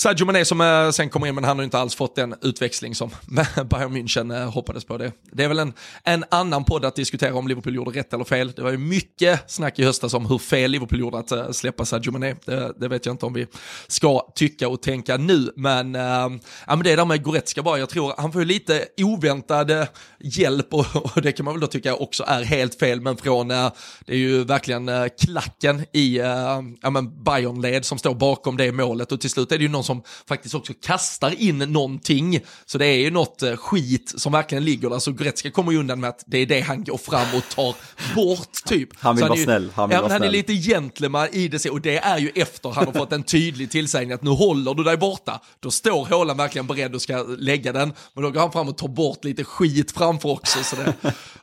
Sadio 0.00 0.26
Mané 0.26 0.44
som 0.44 0.60
eh, 0.60 0.90
sen 0.90 1.08
kommer 1.08 1.26
in, 1.26 1.34
men 1.34 1.44
han 1.44 1.56
har 1.56 1.62
ju 1.62 1.64
inte 1.64 1.78
alls 1.78 1.94
fått 1.94 2.16
den 2.16 2.34
utväxling 2.42 2.94
som 2.94 3.10
Bayern 3.70 3.96
München 3.96 4.42
eh, 4.42 4.52
hoppades 4.52 4.84
på. 4.84 4.98
Det, 4.98 5.12
det 5.32 5.44
är 5.44 5.48
väl 5.48 5.58
en, 5.58 5.72
en 6.04 6.24
annan 6.30 6.64
podd 6.64 6.84
att 6.84 6.96
diskutera 6.96 7.34
om 7.34 7.48
Liverpool 7.48 7.74
gjorde 7.74 7.90
rätt 7.90 8.12
eller 8.12 8.24
fel. 8.24 8.52
Det 8.56 8.62
var 8.62 8.70
ju 8.70 8.78
mycket 8.78 9.50
snack 9.50 9.78
i 9.78 9.84
höstas 9.84 10.14
om 10.14 10.26
hur 10.26 10.38
fel 10.38 10.70
Liverpool 10.70 11.00
gjorde 11.00 11.18
att 11.18 11.32
eh, 11.32 11.50
släppa 11.50 11.84
Sadio 11.84 12.12
Mané. 12.12 12.34
Det, 12.44 12.72
det, 12.80 12.88
vet 12.88 13.06
jag 13.06 13.12
inte 13.12 13.26
om 13.26 13.32
vi 13.32 13.46
ska 13.86 14.32
tycka 14.34 14.68
och 14.68 14.82
tänka 14.82 15.16
nu, 15.16 15.52
men, 15.56 15.96
uh, 15.96 16.02
ja, 16.02 16.30
men 16.66 16.82
det 16.82 16.96
där 16.96 17.04
med 17.04 17.22
Goretzka 17.22 17.62
bara, 17.62 17.78
jag 17.78 17.88
tror 17.88 18.14
han 18.16 18.32
får 18.32 18.40
ju 18.40 18.46
lite 18.46 18.84
oväntad 19.04 19.86
hjälp 20.20 20.74
och, 20.74 20.86
och, 20.96 21.22
det 21.22 21.32
kan 21.32 21.44
man 21.44 21.54
väl 21.54 21.60
då 21.60 21.66
tycka 21.66 21.94
också 21.94 22.24
är 22.26 22.42
helt 22.42 22.74
fel, 22.74 23.00
men 23.00 23.16
från, 23.16 23.50
uh, 23.50 23.70
det 24.06 24.12
är 24.12 24.18
ju 24.18 24.44
verkligen 24.44 24.90
klacken 25.20 25.84
i 25.92 26.16
ja, 26.82 26.90
men 26.90 27.24
Bayern-led 27.24 27.82
som 27.82 27.98
står 27.98 28.14
bakom 28.14 28.56
det 28.56 28.72
målet 28.72 29.12
och 29.12 29.20
till 29.20 29.30
slut 29.30 29.52
är 29.52 29.58
det 29.58 29.62
ju 29.62 29.68
någon 29.68 29.84
som 29.84 30.02
faktiskt 30.28 30.54
också 30.54 30.72
kastar 30.82 31.42
in 31.42 31.58
någonting. 31.58 32.40
Så 32.66 32.78
det 32.78 32.86
är 32.86 32.98
ju 32.98 33.10
något 33.10 33.42
skit 33.56 34.14
som 34.16 34.32
verkligen 34.32 34.64
ligger 34.64 34.90
där, 34.90 34.98
så 34.98 35.12
Goretzka 35.12 35.50
kommer 35.50 35.72
ju 35.72 35.78
undan 35.78 36.00
med 36.00 36.10
att 36.10 36.24
det 36.26 36.38
är 36.38 36.46
det 36.46 36.60
han 36.60 36.84
går 36.84 36.98
fram 36.98 37.26
och 37.36 37.48
tar 37.48 37.74
bort 38.14 38.64
typ. 38.64 38.88
Han 38.98 39.16
vill 39.16 39.24
vara 39.24 39.38
snäll. 39.38 39.70
Han, 39.74 39.88
vill 39.88 39.96
ja, 39.96 40.02
vara 40.02 40.12
han 40.12 40.22
är 40.22 40.30
lite 40.30 40.52
gentleman 40.52 41.28
i 41.32 41.48
det, 41.48 41.70
och 41.70 41.80
det 41.80 41.98
är 41.98 42.18
ju 42.18 42.32
efter 42.34 42.70
han 42.70 42.86
har 42.86 42.92
fått 42.92 43.12
en 43.12 43.22
tydlig 43.22 43.70
tillsägning 43.70 44.12
att 44.12 44.22
nu 44.22 44.30
håller 44.30 44.74
du 44.74 44.84
dig 44.84 44.96
borta. 44.96 45.40
Då 45.60 45.70
står 45.70 46.04
Håland 46.04 46.38
verkligen 46.38 46.66
beredd 46.66 46.94
och 46.94 47.02
ska 47.02 47.22
lägga 47.22 47.72
den, 47.72 47.92
men 48.14 48.24
då 48.24 48.30
går 48.30 48.40
han 48.40 48.52
fram 48.52 48.68
och 48.68 48.78
tar 48.78 48.88
bort 48.90 49.24
lite 49.24 49.44
skit 49.44 49.90
framför 49.90 50.28
också. 50.28 50.64
Så 50.64 50.76
det, 50.76 50.94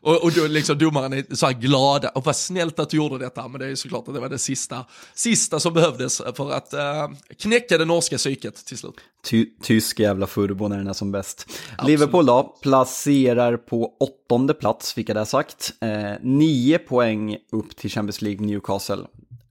och, 0.02 0.24
och 0.24 0.32
då 0.32 0.48
liksom 0.48 0.78
domaren 0.78 1.14
är 1.14 1.36
så 1.36 1.46
här 1.46 1.54
glada, 1.54 2.10
och 2.10 2.26
vad 2.26 2.36
snällt 2.36 2.80
att 2.80 2.90
du 2.90 2.98
gjorde 2.98 3.18
detta, 3.18 3.48
men 3.48 3.60
det 3.60 3.68
är 3.68 3.76
såklart 3.76 4.08
att 4.08 4.14
det 4.14 4.20
var 4.20 4.30
det 4.30 4.38
sista, 4.38 4.86
sista 5.14 5.60
som 5.60 5.74
behövdes 5.74 6.22
för 6.36 6.52
att 6.52 6.74
uh, 6.74 7.18
knäcka 7.42 7.78
det 7.78 7.86
norska 7.86 8.18
psyket 8.18 8.66
till 8.66 8.78
slut. 8.78 8.96
Ty 9.26 9.46
tysk 9.62 10.00
jävla 10.00 10.28
furbo 10.28 10.68
när 10.68 10.78
den 10.78 10.88
är 10.88 10.94
som 10.94 11.12
bäst. 11.12 11.46
Absolut. 11.50 11.88
Liverpool 11.88 12.26
då, 12.26 12.58
placerar 12.62 13.58
på 13.58 13.94
åttonde 14.00 14.54
plats, 14.54 14.94
fick 14.94 15.10
jag 15.10 15.18
det 15.18 15.26
sagt. 15.26 15.74
Eh, 15.82 16.14
nio 16.22 16.80
poäng 16.80 17.38
upp 17.52 17.76
till 17.76 17.90
Champions 17.90 18.22
League 18.22 18.46
Newcastle. 18.46 19.06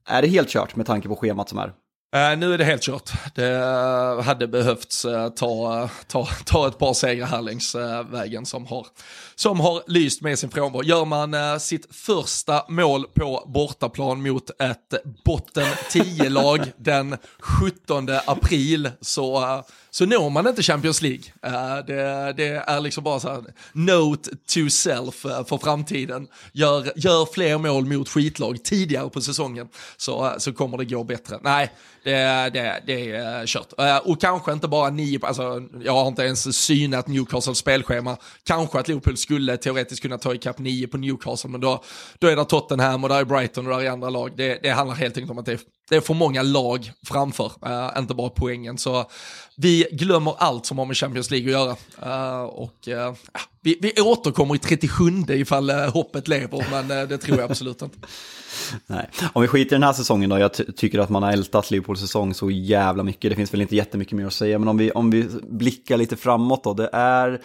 Är 0.05 0.21
det 0.21 0.27
helt 0.27 0.49
kört 0.49 0.75
med 0.75 0.85
tanke 0.85 1.07
på 1.07 1.15
schemat 1.15 1.49
som 1.49 1.57
är? 1.57 1.73
Uh, 2.15 2.37
nu 2.37 2.53
är 2.53 2.57
det 2.57 2.63
helt 2.63 2.81
kört. 2.81 3.11
Det 3.35 3.57
uh, 3.57 4.21
hade 4.21 4.47
behövts 4.47 5.05
uh, 5.05 5.29
ta, 5.29 5.89
ta, 6.07 6.27
ta 6.45 6.67
ett 6.67 6.77
par 6.77 6.93
segrar 6.93 7.25
här 7.25 7.41
längs 7.41 7.75
vägen 8.11 8.45
som 8.45 8.65
har, 8.65 8.87
som 9.35 9.59
har 9.59 9.83
lyst 9.87 10.21
med 10.21 10.39
sin 10.39 10.49
frånvaro. 10.49 10.83
Gör 10.83 11.05
man 11.05 11.59
sitt 11.59 11.95
första 11.95 12.65
mål 12.69 13.05
på 13.13 13.43
bortaplan 13.47 14.21
mot 14.21 14.49
ett 14.61 14.93
botten 15.25 15.65
10-lag 15.65 16.71
den 16.77 17.17
17 17.39 18.09
april 18.25 18.91
så 19.01 19.63
så 19.97 20.05
når 20.05 20.29
man 20.29 20.47
inte 20.47 20.63
Champions 20.63 21.01
League. 21.01 21.23
Uh, 21.45 21.85
det, 21.87 22.33
det, 22.37 22.63
är 22.67 22.79
liksom 22.79 23.03
bara 23.03 23.19
så 23.19 23.29
här, 23.29 23.43
note 23.73 24.29
to 24.29 24.69
self 24.69 25.25
uh, 25.25 25.45
för 25.45 25.57
framtiden. 25.57 26.27
Gör, 26.53 26.91
gör 26.95 27.33
fler 27.33 27.57
mål 27.57 27.85
mot 27.85 28.09
skitlag 28.09 28.63
tidigare 28.63 29.09
på 29.09 29.21
säsongen 29.21 29.67
så, 29.97 30.25
uh, 30.25 30.37
så 30.37 30.53
kommer 30.53 30.77
det 30.77 30.85
gå 30.85 31.03
bättre. 31.03 31.39
Nej, 31.41 31.71
det, 32.03 32.49
det, 32.53 32.81
det 32.85 33.11
är 33.11 33.45
kört. 33.45 33.73
och 34.03 34.21
kanske 34.21 34.53
inte 34.53 34.67
bara 34.67 34.89
nio, 34.89 35.19
alltså, 35.23 35.63
jag 35.83 35.93
har 35.93 36.07
inte 36.07 36.23
ens 36.23 36.57
synat 36.57 37.07
Newcastles 37.07 37.57
spelschema. 37.57 38.17
Kanske 38.43 38.79
att 38.79 38.87
Liverpool 38.87 39.17
skulle 39.17 39.57
teoretiskt 39.57 40.01
kunna 40.01 40.17
ta 40.17 40.33
ikapp 40.33 40.59
nio 40.59 40.87
på 40.87 40.97
Newcastle, 40.97 41.49
men 41.49 41.61
då, 41.61 41.83
då 42.19 42.27
är 42.27 42.35
det 42.35 42.45
Tottenham 42.45 43.03
och 43.03 43.09
där 43.09 43.19
är 43.19 43.25
Brighton 43.25 43.67
och 43.67 43.73
där 43.73 43.85
är 43.85 43.89
andra 43.89 44.09
lag. 44.09 44.31
Det, 44.37 44.59
det 44.63 44.69
handlar 44.69 44.95
helt 44.95 45.17
enkelt 45.17 45.31
om 45.31 45.37
att 45.37 45.45
det 45.45 45.51
är 45.51 45.59
det 45.89 45.95
är 45.95 46.01
för 46.01 46.13
många 46.13 46.41
lag 46.41 46.91
framför, 47.05 47.51
uh, 47.67 47.99
inte 47.99 48.13
bara 48.13 48.29
poängen. 48.29 48.77
Så 48.77 49.05
vi 49.55 49.87
glömmer 49.91 50.35
allt 50.37 50.65
som 50.65 50.77
har 50.77 50.85
med 50.85 50.97
Champions 50.97 51.31
League 51.31 51.47
att 51.47 51.77
göra. 52.01 52.41
Uh, 52.41 52.45
och 52.45 52.87
uh, 52.87 53.13
vi, 53.61 53.77
vi 53.81 54.01
återkommer 54.01 54.55
i 54.55 54.59
37 54.59 55.03
ifall 55.29 55.69
uh, 55.69 55.75
hoppet 55.75 56.27
lever, 56.27 56.65
men 56.71 56.87
det 56.87 57.17
tror 57.17 57.37
jag 57.37 57.51
absolut 57.51 57.81
inte. 57.81 57.97
Nej. 58.87 59.09
Om 59.33 59.41
vi 59.41 59.47
skiter 59.47 59.75
i 59.75 59.79
den 59.79 59.83
här 59.83 59.93
säsongen 59.93 60.29
då, 60.29 60.39
jag 60.39 60.53
tycker 60.53 60.99
att 60.99 61.09
man 61.09 61.23
har 61.23 61.31
ältat 61.31 61.71
Liverpools 61.71 61.99
säsong 61.99 62.33
så 62.33 62.51
jävla 62.51 63.03
mycket. 63.03 63.31
Det 63.31 63.35
finns 63.35 63.53
väl 63.53 63.61
inte 63.61 63.75
jättemycket 63.75 64.13
mer 64.13 64.25
att 64.25 64.33
säga, 64.33 64.59
men 64.59 64.67
om 64.67 64.77
vi, 64.77 64.91
om 64.91 65.09
vi 65.09 65.27
blickar 65.49 65.97
lite 65.97 66.15
framåt 66.15 66.63
då, 66.63 66.73
det 66.73 66.89
är 66.93 67.41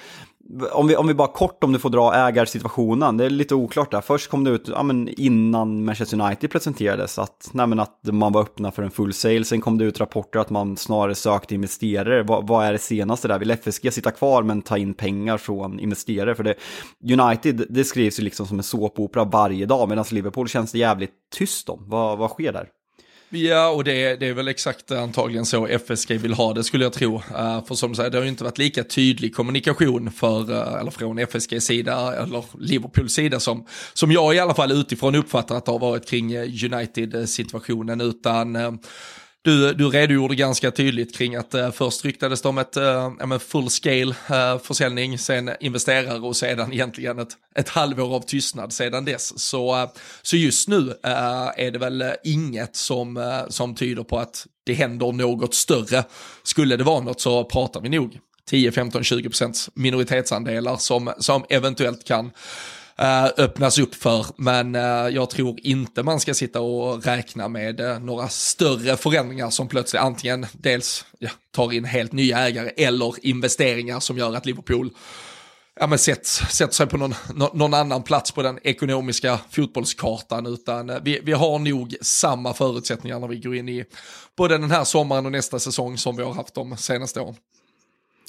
om 0.73 0.87
vi, 0.87 0.97
om 0.97 1.07
vi 1.07 1.15
bara 1.15 1.29
kort 1.29 1.65
om 1.65 1.73
du 1.73 1.79
får 1.79 1.91
dra 1.91 2.15
ägarsituationen, 2.15 3.17
det 3.17 3.25
är 3.25 3.31
lite 3.31 3.55
oklart 3.55 3.91
där. 3.91 4.01
Först 4.01 4.31
kom 4.31 4.45
det 4.45 4.51
ut 4.51 4.69
ja, 4.69 4.83
men 4.83 5.09
innan 5.09 5.85
Manchester 5.85 6.21
United 6.21 6.51
presenterades 6.51 7.19
att, 7.19 7.51
nej, 7.53 7.67
men 7.67 7.81
att 7.81 7.99
man 8.03 8.33
var 8.33 8.43
öppna 8.43 8.71
för 8.71 8.83
en 8.83 8.91
full 8.91 9.13
sale. 9.13 9.45
Sen 9.45 9.61
kom 9.61 9.79
det 9.79 9.85
ut 9.85 10.01
rapporter 10.01 10.39
att 10.39 10.51
man 10.51 10.77
snarare 10.77 11.15
sökte 11.15 11.55
investerare. 11.55 12.23
Vad, 12.23 12.47
vad 12.47 12.67
är 12.67 12.73
det 12.73 12.79
senaste 12.79 13.29
där? 13.29 13.39
Vill 13.39 13.51
FSG 13.51 13.93
sitta 13.93 14.11
kvar 14.11 14.43
men 14.43 14.63
ta 14.63 14.79
in 14.79 14.95
pengar 14.95 15.39
från 15.39 15.81
investerare? 15.81 16.35
För 16.35 16.45
det, 16.45 16.55
United, 17.13 17.67
det 17.71 17.85
skrivs 17.85 18.21
ju 18.21 18.23
liksom 18.23 18.47
som 18.47 18.59
en 18.59 18.63
såpopera 18.63 19.25
varje 19.25 19.67
dag 19.67 19.89
medan 19.89 20.05
Liverpool 20.11 20.49
känns 20.49 20.73
det 20.73 20.79
jävligt 20.79 21.13
tyst 21.35 21.69
om. 21.69 21.85
Vad, 21.89 22.19
vad 22.19 22.31
sker 22.31 22.53
där? 22.53 22.69
Ja, 23.35 23.69
och 23.69 23.85
det, 23.85 24.17
det 24.17 24.27
är 24.27 24.33
väl 24.33 24.49
exakt 24.49 24.91
antagligen 24.91 25.47
så 25.47 25.67
FSG 25.67 26.11
vill 26.19 26.35
ha 26.35 26.53
det 26.53 26.65
skulle 26.65 26.85
jag 26.85 26.93
tro. 26.93 27.17
Uh, 27.17 27.65
för 27.65 27.75
som 27.75 27.91
du 27.91 27.97
säger, 27.97 28.11
det 28.11 28.19
har 28.19 28.23
ju 28.23 28.29
inte 28.29 28.45
varit 28.45 28.59
lika 28.59 28.85
tydlig 28.85 29.35
kommunikation 29.35 30.11
för, 30.11 30.51
uh, 30.51 30.81
eller 30.81 30.91
från 30.91 31.19
FSG 31.19 31.63
sida 31.63 32.15
eller 32.23 32.45
Liverpools 32.59 33.13
sida 33.13 33.41
som, 33.41 33.67
som 33.95 34.13
jag 34.13 34.35
i 34.35 34.39
alla 34.39 34.55
fall 34.55 34.73
utifrån 34.73 35.15
uppfattar 35.15 35.57
att 35.57 35.65
det 35.65 35.73
har 35.73 35.79
varit 35.79 36.09
kring 36.09 36.33
eh, 36.33 36.43
United-situationen, 36.73 38.01
utan 38.01 38.57
uh, 38.57 38.73
du, 39.45 39.75
du 39.75 39.89
redogjorde 39.89 40.35
ganska 40.35 40.71
tydligt 40.71 41.17
kring 41.17 41.37
att 41.37 41.55
eh, 41.55 41.71
först 41.71 42.05
ryktades 42.05 42.43
det 42.43 42.49
om 42.49 42.59
ett 42.59 42.77
uh, 42.77 43.39
full 43.39 43.71
scale 43.71 44.15
eh, 44.31 44.59
försäljning, 44.59 45.19
sen 45.19 45.51
investerare 45.61 46.19
och 46.19 46.37
sedan 46.37 46.73
egentligen 46.73 47.19
ett, 47.19 47.37
ett 47.55 47.69
halvår 47.69 48.17
av 48.17 48.21
tystnad 48.21 48.73
sedan 48.73 49.05
dess. 49.05 49.39
Så, 49.41 49.83
eh, 49.83 49.91
så 50.23 50.37
just 50.37 50.69
nu 50.69 50.91
eh, 51.05 51.65
är 51.65 51.71
det 51.71 51.79
väl 51.79 52.05
inget 52.25 52.77
som, 52.77 53.43
som 53.49 53.75
tyder 53.75 54.03
på 54.03 54.19
att 54.19 54.47
det 54.65 54.75
händer 54.75 55.13
något 55.13 55.55
större. 55.55 56.05
Skulle 56.43 56.77
det 56.77 56.85
vara 56.85 57.01
något 57.01 57.21
så 57.21 57.45
pratar 57.45 57.81
vi 57.81 57.89
nog 57.89 58.19
10, 58.47 58.73
15, 58.73 59.05
20 59.05 59.29
procents 59.29 59.71
minoritetsandelar 59.75 60.77
som, 60.77 61.13
som 61.19 61.45
eventuellt 61.49 62.05
kan 62.05 62.31
Eh, 63.03 63.25
öppnas 63.37 63.79
upp 63.79 63.95
för. 63.95 64.27
Men 64.37 64.75
eh, 64.75 64.83
jag 65.15 65.31
tror 65.31 65.59
inte 65.63 66.03
man 66.03 66.21
ska 66.21 66.35
sitta 66.35 66.61
och 66.61 67.05
räkna 67.05 67.49
med 67.49 67.81
eh, 67.81 67.99
några 67.99 68.29
större 68.29 68.97
förändringar 68.97 69.51
som 69.51 69.69
plötsligt 69.69 70.03
antingen 70.03 70.47
dels 70.53 71.05
ja, 71.19 71.31
tar 71.51 71.73
in 71.73 71.85
helt 71.85 72.13
nya 72.13 72.39
ägare 72.39 72.69
eller 72.77 73.27
investeringar 73.27 74.01
som 74.01 74.19
gör 74.19 74.37
att 74.37 74.47
Liverpool 74.47 74.91
ja, 75.81 75.87
men 75.87 75.99
sätter, 75.99 76.47
sätter 76.47 76.75
sig 76.75 76.87
på 76.87 76.97
någon, 76.97 77.15
någon 77.53 77.75
annan 77.75 78.03
plats 78.03 78.33
på 78.33 78.43
den 78.43 78.59
ekonomiska 78.63 79.39
fotbollskartan. 79.51 80.47
Utan 80.47 80.93
vi, 81.05 81.21
vi 81.23 81.33
har 81.33 81.59
nog 81.59 81.97
samma 82.01 82.55
förutsättningar 82.55 83.21
när 83.21 83.29
vi 83.29 83.37
går 83.37 83.57
in 83.57 83.69
i 83.69 83.85
både 84.37 84.59
den 84.59 84.71
här 84.71 84.85
sommaren 84.85 85.27
och 85.27 85.33
nästa 85.33 85.59
säsong 85.59 85.99
som 85.99 86.17
vi 86.17 86.23
har 86.23 86.35
haft 86.35 86.55
de 86.55 86.77
senaste 86.77 87.21
åren. 87.21 87.37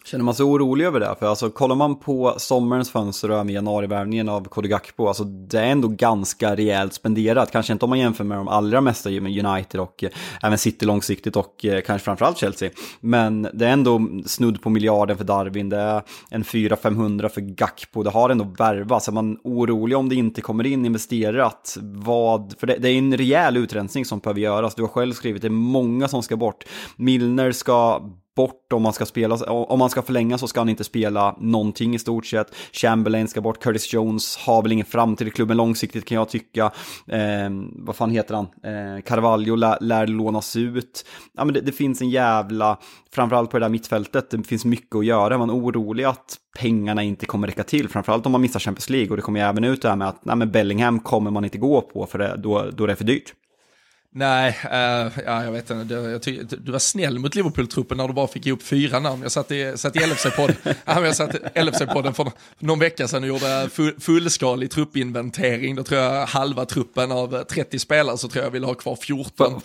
Känner 0.05 0.23
man 0.23 0.35
sig 0.35 0.45
orolig 0.45 0.85
över 0.85 0.99
det? 0.99 1.15
För 1.19 1.25
alltså 1.25 1.49
kollar 1.49 1.75
man 1.75 1.99
på 1.99 2.35
sommarens 2.37 2.91
fönster 2.91 3.31
och 3.31 3.51
januarivärvningen 3.51 4.29
av 4.29 4.47
Kodjo 4.47 4.69
Gakpo, 4.71 5.07
alltså 5.07 5.23
det 5.23 5.59
är 5.59 5.65
ändå 5.65 5.87
ganska 5.87 6.55
rejält 6.55 6.93
spenderat. 6.93 7.51
Kanske 7.51 7.73
inte 7.73 7.85
om 7.85 7.89
man 7.89 7.99
jämför 7.99 8.23
med 8.23 8.37
de 8.37 8.47
allra 8.47 8.81
mesta 8.81 9.09
med 9.09 9.45
United 9.45 9.81
och 9.81 10.03
eh, 10.03 10.09
även 10.43 10.57
City 10.57 10.85
långsiktigt 10.85 11.35
och 11.35 11.65
eh, 11.65 11.81
kanske 11.81 12.05
framförallt 12.05 12.37
Chelsea. 12.37 12.69
Men 12.99 13.47
det 13.53 13.65
är 13.65 13.73
ändå 13.73 14.01
snudd 14.25 14.61
på 14.61 14.69
miljarden 14.69 15.17
för 15.17 15.23
Darwin, 15.23 15.69
det 15.69 15.77
är 15.77 16.01
en 16.29 16.43
400-500 16.43 17.29
för 17.29 17.41
Gakpo, 17.41 18.03
det 18.03 18.09
har 18.09 18.29
ändå 18.29 18.45
värvats. 18.57 19.07
Är 19.07 19.11
man 19.11 19.37
orolig 19.43 19.97
om 19.97 20.09
det 20.09 20.15
inte 20.15 20.41
kommer 20.41 20.65
in 20.65 20.85
investerat? 20.85 21.77
Vad, 21.81 22.53
för 22.59 22.67
det, 22.67 22.77
det 22.77 22.89
är 22.89 22.97
en 22.97 23.17
rejäl 23.17 23.57
utrensning 23.57 24.05
som 24.05 24.19
behöver 24.19 24.41
göras. 24.41 24.75
Du 24.75 24.81
har 24.81 24.89
själv 24.89 25.13
skrivit, 25.13 25.41
det 25.41 25.47
är 25.47 25.49
många 25.49 26.07
som 26.07 26.23
ska 26.23 26.37
bort. 26.37 26.63
Milner 26.95 27.51
ska 27.51 28.01
bort 28.35 28.73
om 28.73 28.81
man 28.81 28.93
ska 28.93 29.05
spela, 29.05 29.35
om 29.51 29.79
man 29.79 29.89
ska 29.89 30.01
förlänga 30.01 30.37
så 30.37 30.47
ska 30.47 30.59
han 30.59 30.69
inte 30.69 30.83
spela 30.83 31.35
någonting 31.39 31.95
i 31.95 31.99
stort 31.99 32.25
sett. 32.25 32.55
Chamberlain 32.71 33.27
ska 33.27 33.41
bort, 33.41 33.63
Curtis 33.63 33.93
Jones 33.93 34.37
har 34.37 34.61
väl 34.61 34.71
ingen 34.71 34.85
framtid 34.85 35.27
i 35.27 35.31
klubben 35.31 35.57
långsiktigt 35.57 36.05
kan 36.05 36.15
jag 36.15 36.29
tycka. 36.29 36.71
Eh, 37.07 37.49
vad 37.75 37.95
fan 37.95 38.11
heter 38.11 38.35
han? 38.35 38.45
Eh, 38.45 39.01
Carvalho 39.03 39.55
lär, 39.55 39.77
lär 39.81 40.07
lånas 40.07 40.55
ut. 40.55 41.05
Ja 41.33 41.45
men 41.45 41.53
det, 41.53 41.61
det, 41.61 41.71
finns 41.71 42.01
en 42.01 42.09
jävla, 42.09 42.77
framförallt 43.11 43.51
på 43.51 43.59
det 43.59 43.65
där 43.65 43.69
mittfältet, 43.69 44.29
det 44.29 44.43
finns 44.43 44.65
mycket 44.65 44.95
att 44.95 45.05
göra. 45.05 45.37
Man 45.37 45.49
är 45.49 45.55
orolig 45.55 46.03
att 46.03 46.37
pengarna 46.59 47.03
inte 47.03 47.25
kommer 47.25 47.47
räcka 47.47 47.63
till, 47.63 47.89
framförallt 47.89 48.25
om 48.25 48.31
man 48.31 48.41
missar 48.41 48.59
Champions 48.59 48.89
League. 48.89 49.09
Och 49.09 49.15
det 49.15 49.21
kommer 49.21 49.39
ju 49.39 49.45
även 49.45 49.63
ut 49.63 49.81
det 49.81 49.89
här 49.89 49.95
med 49.95 50.07
att 50.07 50.25
nej, 50.25 50.35
men 50.35 50.51
Bellingham 50.51 50.99
kommer 50.99 51.31
man 51.31 51.43
inte 51.43 51.57
gå 51.57 51.81
på 51.81 52.05
för 52.05 52.19
det, 52.19 52.35
då, 52.37 52.69
då 52.71 52.85
det 52.85 52.93
är 52.93 52.95
för 52.95 53.03
dyrt. 53.03 53.33
Nej, 54.15 54.59
uh, 54.65 55.11
ja, 55.25 55.43
jag 55.43 55.51
vet 55.51 55.69
inte. 55.69 55.83
Du, 55.83 55.95
jag 55.95 56.47
du 56.63 56.71
var 56.71 56.79
snäll 56.79 57.19
mot 57.19 57.35
Liverpool-truppen 57.35 57.97
när 57.97 58.07
du 58.07 58.13
bara 58.13 58.27
fick 58.27 58.45
ihop 58.47 58.63
fyra 58.63 58.99
namn. 58.99 59.21
Jag 59.21 59.31
satt 59.31 59.51
i, 59.51 59.73
satt 59.77 59.95
i 59.95 59.99
LFC-podden 59.99 60.75
jag 60.85 61.15
satt 61.15 61.35
i 61.35 61.39
LFC-podden 61.39 62.13
för 62.13 62.31
någon 62.59 62.79
vecka 62.79 63.07
sedan 63.07 63.23
och 63.23 63.29
gjorde 63.29 63.69
full, 63.71 63.99
fullskalig 63.99 64.71
truppinventering. 64.71 65.75
Då 65.75 65.83
tror 65.83 66.01
jag 66.01 66.25
halva 66.25 66.65
truppen 66.65 67.11
av 67.11 67.43
30 67.43 67.79
spelare 67.79 68.17
så 68.17 68.27
tror 68.27 68.43
jag 68.43 68.51
vill 68.51 68.63
ha 68.63 68.73
kvar 68.73 68.95
14. 68.95 69.51
Får, 69.51 69.61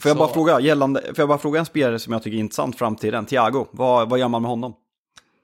får 0.00 0.08
jag, 0.08 0.16
bara 0.16 0.32
fråga, 0.32 0.60
gällande, 0.60 1.00
får 1.00 1.18
jag 1.18 1.28
bara 1.28 1.38
fråga 1.38 1.60
en 1.60 1.66
spelare 1.66 1.98
som 1.98 2.12
jag 2.12 2.22
tycker 2.22 2.36
är 2.36 2.40
intressant 2.40 2.78
framtiden, 2.78 3.26
Thiago, 3.26 3.66
vad, 3.70 4.08
vad 4.08 4.18
gör 4.18 4.28
man 4.28 4.42
med 4.42 4.50
honom? 4.50 4.74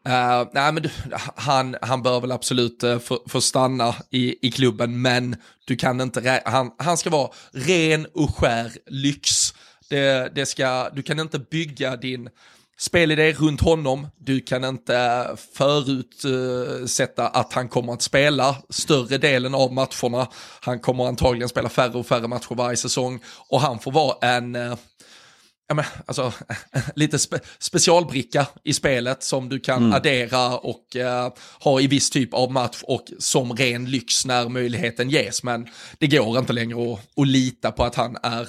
Uh, 0.07 0.49
nej, 0.53 0.73
men 0.73 0.83
du, 0.83 0.91
han, 1.37 1.77
han 1.83 2.03
bör 2.03 2.21
väl 2.21 2.33
absolut 2.33 2.85
uh, 2.85 2.99
få, 2.99 3.19
få, 3.29 3.41
stanna 3.41 3.95
i, 4.11 4.47
i 4.47 4.51
klubben, 4.51 5.03
men 5.03 5.37
du 5.65 5.77
kan 5.77 6.01
inte, 6.01 6.43
han, 6.45 6.71
han 6.79 6.97
ska 6.97 7.11
vara 7.11 7.31
ren 7.53 8.07
och 8.15 8.37
skär 8.37 8.73
lyx. 8.87 9.55
Det, 9.91 10.35
det 10.35 10.47
ska, 10.47 10.91
du 10.95 11.03
kan 11.03 11.21
inte 11.21 11.39
bygga 11.39 11.97
din 11.97 12.29
spelidé 12.79 13.33
runt 13.33 13.61
honom. 13.61 14.07
Du 14.19 14.41
kan 14.41 14.65
inte 14.65 14.97
eh, 14.97 15.37
förutsätta 15.55 17.23
uh, 17.23 17.37
att 17.37 17.53
han 17.53 17.69
kommer 17.69 17.93
att 17.93 18.03
spela 18.03 18.57
större 18.71 19.19
delen 19.19 19.55
av 19.55 19.73
matcherna. 19.73 20.29
Han 20.61 20.81
kommer 20.81 21.07
antagligen 21.07 21.49
spela 21.49 21.69
färre 21.69 21.99
och 21.99 22.07
färre 22.07 22.29
matcher 22.29 22.55
varje 22.55 22.77
säsong 22.77 23.21
och 23.49 23.61
han 23.61 23.79
får 23.79 23.93
vara 23.93 24.35
en 24.37 24.57
uh, 24.57 24.77
ja, 25.69 25.75
men, 25.75 25.85
alltså, 26.07 26.33
lite 26.95 27.19
spe 27.19 27.39
specialbricka 27.59 28.47
i 28.65 28.75
spelet 28.75 29.23
som 29.23 29.49
du 29.49 29.61
kan 29.61 29.83
mm. 29.83 29.93
addera 29.93 30.59
och 30.59 30.97
uh, 30.97 31.35
ha 31.61 31.81
i 31.81 31.87
viss 31.87 32.11
typ 32.11 32.35
av 32.35 32.53
match 32.53 32.83
och 32.83 33.05
som 33.19 33.53
ren 33.53 33.91
lyx 33.91 34.27
när 34.27 34.49
möjligheten 34.49 35.11
ges. 35.11 35.43
Men 35.43 35.69
det 35.99 36.07
går 36.07 36.39
inte 36.39 36.53
längre 36.53 36.93
att, 36.93 37.01
att 37.17 37.29
lita 37.29 37.73
på 37.73 37.85
att 37.85 37.95
han 37.95 38.17
är 38.23 38.49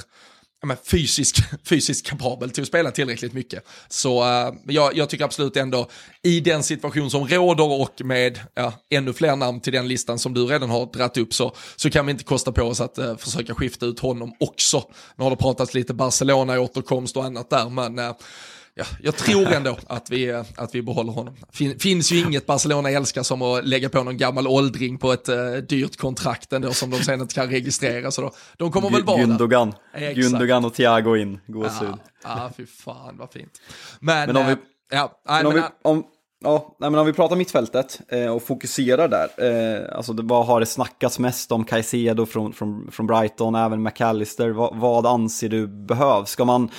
ja, 0.61 0.67
men, 0.67 0.77
fysiskt, 0.83 1.37
fysiskt 1.63 2.07
kapabel 2.07 2.49
till 2.49 2.61
att 2.61 2.67
spela 2.67 2.91
tillräckligt 2.91 3.33
mycket. 3.33 3.63
Så 3.89 4.23
uh, 4.23 4.53
jag, 4.67 4.97
jag, 4.97 5.09
tycker 5.09 5.25
absolut 5.25 5.57
ändå 5.57 5.89
i 6.23 6.39
den 6.39 6.63
situation 6.63 7.11
som 7.11 7.27
råder 7.27 7.81
och 7.81 8.01
med 8.05 8.39
ja, 8.53 8.73
ännu 8.89 9.13
fler 9.13 9.35
namn 9.35 9.59
till 9.59 9.73
den 9.73 9.87
listan 9.87 10.19
som 10.19 10.33
du 10.33 10.45
redan 10.45 10.69
har 10.69 10.85
dratt 10.85 11.17
upp 11.17 11.33
så, 11.33 11.55
så 11.75 11.89
kan 11.89 12.05
vi 12.05 12.11
inte 12.11 12.23
kosta 12.23 12.51
på 12.51 12.63
oss 12.63 12.81
att 12.81 12.99
uh, 12.99 13.17
försöka 13.17 13.55
skifta 13.55 13.85
ut 13.85 13.99
honom 13.99 14.33
också. 14.39 14.83
Nu 15.15 15.23
har 15.23 15.31
det 15.31 15.37
pratats 15.37 15.73
lite 15.73 15.93
Barcelona-återkomst 15.93 17.17
och 17.17 17.25
annat 17.25 17.49
där 17.49 17.69
men 17.69 17.99
uh, 17.99 18.11
ja, 18.77 18.85
jag 19.01 19.15
tror 19.15 19.53
ändå 19.53 19.77
att 19.87 20.09
vi, 20.09 20.31
att 20.55 20.75
vi 20.75 20.81
behåller 20.81 21.13
honom. 21.13 21.35
Fin, 21.51 21.79
finns 21.79 22.11
ju 22.11 22.19
inget 22.19 22.45
Barcelona 22.45 22.89
älskar 22.89 23.23
som 23.23 23.41
att 23.41 23.67
lägga 23.67 23.89
på 23.89 24.03
någon 24.03 24.17
gammal 24.17 24.47
åldring 24.47 24.97
på 24.97 25.11
ett 25.11 25.29
uh, 25.29 25.55
dyrt 25.55 25.97
kontrakt 25.97 26.53
ändå 26.53 26.73
som 26.73 26.89
de 26.89 26.97
sen 26.97 27.21
inte 27.21 27.35
kan 27.35 27.49
registrera. 27.49 28.11
Så 28.11 28.21
då, 28.21 28.31
de 28.57 28.71
kommer 28.71 28.89
väl 28.89 29.03
vara 29.03 29.17
där. 29.17 30.13
Gundogan 30.13 30.65
och 30.65 30.73
Thiago 30.73 31.15
in, 31.15 31.39
gåshud. 31.47 31.89
Ja, 31.89 31.97
ja, 32.23 32.51
fy 32.57 32.65
fan 32.65 33.17
vad 33.17 33.31
fint. 33.31 33.61
Men, 33.99 34.27
men 34.27 34.37
om 34.37 34.45
vi, 34.45 34.51
äh, 34.51 34.57
ja, 34.91 35.21
nej, 35.27 35.43
men, 35.43 35.45
om, 35.45 35.53
vi, 35.53 35.61
om, 35.81 36.03
Ja, 36.43 36.75
nej, 36.79 36.89
men 36.89 36.99
om 36.99 37.05
vi 37.05 37.13
pratar 37.13 37.35
mittfältet 37.35 38.01
eh, 38.11 38.35
och 38.35 38.43
fokuserar 38.43 39.07
där. 39.07 39.29
Eh, 39.37 39.97
alltså 39.97 40.13
det, 40.13 40.23
vad 40.23 40.45
har 40.45 40.59
det 40.59 40.65
snackats 40.65 41.19
mest 41.19 41.51
om 41.51 41.63
Caicedo 41.63 42.25
från, 42.25 42.53
från, 42.53 42.91
från 42.91 43.07
Brighton, 43.07 43.55
även 43.55 43.83
McAllister? 43.83 44.49
Va, 44.49 44.71
vad 44.73 45.05
anser 45.05 45.49
du 45.49 45.67
behövs? 45.67 46.29
Ska 46.29 46.45
man 46.45 46.69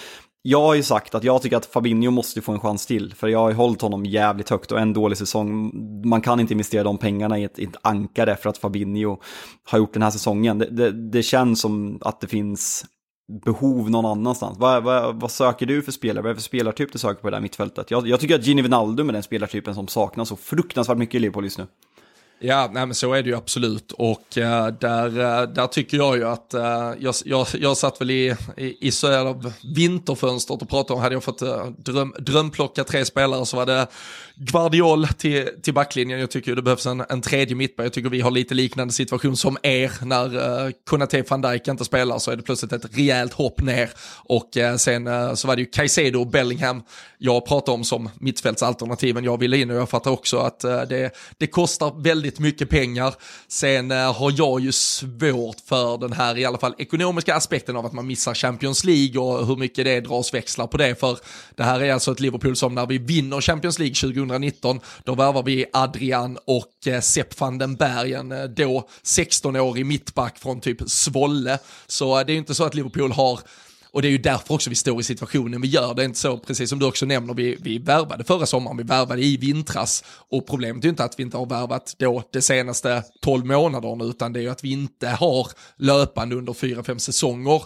jag 0.48 0.62
har 0.62 0.74
ju 0.74 0.82
sagt 0.82 1.14
att 1.14 1.24
jag 1.24 1.42
tycker 1.42 1.56
att 1.56 1.66
Fabinho 1.66 2.10
måste 2.10 2.40
få 2.40 2.52
en 2.52 2.60
chans 2.60 2.86
till, 2.86 3.14
för 3.14 3.28
jag 3.28 3.38
har 3.38 3.48
ju 3.48 3.54
hållit 3.54 3.82
honom 3.82 4.06
jävligt 4.06 4.50
högt 4.50 4.72
och 4.72 4.80
en 4.80 4.92
dålig 4.92 5.18
säsong. 5.18 5.72
Man 6.04 6.20
kan 6.20 6.40
inte 6.40 6.54
investera 6.54 6.82
de 6.82 6.98
pengarna 6.98 7.38
i 7.38 7.44
ett, 7.44 7.58
i 7.58 7.64
ett 7.64 7.76
ankare 7.82 8.36
för 8.36 8.50
att 8.50 8.58
Fabinho 8.58 9.18
har 9.64 9.78
gjort 9.78 9.92
den 9.92 10.02
här 10.02 10.10
säsongen. 10.10 10.58
Det, 10.58 10.66
det, 10.70 11.10
det 11.10 11.22
känns 11.22 11.60
som 11.60 11.98
att 12.00 12.20
det 12.20 12.26
finns 12.26 12.84
behov 13.44 13.90
någon 13.90 14.06
annanstans. 14.06 14.58
Vad, 14.58 14.82
vad, 14.82 15.20
vad, 15.20 15.30
söker 15.30 15.66
du 15.66 15.82
för 15.82 15.92
spelare? 15.92 16.22
Vad 16.22 16.30
är 16.30 16.34
det 16.34 16.40
för 16.40 16.44
spelartyp 16.44 16.92
du 16.92 16.98
söker 16.98 17.22
på 17.22 17.30
det 17.30 17.36
där 17.36 17.42
mittfältet? 17.42 17.90
Jag, 17.90 18.08
jag 18.08 18.20
tycker 18.20 18.34
att 18.34 18.46
Gini 18.46 18.62
Wijnaldum 18.62 19.08
är 19.08 19.12
den 19.12 19.22
spelartypen 19.22 19.74
som 19.74 19.88
saknas 19.88 20.28
så 20.28 20.36
fruktansvärt 20.36 20.98
mycket 20.98 21.14
i 21.14 21.18
Liverpool 21.18 21.44
just 21.44 21.58
nu. 21.58 21.66
Ja, 22.40 22.70
nej, 22.72 22.86
men 22.86 22.94
så 22.94 23.12
är 23.12 23.22
det 23.22 23.28
ju 23.28 23.36
absolut 23.36 23.92
och 23.92 24.38
äh, 24.38 24.66
där, 24.66 25.40
äh, 25.42 25.48
där 25.48 25.66
tycker 25.66 25.96
jag 25.96 26.16
ju 26.16 26.28
att 26.28 26.54
äh, 26.54 26.92
jag, 26.98 27.14
jag, 27.24 27.46
jag 27.52 27.76
satt 27.76 28.00
väl 28.00 28.10
i, 28.10 28.36
i, 28.56 28.86
i 28.88 28.90
så 28.90 29.18
av 29.18 29.52
vinterfönstret 29.76 30.62
och 30.62 30.68
pratade 30.68 30.94
om, 30.94 31.00
hade 31.00 31.14
jag 31.14 31.24
fått 31.24 31.42
dröm, 31.84 32.14
drömplocka 32.18 32.84
tre 32.84 33.04
spelare 33.04 33.46
så 33.46 33.56
var 33.56 33.66
det 33.66 33.86
Guardiol 34.34 35.06
till, 35.06 35.48
till 35.62 35.74
backlinjen. 35.74 36.20
Jag 36.20 36.30
tycker 36.30 36.56
det 36.56 36.62
behövs 36.62 36.86
en, 36.86 37.04
en 37.08 37.20
tredje 37.20 37.56
mittback. 37.56 37.86
Jag 37.86 37.92
tycker 37.92 38.08
vi 38.08 38.20
har 38.20 38.30
lite 38.30 38.54
liknande 38.54 38.94
situation 38.94 39.36
som 39.36 39.58
er 39.62 39.92
när 40.04 40.64
äh, 40.66 40.72
Konate 40.84 41.24
van 41.28 41.42
Dijk 41.42 41.68
inte 41.68 41.84
spelar 41.84 42.18
så 42.18 42.30
är 42.30 42.36
det 42.36 42.42
plötsligt 42.42 42.72
ett 42.72 42.98
rejält 42.98 43.32
hopp 43.32 43.60
ner 43.60 43.90
och 44.24 44.50
sen 44.78 45.36
så 45.36 45.48
var 45.48 45.56
det 45.56 45.62
ju 45.62 45.66
Caicedo 45.66 46.20
och 46.20 46.26
Bellingham 46.26 46.82
jag 47.18 47.46
pratade 47.46 47.74
om 47.74 47.84
som 47.84 48.10
mittfältsalternativen 48.18 49.24
jag 49.24 49.38
ville 49.38 49.56
in 49.56 49.70
och 49.70 49.76
jag 49.76 49.88
fattar 49.88 50.10
också 50.10 50.38
att 50.38 50.60
det, 50.60 51.10
det 51.38 51.46
kostar 51.46 52.02
väldigt 52.02 52.27
väldigt 52.28 52.38
mycket 52.38 52.70
pengar. 52.70 53.14
Sen 53.48 53.90
eh, 53.90 54.12
har 54.14 54.32
jag 54.36 54.60
ju 54.60 54.72
svårt 54.72 55.56
för 55.68 55.98
den 55.98 56.12
här 56.12 56.38
i 56.38 56.44
alla 56.44 56.58
fall 56.58 56.74
ekonomiska 56.78 57.34
aspekten 57.34 57.76
av 57.76 57.86
att 57.86 57.92
man 57.92 58.06
missar 58.06 58.34
Champions 58.34 58.84
League 58.84 59.20
och 59.20 59.46
hur 59.46 59.56
mycket 59.56 59.84
det 59.84 60.00
dras 60.00 60.34
växlar 60.34 60.66
på 60.66 60.76
det. 60.76 61.00
För 61.00 61.18
det 61.56 61.64
här 61.64 61.80
är 61.80 61.92
alltså 61.92 62.12
ett 62.12 62.20
Liverpool 62.20 62.56
som 62.56 62.74
när 62.74 62.86
vi 62.86 62.98
vinner 62.98 63.40
Champions 63.40 63.78
League 63.78 63.94
2019, 63.94 64.80
då 65.04 65.14
värvar 65.14 65.42
vi 65.42 65.66
Adrian 65.72 66.38
och 66.46 66.86
eh, 66.86 67.00
Sepp 67.00 67.40
van 67.40 67.58
den 67.58 67.76
Bergen, 67.76 68.32
eh, 68.32 68.44
då 68.44 68.88
16-årig 69.04 69.86
mittback 69.86 70.38
från 70.38 70.60
typ 70.60 70.90
Svolle. 70.90 71.58
Så 71.86 72.18
eh, 72.18 72.26
det 72.26 72.32
är 72.32 72.34
ju 72.34 72.38
inte 72.38 72.54
så 72.54 72.64
att 72.64 72.74
Liverpool 72.74 73.12
har 73.12 73.40
och 73.98 74.02
det 74.02 74.08
är 74.08 74.10
ju 74.10 74.18
därför 74.18 74.54
också 74.54 74.70
vi 74.70 74.76
står 74.76 75.00
i 75.00 75.04
situationen 75.04 75.60
vi 75.60 75.68
gör. 75.68 75.94
Det 75.94 76.02
är 76.02 76.04
inte 76.04 76.18
så, 76.18 76.38
precis 76.38 76.70
som 76.70 76.78
du 76.78 76.86
också 76.86 77.06
nämner, 77.06 77.34
vi, 77.34 77.56
vi 77.60 77.78
värvade 77.78 78.24
förra 78.24 78.46
sommaren, 78.46 78.76
vi 78.76 78.82
värvade 78.82 79.22
i 79.22 79.36
vintras. 79.36 80.04
Och 80.28 80.46
problemet 80.46 80.84
är 80.84 80.86
ju 80.86 80.90
inte 80.90 81.04
att 81.04 81.18
vi 81.18 81.22
inte 81.22 81.36
har 81.36 81.46
värvat 81.46 81.94
då 81.98 82.22
de 82.32 82.42
senaste 82.42 83.02
12 83.20 83.46
månaderna, 83.46 84.04
utan 84.04 84.32
det 84.32 84.40
är 84.40 84.42
ju 84.42 84.48
att 84.48 84.64
vi 84.64 84.72
inte 84.72 85.08
har 85.08 85.48
löpande 85.76 86.36
under 86.36 86.52
4-5 86.52 86.98
säsonger 86.98 87.62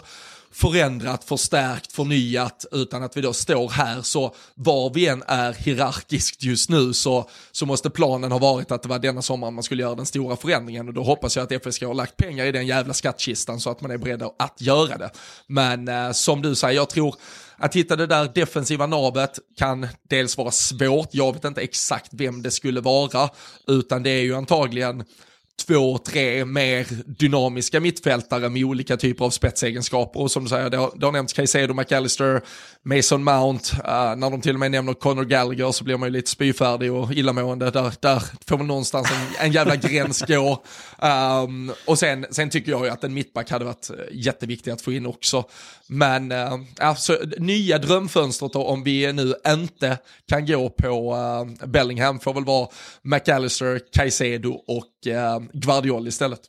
förändrat, 0.53 1.23
förstärkt, 1.23 1.91
förnyat, 1.91 2.65
utan 2.71 3.03
att 3.03 3.17
vi 3.17 3.21
då 3.21 3.33
står 3.33 3.69
här. 3.69 4.01
Så 4.01 4.35
var 4.55 4.93
vi 4.93 5.07
än 5.07 5.23
är 5.27 5.53
hierarkiskt 5.53 6.43
just 6.43 6.69
nu 6.69 6.93
så, 6.93 7.29
så 7.51 7.65
måste 7.65 7.89
planen 7.89 8.31
ha 8.31 8.39
varit 8.39 8.71
att 8.71 8.83
det 8.83 8.89
var 8.89 8.99
denna 8.99 9.21
sommar 9.21 9.51
man 9.51 9.63
skulle 9.63 9.83
göra 9.83 9.95
den 9.95 10.05
stora 10.05 10.35
förändringen 10.35 10.87
och 10.87 10.93
då 10.93 11.03
hoppas 11.03 11.35
jag 11.35 11.43
att 11.53 11.63
FSK 11.63 11.83
har 11.83 11.93
lagt 11.93 12.17
pengar 12.17 12.45
i 12.45 12.51
den 12.51 12.67
jävla 12.67 12.93
skattkistan 12.93 13.59
så 13.59 13.69
att 13.69 13.81
man 13.81 13.91
är 13.91 13.97
beredd 13.97 14.23
att 14.39 14.61
göra 14.61 14.97
det. 14.97 15.09
Men 15.47 15.87
eh, 15.87 16.11
som 16.11 16.41
du 16.41 16.55
säger, 16.55 16.75
jag 16.75 16.89
tror 16.89 17.15
att 17.57 17.75
hitta 17.75 17.95
det 17.95 18.07
där 18.07 18.31
defensiva 18.35 18.85
navet 18.85 19.39
kan 19.57 19.87
dels 20.09 20.37
vara 20.37 20.51
svårt, 20.51 21.09
jag 21.11 21.33
vet 21.33 21.45
inte 21.45 21.61
exakt 21.61 22.09
vem 22.11 22.41
det 22.41 22.51
skulle 22.51 22.81
vara, 22.81 23.29
utan 23.67 24.03
det 24.03 24.09
är 24.09 24.21
ju 24.21 24.35
antagligen 24.35 25.03
två, 25.61 25.97
tre 25.97 26.45
mer 26.45 26.87
dynamiska 27.05 27.79
mittfältare 27.79 28.49
med 28.49 28.63
olika 28.63 28.97
typer 28.97 29.25
av 29.25 29.29
spetsegenskaper. 29.29 30.19
Och 30.19 30.31
som 30.31 30.43
du 30.43 30.49
säger, 30.49 30.69
det 30.69 30.77
har, 30.77 30.91
det 30.95 31.05
har 31.05 31.11
nämnts 31.11 31.33
Caicedo, 31.33 31.73
McAllister, 31.73 32.41
Mason 32.83 33.23
Mount. 33.23 33.75
Uh, 33.75 34.15
när 34.15 34.29
de 34.29 34.41
till 34.41 34.53
och 34.53 34.59
med 34.59 34.71
nämner 34.71 34.93
Conor 34.93 35.23
Gallagher 35.23 35.71
så 35.71 35.83
blir 35.83 35.97
man 35.97 36.07
ju 36.07 36.13
lite 36.13 36.29
spyfärdig 36.29 36.93
och 36.93 37.13
illamående. 37.13 37.71
Där, 37.71 37.93
där 37.99 38.23
får 38.47 38.57
man 38.57 38.67
någonstans 38.67 39.11
en, 39.11 39.45
en 39.45 39.51
jävla 39.51 39.75
gräns 39.75 40.21
gå. 40.21 40.63
Um, 41.01 41.73
och 41.87 41.99
sen, 41.99 42.25
sen 42.31 42.49
tycker 42.49 42.71
jag 42.71 42.85
ju 42.85 42.91
att 42.91 43.03
en 43.03 43.13
mittback 43.13 43.49
hade 43.49 43.65
varit 43.65 43.89
eh, 43.89 43.95
jätteviktig 44.11 44.71
att 44.71 44.81
få 44.81 44.91
in 44.91 45.05
också. 45.05 45.43
Men 45.87 46.31
uh, 46.31 46.53
alltså, 46.79 47.17
nya 47.37 47.77
drömfönstret 47.77 48.53
då, 48.53 48.63
om 48.63 48.83
vi 48.83 49.13
nu 49.13 49.33
inte 49.47 49.97
kan 50.29 50.45
gå 50.45 50.69
på 50.69 51.15
uh, 51.15 51.67
Bellingham 51.67 52.19
får 52.19 52.33
väl 52.33 52.45
vara 52.45 52.67
McAllister, 53.01 53.79
Caicedo 53.93 54.49
och 54.49 54.83
uh, 55.07 55.39
Guardiol 55.53 56.07
istället. 56.07 56.41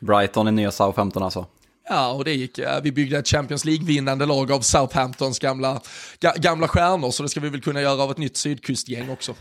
Brighton 0.00 0.46
är 0.46 0.52
nya 0.52 0.70
Southampton 0.70 1.22
alltså. 1.22 1.46
Ja, 1.88 2.12
och 2.12 2.24
det 2.24 2.32
gick. 2.32 2.58
Vi 2.82 2.92
byggde 2.92 3.18
ett 3.18 3.28
Champions 3.28 3.64
League-vinnande 3.64 4.26
lag 4.26 4.52
av 4.52 4.60
Southamptons 4.60 5.38
gamla, 5.38 5.80
gamla 6.36 6.68
stjärnor, 6.68 7.10
så 7.10 7.22
det 7.22 7.28
ska 7.28 7.40
vi 7.40 7.48
väl 7.48 7.60
kunna 7.60 7.80
göra 7.80 8.02
av 8.02 8.10
ett 8.10 8.18
nytt 8.18 8.36
sydkustgäng 8.36 9.10
också. 9.10 9.34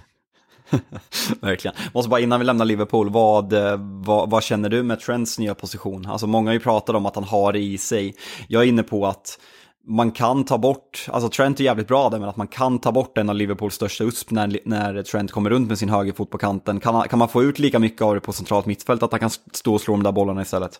Verkligen. 1.39 1.75
Måste 1.93 2.09
bara 2.09 2.19
innan 2.19 2.39
vi 2.39 2.45
lämnar 2.45 2.65
Liverpool, 2.65 3.09
vad, 3.09 3.53
vad, 3.79 4.29
vad, 4.29 4.43
känner 4.43 4.69
du 4.69 4.83
med 4.83 4.99
Trents 4.99 5.39
nya 5.39 5.55
position? 5.55 6.05
Alltså 6.05 6.27
många 6.27 6.49
har 6.49 6.53
ju 6.53 6.59
pratat 6.59 6.95
om 6.95 7.05
att 7.05 7.15
han 7.15 7.23
har 7.23 7.53
det 7.53 7.59
i 7.59 7.77
sig. 7.77 8.15
Jag 8.47 8.63
är 8.63 8.67
inne 8.67 8.83
på 8.83 9.07
att 9.07 9.39
man 9.87 10.11
kan 10.11 10.43
ta 10.43 10.57
bort, 10.57 11.07
alltså 11.11 11.29
Trent 11.29 11.59
är 11.59 11.63
jävligt 11.63 11.87
bra 11.87 12.09
där, 12.09 12.19
men 12.19 12.29
att 12.29 12.37
man 12.37 12.47
kan 12.47 12.79
ta 12.79 12.91
bort 12.91 13.17
en 13.17 13.29
av 13.29 13.35
Liverpools 13.35 13.75
största 13.75 14.03
USP 14.03 14.31
när, 14.31 14.59
när 14.65 15.03
Trent 15.03 15.31
kommer 15.31 15.49
runt 15.49 15.67
med 15.67 15.77
sin 15.77 15.89
högerfot 15.89 16.29
på 16.29 16.37
kanten. 16.37 16.79
Kan, 16.79 17.07
kan 17.07 17.19
man 17.19 17.29
få 17.29 17.43
ut 17.43 17.59
lika 17.59 17.79
mycket 17.79 18.01
av 18.01 18.15
det 18.15 18.21
på 18.21 18.33
centralt 18.33 18.65
mittfält, 18.65 19.03
att 19.03 19.11
han 19.11 19.19
kan 19.19 19.29
stå 19.53 19.73
och 19.73 19.81
slå 19.81 19.93
de 19.93 20.03
där 20.03 20.11
bollarna 20.11 20.41
istället? 20.41 20.79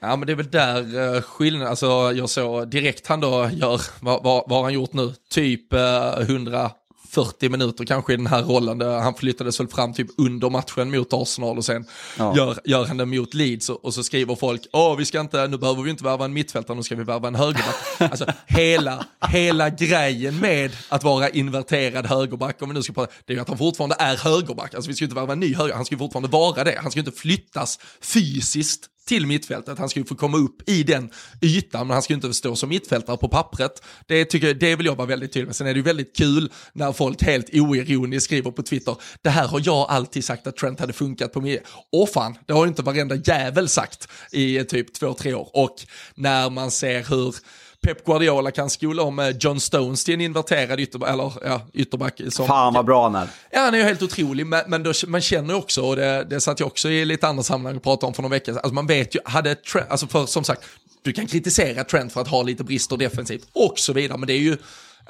Ja 0.00 0.16
men 0.16 0.26
det 0.26 0.32
är 0.32 0.36
väl 0.36 0.50
där 0.50 1.14
uh, 1.14 1.20
skillnaden, 1.20 1.68
alltså 1.68 1.86
jag 2.12 2.28
såg 2.28 2.70
direkt 2.70 3.06
han 3.06 3.20
då 3.20 3.48
gör, 3.52 3.80
vad, 4.00 4.22
vad, 4.22 4.44
vad 4.46 4.58
har 4.58 4.62
han 4.62 4.72
gjort 4.72 4.92
nu? 4.92 5.14
Typ 5.30 5.74
uh, 5.74 5.80
eh, 5.80 6.20
100 6.20 6.70
40 7.10 7.48
minuter 7.48 7.84
kanske 7.84 8.12
i 8.12 8.16
den 8.16 8.26
här 8.26 8.42
rollen. 8.42 8.78
Där 8.78 8.98
han 8.98 9.14
flyttades 9.14 9.60
väl 9.60 9.68
fram 9.68 9.94
typ 9.94 10.08
under 10.16 10.50
matchen 10.50 10.90
mot 10.90 11.12
Arsenal 11.12 11.58
och 11.58 11.64
sen 11.64 11.84
ja. 12.18 12.36
gör, 12.36 12.58
gör 12.64 12.84
han 12.84 12.96
det 12.96 13.06
mot 13.06 13.34
Leeds 13.34 13.68
och, 13.68 13.84
och, 13.84 13.94
så 13.94 14.02
skriver 14.02 14.34
folk, 14.34 14.66
åh 14.72 14.96
vi 14.96 15.04
ska 15.04 15.20
inte, 15.20 15.46
nu 15.46 15.58
behöver 15.58 15.82
vi 15.82 15.90
inte 15.90 16.04
värva 16.04 16.24
en 16.24 16.32
mittfältare, 16.32 16.76
nu 16.76 16.82
ska 16.82 16.94
vi 16.94 17.04
värva 17.04 17.28
en 17.28 17.34
högerback. 17.34 17.76
alltså 17.98 18.26
hela, 18.46 19.04
hela 19.28 19.70
grejen 19.70 20.38
med 20.40 20.70
att 20.88 21.04
vara 21.04 21.28
inverterad 21.28 22.06
högerback, 22.06 22.62
om 22.62 22.68
vi 22.68 22.74
nu 22.74 22.82
ska 22.82 22.92
prata, 22.92 23.12
det 23.24 23.32
är 23.32 23.34
ju 23.34 23.42
att 23.42 23.48
han 23.48 23.58
fortfarande 23.58 23.96
är 23.98 24.16
högerback. 24.16 24.74
Alltså 24.74 24.90
vi 24.90 24.94
ska 24.94 25.04
inte 25.04 25.14
värva 25.14 25.32
en 25.32 25.40
ny 25.40 25.54
höger, 25.54 25.74
han 25.74 25.84
ska 25.84 25.98
fortfarande 25.98 26.28
vara 26.28 26.64
det. 26.64 26.78
Han 26.82 26.90
ska 26.90 27.00
inte 27.00 27.12
flyttas 27.12 27.78
fysiskt 28.00 28.86
till 29.10 29.26
mittfältet. 29.26 29.78
Han 29.78 29.88
ska 29.88 30.00
ju 30.00 30.06
få 30.06 30.14
komma 30.14 30.38
upp 30.38 30.68
i 30.68 30.82
den 30.82 31.10
ytan, 31.40 31.86
men 31.86 31.94
han 31.94 32.02
ska 32.02 32.12
ju 32.12 32.14
inte 32.14 32.34
stå 32.34 32.56
som 32.56 32.68
mittfältare 32.68 33.16
på 33.16 33.28
pappret. 33.28 33.82
Det, 34.06 34.24
tycker, 34.24 34.54
det 34.54 34.76
vill 34.76 34.86
jag 34.86 34.96
vara 34.96 35.06
väldigt 35.06 35.32
tydlig 35.32 35.46
med. 35.46 35.56
Sen 35.56 35.66
är 35.66 35.74
det 35.74 35.78
ju 35.78 35.82
väldigt 35.82 36.16
kul 36.16 36.52
när 36.72 36.92
folk 36.92 37.22
helt 37.22 37.54
oironiskt 37.54 38.24
skriver 38.24 38.50
på 38.50 38.62
Twitter, 38.62 38.96
det 39.22 39.30
här 39.30 39.48
har 39.48 39.62
jag 39.64 39.86
alltid 39.90 40.24
sagt 40.24 40.46
att 40.46 40.56
Trent 40.56 40.80
hade 40.80 40.92
funkat 40.92 41.32
på 41.32 41.40
mig. 41.40 41.62
Åh 41.92 42.08
fan, 42.08 42.38
det 42.46 42.52
har 42.52 42.64
ju 42.64 42.68
inte 42.68 42.82
varenda 42.82 43.14
jävel 43.14 43.68
sagt 43.68 44.08
i 44.32 44.58
eh, 44.58 44.64
typ 44.64 44.92
två, 44.92 45.14
tre 45.14 45.34
år. 45.34 45.50
Och 45.52 45.76
när 46.14 46.50
man 46.50 46.70
ser 46.70 47.10
hur 47.10 47.34
Pep 47.82 48.04
Guardiola 48.04 48.50
kan 48.50 48.70
skola 48.70 49.02
om 49.02 49.18
eh, 49.18 49.28
John 49.40 49.60
Stones 49.60 50.04
till 50.04 50.14
en 50.14 50.20
inverterad 50.20 50.80
ytter, 50.80 51.06
eller, 51.06 51.32
ja, 51.44 51.60
ytterback. 51.72 52.20
Som, 52.28 52.46
Fan 52.46 52.74
vad 52.74 52.84
bra 52.84 53.02
han 53.02 53.14
är. 53.14 53.28
Ja, 53.50 53.60
han 53.60 53.74
är 53.74 53.78
ju 53.78 53.84
helt 53.84 54.02
otrolig, 54.02 54.46
men, 54.46 54.64
men 54.66 54.82
då, 54.82 54.92
man 55.06 55.20
känner 55.20 55.54
också, 55.54 55.82
och 55.82 55.96
det, 55.96 56.24
det 56.24 56.40
satt 56.40 56.60
jag 56.60 56.66
också 56.66 56.90
i 56.90 57.04
lite 57.04 57.28
andra 57.28 57.42
sammanhang 57.42 57.76
och 57.76 57.82
pratade 57.82 58.06
om 58.06 58.14
för 58.14 58.22
några 58.22 58.34
veckor 58.34 58.54
alltså 58.54 58.74
man 58.74 58.86
vet 58.86 59.14
ju, 59.14 59.20
hade 59.24 59.54
Trent, 59.54 59.90
alltså 59.90 60.06
för 60.06 60.26
som 60.26 60.44
sagt, 60.44 60.62
du 61.02 61.12
kan 61.12 61.26
kritisera 61.26 61.84
Trent 61.84 62.12
för 62.12 62.20
att 62.20 62.28
ha 62.28 62.42
lite 62.42 62.64
brister 62.64 62.96
defensivt 62.96 63.48
och 63.52 63.78
så 63.78 63.92
vidare, 63.92 64.18
men 64.18 64.26
det 64.26 64.32
är 64.32 64.38
ju 64.38 64.56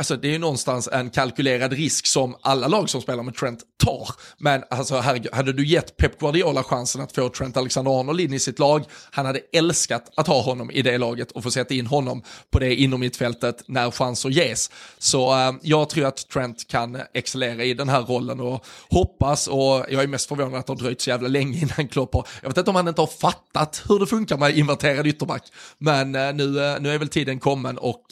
Alltså 0.00 0.16
det 0.16 0.28
är 0.28 0.32
ju 0.32 0.38
någonstans 0.38 0.88
en 0.92 1.10
kalkylerad 1.10 1.72
risk 1.72 2.06
som 2.06 2.36
alla 2.42 2.68
lag 2.68 2.90
som 2.90 3.00
spelar 3.02 3.22
med 3.22 3.34
Trent 3.34 3.60
tar. 3.84 4.08
Men 4.38 4.62
alltså 4.70 4.96
herregud, 4.96 5.34
hade 5.34 5.52
du 5.52 5.66
gett 5.66 5.96
Pep 5.96 6.18
Guardiola 6.18 6.62
chansen 6.62 7.00
att 7.00 7.12
få 7.12 7.28
Trent 7.28 7.56
Alexander-Arnold 7.56 8.20
in 8.20 8.32
i 8.32 8.38
sitt 8.38 8.58
lag, 8.58 8.84
han 9.10 9.26
hade 9.26 9.40
älskat 9.52 10.10
att 10.16 10.26
ha 10.26 10.42
honom 10.42 10.70
i 10.70 10.82
det 10.82 10.98
laget 10.98 11.32
och 11.32 11.42
få 11.42 11.50
sätta 11.50 11.74
in 11.74 11.86
honom 11.86 12.22
på 12.50 12.58
det 12.58 12.74
inom 12.74 13.00
mittfältet 13.00 13.62
när 13.66 13.90
chanser 13.90 14.28
ges. 14.28 14.70
Så 14.98 15.38
äh, 15.38 15.52
jag 15.62 15.88
tror 15.88 16.06
att 16.06 16.28
Trent 16.28 16.68
kan 16.68 16.98
excellera 17.14 17.64
i 17.64 17.74
den 17.74 17.88
här 17.88 18.02
rollen 18.02 18.40
och 18.40 18.66
hoppas, 18.90 19.48
och 19.48 19.86
jag 19.88 20.02
är 20.02 20.06
mest 20.06 20.28
förvånad 20.28 20.54
att 20.54 20.66
det 20.66 20.72
har 20.72 20.78
dröjt 20.78 21.00
så 21.00 21.10
jävla 21.10 21.28
länge 21.28 21.58
innan 21.58 21.88
Klopp 21.88 22.14
har, 22.14 22.26
jag 22.42 22.48
vet 22.48 22.58
inte 22.58 22.70
om 22.70 22.76
han 22.76 22.88
inte 22.88 23.02
har 23.02 23.06
fattat 23.06 23.82
hur 23.88 23.98
det 23.98 24.06
funkar 24.06 24.36
med 24.36 24.58
inverterad 24.58 25.06
ytterback, 25.06 25.42
men 25.78 26.14
äh, 26.14 26.32
nu, 26.32 26.64
äh, 26.64 26.80
nu 26.80 26.94
är 26.94 26.98
väl 26.98 27.08
tiden 27.08 27.40
kommen 27.40 27.78
och, 27.78 28.04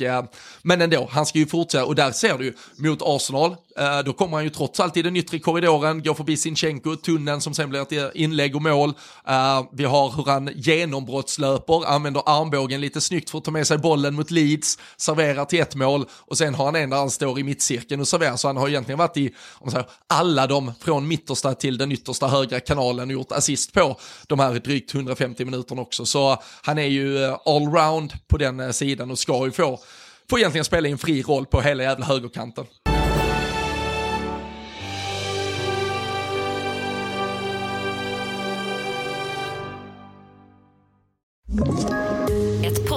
men 0.62 0.80
ändå, 0.80 1.08
han 1.10 1.26
ska 1.26 1.38
ju 1.38 1.46
fortsätta 1.46 1.77
Eh, 1.78 1.84
och 1.84 1.94
där 1.94 2.12
ser 2.12 2.38
du 2.38 2.44
ju, 2.44 2.54
mot 2.76 3.02
Arsenal, 3.02 3.56
eh, 3.78 3.98
då 4.04 4.12
kommer 4.12 4.36
han 4.36 4.44
ju 4.44 4.50
trots 4.50 4.80
allt 4.80 4.96
i 4.96 5.02
den 5.02 5.16
yttre 5.16 5.38
korridoren, 5.38 6.02
går 6.02 6.14
förbi 6.14 6.36
Sinchenko, 6.36 6.96
tunneln 6.96 7.40
som 7.40 7.54
sen 7.54 7.70
blir 7.70 7.82
ett 7.82 8.14
inlägg 8.14 8.56
och 8.56 8.62
mål. 8.62 8.88
Eh, 9.28 9.64
vi 9.72 9.84
har 9.84 10.12
hur 10.16 10.24
han 10.24 10.50
genombrottslöper, 10.54 11.86
använder 11.86 12.22
armbågen 12.26 12.80
lite 12.80 13.00
snyggt 13.00 13.30
för 13.30 13.38
att 13.38 13.44
ta 13.44 13.50
med 13.50 13.66
sig 13.66 13.78
bollen 13.78 14.14
mot 14.14 14.30
Leeds, 14.30 14.78
serverar 14.96 15.44
till 15.44 15.60
ett 15.60 15.74
mål 15.74 16.04
och 16.10 16.38
sen 16.38 16.54
har 16.54 16.64
han 16.64 16.76
en 16.76 16.90
där 16.90 16.96
han 16.96 17.10
står 17.10 17.38
i 17.38 17.42
mittcirkeln 17.42 18.00
och 18.00 18.08
serverar, 18.08 18.36
så 18.36 18.48
han 18.48 18.56
har 18.56 18.68
egentligen 18.68 18.98
varit 18.98 19.16
i 19.16 19.28
om 19.28 19.60
man 19.60 19.70
säger, 19.70 19.86
alla 20.06 20.46
de 20.46 20.72
från 20.80 21.08
mittersta 21.08 21.54
till 21.54 21.78
den 21.78 21.92
yttersta 21.92 22.28
högra 22.28 22.60
kanalen 22.60 23.08
och 23.08 23.12
gjort 23.12 23.32
assist 23.32 23.72
på 23.72 23.96
de 24.26 24.38
här 24.38 24.54
drygt 24.54 24.94
150 24.94 25.44
minuterna 25.44 25.82
också. 25.82 26.06
Så 26.06 26.42
han 26.62 26.78
är 26.78 26.86
ju 26.86 27.24
eh, 27.24 27.38
allround 27.44 28.12
på 28.28 28.36
den 28.36 28.60
eh, 28.60 28.70
sidan 28.70 29.10
och 29.10 29.18
ska 29.18 29.44
ju 29.44 29.52
få 29.52 29.80
får 30.30 30.38
egentligen 30.38 30.64
spela 30.64 30.88
i 30.88 30.92
en 30.92 30.98
fri 30.98 31.22
roll 31.22 31.46
på 31.46 31.60
hela 31.60 31.82
jävla 31.82 32.06
högerkanten. 32.06 32.66
Ett 41.62 41.97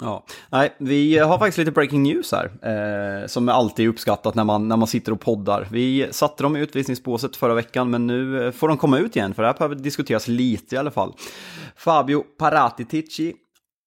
Ja, 0.00 0.24
nej, 0.50 0.74
vi 0.78 1.18
har 1.18 1.38
faktiskt 1.38 1.58
lite 1.58 1.70
breaking 1.70 2.02
news 2.02 2.32
här, 2.32 2.50
eh, 2.62 3.26
som 3.26 3.48
alltid 3.48 3.84
är 3.84 3.88
uppskattat 3.88 4.34
när 4.34 4.44
man, 4.44 4.68
när 4.68 4.76
man 4.76 4.88
sitter 4.88 5.12
och 5.12 5.20
poddar. 5.20 5.68
Vi 5.70 6.08
satte 6.10 6.42
dem 6.42 6.56
i 6.56 6.60
utvisningsbåset 6.60 7.36
förra 7.36 7.54
veckan, 7.54 7.90
men 7.90 8.06
nu 8.06 8.46
eh, 8.46 8.52
får 8.52 8.68
de 8.68 8.76
komma 8.76 8.98
ut 8.98 9.16
igen, 9.16 9.34
för 9.34 9.42
det 9.42 9.48
här 9.48 9.58
behöver 9.58 9.74
diskuteras 9.74 10.28
lite 10.28 10.74
i 10.74 10.78
alla 10.78 10.90
fall. 10.90 11.14
Fabio 11.76 12.24
Paratitici 12.38 13.34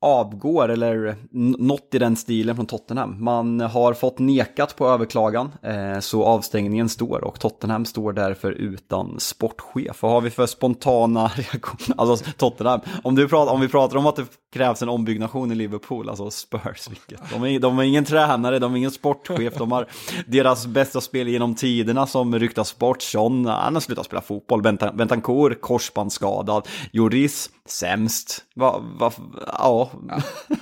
avgår 0.02 0.70
eller 0.70 1.16
något 1.32 1.96
i 1.96 2.00
den 2.00 2.16
stilen 2.16 2.56
från 2.56 2.66
Tottenham. 2.66 3.24
Man 3.24 3.60
har 3.60 3.94
fått 3.94 4.20
nekat 4.20 4.76
på 4.76 4.88
överklagan 4.88 5.52
eh, 5.62 6.00
så 6.00 6.24
avstängningen 6.24 6.90
står 6.90 7.24
och 7.24 7.40
Tottenham 7.40 7.86
står 7.86 8.14
därför 8.14 8.52
utan 8.52 9.20
sportchef. 9.20 10.02
Vad 10.02 10.12
har 10.12 10.22
vi 10.22 10.30
för 10.30 10.46
spontana 10.46 11.28
reaktioner? 11.36 12.00
Alltså 12.02 12.26
Tottenham, 12.38 12.80
om, 13.04 13.16
du 13.16 13.28
pratar, 13.28 13.54
om 13.54 13.62
vi 13.62 13.68
pratar 13.68 13.98
om 13.98 14.06
att 14.06 14.16
det 14.16 14.26
krävs 14.54 14.82
en 14.82 14.90
ombyggnation 14.90 15.52
i 15.52 15.56
Liverpool, 15.56 16.10
alltså 16.10 16.32
Spurs, 16.32 16.90
vilket. 16.90 17.30
De 17.32 17.44
är, 17.44 17.60
de 17.60 17.80
är 17.80 17.84
ingen 17.84 18.06
tränare, 18.06 18.60
de 18.60 18.74
är 18.74 18.78
ingen 18.78 18.92
sportchef, 18.92 19.54
de 19.58 19.72
har 19.72 19.88
deras 20.28 20.68
bästa 20.68 21.02
spel 21.02 21.28
genom 21.28 21.56
tiderna 21.56 22.08
som 22.08 22.40
ryktas 22.40 22.78
bort. 22.78 23.14
John, 23.14 23.46
han 23.46 23.74
har 23.74 23.82
slutat 23.82 24.06
spela 24.06 24.22
fotboll, 24.22 24.62
Bentancourt, 24.94 25.62
korsbandsskadad, 25.62 26.68
Joris, 26.92 27.50
sämst. 27.66 28.44
Va, 28.56 28.84
va, 29.00 29.12
ja, 29.58 29.91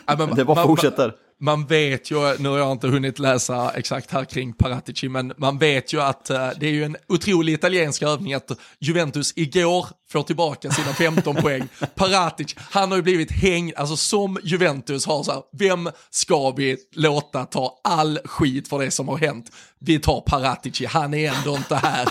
Ja, 0.06 0.16
men 0.18 0.30
det 0.36 0.46
bara 0.46 0.56
man- 0.56 0.68
fortsätter. 0.68 1.14
Man 1.42 1.66
vet 1.66 2.12
ju, 2.12 2.38
nu 2.40 2.50
har 2.50 2.58
jag 2.58 2.72
inte 2.72 2.88
hunnit 2.88 3.20
läsa 3.20 3.72
exakt 3.76 4.12
här 4.12 4.26
kring 4.26 4.54
Paratici, 4.54 5.10
men 5.10 5.34
man 5.38 5.58
vet 5.58 5.94
ju 5.94 6.02
att 6.02 6.30
eh, 6.30 6.50
det 6.60 6.68
är 6.68 6.72
ju 6.72 6.84
en 6.84 6.98
otrolig 7.08 7.54
italiensk 7.54 8.02
övning 8.02 8.34
att 8.34 8.52
Juventus 8.80 9.34
igår 9.36 9.88
får 10.12 10.24
tillbaka 10.24 10.72
sina 10.72 10.94
15 10.94 11.36
poäng. 11.42 11.68
Paratici, 11.96 12.56
han 12.72 12.90
har 12.90 12.98
ju 12.98 13.04
blivit 13.04 13.32
hängd, 13.32 13.74
alltså 13.78 13.96
som 13.98 14.38
Juventus 14.44 15.06
har 15.06 15.24
så 15.24 15.32
här, 15.32 15.42
vem 15.58 15.90
ska 16.10 16.52
vi 16.52 16.78
låta 16.96 17.46
ta 17.46 17.80
all 17.84 18.20
skit 18.26 18.68
för 18.68 18.80
det 18.80 18.92
som 18.92 19.08
har 19.08 19.18
hänt? 19.18 19.52
Vi 19.80 20.00
tar 20.00 20.22
Paratici, 20.22 20.86
han 20.86 21.14
är 21.14 21.34
ändå 21.38 21.56
inte 21.56 21.76
här. 21.76 22.08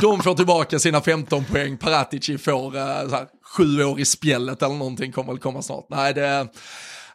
De 0.00 0.22
får 0.22 0.34
tillbaka 0.34 0.78
sina 0.78 1.00
15 1.00 1.44
poäng, 1.44 1.76
Paratici 1.76 2.38
får 2.38 2.76
uh, 2.76 3.08
så 3.08 3.16
här, 3.16 3.26
sju 3.56 3.84
år 3.84 4.00
i 4.00 4.04
spjället 4.04 4.62
eller 4.62 4.74
någonting 4.74 5.12
kommer 5.12 5.32
väl 5.32 5.38
komma 5.40 5.62
snart. 5.62 5.86
Nej, 5.88 6.14
det... 6.14 6.48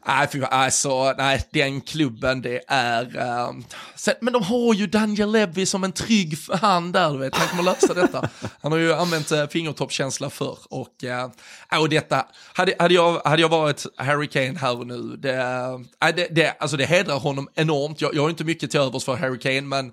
Nej, 0.07 0.27
fy, 0.31 0.41
alltså, 0.41 1.13
nej, 1.17 1.47
den 1.51 1.81
klubben 1.81 2.41
det 2.41 2.61
är... 2.67 3.03
Uh, 3.03 3.59
sen, 3.95 4.13
men 4.21 4.34
de 4.34 4.43
har 4.43 4.73
ju 4.73 4.88
Daniel 4.88 5.31
Levy 5.31 5.65
som 5.65 5.84
en 5.84 5.91
trygg 5.91 6.38
hand 6.61 6.93
där, 6.93 7.11
du 7.11 7.17
vet. 7.17 7.36
Han 7.36 7.47
kommer 7.47 7.63
lösa 7.63 7.93
detta. 7.93 8.29
Han 8.61 8.71
har 8.71 8.79
ju 8.79 8.93
använt 8.93 9.31
eh, 9.31 9.41
uh, 9.41 9.47
fingertoppskänsla 9.47 10.29
förr. 10.29 10.57
Och, 10.69 11.03
uh, 11.03 11.79
och 11.81 11.89
detta, 11.89 12.25
hade, 12.53 12.75
hade, 12.79 12.93
jag, 12.93 13.21
hade 13.25 13.41
jag 13.41 13.49
varit 13.49 13.86
Harry 13.97 14.27
Kane 14.27 14.59
här 14.59 14.79
och 14.79 14.88
nu, 14.88 15.17
det, 15.17 15.38
uh, 15.38 16.15
det, 16.15 16.27
det, 16.31 16.55
alltså 16.59 16.77
det 16.77 16.86
hedrar 16.86 17.19
honom 17.19 17.47
enormt. 17.55 18.01
Jag, 18.01 18.15
jag 18.15 18.21
har 18.21 18.29
inte 18.29 18.43
mycket 18.43 18.71
till 18.71 18.79
övers 18.79 19.03
för 19.05 19.15
Harry 19.15 19.39
Kane, 19.39 19.61
men 19.61 19.91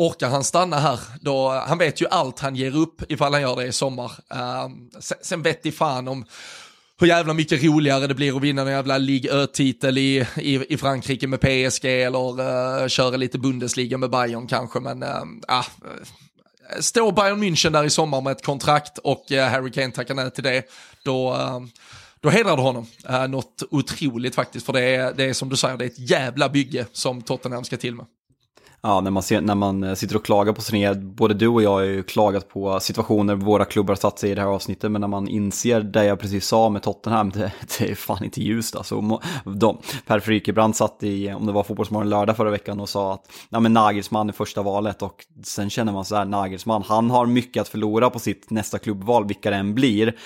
Orkar 0.00 0.28
han 0.28 0.44
stanna 0.44 0.78
här, 0.78 1.00
då, 1.20 1.48
han 1.48 1.78
vet 1.78 2.02
ju 2.02 2.06
allt 2.10 2.38
han 2.38 2.56
ger 2.56 2.76
upp 2.76 3.12
ifall 3.12 3.32
han 3.32 3.42
gör 3.42 3.56
det 3.56 3.66
i 3.66 3.72
sommar. 3.72 4.12
Ehm, 4.30 4.64
um, 4.64 4.90
sen, 5.00 5.18
sen 5.22 5.42
vet 5.42 5.66
i 5.66 5.72
fan 5.72 6.08
om 6.08 6.24
hur 7.00 7.06
jävla 7.06 7.34
mycket 7.34 7.64
roligare 7.64 8.06
det 8.06 8.14
blir 8.14 8.36
att 8.36 8.42
vinna 8.42 8.62
en 8.62 8.68
jävla 8.68 8.98
Ligue 8.98 9.32
Ö-titel 9.32 9.98
i, 9.98 10.26
i, 10.36 10.74
i 10.74 10.76
Frankrike 10.76 11.26
med 11.26 11.40
PSG 11.40 11.84
eller 11.84 12.40
uh, 12.40 12.88
köra 12.88 13.16
lite 13.16 13.38
Bundesliga 13.38 13.98
med 13.98 14.10
Bayern 14.10 14.46
kanske, 14.46 14.80
men 14.80 15.02
uh, 15.02 15.22
uh, 15.50 15.64
står 16.80 17.12
Bayern 17.12 17.42
München 17.42 17.72
där 17.72 17.84
i 17.84 17.90
sommar 17.90 18.20
med 18.20 18.30
ett 18.30 18.44
kontrakt 18.44 18.98
och 18.98 19.24
uh, 19.30 19.40
Harry 19.40 19.70
Kane 19.70 19.90
tackar 19.90 20.14
nej 20.14 20.30
till 20.30 20.44
det, 20.44 20.64
då 21.04 21.32
uh, 21.34 21.60
då 22.20 22.30
hedrar 22.30 22.56
det 22.56 22.62
honom. 22.62 22.86
Uh, 23.10 23.28
något 23.28 23.62
otroligt 23.70 24.34
faktiskt, 24.34 24.66
för 24.66 24.72
det 24.72 24.80
är, 24.80 25.12
det 25.12 25.24
är 25.24 25.32
som 25.32 25.48
du 25.48 25.56
säger, 25.56 25.76
det 25.76 25.84
är 25.84 25.88
ett 25.88 26.10
jävla 26.10 26.48
bygge 26.48 26.86
som 26.92 27.22
Tottenham 27.22 27.64
ska 27.64 27.76
till 27.76 27.94
med. 27.94 28.06
Ja, 28.82 29.00
när 29.00 29.10
man, 29.10 29.22
ser, 29.22 29.40
när 29.40 29.54
man 29.54 29.84
eh, 29.84 29.94
sitter 29.94 30.16
och 30.16 30.24
klagar 30.24 30.52
på 30.52 30.62
sin 30.62 30.76
egen, 30.76 31.14
både 31.14 31.34
du 31.34 31.48
och 31.48 31.62
jag 31.62 31.70
har 31.70 31.80
ju 31.80 32.02
klagat 32.02 32.48
på 32.48 32.80
situationer 32.80 33.34
våra 33.34 33.64
klubbar 33.64 33.94
har 33.94 33.96
satt 33.96 34.18
sig 34.18 34.30
i 34.30 34.34
det 34.34 34.40
här 34.40 34.48
avsnittet, 34.48 34.90
men 34.90 35.00
när 35.00 35.08
man 35.08 35.28
inser 35.28 35.80
det 35.80 36.04
jag 36.04 36.20
precis 36.20 36.46
sa 36.46 36.68
med 36.68 36.82
Tottenham, 36.82 37.30
det, 37.34 37.52
det 37.78 37.90
är 37.90 37.94
fan 37.94 38.24
inte 38.24 38.42
ljust 38.42 38.76
alltså. 38.76 39.20
De, 39.44 39.78
per 40.06 40.20
Frykebrand 40.20 40.76
satt 40.76 41.02
i, 41.02 41.32
om 41.32 41.46
det 41.46 41.52
var 41.52 41.62
Fotbollsmorgon 41.62 42.10
lördag 42.10 42.36
förra 42.36 42.50
veckan 42.50 42.80
och 42.80 42.88
sa 42.88 43.14
att 43.14 43.30
ja, 43.48 43.60
men 43.60 43.72
Nagelsmann 43.72 44.28
är 44.28 44.32
första 44.32 44.62
valet 44.62 45.02
och 45.02 45.26
sen 45.44 45.70
känner 45.70 45.92
man 45.92 46.04
så 46.04 46.16
här, 46.16 46.24
Nagelsmann, 46.24 46.82
han 46.86 47.10
har 47.10 47.26
mycket 47.26 47.60
att 47.60 47.68
förlora 47.68 48.10
på 48.10 48.18
sitt 48.18 48.50
nästa 48.50 48.78
klubbval, 48.78 49.26
vilka 49.26 49.50
det 49.50 49.56
än 49.56 49.74
blir. 49.74 50.16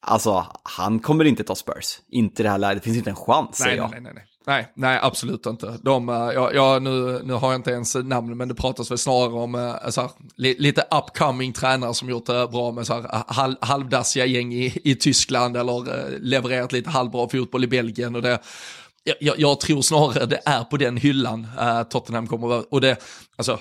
Alltså, 0.00 0.46
han 0.62 1.00
kommer 1.00 1.24
inte 1.24 1.44
ta 1.44 1.54
Spurs. 1.54 2.00
Inte 2.08 2.42
i 2.42 2.44
det 2.44 2.50
här 2.50 2.58
läget, 2.58 2.82
det 2.82 2.84
finns 2.84 2.96
inte 2.96 3.10
en 3.10 3.16
chans, 3.16 3.56
säger 3.56 3.76
jag. 3.76 3.90
Nej, 3.90 4.00
nej, 4.00 4.12
nej. 4.14 4.24
Nej, 4.46 4.72
nej, 4.74 4.98
absolut 5.02 5.46
inte. 5.46 5.78
De, 5.82 6.08
eh, 6.08 6.14
ja, 6.14 6.52
ja, 6.54 6.78
nu, 6.78 7.20
nu 7.24 7.32
har 7.32 7.52
jag 7.52 7.58
inte 7.58 7.70
ens 7.70 7.94
namn, 7.94 8.36
men 8.36 8.48
det 8.48 8.54
pratas 8.54 8.90
väl 8.90 8.98
snarare 8.98 9.32
om 9.32 9.54
eh, 9.54 9.90
så 9.90 10.00
här, 10.00 10.10
li, 10.36 10.56
lite 10.58 10.84
upcoming 10.90 11.52
tränare 11.52 11.94
som 11.94 12.08
gjort 12.08 12.26
det 12.26 12.48
bra 12.52 12.72
med 12.72 12.86
så 12.86 12.94
här, 12.94 13.24
halv, 13.26 13.54
halvdassiga 13.60 14.26
gäng 14.26 14.54
i, 14.54 14.80
i 14.84 14.94
Tyskland 14.94 15.56
eller 15.56 16.18
levererat 16.18 16.72
lite 16.72 16.90
halvbra 16.90 17.28
fotboll 17.28 17.64
i 17.64 17.66
Belgien. 17.66 18.16
Och 18.16 18.22
det, 18.22 18.38
jag, 19.04 19.40
jag 19.40 19.60
tror 19.60 19.82
snarare 19.82 20.26
det 20.26 20.40
är 20.44 20.64
på 20.64 20.76
den 20.76 20.96
hyllan 20.96 21.46
äh, 21.60 21.82
Tottenham 21.82 22.26
kommer 22.26 22.46
att 22.46 22.50
vara. 22.50 22.64
Och 22.70 22.80
det, 22.80 22.96
alltså, 23.36 23.58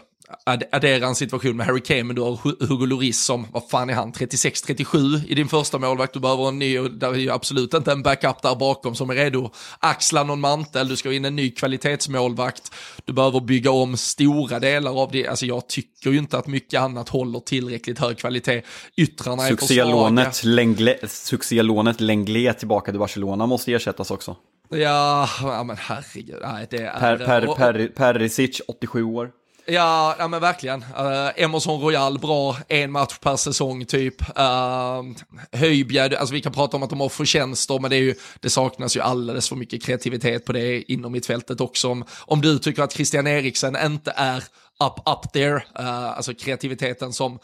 addera 0.72 1.08
en 1.08 1.16
situation 1.16 1.58
med 1.58 1.66
Harry 1.66 1.82
Kane, 1.82 2.04
men 2.04 2.16
du 2.16 2.22
har 2.22 2.66
Hugo 2.68 2.86
Lloris 2.86 3.26
som, 3.26 3.48
vad 3.52 3.70
fan 3.70 3.90
är 3.90 3.94
han, 3.94 4.12
36-37 4.12 5.28
i 5.28 5.36
din 5.36 5.48
första 5.48 5.80
målvakt, 5.80 6.14
du 6.14 6.20
behöver 6.20 6.48
en 6.48 6.60
ny, 6.60 6.80
och 6.80 6.92
där 6.92 7.10
är 7.10 7.18
ju 7.18 7.32
absolut 7.32 7.74
inte 7.74 7.92
en 7.92 8.04
backup 8.04 8.42
där 8.42 8.56
bakom 8.56 8.96
som 8.96 9.10
är 9.10 9.16
redo 9.16 9.52
axla 9.80 10.24
någon 10.24 10.40
mantel, 10.40 10.88
du 10.88 10.96
ska 10.96 11.14
in 11.14 11.26
en 11.26 11.36
ny 11.36 11.52
kvalitetsmålvakt, 11.52 12.72
du 13.06 13.14
behöver 13.14 13.40
bygga 13.40 13.72
om 13.72 13.98
stora 13.98 14.60
delar 14.60 15.02
av 15.02 15.12
det, 15.12 15.28
alltså 15.28 15.46
jag 15.46 15.68
tycker 15.68 16.12
ju 16.12 16.18
inte 16.18 16.38
att 16.38 16.48
mycket 16.48 16.82
annat 16.82 17.10
håller 17.10 17.40
tillräckligt 17.40 18.00
hög 18.00 18.18
kvalitet, 18.18 18.62
yttrarna 18.98 19.44
är 19.44 19.50
för 19.50 19.66
svaga. 19.66 21.08
Succélånet 21.10 22.02
Lenglet 22.02 22.60
tillbaka 22.60 22.92
till 22.92 23.00
Barcelona 23.00 23.46
måste 23.46 23.74
ersättas 23.74 24.12
också. 24.12 24.36
Ja, 24.72 25.30
ja 25.42 25.64
men 25.64 25.78
herregud, 25.78 26.40
nej 26.42 26.68
det 26.70 26.78
är... 26.78 27.00
Per, 27.00 27.18
per, 27.18 27.56
per, 27.56 27.88
Perisic, 27.88 28.62
87 28.68 29.04
år. 29.04 29.32
Ja, 29.66 30.16
ja 30.20 30.28
men 30.28 30.42
verkligen. 30.42 30.82
Uh, 30.82 31.44
Emerson 31.44 31.82
Royal, 31.82 32.20
bra, 32.20 32.58
en 32.68 32.92
match 32.92 33.18
per 33.18 33.36
säsong 33.36 33.86
typ. 33.86 34.22
Uh, 34.22 35.04
Höjbjerg, 35.52 36.16
alltså 36.16 36.34
vi 36.34 36.42
kan 36.42 36.54
prata 36.54 36.78
om 36.78 36.84
att 36.84 36.90
de 36.90 37.00
har 37.00 37.10
förtjänster, 37.10 37.80
men 37.80 37.90
det, 37.90 37.98
ju, 37.98 38.16
det 38.40 38.50
saknas 38.50 38.98
ju 38.98 39.02
alldeles 39.02 39.50
för 39.50 39.56
mycket 39.56 39.84
kreativitet 39.84 40.46
på 40.46 40.54
det 40.54 40.92
inom 40.92 41.12
mittfältet 41.12 41.62
också. 41.62 41.90
Om, 41.90 42.06
om 42.20 42.42
du 42.42 42.60
tycker 42.60 42.84
att 42.84 42.94
Christian 42.94 43.28
Eriksen 43.28 43.78
inte 43.86 44.14
är 44.16 44.38
up, 44.84 45.10
up 45.10 45.34
there, 45.34 45.56
uh, 45.56 46.18
alltså 46.18 46.34
kreativiteten 46.34 47.14
som 47.14 47.40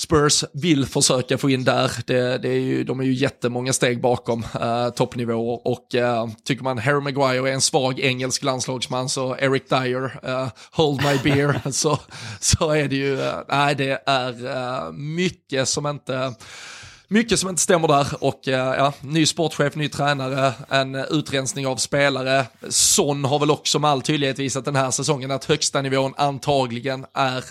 Spurs 0.00 0.44
vill 0.52 0.86
försöka 0.86 1.38
få 1.38 1.50
in 1.50 1.64
där. 1.64 1.92
Det, 2.06 2.38
det 2.38 2.48
är 2.48 2.60
ju, 2.60 2.84
de 2.84 3.00
är 3.00 3.04
ju 3.04 3.12
jättemånga 3.12 3.72
steg 3.72 4.00
bakom 4.00 4.46
uh, 4.60 4.90
toppnivåer 4.90 5.66
och 5.66 5.94
uh, 5.94 6.26
tycker 6.44 6.64
man 6.64 6.78
Harry 6.78 7.00
Maguire 7.00 7.50
är 7.50 7.54
en 7.54 7.60
svag 7.60 8.00
engelsk 8.00 8.42
landslagsman 8.42 9.08
så 9.08 9.36
Eric 9.36 9.68
Dyer, 9.68 10.04
uh, 10.28 10.48
hold 10.70 11.02
my 11.02 11.32
beer, 11.32 11.60
så, 11.70 11.98
så 12.40 12.70
är 12.70 12.88
det 12.88 12.96
ju, 12.96 13.18
nej 13.48 13.74
det 13.74 14.02
är 14.06 14.92
mycket 14.92 15.68
som 15.68 15.86
inte 15.86 16.34
mycket 17.08 17.38
som 17.38 17.48
inte 17.48 17.62
stämmer 17.62 17.88
där 17.88 18.06
och 18.20 18.40
ja, 18.44 18.92
ny 19.00 19.26
sportchef, 19.26 19.76
ny 19.76 19.88
tränare, 19.88 20.52
en 20.68 20.94
utrensning 20.94 21.66
av 21.66 21.76
spelare. 21.76 22.46
Son 22.68 23.24
har 23.24 23.38
väl 23.38 23.50
också 23.50 23.78
med 23.78 23.90
all 23.90 24.02
tydlighet 24.02 24.38
visat 24.38 24.64
den 24.64 24.76
här 24.76 24.90
säsongen 24.90 25.30
att 25.30 25.44
högsta 25.44 25.82
nivån 25.82 26.14
antagligen 26.16 27.06
är 27.14 27.44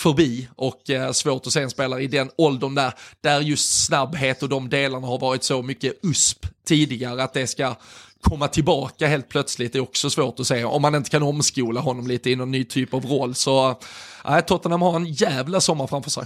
förbi 0.00 0.48
och 0.56 0.90
eh, 0.90 1.12
svårt 1.12 1.46
att 1.46 1.52
se 1.52 1.60
en 1.60 1.70
spelare 1.70 2.02
i 2.02 2.06
den 2.06 2.30
åldern 2.36 2.74
där, 2.74 2.92
där 3.20 3.40
just 3.40 3.84
snabbhet 3.84 4.42
och 4.42 4.48
de 4.48 4.68
delarna 4.68 5.06
har 5.06 5.18
varit 5.18 5.44
så 5.44 5.62
mycket 5.62 5.94
USP 6.02 6.46
tidigare 6.66 7.22
att 7.22 7.32
det 7.32 7.46
ska 7.46 7.74
komma 8.20 8.48
tillbaka 8.48 9.06
helt 9.06 9.28
plötsligt 9.28 9.74
är 9.74 9.80
också 9.80 10.10
svårt 10.10 10.40
att 10.40 10.46
säga. 10.46 10.68
Om 10.68 10.82
man 10.82 10.94
inte 10.94 11.10
kan 11.10 11.22
omskola 11.22 11.80
honom 11.80 12.06
lite 12.06 12.30
i 12.30 12.36
någon 12.36 12.50
ny 12.50 12.64
typ 12.64 12.94
av 12.94 13.06
roll 13.06 13.34
så 13.34 13.78
eh, 14.24 14.40
Tottenham 14.40 14.82
har 14.82 14.96
en 14.96 15.06
jävla 15.06 15.60
sommar 15.60 15.86
framför 15.86 16.10
sig. 16.10 16.24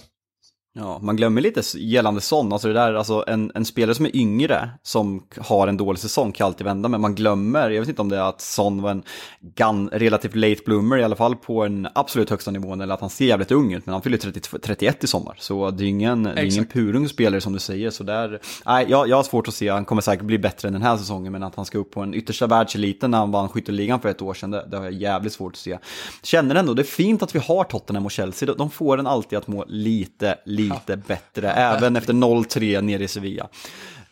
Ja, 0.77 0.99
man 1.03 1.16
glömmer 1.16 1.41
lite 1.41 1.79
gällande 1.79 2.20
sån, 2.20 2.53
alltså 2.53 2.68
det 2.68 2.75
där, 2.75 2.95
alltså 2.95 3.25
en, 3.27 3.53
en 3.55 3.64
spelare 3.64 3.95
som 3.95 4.07
är 4.07 4.16
yngre, 4.16 4.70
som 4.83 5.22
har 5.39 5.68
en 5.68 5.77
dålig 5.77 6.01
säsong 6.01 6.33
kan 6.33 6.47
alltid 6.47 6.64
vända, 6.64 6.89
men 6.89 7.01
man 7.01 7.14
glömmer, 7.14 7.70
jag 7.70 7.81
vet 7.81 7.89
inte 7.89 8.03
om 8.03 8.09
det 8.09 8.16
är 8.16 8.29
att 8.29 8.41
Son 8.41 8.83
var 8.83 8.91
en 8.91 9.03
gun, 9.41 9.89
relativt 9.93 10.35
late 10.35 10.61
bloomer, 10.64 10.99
i 10.99 11.05
alla 11.05 11.16
fall 11.16 11.37
på 11.37 11.64
en 11.64 11.89
absolut 11.95 12.31
högsta 12.31 12.51
nivån, 12.51 12.81
eller 12.81 12.95
att 12.95 13.01
han 13.01 13.11
ser 13.11 13.25
jävligt 13.25 13.51
ung 13.51 13.72
ut, 13.72 13.87
men 13.87 13.93
han 13.93 14.03
fyller 14.03 14.18
30, 14.18 14.41
31 14.41 15.05
i 15.05 15.07
sommar, 15.07 15.37
så 15.39 15.70
det 15.70 15.85
är 15.85 15.89
ingen, 15.89 16.22
det 16.22 16.31
är 16.31 16.45
ingen 16.45 16.66
purung 16.66 17.09
spelare 17.09 17.41
som 17.41 17.53
du 17.53 17.59
säger, 17.59 17.91
så 17.91 18.05
där, 18.05 18.41
nej, 18.66 18.87
jag, 18.89 19.09
jag 19.09 19.16
har 19.16 19.22
svårt 19.22 19.49
att 19.49 19.55
se, 19.55 19.68
han 19.68 19.85
kommer 19.85 20.03
säkert 20.03 20.25
bli 20.25 20.39
bättre 20.39 20.68
än 20.68 20.72
den 20.72 20.83
här 20.83 20.97
säsongen, 20.97 21.33
men 21.33 21.43
att 21.43 21.55
han 21.55 21.64
ska 21.64 21.79
upp 21.79 21.91
på 21.91 22.01
en 22.01 22.14
yttersta 22.14 22.47
världseliten 22.47 23.11
när 23.11 23.18
han 23.18 23.31
vann 23.31 23.49
skytteligan 23.49 24.01
för 24.01 24.09
ett 24.09 24.22
år 24.22 24.35
sedan, 24.35 24.51
det, 24.51 24.66
det 24.70 24.77
har 24.77 24.85
jag 24.85 24.93
jävligt 24.93 25.33
svårt 25.33 25.53
att 25.53 25.59
se. 25.59 25.79
Känner 26.22 26.55
ändå, 26.55 26.75
det 26.75 26.83
är 26.83 26.85
fint 26.85 27.22
att 27.22 27.35
vi 27.35 27.39
har 27.39 27.64
Tottenham 27.64 28.05
och 28.05 28.12
Chelsea, 28.12 28.55
de 28.55 28.70
får 28.70 28.99
en 28.99 29.07
alltid 29.07 29.39
att 29.39 29.47
må 29.47 29.64
lite, 29.68 30.39
lite 30.45 30.63
ja. 30.86 30.96
bättre, 30.96 31.50
även 31.50 31.96
efter 31.96 32.12
0-3 32.12 32.80
nere 32.80 33.04
i 33.04 33.08
Sevilla. 33.08 33.48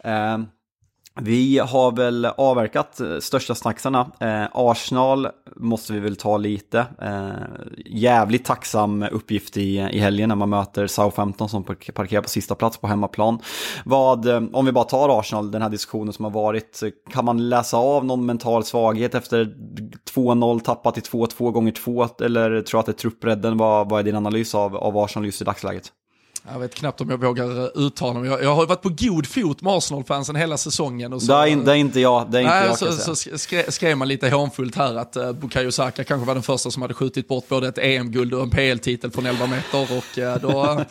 Eh, 0.04 0.38
Vi 1.20 1.58
har 1.58 1.96
väl 1.96 2.24
avverkat 2.24 3.00
största 3.20 3.54
snacksarna. 3.54 4.10
Eh, 4.20 4.44
Arsenal 4.52 5.28
måste 5.56 5.92
vi 5.92 6.00
väl 6.00 6.16
ta 6.16 6.36
lite. 6.36 6.86
Eh, 7.02 7.30
jävligt 7.86 8.44
tacksam 8.44 9.02
uppgift 9.02 9.56
i, 9.56 9.76
i 9.78 9.98
helgen 9.98 10.28
när 10.28 10.36
man 10.36 10.50
möter 10.50 10.86
Southampton 10.86 11.48
som 11.48 11.64
parkerar 11.64 12.22
på 12.22 12.28
sista 12.28 12.54
plats 12.54 12.78
på 12.78 12.86
hemmaplan. 12.86 13.38
Vad, 13.84 14.28
eh, 14.28 14.42
om 14.52 14.66
vi 14.66 14.72
bara 14.72 14.84
tar 14.84 15.18
Arsenal, 15.20 15.50
den 15.50 15.62
här 15.62 15.68
diskussionen 15.70 16.12
som 16.12 16.24
har 16.24 16.32
varit, 16.32 16.82
eh, 16.82 16.88
kan 17.12 17.24
man 17.24 17.48
läsa 17.48 17.76
av 17.76 18.04
någon 18.04 18.26
mental 18.26 18.64
svaghet 18.64 19.14
efter 19.14 19.54
2-0 20.14 20.60
tappat 20.60 20.94
till 20.94 21.02
2-2 21.02 21.50
gånger 21.50 21.72
2 21.72 22.08
eller 22.22 22.62
tror 22.62 22.80
att 22.80 22.86
det 22.86 22.92
är 22.92 22.94
truppbredden? 22.94 23.56
Vad, 23.58 23.88
vad 23.88 24.00
är 24.00 24.04
din 24.04 24.16
analys 24.16 24.54
av, 24.54 24.76
av 24.76 24.98
Arsenal 24.98 25.26
just 25.26 25.42
i 25.42 25.44
dagsläget? 25.44 25.92
Jag 26.50 26.58
vet 26.58 26.74
knappt 26.74 27.00
om 27.00 27.10
jag 27.10 27.20
vågar 27.20 27.64
eh, 27.64 27.68
uttala 27.74 28.20
mig. 28.20 28.30
Jag, 28.30 28.42
jag 28.42 28.54
har 28.54 28.66
varit 28.66 28.82
på 28.82 28.88
god 28.88 29.26
fot 29.26 29.62
med 29.62 29.72
Arsenal-fansen 29.72 30.36
hela 30.36 30.56
säsongen. 30.56 31.12
Och 31.12 31.22
så, 31.22 31.32
det, 31.32 31.50
är, 31.50 31.56
det 31.56 31.72
är 31.72 31.76
inte 31.76 32.00
jag. 32.00 32.30
Det 32.30 32.38
är 32.38 32.42
inte 32.42 32.54
nej, 32.54 32.66
jag 32.66 32.78
så, 32.78 33.14
så 33.16 33.38
skrev, 33.38 33.70
skrev 33.70 33.96
man 33.96 34.08
lite 34.08 34.30
hånfullt 34.30 34.76
här 34.76 34.94
att 34.94 35.16
uh, 35.16 35.32
Bukayo 35.32 35.72
Saka 35.72 36.04
kanske 36.04 36.26
var 36.26 36.34
den 36.34 36.42
första 36.42 36.70
som 36.70 36.82
hade 36.82 36.94
skjutit 36.94 37.28
bort 37.28 37.48
både 37.48 37.68
ett 37.68 37.78
EM-guld 37.78 38.34
och 38.34 38.42
en 38.42 38.50
PL-titel 38.50 39.10
från 39.10 39.26
11 39.26 39.46
meter 39.46 39.82
och 39.82 40.18
uh, 40.18 40.36
då 40.36 40.84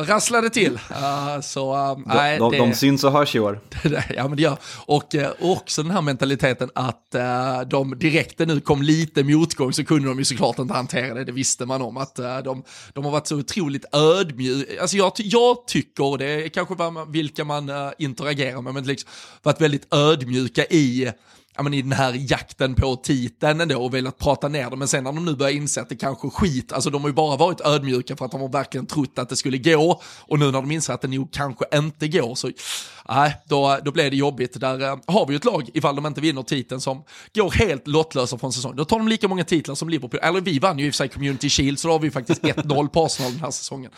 uh, 0.00 0.06
rasslade 0.06 0.46
det 0.46 0.50
till. 0.50 0.72
Uh, 0.74 1.40
så, 1.42 1.74
uh, 1.74 1.88
de, 1.88 2.04
nej, 2.06 2.38
de, 2.38 2.52
det, 2.52 2.58
de 2.58 2.74
syns 2.74 3.04
och 3.04 3.12
hörs 3.12 3.34
i 3.34 3.40
år. 3.40 3.60
ja, 4.16 4.28
men 4.28 4.36
det 4.36 4.42
gör. 4.42 4.56
Och 4.86 5.14
uh, 5.14 5.26
också 5.40 5.82
den 5.82 5.90
här 5.90 6.02
mentaliteten 6.02 6.70
att 6.74 7.14
uh, 7.14 7.68
de 7.68 7.98
direkt 7.98 8.38
nu 8.38 8.60
kom 8.60 8.82
lite 8.82 9.24
motgång 9.24 9.72
så 9.72 9.84
kunde 9.84 10.08
de 10.08 10.18
ju 10.18 10.24
såklart 10.24 10.58
inte 10.58 10.74
hantera 10.74 11.14
det, 11.14 11.24
det 11.24 11.32
visste 11.32 11.66
man 11.66 11.82
om. 11.82 11.96
Att 11.96 12.16
de, 12.44 12.64
de 12.92 13.04
har 13.04 13.10
varit 13.10 13.26
så 13.26 13.36
otroligt 13.36 13.94
ödmjuka. 13.94 14.82
Alltså 14.82 14.91
Alltså, 15.00 15.22
jag, 15.22 15.32
jag 15.32 15.66
tycker, 15.66 16.04
och 16.04 16.18
det 16.18 16.26
är 16.26 16.48
kanske 16.48 16.74
vilka 17.08 17.44
man 17.44 17.68
eh, 17.68 17.90
interagerar 17.98 18.62
med, 18.62 18.74
men 18.74 18.84
liksom 18.84 19.10
varit 19.42 19.60
väldigt 19.60 19.94
ödmjuka 19.94 20.64
i 20.64 21.12
ja, 21.56 21.62
men 21.62 21.74
i 21.74 21.82
den 21.82 21.92
här 21.92 22.14
jakten 22.30 22.74
på 22.74 22.96
titeln 22.96 23.60
ändå 23.60 23.82
och 23.82 23.94
velat 23.94 24.18
prata 24.18 24.48
ner 24.48 24.70
det. 24.70 24.76
Men 24.76 24.88
sen 24.88 25.04
när 25.04 25.12
de 25.12 25.24
nu 25.24 25.36
börjar 25.36 25.52
inse 25.52 25.80
att 25.80 25.88
det 25.88 25.96
kanske 25.96 26.30
skit, 26.30 26.72
alltså 26.72 26.90
de 26.90 27.02
har 27.02 27.08
ju 27.08 27.14
bara 27.14 27.36
varit 27.36 27.60
ödmjuka 27.60 28.16
för 28.16 28.24
att 28.24 28.30
de 28.30 28.40
har 28.40 28.48
verkligen 28.48 28.86
trott 28.86 29.18
att 29.18 29.28
det 29.28 29.36
skulle 29.36 29.58
gå. 29.58 30.02
Och 30.20 30.38
nu 30.38 30.44
när 30.44 30.52
de 30.52 30.70
inser 30.70 30.92
att 30.92 31.00
det 31.00 31.08
nog 31.08 31.32
kanske 31.32 31.64
inte 31.74 32.08
går 32.08 32.34
så, 32.34 32.50
nej, 33.08 33.36
då, 33.44 33.78
då 33.84 33.92
blir 33.92 34.10
det 34.10 34.16
jobbigt. 34.16 34.60
Där 34.60 34.82
eh, 34.82 34.98
har 35.06 35.26
vi 35.26 35.32
ju 35.32 35.36
ett 35.36 35.44
lag, 35.44 35.70
ifall 35.74 35.96
de 35.96 36.06
inte 36.06 36.20
vinner 36.20 36.42
titeln, 36.42 36.80
som 36.80 37.04
går 37.34 37.50
helt 37.50 37.88
lottlösa 37.88 38.38
från 38.38 38.52
säsongen. 38.52 38.76
Då 38.76 38.84
tar 38.84 38.98
de 38.98 39.08
lika 39.08 39.28
många 39.28 39.44
titlar 39.44 39.74
som 39.74 39.88
Liverpool, 39.88 40.20
eller 40.22 40.40
vi 40.40 40.58
vann 40.58 40.78
ju 40.78 40.86
i 40.86 40.90
och 40.90 40.94
för 40.94 40.96
sig 40.96 41.08
Community 41.08 41.48
Shield, 41.48 41.78
så 41.78 41.88
då 41.88 41.94
har 41.94 41.98
vi 41.98 42.10
faktiskt 42.10 42.42
1-0 42.42 42.88
på 42.88 43.04
Arsenal 43.04 43.32
den 43.32 43.40
här 43.40 43.50
säsongen. 43.50 43.90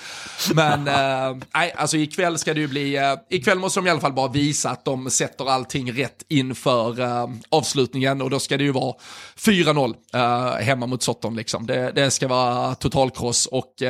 Men 0.55 0.88
eh, 0.88 1.44
nej, 1.55 1.74
alltså 1.76 1.96
ikväll 1.96 2.38
ska 2.38 2.55
det 2.55 2.61
ju 2.61 2.68
bli, 2.68 2.96
eh, 2.96 3.14
ikväll 3.30 3.59
måste 3.59 3.80
de 3.80 3.86
i 3.86 3.90
alla 3.90 4.00
fall 4.00 4.12
bara 4.12 4.28
visa 4.28 4.70
att 4.70 4.84
de 4.84 5.11
sätter 5.11 5.50
allting 5.50 5.92
rätt 5.92 6.24
inför 6.28 6.94
avslutningen 7.48 8.22
och 8.22 8.30
då 8.30 8.38
ska 8.38 8.57
det 8.57 8.64
ju 8.64 8.72
vara 8.72 8.94
4-0 9.36 10.61
hemma 10.62 10.86
mot 10.86 11.02
Sotton. 11.02 11.36
Liksom. 11.36 11.66
Det, 11.66 11.92
det 11.94 12.11
ska 12.11 12.28
vara 12.28 12.74
totalkross 12.74 13.46
och, 13.46 13.82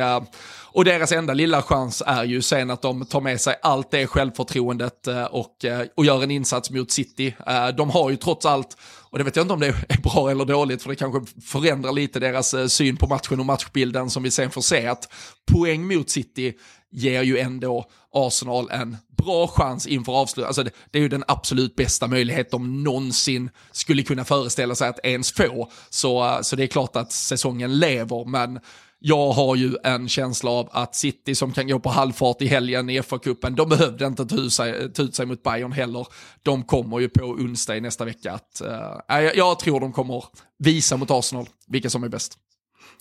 och 0.75 0.85
deras 0.85 1.11
enda 1.11 1.33
lilla 1.33 1.61
chans 1.61 2.03
är 2.05 2.23
ju 2.23 2.41
sen 2.41 2.71
att 2.71 2.81
de 2.81 3.05
tar 3.05 3.21
med 3.21 3.41
sig 3.41 3.55
allt 3.61 3.91
det 3.91 4.07
självförtroendet 4.07 5.04
Eh, 5.07 5.23
och, 5.23 5.65
eh, 5.65 5.87
och 5.95 6.05
gör 6.05 6.23
en 6.23 6.31
insats 6.31 6.71
mot 6.71 6.91
City. 6.91 7.35
Eh, 7.47 7.67
de 7.67 7.89
har 7.89 8.09
ju 8.09 8.15
trots 8.15 8.45
allt 8.45 8.77
och 9.09 9.17
det 9.17 9.23
vet 9.23 9.35
jag 9.35 9.43
inte 9.43 9.53
om 9.53 9.59
det 9.59 9.67
är 9.67 10.01
bra 10.01 10.31
eller 10.31 10.45
dåligt, 10.45 10.83
för 10.83 10.89
det 10.89 10.95
kanske 10.95 11.41
förändrar 11.41 11.91
lite 11.91 12.19
deras 12.19 12.73
syn 12.73 12.97
på 12.97 13.07
matchen 13.07 13.39
och 13.39 13.45
matchbilden 13.45 14.09
som 14.09 14.23
vi 14.23 14.31
sen 14.31 14.51
får 14.51 14.61
se 14.61 14.87
att 14.87 15.09
poäng 15.51 15.87
mot 15.87 16.09
City 16.09 16.53
ger 16.91 17.21
ju 17.21 17.37
ändå 17.37 17.85
Arsenal 18.13 18.69
en 18.71 18.97
bra 19.17 19.47
chans 19.47 19.87
inför 19.87 20.11
avslut. 20.13 20.45
Alltså 20.45 20.63
det, 20.63 20.71
det, 20.91 20.97
är 20.99 21.01
ju 21.01 21.09
den 21.09 21.23
absolut 21.27 21.75
bästa 21.75 22.07
möjlighet 22.07 22.51
de 22.51 22.83
någonsin 22.83 23.49
skulle 23.71 24.03
kunna 24.03 24.25
föreställa 24.25 24.75
sig 24.75 24.89
att 24.89 24.99
ens 25.03 25.31
få. 25.31 25.71
Så, 25.89 26.39
så 26.41 26.55
det 26.55 26.63
är 26.63 26.67
klart 26.67 26.95
att 26.95 27.11
säsongen 27.11 27.79
lever, 27.79 28.25
men 28.25 28.59
jag 29.07 29.31
har 29.31 29.55
ju 29.55 29.75
en 29.83 30.09
känsla 30.09 30.51
av 30.51 30.69
att 30.71 30.95
City 30.95 31.35
som 31.35 31.51
kan 31.51 31.67
gå 31.67 31.79
på 31.79 31.89
halvfart 31.89 32.41
i 32.41 32.47
helgen 32.47 32.89
i 32.89 33.01
FA-cupen, 33.01 33.55
de 33.55 33.69
behövde 33.69 34.05
inte 34.05 34.25
ta 34.25 34.35
ut, 34.35 34.53
sig, 34.53 34.93
ta 34.93 35.03
ut 35.03 35.15
sig 35.15 35.25
mot 35.25 35.43
Bayern 35.43 35.71
heller. 35.71 36.07
De 36.43 36.63
kommer 36.63 36.99
ju 36.99 37.09
på 37.09 37.25
onsdag 37.25 37.77
i 37.77 37.81
nästa 37.81 38.05
vecka 38.05 38.33
att, 38.33 38.61
eh, 38.61 38.67
uh, 38.67 39.23
jag, 39.23 39.35
jag 39.35 39.59
tror 39.59 39.79
de 39.79 39.93
kommer 39.93 40.23
visa 40.57 40.97
mot 40.97 41.11
Arsenal 41.11 41.45
vilka 41.67 41.89
som 41.89 42.03
är 42.03 42.09
bäst. 42.09 42.37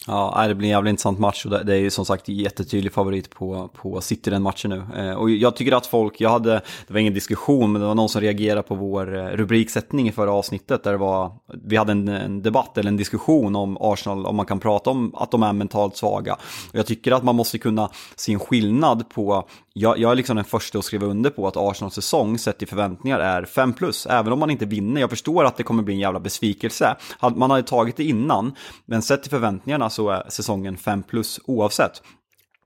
Ja, 0.07 0.45
det 0.49 0.55
blir 0.55 0.69
en 0.69 0.71
jävligt 0.71 0.91
intressant 0.91 1.19
match 1.19 1.47
och 1.47 1.67
det 1.67 1.75
är 1.75 1.79
ju 1.79 1.91
som 1.91 2.05
sagt 2.05 2.29
jättetydlig 2.29 2.93
favorit 2.93 3.31
på, 3.31 3.71
på 3.75 4.01
City 4.01 4.31
den 4.31 4.43
matchen 4.43 4.71
nu. 4.71 4.83
Eh, 4.97 5.15
och 5.15 5.31
jag 5.31 5.57
tycker 5.57 5.73
att 5.73 5.87
folk, 5.87 6.21
jag 6.21 6.31
hade, 6.31 6.53
det 6.87 6.93
var 6.93 7.01
ingen 7.01 7.15
diskussion, 7.15 7.73
men 7.73 7.81
det 7.81 7.89
var 7.89 7.95
någon 7.95 8.09
som 8.09 8.21
reagerade 8.21 8.63
på 8.63 8.75
vår 8.75 9.17
eh, 9.17 9.27
rubriksättning 9.27 10.09
i 10.09 10.13
förra 10.13 10.33
avsnittet 10.33 10.83
där 10.83 10.93
det 10.93 10.99
var, 10.99 11.33
vi 11.65 11.77
hade 11.77 11.93
en, 11.93 12.09
en 12.09 12.43
debatt 12.43 12.79
eller 12.79 12.89
en 12.89 12.97
diskussion 12.97 13.57
om 13.57 13.79
Arsenal, 13.81 14.27
om 14.27 14.37
man 14.37 14.47
kan 14.47 14.61
prata 14.61 14.91
om 14.91 15.15
att 15.15 15.31
de 15.31 15.43
är 15.43 15.53
mentalt 15.53 15.97
svaga. 15.97 16.35
Och 16.73 16.79
jag 16.79 16.87
tycker 16.87 17.13
att 17.13 17.23
man 17.23 17.37
måste 17.37 17.59
kunna 17.59 17.91
se 18.17 18.33
en 18.33 18.41
skillnad 18.41 19.09
på 19.09 19.49
jag, 19.77 19.99
jag 19.99 20.13
är 20.13 20.15
liksom 20.15 20.37
den 20.37 20.45
första 20.45 20.79
att 20.79 20.85
skriva 20.85 21.07
under 21.07 21.31
på 21.31 21.49
att 21.49 21.57
Arsenals 21.57 21.95
säsong 21.95 22.39
sett 22.39 22.63
i 22.63 22.67
förväntningar 22.67 23.19
är 23.19 23.45
5 23.45 23.73
plus. 23.73 24.07
Även 24.07 24.33
om 24.33 24.39
man 24.39 24.51
inte 24.51 24.67
vinner, 24.67 25.01
jag 25.01 25.11
förstår 25.11 25.45
att 25.45 25.57
det 25.57 25.63
kommer 25.63 25.83
bli 25.83 25.95
en 25.95 26.01
jävla 26.01 26.21
besvikelse. 26.21 26.97
Man 27.37 27.51
hade 27.51 27.63
tagit 27.63 27.97
det 27.97 28.05
innan, 28.05 28.55
men 28.87 29.03
sett 29.03 29.23
till 29.23 29.31
förväntningarna 29.31 29.91
så 29.91 30.11
är 30.11 30.31
säsongen 30.31 30.77
5 30.77 31.03
plus 31.03 31.41
oavsett. 31.45 32.03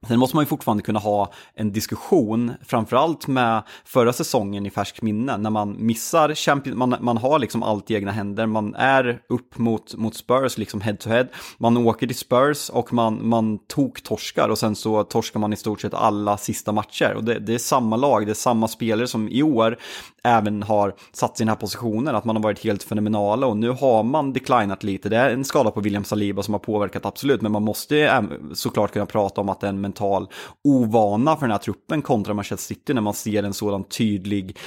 Sen 0.07 0.19
måste 0.19 0.35
man 0.35 0.43
ju 0.43 0.47
fortfarande 0.47 0.83
kunna 0.83 0.99
ha 0.99 1.31
en 1.53 1.71
diskussion, 1.71 2.51
framförallt 2.65 3.27
med 3.27 3.63
förra 3.85 4.13
säsongen 4.13 4.65
i 4.65 4.69
färskt 4.69 5.01
minne, 5.01 5.37
när 5.37 5.49
man 5.49 5.75
missar 5.85 6.33
Champions, 6.35 6.77
man, 6.77 6.95
man 6.99 7.17
har 7.17 7.39
liksom 7.39 7.63
allt 7.63 7.91
i 7.91 7.95
egna 7.95 8.11
händer, 8.11 8.45
man 8.45 8.75
är 8.75 9.21
upp 9.29 9.57
mot, 9.57 9.95
mot 9.95 10.15
Spurs 10.15 10.57
liksom 10.57 10.81
head 10.81 10.95
to 10.95 11.09
head, 11.09 11.27
man 11.57 11.77
åker 11.77 12.07
till 12.07 12.17
Spurs 12.17 12.69
och 12.69 12.93
man, 12.93 13.29
man 13.29 13.59
tok 13.67 14.01
torskar 14.03 14.49
och 14.49 14.57
sen 14.57 14.75
så 14.75 15.03
torskar 15.03 15.39
man 15.39 15.53
i 15.53 15.55
stort 15.55 15.81
sett 15.81 15.93
alla 15.93 16.37
sista 16.37 16.71
matcher. 16.71 17.13
Och 17.15 17.23
det, 17.23 17.39
det 17.39 17.53
är 17.53 17.57
samma 17.57 17.95
lag, 17.95 18.25
det 18.25 18.31
är 18.31 18.33
samma 18.33 18.67
spelare 18.67 19.07
som 19.07 19.29
i 19.29 19.43
år 19.43 19.77
även 20.23 20.63
har 20.63 20.95
satt 21.11 21.37
sig 21.37 21.43
i 21.43 21.45
den 21.45 21.49
här 21.49 21.55
positionen, 21.55 22.15
att 22.15 22.25
man 22.25 22.35
har 22.35 22.43
varit 22.43 22.63
helt 22.63 22.83
fenomenala 22.83 23.47
och 23.47 23.57
nu 23.57 23.69
har 23.69 24.03
man 24.03 24.33
declinat 24.33 24.83
lite. 24.83 25.09
Det 25.09 25.17
är 25.17 25.29
en 25.29 25.45
skada 25.45 25.71
på 25.71 25.81
William 25.81 26.03
Saliba 26.03 26.43
som 26.43 26.53
har 26.53 26.59
påverkat 26.59 27.05
absolut, 27.05 27.41
men 27.41 27.51
man 27.51 27.63
måste 27.63 28.23
såklart 28.53 28.91
kunna 28.93 29.05
prata 29.05 29.41
om 29.41 29.49
att 29.49 29.59
den 29.59 29.81
mental 29.89 30.27
ovana 30.63 31.35
för 31.35 31.41
den 31.41 31.51
här 31.51 31.57
truppen 31.57 32.01
kontra 32.01 32.33
Manchester 32.33 32.75
City 32.75 32.93
när 32.93 33.01
man 33.01 33.13
ser 33.13 33.43
en 33.43 33.53
sådan 33.53 33.83
tydlig 33.83 34.57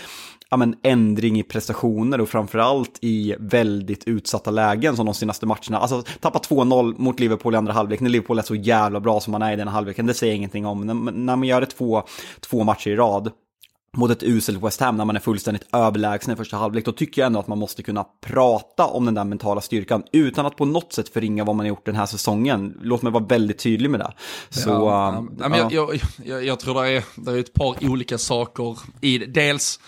ja, 0.50 0.56
men, 0.56 0.74
ändring 0.82 1.38
i 1.38 1.42
prestationer 1.42 2.20
och 2.20 2.28
framförallt 2.28 2.98
i 3.00 3.34
väldigt 3.38 4.04
utsatta 4.04 4.50
lägen 4.50 4.96
som 4.96 5.06
de 5.06 5.14
senaste 5.14 5.46
matcherna. 5.46 5.78
Alltså 5.78 6.02
tappa 6.20 6.38
2-0 6.38 6.94
mot 6.98 7.20
Liverpool 7.20 7.54
i 7.54 7.56
andra 7.56 7.72
halvlek 7.72 8.00
när 8.00 8.10
Liverpool 8.10 8.38
är 8.38 8.42
så 8.42 8.54
jävla 8.54 9.00
bra 9.00 9.20
som 9.20 9.32
man 9.32 9.42
är 9.42 9.52
i 9.52 9.56
den 9.56 9.68
halvleken, 9.68 10.06
det 10.06 10.14
säger 10.14 10.34
ingenting 10.34 10.66
om. 10.66 10.80
När, 10.80 10.94
när 11.12 11.36
man 11.36 11.48
gör 11.48 11.60
det 11.60 11.66
två, 11.66 12.02
två 12.40 12.64
matcher 12.64 12.90
i 12.90 12.96
rad 12.96 13.30
mot 13.96 14.10
ett 14.10 14.22
uselt 14.22 14.62
West 14.62 14.80
Ham 14.80 14.96
när 14.96 15.04
man 15.04 15.16
är 15.16 15.20
fullständigt 15.20 15.66
överlägsen 15.72 16.32
i 16.32 16.36
första 16.36 16.56
halvlek, 16.56 16.84
då 16.84 16.92
tycker 16.92 17.20
jag 17.20 17.26
ändå 17.26 17.40
att 17.40 17.46
man 17.46 17.58
måste 17.58 17.82
kunna 17.82 18.04
prata 18.20 18.86
om 18.86 19.04
den 19.04 19.14
där 19.14 19.24
mentala 19.24 19.60
styrkan 19.60 20.02
utan 20.12 20.46
att 20.46 20.56
på 20.56 20.64
något 20.64 20.92
sätt 20.92 21.08
förringa 21.08 21.44
vad 21.44 21.56
man 21.56 21.66
har 21.66 21.68
gjort 21.68 21.86
den 21.86 21.94
här 21.94 22.06
säsongen. 22.06 22.78
Låt 22.82 23.02
mig 23.02 23.12
vara 23.12 23.24
väldigt 23.24 23.58
tydlig 23.58 23.90
med 23.90 24.00
det. 24.00 24.12
Så, 24.50 24.70
ja, 24.70 25.14
um, 25.18 25.36
ja. 25.40 25.56
Jag, 25.56 25.72
jag, 25.72 26.00
jag, 26.24 26.44
jag, 26.44 26.60
tror 26.60 26.82
det 26.82 26.90
är, 26.90 27.04
det 27.16 27.32
är 27.32 27.38
ett 27.38 27.54
par 27.54 27.90
olika 27.90 28.18
saker 28.18 28.78
i 29.00 29.18
det. 29.18 29.26
Dels 29.26 29.80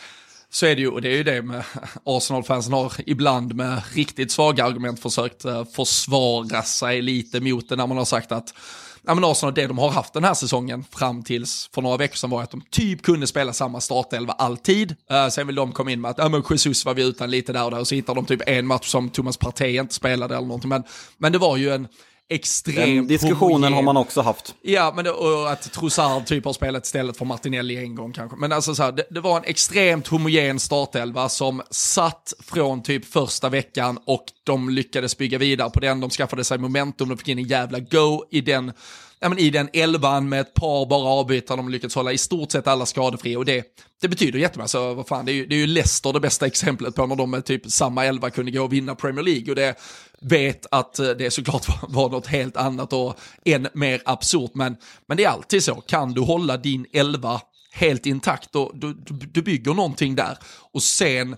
så 0.50 0.66
är 0.66 0.74
det 0.74 0.80
ju, 0.80 0.88
och 0.88 1.02
det 1.02 1.09
är 1.09 1.16
ju 1.16 1.24
det 1.24 1.42
med 1.42 1.64
Arsenal-fansen 2.05 2.72
har 2.72 2.92
ibland 3.07 3.55
med 3.55 3.82
riktigt 3.94 4.32
svaga 4.32 4.64
argument 4.64 5.00
försökt 5.00 5.44
uh, 5.44 5.64
försvara 5.64 6.62
sig 6.62 7.02
lite 7.02 7.40
mot 7.40 7.68
det 7.68 7.76
när 7.76 7.86
man 7.86 7.96
har 7.96 8.05
sagt 8.05 8.32
att 8.32 8.55
ja, 9.07 9.14
men 9.14 9.24
Arsenal, 9.24 9.55
det 9.55 9.66
de 9.66 9.78
har 9.78 9.90
haft 9.90 10.12
den 10.12 10.24
här 10.24 10.34
säsongen 10.34 10.84
fram 10.90 11.22
tills 11.22 11.70
för 11.74 11.82
några 11.82 11.96
veckor 11.96 12.16
sedan 12.16 12.30
var 12.30 12.42
att 12.42 12.50
de 12.50 12.62
typ 12.70 13.02
kunde 13.02 13.26
spela 13.26 13.52
samma 13.52 13.80
startelva 13.80 14.32
alltid. 14.32 14.96
Uh, 15.12 15.28
sen 15.28 15.46
vill 15.46 15.57
de 15.57 15.72
komma 15.72 15.90
in 15.90 16.00
med 16.00 16.11
att 16.11 16.18
ja, 16.18 16.28
men 16.28 16.42
Jesus 16.50 16.84
var 16.84 16.94
vi 16.94 17.02
utan 17.09 17.30
lite 17.30 17.52
där 17.52 17.64
och 17.64 17.70
där 17.70 17.80
och 17.80 17.88
så 17.88 17.94
hittar 17.94 18.14
de 18.14 18.26
typ 18.26 18.40
en 18.46 18.66
match 18.66 18.86
som 18.86 19.11
Thomas 19.11 19.36
Partey 19.36 19.76
inte 19.78 19.94
spelade 19.94 20.36
eller 20.36 20.46
någonting. 20.46 20.68
Men, 20.68 20.82
men 21.18 21.32
det 21.32 21.38
var 21.38 21.57
ju 21.57 21.70
en 21.70 21.88
extremt 22.29 22.77
Den 22.77 23.07
diskussionen 23.07 23.53
homogen. 23.53 23.72
har 23.72 23.83
man 23.83 23.97
också 23.97 24.20
haft. 24.20 24.55
Ja, 24.62 24.93
men 24.97 25.05
det, 25.05 25.11
och 25.11 25.53
att 25.53 25.72
Trossard 25.72 26.27
typ 26.27 26.45
har 26.45 26.53
spelat 26.53 26.85
istället 26.85 27.16
för 27.16 27.25
Martinelli 27.25 27.77
en 27.77 27.95
gång 27.95 28.12
kanske. 28.12 28.37
Men 28.37 28.53
alltså 28.53 28.75
så 28.75 28.83
här, 28.83 28.93
det, 28.93 29.05
det, 29.11 29.20
var 29.20 29.37
en 29.37 29.45
extremt 29.45 30.09
homogen 30.09 30.61
startelva 30.61 31.29
som 31.29 31.62
satt 31.70 32.33
från 32.41 32.83
typ 32.83 33.05
första 33.05 33.49
veckan 33.49 33.99
och 34.07 34.25
de 34.45 34.68
lyckades 34.68 35.18
bygga 35.18 35.39
vidare 35.39 35.70
på 35.70 35.81
den. 35.81 36.01
De 36.01 36.11
skaffade 36.11 36.45
sig 36.45 36.59
momentum, 36.59 37.09
de 37.09 37.18
fick 37.18 37.29
in 37.29 37.39
en 37.39 37.45
jävla 37.45 37.79
go 37.79 38.25
i 38.31 38.41
den 38.41 38.72
ja, 39.25 39.29
men 39.29 39.39
i 39.39 39.51
den 39.51 39.68
elvan 39.72 40.29
med 40.29 40.41
ett 40.41 40.55
par 40.55 40.87
bara 40.87 41.09
avbytare, 41.09 41.57
de 41.57 41.68
lyckats 41.68 41.95
hålla 41.95 42.12
i 42.12 42.18
stort 42.18 42.53
sett 42.53 42.66
alla 42.66 42.87
skadefria 42.87 43.39
och 43.39 43.45
det, 43.45 43.64
det 44.01 44.09
betyder 44.09 44.39
jättemycket. 44.39 44.62
Alltså, 44.62 44.95
vad 44.95 45.09
fan, 45.09 45.25
det, 45.25 45.33
är 45.33 45.35
ju, 45.35 45.47
det 45.47 45.55
är 45.55 45.59
ju 45.59 45.66
Leicester 45.66 46.12
det 46.12 46.20
bästa 46.20 46.47
exemplet 46.47 46.95
på 46.95 47.07
när 47.07 47.16
de 47.16 47.31
med 47.31 47.45
typ 47.45 47.70
samma 47.70 48.05
elva 48.05 48.31
kunde 48.31 48.51
gå 48.51 48.62
och 48.62 48.72
vinna 48.72 48.95
Premier 48.95 49.22
League 49.25 49.51
och 49.51 49.57
det 49.57 49.75
vet 50.25 50.66
att 50.70 50.99
eh, 50.99 51.09
det 51.09 51.31
såklart 51.31 51.66
var 51.89 52.09
något 52.09 52.27
helt 52.27 52.57
annat 52.57 52.93
och 52.93 53.18
än 53.45 53.68
mer 53.75 54.03
absurt, 54.05 54.51
men, 54.55 54.77
men 55.07 55.16
det 55.16 55.25
är 55.25 55.29
alltid 55.29 55.64
så, 55.64 55.75
kan 55.75 56.12
du 56.12 56.20
hålla 56.20 56.57
din 56.57 56.87
elva 56.93 57.41
helt 57.72 58.07
intakt, 58.07 58.57
och 58.57 58.72
du, 58.75 58.95
du, 58.95 59.14
du 59.14 59.43
bygger 59.43 59.75
någonting 59.75 60.14
där. 60.14 60.39
Och 60.72 60.83
sen, 60.83 61.37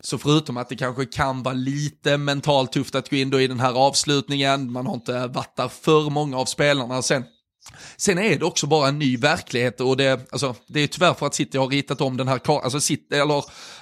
så 0.00 0.18
förutom 0.18 0.56
att 0.56 0.68
det 0.68 0.76
kanske 0.76 1.04
kan 1.04 1.42
vara 1.42 1.54
lite 1.54 2.16
mentalt 2.16 2.72
tufft 2.72 2.94
att 2.94 3.10
gå 3.10 3.16
in 3.16 3.30
då 3.30 3.40
i 3.40 3.46
den 3.46 3.60
här 3.60 3.72
avslutningen, 3.72 4.72
man 4.72 4.86
har 4.86 4.94
inte 4.94 5.26
varit 5.26 5.56
där 5.56 5.68
för 5.68 6.10
många 6.10 6.38
av 6.38 6.44
spelarna, 6.44 7.02
sen 7.02 7.24
Sen 7.96 8.18
är 8.18 8.38
det 8.38 8.44
också 8.44 8.66
bara 8.66 8.88
en 8.88 8.98
ny 8.98 9.16
verklighet 9.16 9.80
och 9.80 9.96
det, 9.96 10.32
alltså, 10.32 10.54
det 10.66 10.80
är 10.80 10.86
tyvärr 10.86 11.14
för 11.14 11.26
att 11.26 11.34
City 11.34 11.58
har 11.58 11.68
ritat 11.68 12.00
om 12.00 12.16
den 12.16 12.28
här, 12.28 12.40
alltså 12.46 12.80
City, 12.80 13.14
eller 13.14 13.36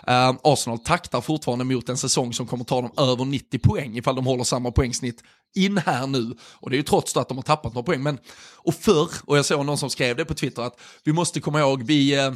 eh, 0.07 0.35
Arsenal 0.43 0.79
taktar 0.79 1.21
fortfarande 1.21 1.65
mot 1.65 1.89
en 1.89 1.97
säsong 1.97 2.33
som 2.33 2.47
kommer 2.47 2.65
ta 2.65 2.83
dem 2.83 2.93
över 2.97 3.25
90 3.25 3.59
poäng 3.59 3.97
ifall 3.97 4.17
de 4.17 4.27
håller 4.27 4.45
samma 4.45 4.71
poängsnitt 4.71 5.23
in 5.57 5.79
här 5.79 6.07
nu. 6.07 6.37
Och 6.53 6.71
det 6.71 6.77
är 6.77 6.79
ju 6.79 6.83
trots 6.83 7.17
att 7.17 7.29
de 7.29 7.39
har 7.39 7.43
tappat 7.43 7.75
några 7.75 7.87
poäng. 7.87 8.03
Men, 8.03 8.19
och 8.57 8.75
förr, 8.75 9.11
och 9.25 9.39
jag 9.39 9.45
såg 9.45 9.67
någon 9.67 9.79
som 9.79 9.91
skrev 9.91 10.17
det 10.17 10.25
på 10.25 10.35
Twitter, 10.35 10.63
att 10.63 10.81
vi 11.05 11.13
måste 11.13 11.41
komma 11.41 11.61
ihåg, 11.61 11.83
vi, 11.83 12.15
eh, 12.15 12.33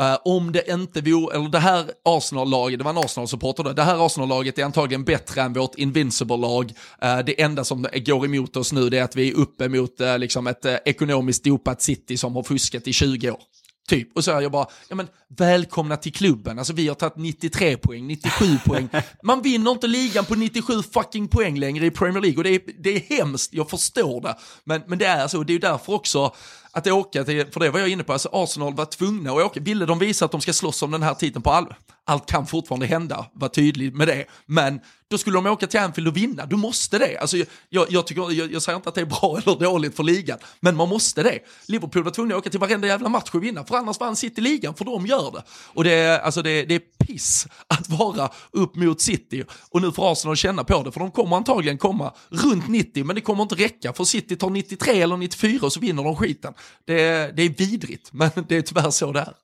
Uh, 0.00 0.16
om 0.24 0.52
det 0.52 0.70
inte 0.70 1.00
vore, 1.00 1.36
eller 1.36 1.48
det 1.48 1.58
här 1.58 1.90
Arsenal-laget, 2.04 2.78
det 2.78 2.84
var 2.84 2.90
en 2.90 2.98
Arsenal-supporter 2.98 3.64
då, 3.64 3.72
det 3.72 3.82
här 3.82 4.06
Arsenal-laget 4.06 4.58
är 4.58 4.64
antagligen 4.64 5.04
bättre 5.04 5.42
än 5.42 5.52
vårt 5.52 5.74
Invincible-lag. 5.74 6.72
Uh, 7.04 7.18
det 7.26 7.42
enda 7.42 7.64
som 7.64 7.86
går 8.06 8.24
emot 8.24 8.56
oss 8.56 8.72
nu 8.72 8.90
det 8.90 8.98
är 8.98 9.02
att 9.02 9.16
vi 9.16 9.30
är 9.30 9.34
uppe 9.34 9.68
mot 9.68 10.00
uh, 10.00 10.18
liksom 10.18 10.46
ett 10.46 10.64
ekonomiskt 10.84 11.44
dopat 11.44 11.82
City 11.82 12.16
som 12.16 12.36
har 12.36 12.42
fuskat 12.42 12.88
i 12.88 12.92
20 12.92 13.30
år. 13.30 13.40
Typ. 13.88 14.16
Och 14.16 14.24
så 14.24 14.30
är 14.30 14.40
jag 14.40 14.52
bara, 14.52 14.66
ja 14.88 14.96
men 14.96 15.08
välkomna 15.28 15.96
till 15.96 16.12
klubben. 16.12 16.58
Alltså 16.58 16.72
vi 16.72 16.88
har 16.88 16.94
tagit 16.94 17.16
93 17.16 17.76
poäng, 17.76 18.06
97 18.06 18.58
poäng. 18.64 18.88
Man 19.22 19.42
vinner 19.42 19.70
inte 19.70 19.86
ligan 19.86 20.24
på 20.24 20.34
97 20.34 20.82
fucking 20.82 21.28
poäng 21.28 21.58
längre 21.58 21.86
i 21.86 21.90
Premier 21.90 22.20
League 22.20 22.36
och 22.36 22.44
det 22.44 22.50
är, 22.50 22.60
det 22.82 22.90
är 22.90 23.00
hemskt, 23.00 23.54
jag 23.54 23.70
förstår 23.70 24.20
det. 24.20 24.36
Men, 24.64 24.82
men 24.86 24.98
det 24.98 25.06
är 25.06 25.28
så, 25.28 25.42
det 25.42 25.54
är 25.54 25.58
därför 25.58 25.92
också 25.92 26.34
att 26.76 26.86
åka 26.86 27.24
till, 27.24 27.46
för 27.50 27.60
det 27.60 27.70
var 27.70 27.80
jag 27.80 27.88
inne 27.88 28.04
på, 28.04 28.12
alltså 28.12 28.28
Arsenal 28.32 28.74
var 28.74 28.84
tvungna 28.84 29.30
att 29.30 29.36
åka. 29.36 29.60
Ville 29.60 29.86
de 29.86 29.98
visa 29.98 30.24
att 30.24 30.30
de 30.30 30.40
ska 30.40 30.52
slåss 30.52 30.82
om 30.82 30.90
den 30.90 31.02
här 31.02 31.14
titeln 31.14 31.42
på 31.42 31.50
allvar? 31.50 31.76
Allt 32.04 32.26
kan 32.26 32.46
fortfarande 32.46 32.86
hända, 32.86 33.26
var 33.32 33.48
tydlig 33.48 33.94
med 33.94 34.08
det. 34.08 34.24
Men 34.46 34.80
då 35.08 35.18
skulle 35.18 35.36
de 35.36 35.46
åka 35.46 35.66
till 35.66 35.80
Anfield 35.80 36.08
och 36.08 36.16
vinna, 36.16 36.46
du 36.46 36.56
måste 36.56 36.98
det. 36.98 37.18
Alltså, 37.18 37.36
jag, 37.68 37.86
jag, 37.90 38.06
tycker, 38.06 38.32
jag, 38.32 38.52
jag 38.52 38.62
säger 38.62 38.76
inte 38.76 38.88
att 38.88 38.94
det 38.94 39.00
är 39.00 39.06
bra 39.06 39.38
eller 39.46 39.58
dåligt 39.58 39.96
för 39.96 40.02
ligan, 40.02 40.38
men 40.60 40.76
man 40.76 40.88
måste 40.88 41.22
det. 41.22 41.38
Liverpool 41.68 42.02
var 42.02 42.10
tvungna 42.10 42.34
att 42.34 42.38
åka 42.38 42.50
till 42.50 42.60
varenda 42.60 42.86
jävla 42.86 43.08
match 43.08 43.30
och 43.32 43.42
vinna, 43.42 43.64
för 43.64 43.76
annars 43.76 44.00
vann 44.00 44.16
City 44.16 44.40
ligan, 44.40 44.74
för 44.74 44.84
de 44.84 45.06
gör 45.06 45.30
det. 45.32 45.42
Och 45.74 45.84
det 45.84 45.92
är, 45.92 46.18
alltså 46.18 46.42
det, 46.42 46.64
det 46.64 46.74
är 46.74 47.06
piss 47.06 47.46
att 47.66 47.88
vara 47.88 48.30
upp 48.50 48.74
mot 48.76 49.00
City. 49.00 49.44
Och 49.70 49.82
nu 49.82 49.92
får 49.92 50.12
Arsenal 50.12 50.36
känna 50.36 50.64
på 50.64 50.82
det, 50.82 50.92
för 50.92 51.00
de 51.00 51.10
kommer 51.10 51.36
antagligen 51.36 51.78
komma 51.78 52.12
runt 52.28 52.68
90, 52.68 53.04
men 53.04 53.16
det 53.16 53.22
kommer 53.22 53.42
inte 53.42 53.54
räcka, 53.54 53.92
för 53.92 54.04
City 54.04 54.36
tar 54.36 54.50
93 54.50 55.02
eller 55.02 55.16
94 55.16 55.66
och 55.66 55.72
så 55.72 55.80
vinner 55.80 56.04
de 56.04 56.16
skiten. 56.16 56.54
Det, 56.84 57.36
det 57.36 57.42
är 57.42 57.48
vidrigt, 57.48 58.12
men 58.12 58.30
det 58.48 58.56
är 58.56 58.62
tyvärr 58.62 58.90
så 58.90 59.12
det 59.12 59.20
är. 59.20 59.34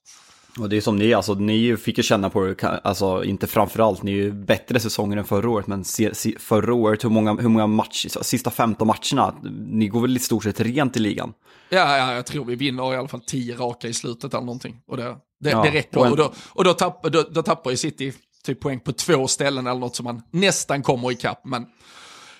Och 0.59 0.68
det 0.68 0.77
är 0.77 0.81
som 0.81 0.97
ni, 0.97 1.14
alltså 1.14 1.35
ni 1.35 1.77
fick 1.77 1.99
ju 1.99 2.03
känna 2.03 2.31
på 2.31 2.45
det, 2.45 2.81
alltså 2.85 3.25
inte 3.25 3.47
framförallt, 3.47 4.03
ni 4.03 4.12
är 4.12 4.16
ju 4.16 4.33
bättre 4.33 4.81
säsonger 4.81 5.16
än 5.16 5.25
förra 5.25 5.51
året, 5.51 5.66
men 5.66 5.85
se, 5.85 6.14
se, 6.14 6.39
förra 6.39 6.75
året, 6.75 7.05
hur 7.05 7.09
många, 7.09 7.35
hur 7.35 7.49
många 7.49 7.66
matcher, 7.66 8.23
sista 8.23 8.51
15 8.51 8.87
matcherna, 8.87 9.35
ni 9.70 9.89
går 9.89 10.01
väl 10.01 10.16
i 10.16 10.20
stort 10.20 10.45
sett 10.45 10.61
rent 10.61 10.97
i 10.97 11.01
ligan? 11.01 11.33
Ja, 11.68 11.97
ja, 11.97 12.14
jag 12.14 12.27
tror 12.27 12.45
vi 12.45 12.55
vinner 12.55 12.95
i 12.95 12.97
alla 12.97 13.09
fall 13.09 13.20
10 13.20 13.57
raka 13.57 13.89
i 13.89 13.93
slutet 13.93 14.35
eller 14.35 14.45
någonting. 14.45 14.81
Och 14.87 14.97
det, 14.97 15.16
det, 15.41 15.51
ja, 15.51 15.62
det 15.62 15.70
räcker. 15.70 15.99
Och, 15.99 16.07
en... 16.07 16.12
och, 16.12 16.18
då, 16.18 16.33
och 16.49 16.64
då, 16.64 16.75
tapp, 16.75 17.03
då, 17.03 17.23
då 17.31 17.43
tappar 17.43 17.70
ju 17.70 17.77
City 17.77 18.12
typ 18.45 18.61
poäng 18.61 18.81
på 18.81 18.93
två 18.93 19.27
ställen 19.27 19.66
eller 19.66 19.81
något 19.81 19.97
som 19.97 20.05
man 20.05 20.23
nästan 20.31 20.83
kommer 20.83 21.12
ikapp. 21.12 21.45
Men 21.45 21.66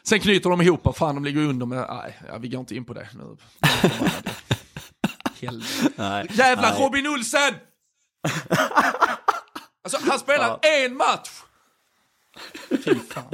sen 0.03 0.21
knyter 0.21 0.51
de 0.51 0.63
ihop, 0.63 0.97
fan 0.97 1.15
de 1.15 1.25
ligger 1.25 1.41
under, 1.41 1.67
men 1.67 1.79
nej, 1.79 2.19
ja, 2.29 2.39
vi 2.39 2.49
går 2.49 2.61
inte 2.61 2.77
in 2.77 2.85
på 2.85 2.93
det 2.93 3.09
nu. 3.15 3.37
nej, 5.97 6.27
Jävla 6.31 6.71
nej. 6.71 6.81
Robin 6.81 7.07
Olsen! 7.07 7.55
alltså 9.85 10.11
han 10.11 10.19
spelar 10.19 10.59
ja. 10.63 10.69
en 10.69 10.97
match! 10.97 11.31
Fy 12.85 12.95
fan. 12.95 13.25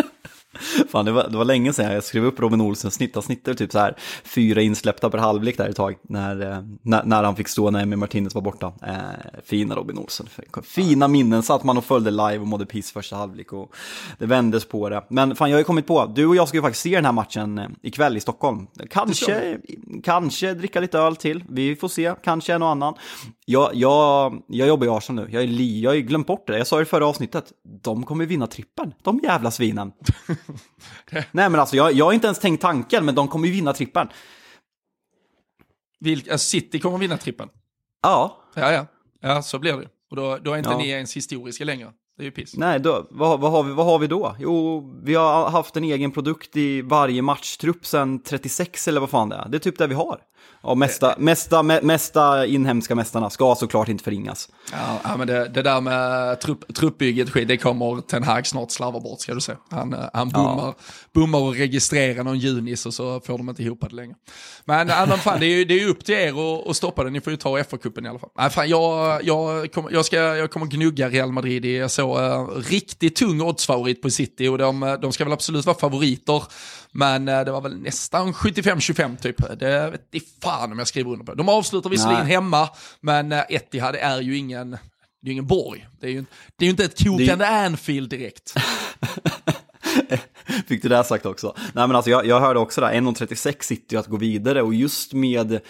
Fan, 0.89 1.05
det 1.05 1.13
var, 1.13 1.29
det 1.29 1.37
var 1.37 1.45
länge 1.45 1.73
sedan 1.73 1.93
jag 1.93 2.05
skrev 2.05 2.25
upp 2.25 2.41
Robin 2.41 2.61
Olsen 2.61 2.91
snitt. 2.91 3.15
Han 3.15 3.23
snittade 3.23 3.57
typ 3.57 3.73
så 3.73 3.79
här 3.79 3.97
fyra 4.25 4.63
insläppta 4.63 5.11
per 5.11 5.19
halvlek 5.19 5.57
där 5.57 5.69
ett 5.69 5.77
tag. 5.77 5.95
När, 6.03 6.53
eh, 6.53 6.59
när, 6.83 7.05
när 7.05 7.25
han 7.25 7.37
fick 7.37 7.49
stå 7.49 7.71
när 7.71 7.83
Emil 7.83 7.99
Martinez 7.99 8.35
var 8.35 8.43
borta. 8.43 8.73
Eh, 8.87 8.97
fina 9.45 9.75
Robin 9.75 9.99
Olsen. 9.99 10.27
Fina 10.63 11.09
minnen. 11.09 11.43
Satt 11.43 11.65
man 11.65 11.79
och 11.79 11.85
följde 11.85 12.11
live 12.11 12.39
och 12.39 12.47
mådde 12.47 12.67
piss 12.67 12.93
första 12.93 13.17
halvlek. 13.17 13.53
Och 13.53 13.75
det 14.19 14.27
vändes 14.27 14.65
på 14.65 14.89
det. 14.89 15.05
Men 15.11 15.37
fan, 15.37 15.51
jag 15.51 15.57
har 15.57 15.61
ju 15.61 15.65
kommit 15.65 15.87
på. 15.87 16.07
Du 16.07 16.27
och 16.27 16.37
jag 16.37 16.49
ska 16.49 16.57
ju 16.57 16.63
faktiskt 16.63 16.83
se 16.83 16.95
den 16.95 17.05
här 17.05 17.13
matchen 17.13 17.59
eh, 17.59 17.69
ikväll 17.83 18.17
i 18.17 18.21
Stockholm. 18.21 18.67
Kanske, 18.91 19.59
kanske 20.05 20.55
dricka 20.55 20.81
lite 20.81 20.99
öl 20.99 21.17
till. 21.17 21.45
Vi 21.49 21.77
får 21.77 21.89
se. 21.89 22.15
Kanske 22.25 22.55
en 22.55 22.63
och 22.63 22.69
annan. 22.69 22.95
Jag, 23.47 23.71
jag, 23.75 24.43
jag 24.49 24.69
jobbar 24.69 24.87
i 24.87 24.91
Arsenal 24.91 25.25
nu. 25.25 25.31
Jag, 25.33 25.43
är, 25.43 25.81
jag 25.83 25.91
har 25.91 25.95
ju 25.95 26.03
glömt 26.03 26.27
bort 26.27 26.47
det. 26.47 26.59
Jag 26.59 26.67
sa 26.67 26.83
i 26.83 26.85
förra 26.85 27.07
avsnittet. 27.07 27.45
De 27.83 28.05
kommer 28.05 28.27
vinna 28.27 28.47
trippen. 28.47 28.95
De 29.03 29.21
jävla 29.23 29.51
svinen. 29.51 29.93
Nej 31.11 31.51
men 31.51 31.55
alltså 31.55 31.77
jag, 31.77 31.93
jag 31.93 32.05
har 32.05 32.13
inte 32.13 32.27
ens 32.27 32.39
tänkt 32.39 32.61
tanken, 32.61 33.05
men 33.05 33.15
de 33.15 33.29
kommer 33.29 33.47
ju 33.47 33.53
vinna 33.53 33.73
trippen. 33.73 34.09
Vilka, 36.01 36.39
City 36.39 36.81
kommer 36.81 36.99
vinna 36.99 37.17
trippen? 37.17 37.49
Ja. 38.03 38.43
Ja, 38.55 38.73
ja. 38.73 38.87
Ja, 39.21 39.43
så 39.43 39.59
blir 39.59 39.73
det. 39.73 39.89
Och 40.11 40.17
då, 40.17 40.39
då 40.39 40.53
är 40.53 40.59
inte 40.59 40.71
ja. 40.71 40.79
ni 40.79 40.89
ens 40.89 41.17
historiska 41.17 41.65
längre. 41.65 41.93
Det 42.19 42.23
är 42.23 42.25
ju 42.25 42.31
piss. 42.31 42.57
Nej, 42.57 42.81
då, 42.81 43.07
vad, 43.11 43.41
vad, 43.41 43.53
har 43.53 43.63
vi, 43.63 43.73
vad 43.73 43.87
har 43.87 43.99
vi 43.99 44.07
då? 44.07 44.37
Jo, 44.39 44.85
vi 45.03 45.15
har 45.15 45.51
haft 45.51 45.77
en 45.77 45.85
egen 45.85 46.11
produkt 46.11 46.57
i 46.57 46.83
varje 46.83 47.23
matchtrupp 47.23 47.87
sedan 47.87 48.23
36 48.23 48.89
eller 48.89 49.01
vad 49.01 49.11
fan 49.11 49.29
det 49.29 49.37
är. 49.37 49.49
Det 49.49 49.57
är 49.57 49.59
typ 49.59 49.79
det 49.79 49.87
vi 49.87 49.95
har. 49.95 50.19
Och 50.61 50.79
mesta, 50.79 51.15
mesta, 51.19 51.63
mesta 51.63 52.47
inhemska 52.47 52.95
mästarna 52.95 53.31
ska 53.31 53.55
såklart 53.55 53.89
inte 53.89 54.05
förringas. 54.05 54.49
Ja, 54.73 55.01
ja 55.05 55.17
men 55.17 55.27
det, 55.27 55.49
det 55.49 55.63
där 55.63 55.81
med 55.81 56.41
trupp, 56.41 56.75
truppbygget 56.75 57.49
det 57.49 57.57
kommer 57.57 58.01
Ten 58.01 58.23
Hag 58.23 58.47
snart 58.47 58.71
slarva 58.71 59.01
bort 59.01 59.21
ska 59.21 59.35
du 59.35 59.41
se. 59.41 59.53
Han, 59.71 59.95
eh, 59.95 60.01
han 60.13 60.29
bommar, 60.29 60.63
ja. 60.63 60.75
bommar 61.13 61.39
och 61.39 61.55
registrerar 61.55 62.25
någon 62.25 62.39
junis 62.39 62.87
och 62.87 62.95
så 62.95 63.21
får 63.21 63.39
de 63.39 63.49
inte 63.49 63.63
ihop 63.63 63.81
det 63.81 63.97
längre. 63.97 64.15
Men, 64.65 64.89
ja, 64.89 65.07
fan, 65.07 65.41
det, 65.41 65.47
är 65.47 65.59
ju, 65.59 65.65
det 65.65 65.83
är 65.83 65.89
upp 65.89 66.05
till 66.05 66.15
er 66.15 66.71
att 66.71 66.77
stoppa 66.77 67.05
det, 67.05 67.11
ni 67.11 67.21
får 67.21 67.31
ju 67.31 67.37
ta 67.37 67.59
FA-cupen 67.59 68.07
i 68.07 68.09
alla 68.09 68.19
fall. 68.19 68.31
Nej, 68.39 68.51
fan, 68.51 68.69
jag, 68.69 69.25
jag, 69.25 69.73
kommer, 69.73 69.91
jag, 69.91 70.05
ska, 70.05 70.17
jag 70.17 70.51
kommer 70.51 70.67
gnugga 70.67 71.09
Real 71.09 71.33
Madrid 71.33 71.65
i 71.65 71.89
så 71.89 72.08
uh, 72.17 72.49
riktigt 72.49 73.17
tung 73.17 73.41
oddsfavorit 73.41 74.03
på 74.03 74.11
City 74.11 74.49
och 74.49 74.59
de, 74.59 74.99
de 75.03 75.13
ska 75.13 75.25
väl 75.25 75.33
absolut 75.33 75.67
vara 75.67 75.79
favoriter. 75.79 76.43
Men 76.93 77.29
uh, 77.29 77.45
det 77.45 77.51
var 77.51 77.61
väl 77.61 77.79
nästan 77.79 78.33
75-25 78.33 79.17
typ. 79.17 79.59
Det 79.59 79.91
vet 79.91 80.15
inte 80.15 80.27
fan 80.43 80.73
om 80.73 80.79
jag 80.79 80.89
skriver 80.89 81.13
under 81.13 81.25
på. 81.25 81.35
De 81.35 81.49
avslutar 81.49 81.91
visserligen 81.91 82.25
Nej. 82.25 82.33
hemma, 82.33 82.69
men 83.01 83.33
Etihad 83.33 83.95
är 83.95 84.21
ju 84.21 84.37
ingen, 84.37 84.71
det 85.23 85.31
är 85.31 85.33
ingen 85.33 85.47
borg. 85.47 85.87
Det 86.01 86.07
är 86.07 86.11
ju, 86.11 86.25
det 86.57 86.65
är 86.65 86.67
ju 86.67 86.71
inte 86.71 86.85
ett 86.85 87.05
kokande 87.05 87.45
det... 87.45 87.49
Anfield 87.49 88.11
direkt. 88.11 88.55
Fick 90.69 90.83
du 90.83 90.89
det 90.89 91.05
sagt 91.05 91.27
också. 91.27 91.55
Nej 91.57 91.87
men 91.87 91.97
alltså 91.97 92.11
jag, 92.11 92.27
jag 92.27 92.41
hörde 92.41 92.61
också 92.61 92.81
det, 92.81 92.87
1.36 92.87 93.63
sitter 93.63 93.97
ju 93.97 94.01
att 94.01 94.07
gå 94.07 94.17
vidare 94.17 94.63
och 94.63 94.75
just 94.75 95.13
med, 95.13 95.61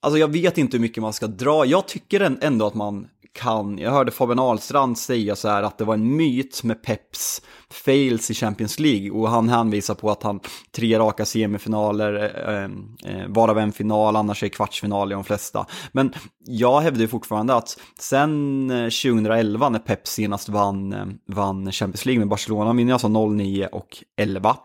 alltså 0.00 0.18
jag 0.18 0.32
vet 0.32 0.58
inte 0.58 0.76
hur 0.76 0.82
mycket 0.82 1.02
man 1.02 1.12
ska 1.12 1.26
dra. 1.26 1.66
Jag 1.66 1.88
tycker 1.88 2.36
ändå 2.40 2.66
att 2.66 2.74
man 2.74 3.08
kan, 3.34 3.78
jag 3.78 3.90
hörde 3.90 4.10
Fabian 4.10 4.38
Ahlstrand 4.38 4.98
säga 4.98 5.36
så 5.36 5.48
här 5.48 5.62
att 5.62 5.78
det 5.78 5.84
var 5.84 5.94
en 5.94 6.16
myt 6.16 6.62
med 6.62 6.82
Peps 6.82 7.42
fails 7.70 8.30
i 8.30 8.34
Champions 8.34 8.78
League 8.78 9.10
och 9.10 9.28
han 9.30 9.48
hänvisar 9.48 9.94
på 9.94 10.10
att 10.10 10.22
han 10.22 10.40
tre 10.76 10.98
raka 10.98 11.24
semifinaler, 11.24 12.14
eh, 12.48 12.64
eh, 13.12 13.28
varav 13.28 13.58
en 13.58 13.72
final, 13.72 14.16
annars 14.16 14.42
är 14.42 14.48
kvartsfinal 14.48 15.12
i 15.12 15.14
de 15.14 15.24
flesta. 15.24 15.66
Men 15.92 16.12
jag 16.38 16.80
hävdar 16.80 17.00
ju 17.00 17.08
fortfarande 17.08 17.54
att 17.54 17.78
sen 17.98 18.70
eh, 18.70 18.84
2011 18.84 19.68
när 19.68 19.78
Pep 19.78 20.06
senast 20.06 20.48
vann, 20.48 20.92
eh, 20.92 21.06
vann 21.26 21.72
Champions 21.72 22.06
League 22.06 22.18
med 22.18 22.28
Barcelona, 22.28 22.72
vinner 22.72 22.92
alltså 22.92 23.08
09 23.08 23.68
och 23.72 24.04
11 24.16 24.56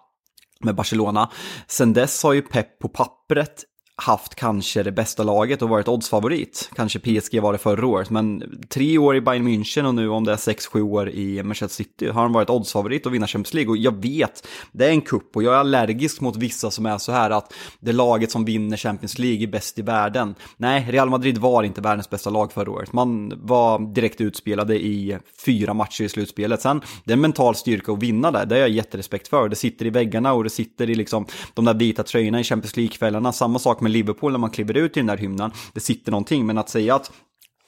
med 0.63 0.75
Barcelona. 0.75 1.29
Sen 1.67 1.93
dess 1.93 2.23
har 2.23 2.33
ju 2.33 2.41
Pep 2.41 2.79
på 2.79 2.89
pappret 2.89 3.63
haft 4.01 4.35
kanske 4.35 4.83
det 4.83 4.91
bästa 4.91 5.23
laget 5.23 5.61
och 5.61 5.69
varit 5.69 5.87
oddsfavorit. 5.87 6.69
Kanske 6.75 6.99
PSG 6.99 7.41
var 7.41 7.53
det 7.53 7.59
förra 7.59 7.87
året, 7.87 8.09
men 8.09 8.43
tre 8.69 8.97
år 8.97 9.15
i 9.15 9.21
Bayern 9.21 9.47
München 9.47 9.85
och 9.85 9.95
nu 9.95 10.09
om 10.09 10.23
det 10.23 10.31
är 10.31 10.37
sex, 10.37 10.67
sju 10.67 10.81
år 10.81 11.09
i 11.09 11.43
Manchester 11.43 11.75
City 11.75 12.07
har 12.07 12.21
han 12.21 12.33
varit 12.33 12.49
oddsfavorit 12.49 13.05
och 13.05 13.13
vinna 13.13 13.27
Champions 13.27 13.53
League. 13.53 13.69
Och 13.69 13.77
jag 13.77 14.01
vet, 14.01 14.47
det 14.71 14.85
är 14.85 14.89
en 14.89 15.01
kupp 15.01 15.35
och 15.35 15.43
jag 15.43 15.53
är 15.53 15.57
allergisk 15.57 16.21
mot 16.21 16.35
vissa 16.35 16.71
som 16.71 16.85
är 16.85 16.97
så 16.97 17.11
här 17.11 17.29
att 17.29 17.53
det 17.79 17.91
laget 17.91 18.31
som 18.31 18.45
vinner 18.45 18.77
Champions 18.77 19.19
League 19.19 19.43
är 19.43 19.47
bäst 19.47 19.79
i 19.79 19.81
världen. 19.81 20.35
Nej, 20.57 20.85
Real 20.89 21.09
Madrid 21.09 21.37
var 21.37 21.63
inte 21.63 21.81
världens 21.81 22.09
bästa 22.09 22.29
lag 22.29 22.51
förra 22.51 22.71
året. 22.71 22.93
Man 22.93 23.33
var 23.35 23.93
direkt 23.93 24.21
utspelade 24.21 24.75
i 24.75 25.17
fyra 25.45 25.73
matcher 25.73 26.03
i 26.03 26.09
slutspelet. 26.09 26.61
Sen, 26.61 26.81
det 27.03 27.11
är 27.11 27.15
en 27.15 27.21
mental 27.21 27.55
styrka 27.55 27.91
att 27.91 28.03
vinna 28.03 28.31
där, 28.31 28.45
det 28.45 28.55
har 28.55 28.59
jag 28.59 28.69
jätterespekt 28.69 29.27
för. 29.27 29.49
Det 29.49 29.55
sitter 29.55 29.85
i 29.85 29.89
väggarna 29.89 30.33
och 30.33 30.43
det 30.43 30.49
sitter 30.49 30.89
i 30.89 30.95
liksom 30.95 31.25
de 31.53 31.65
där 31.65 31.73
vita 31.73 32.03
tröjorna 32.03 32.39
i 32.39 32.43
Champions 32.43 32.77
League-kvällarna. 32.77 33.33
Samma 33.33 33.59
sak 33.59 33.81
med 33.81 33.86
med 33.87 33.91
Liverpool 33.91 34.31
när 34.31 34.39
man 34.39 34.49
kliver 34.49 34.73
ut 34.77 34.97
i 34.97 34.99
den 34.99 35.07
där 35.07 35.17
hymnen. 35.17 35.51
Det 35.73 35.79
sitter 35.79 36.11
någonting, 36.11 36.45
men 36.45 36.57
att 36.57 36.69
säga 36.69 36.95
att 36.95 37.11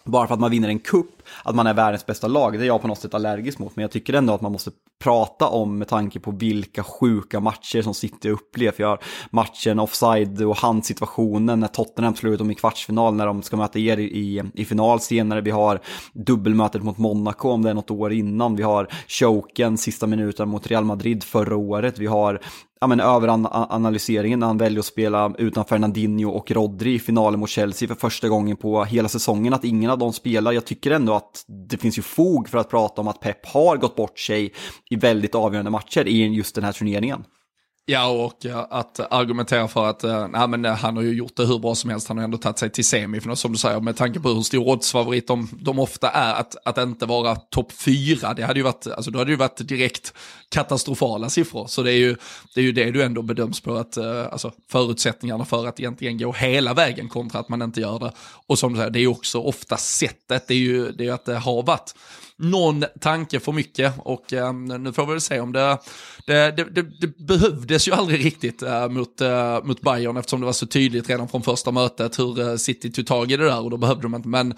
bara 0.05 0.28
för 0.28 0.34
att 0.34 0.39
man 0.39 0.51
vinner 0.51 0.70
en 0.70 0.80
kupp 0.80 1.22
att 1.43 1.55
man 1.55 1.67
är 1.67 1.74
världens 1.74 2.05
bästa 2.05 2.28
lag. 2.28 2.59
Det 2.59 2.65
är 2.65 2.67
jag 2.67 2.82
på 2.82 2.88
något 2.88 2.99
sätt 2.99 3.13
allergisk 3.13 3.59
mot. 3.59 3.76
Men 3.76 3.82
jag 3.82 3.91
tycker 3.91 4.13
ändå 4.13 4.34
att 4.34 4.41
man 4.41 4.51
måste 4.51 4.72
prata 5.03 5.47
om 5.47 5.77
med 5.77 5.87
tanke 5.87 6.19
på 6.19 6.31
vilka 6.31 6.83
sjuka 6.83 7.39
matcher 7.39 7.81
som 7.81 7.93
City 7.93 8.29
upplevt. 8.29 8.79
Vi 8.79 8.83
har 8.83 8.99
matchen 9.31 9.79
offside 9.79 10.41
och 10.41 10.57
handsituationen 10.57 11.59
när 11.59 11.67
Tottenham 11.67 12.15
slår 12.15 12.33
ut 12.33 12.39
dem 12.39 12.51
i 12.51 12.55
kvartsfinal 12.55 13.13
när 13.13 13.25
de 13.25 13.41
ska 13.41 13.57
möta 13.57 13.79
er 13.79 13.97
i, 13.97 14.43
i 14.53 14.65
final 14.65 14.99
senare. 14.99 15.41
Vi 15.41 15.51
har 15.51 15.79
dubbelmötet 16.13 16.83
mot 16.83 16.97
Monaco 16.97 17.49
om 17.49 17.61
det 17.61 17.69
är 17.69 17.73
något 17.73 17.91
år 17.91 18.13
innan. 18.13 18.55
Vi 18.55 18.63
har 18.63 18.87
choken 19.07 19.77
sista 19.77 20.07
minuten 20.07 20.49
mot 20.49 20.67
Real 20.67 20.85
Madrid 20.85 21.23
förra 21.23 21.55
året. 21.55 21.99
Vi 21.99 22.05
har 22.05 22.41
ja, 22.81 22.87
men 22.87 22.99
överanalyseringen 22.99 24.39
när 24.39 24.47
han 24.47 24.57
väljer 24.57 24.79
att 24.79 24.85
spela 24.85 25.33
utan 25.37 25.65
Fernandinho 25.65 26.31
och 26.31 26.51
Rodri 26.51 26.93
i 26.93 26.99
finalen 26.99 27.39
mot 27.39 27.49
Chelsea 27.49 27.87
för 27.87 27.95
första 27.95 28.29
gången 28.29 28.57
på 28.57 28.83
hela 28.83 29.09
säsongen, 29.09 29.53
att 29.53 29.63
ingen 29.63 29.91
av 29.91 29.97
dem 29.97 30.13
spelar. 30.13 30.51
Jag 30.51 30.65
tycker 30.65 30.91
ändå 30.91 31.13
att 31.13 31.45
det 31.69 31.77
finns 31.77 31.97
ju 31.97 32.01
fog 32.01 32.49
för 32.49 32.57
att 32.57 32.69
prata 32.69 33.01
om 33.01 33.07
att 33.07 33.19
Pep 33.19 33.45
har 33.45 33.77
gått 33.77 33.95
bort 33.95 34.19
sig 34.19 34.53
i 34.89 34.95
väldigt 34.95 35.35
avgörande 35.35 35.71
matcher 35.71 36.07
i 36.07 36.27
just 36.27 36.55
den 36.55 36.63
här 36.63 36.71
turneringen. 36.71 37.23
Ja, 37.91 38.07
och 38.07 38.45
eh, 38.45 38.65
att 38.69 38.99
argumentera 39.13 39.67
för 39.67 39.85
att 39.85 40.03
eh, 40.03 40.27
nej, 40.27 40.47
men 40.47 40.65
eh, 40.65 40.73
han 40.73 40.95
har 40.95 41.03
ju 41.03 41.13
gjort 41.13 41.35
det 41.35 41.45
hur 41.45 41.59
bra 41.59 41.75
som 41.75 41.89
helst, 41.89 42.07
han 42.07 42.17
har 42.17 42.23
ändå 42.23 42.37
tagit 42.37 42.59
sig 42.59 42.69
till 42.69 42.85
semifinal 42.85 43.37
som 43.37 43.51
du 43.51 43.57
säger, 43.57 43.79
med 43.79 43.97
tanke 43.97 44.19
på 44.19 44.29
hur 44.29 44.41
stor 44.41 44.67
oddsfavorit 44.67 45.27
de, 45.27 45.49
de 45.61 45.79
ofta 45.79 46.09
är, 46.09 46.33
att, 46.33 46.55
att 46.65 46.77
inte 46.77 47.05
vara 47.05 47.35
topp 47.35 47.71
fyra, 47.71 48.33
det 48.33 48.43
hade 48.43 48.59
ju 48.59 48.63
varit, 48.63 48.87
alltså, 48.87 49.11
då 49.11 49.19
hade 49.19 49.29
det 49.29 49.31
ju 49.31 49.37
varit 49.37 49.67
direkt 49.67 50.13
katastrofala 50.49 51.29
siffror. 51.29 51.67
Så 51.67 51.83
det 51.83 51.91
är 51.91 51.97
ju 51.97 52.15
det, 52.55 52.61
är 52.61 52.65
ju 52.65 52.71
det 52.71 52.91
du 52.91 53.03
ändå 53.03 53.21
bedöms 53.21 53.61
på, 53.61 53.75
att, 53.75 53.97
alltså, 54.31 54.51
förutsättningarna 54.71 55.45
för 55.45 55.67
att 55.67 55.79
egentligen 55.79 56.17
gå 56.17 56.31
hela 56.31 56.73
vägen 56.73 57.09
kontra 57.09 57.39
att 57.39 57.49
man 57.49 57.61
inte 57.61 57.81
gör 57.81 57.99
det. 57.99 58.11
Och 58.47 58.59
som 58.59 58.73
du 58.73 58.77
säger, 58.77 58.91
det 58.91 58.99
är 58.99 59.01
ju 59.01 59.07
också 59.07 59.39
ofta 59.39 59.77
sättet, 59.77 60.47
det 60.47 60.53
är 60.53 60.57
ju 60.57 60.91
det 60.91 61.07
är 61.07 61.11
att 61.11 61.25
det 61.25 61.37
har 61.37 61.63
varit 61.63 61.93
någon 62.39 62.85
tanke 62.99 63.39
för 63.39 63.51
mycket. 63.51 63.93
Och 63.97 64.33
eh, 64.33 64.53
nu 64.53 64.93
får 64.93 65.05
vi 65.05 65.11
väl 65.11 65.21
se 65.21 65.39
om 65.39 65.51
det, 65.51 65.77
det, 66.25 66.51
det, 66.51 66.63
det, 66.63 66.81
det 66.81 67.17
behövdes 67.17 67.87
ju 67.87 67.91
aldrig 67.91 68.25
riktigt 68.25 68.61
eh, 68.61 68.89
mot, 68.89 69.21
eh, 69.21 69.63
mot 69.63 69.81
Bayern 69.81 70.17
eftersom 70.17 70.39
det 70.39 70.45
var 70.45 70.53
så 70.53 70.67
tydligt 70.67 71.09
redan 71.09 71.27
från 71.27 71.43
första 71.43 71.71
mötet 71.71 72.19
hur 72.19 72.39
eh, 72.39 72.55
City 72.55 72.91
tog 72.91 73.07
tag 73.07 73.31
i 73.31 73.37
det 73.37 73.45
där 73.45 73.61
och 73.61 73.69
då 73.69 73.77
behövde 73.77 74.01
de 74.01 74.15
inte, 74.15 74.27
men 74.27 74.53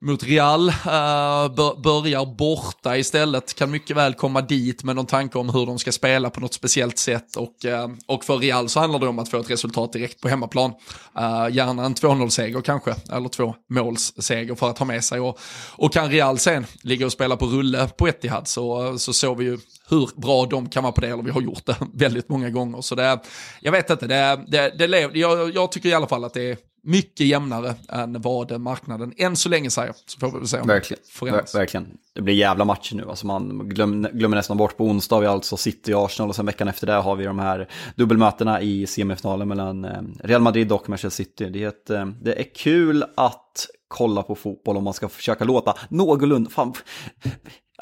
mot 0.00 0.22
Real, 0.22 0.68
uh, 0.68 1.82
börjar 1.82 2.36
borta 2.36 2.96
istället, 2.96 3.54
kan 3.54 3.70
mycket 3.70 3.96
väl 3.96 4.14
komma 4.14 4.40
dit 4.40 4.84
med 4.84 4.96
någon 4.96 5.06
tanke 5.06 5.38
om 5.38 5.48
hur 5.48 5.66
de 5.66 5.78
ska 5.78 5.92
spela 5.92 6.30
på 6.30 6.40
något 6.40 6.54
speciellt 6.54 6.98
sätt 6.98 7.36
och, 7.36 7.64
uh, 7.64 7.86
och 8.06 8.24
för 8.24 8.38
Real 8.38 8.68
så 8.68 8.80
handlar 8.80 8.98
det 8.98 9.08
om 9.08 9.18
att 9.18 9.28
få 9.28 9.38
ett 9.38 9.50
resultat 9.50 9.92
direkt 9.92 10.20
på 10.20 10.28
hemmaplan. 10.28 10.70
Uh, 11.18 11.56
gärna 11.56 11.84
en 11.84 11.94
2-0-seger 11.94 12.60
kanske, 12.60 12.94
eller 13.12 13.28
två 13.28 13.54
målsseger 13.70 14.54
för 14.54 14.70
att 14.70 14.78
ha 14.78 14.86
med 14.86 15.04
sig 15.04 15.20
och, 15.20 15.38
och 15.72 15.92
kan 15.92 16.10
Real 16.10 16.38
sen 16.38 16.66
ligga 16.82 17.06
och 17.06 17.12
spela 17.12 17.36
på 17.36 17.46
rulle 17.46 17.88
på 17.98 18.08
Etihad 18.08 18.48
så, 18.48 18.98
så 18.98 19.12
såg 19.12 19.38
vi 19.38 19.44
ju 19.44 19.58
hur 19.90 20.20
bra 20.20 20.46
de 20.46 20.68
kan 20.68 20.82
vara 20.82 20.92
på 20.92 21.00
det, 21.00 21.06
eller 21.06 21.22
vi 21.22 21.30
har 21.30 21.40
gjort 21.40 21.66
det 21.66 21.76
väldigt 21.94 22.28
många 22.28 22.50
gånger. 22.50 22.80
Så 22.80 22.94
det, 22.94 23.20
jag 23.60 23.72
vet 23.72 23.90
inte, 23.90 24.06
det, 24.06 24.44
det, 24.48 24.86
det, 24.86 25.18
jag, 25.18 25.54
jag 25.54 25.72
tycker 25.72 25.88
i 25.88 25.94
alla 25.94 26.06
fall 26.06 26.24
att 26.24 26.34
det 26.34 26.50
är 26.50 26.56
mycket 26.88 27.26
jämnare 27.26 27.74
än 27.88 28.20
vad 28.20 28.60
marknaden 28.60 29.12
än 29.16 29.36
så 29.36 29.48
länge 29.48 29.70
säger. 29.70 29.94
Så 30.06 30.18
får 30.18 30.32
vi 30.32 30.38
väl 30.38 30.48
se 30.48 30.60
om 30.60 30.66
verkligen. 30.66 31.02
det 31.06 31.12
förändras. 31.12 31.54
Verkligen. 31.54 31.88
Det 32.14 32.22
blir 32.22 32.34
jävla 32.34 32.64
matcher 32.64 32.96
nu. 32.96 33.04
Alltså 33.08 33.26
man 33.26 33.68
glömmer, 33.68 34.10
glömmer 34.10 34.36
nästan 34.36 34.56
bort 34.56 34.76
på 34.76 34.84
onsdag 34.84 35.16
har 35.16 35.20
vi 35.20 35.26
alltså 35.26 35.56
City 35.56 35.92
och 35.92 36.04
Arsenal 36.04 36.28
och 36.28 36.36
sen 36.36 36.46
veckan 36.46 36.68
efter 36.68 36.86
det 36.86 36.92
har 36.92 37.16
vi 37.16 37.24
de 37.24 37.38
här 37.38 37.68
dubbelmötena 37.96 38.60
i 38.62 38.86
semifinalen 38.86 39.48
mellan 39.48 39.84
eh, 39.84 40.02
Real 40.20 40.42
Madrid 40.42 40.72
och 40.72 40.88
Manchester 40.88 41.24
City. 41.24 41.44
Det 41.44 41.64
är, 41.64 41.68
ett, 41.68 41.90
eh, 41.90 42.06
det 42.06 42.40
är 42.40 42.54
kul 42.54 43.04
att 43.16 43.66
kolla 43.88 44.22
på 44.22 44.34
fotboll 44.34 44.76
om 44.76 44.84
man 44.84 44.94
ska 44.94 45.08
försöka 45.08 45.44
låta 45.44 45.74
någorlunda, 45.88 46.50
fan, 46.50 46.74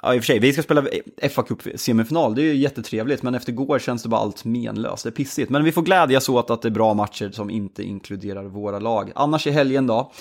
Ja, 0.07 0.15
i 0.15 0.19
och 0.19 0.23
för 0.23 0.27
sig, 0.27 0.39
vi 0.39 0.53
ska 0.53 0.63
spela 0.63 0.85
fa 1.31 1.43
Cup 1.43 1.63
semifinal, 1.75 2.35
det 2.35 2.43
är 2.43 2.45
ju 2.45 2.57
jättetrevligt, 2.57 3.23
men 3.23 3.35
efter 3.35 3.53
går 3.53 3.79
känns 3.79 4.03
det 4.03 4.09
bara 4.09 4.21
allt 4.21 4.45
menlöst, 4.45 5.03
det 5.03 5.09
är 5.09 5.13
pissigt. 5.13 5.51
Men 5.51 5.65
vi 5.65 5.73
får 5.73 5.83
glädjas 5.83 6.29
åt 6.29 6.51
att 6.51 6.63
det 6.63 6.69
är 6.69 6.71
bra 6.71 6.95
matcher 6.95 7.31
som 7.31 7.51
inte 7.51 7.83
inkluderar 7.83 8.45
våra 8.45 8.79
lag. 8.79 9.13
Annars 9.15 9.47
i 9.47 9.51
helgen 9.51 9.87
då, 9.87 10.13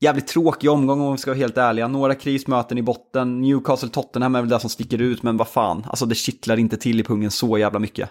jävligt 0.00 0.26
tråkig 0.26 0.70
omgång 0.70 1.00
om 1.00 1.12
vi 1.12 1.18
ska 1.18 1.30
vara 1.30 1.38
helt 1.38 1.58
ärliga. 1.58 1.88
Några 1.88 2.14
krismöten 2.14 2.78
i 2.78 2.82
botten, 2.82 3.44
Newcastle-Tottenham 3.44 4.36
är 4.36 4.40
väl 4.40 4.48
det 4.48 4.60
som 4.60 4.70
sticker 4.70 5.00
ut, 5.00 5.22
men 5.22 5.36
vad 5.36 5.48
fan, 5.48 5.86
alltså 5.88 6.06
det 6.06 6.14
kittlar 6.14 6.58
inte 6.58 6.76
till 6.76 7.00
i 7.00 7.04
pungen 7.04 7.30
så 7.30 7.58
jävla 7.58 7.78
mycket. 7.78 8.10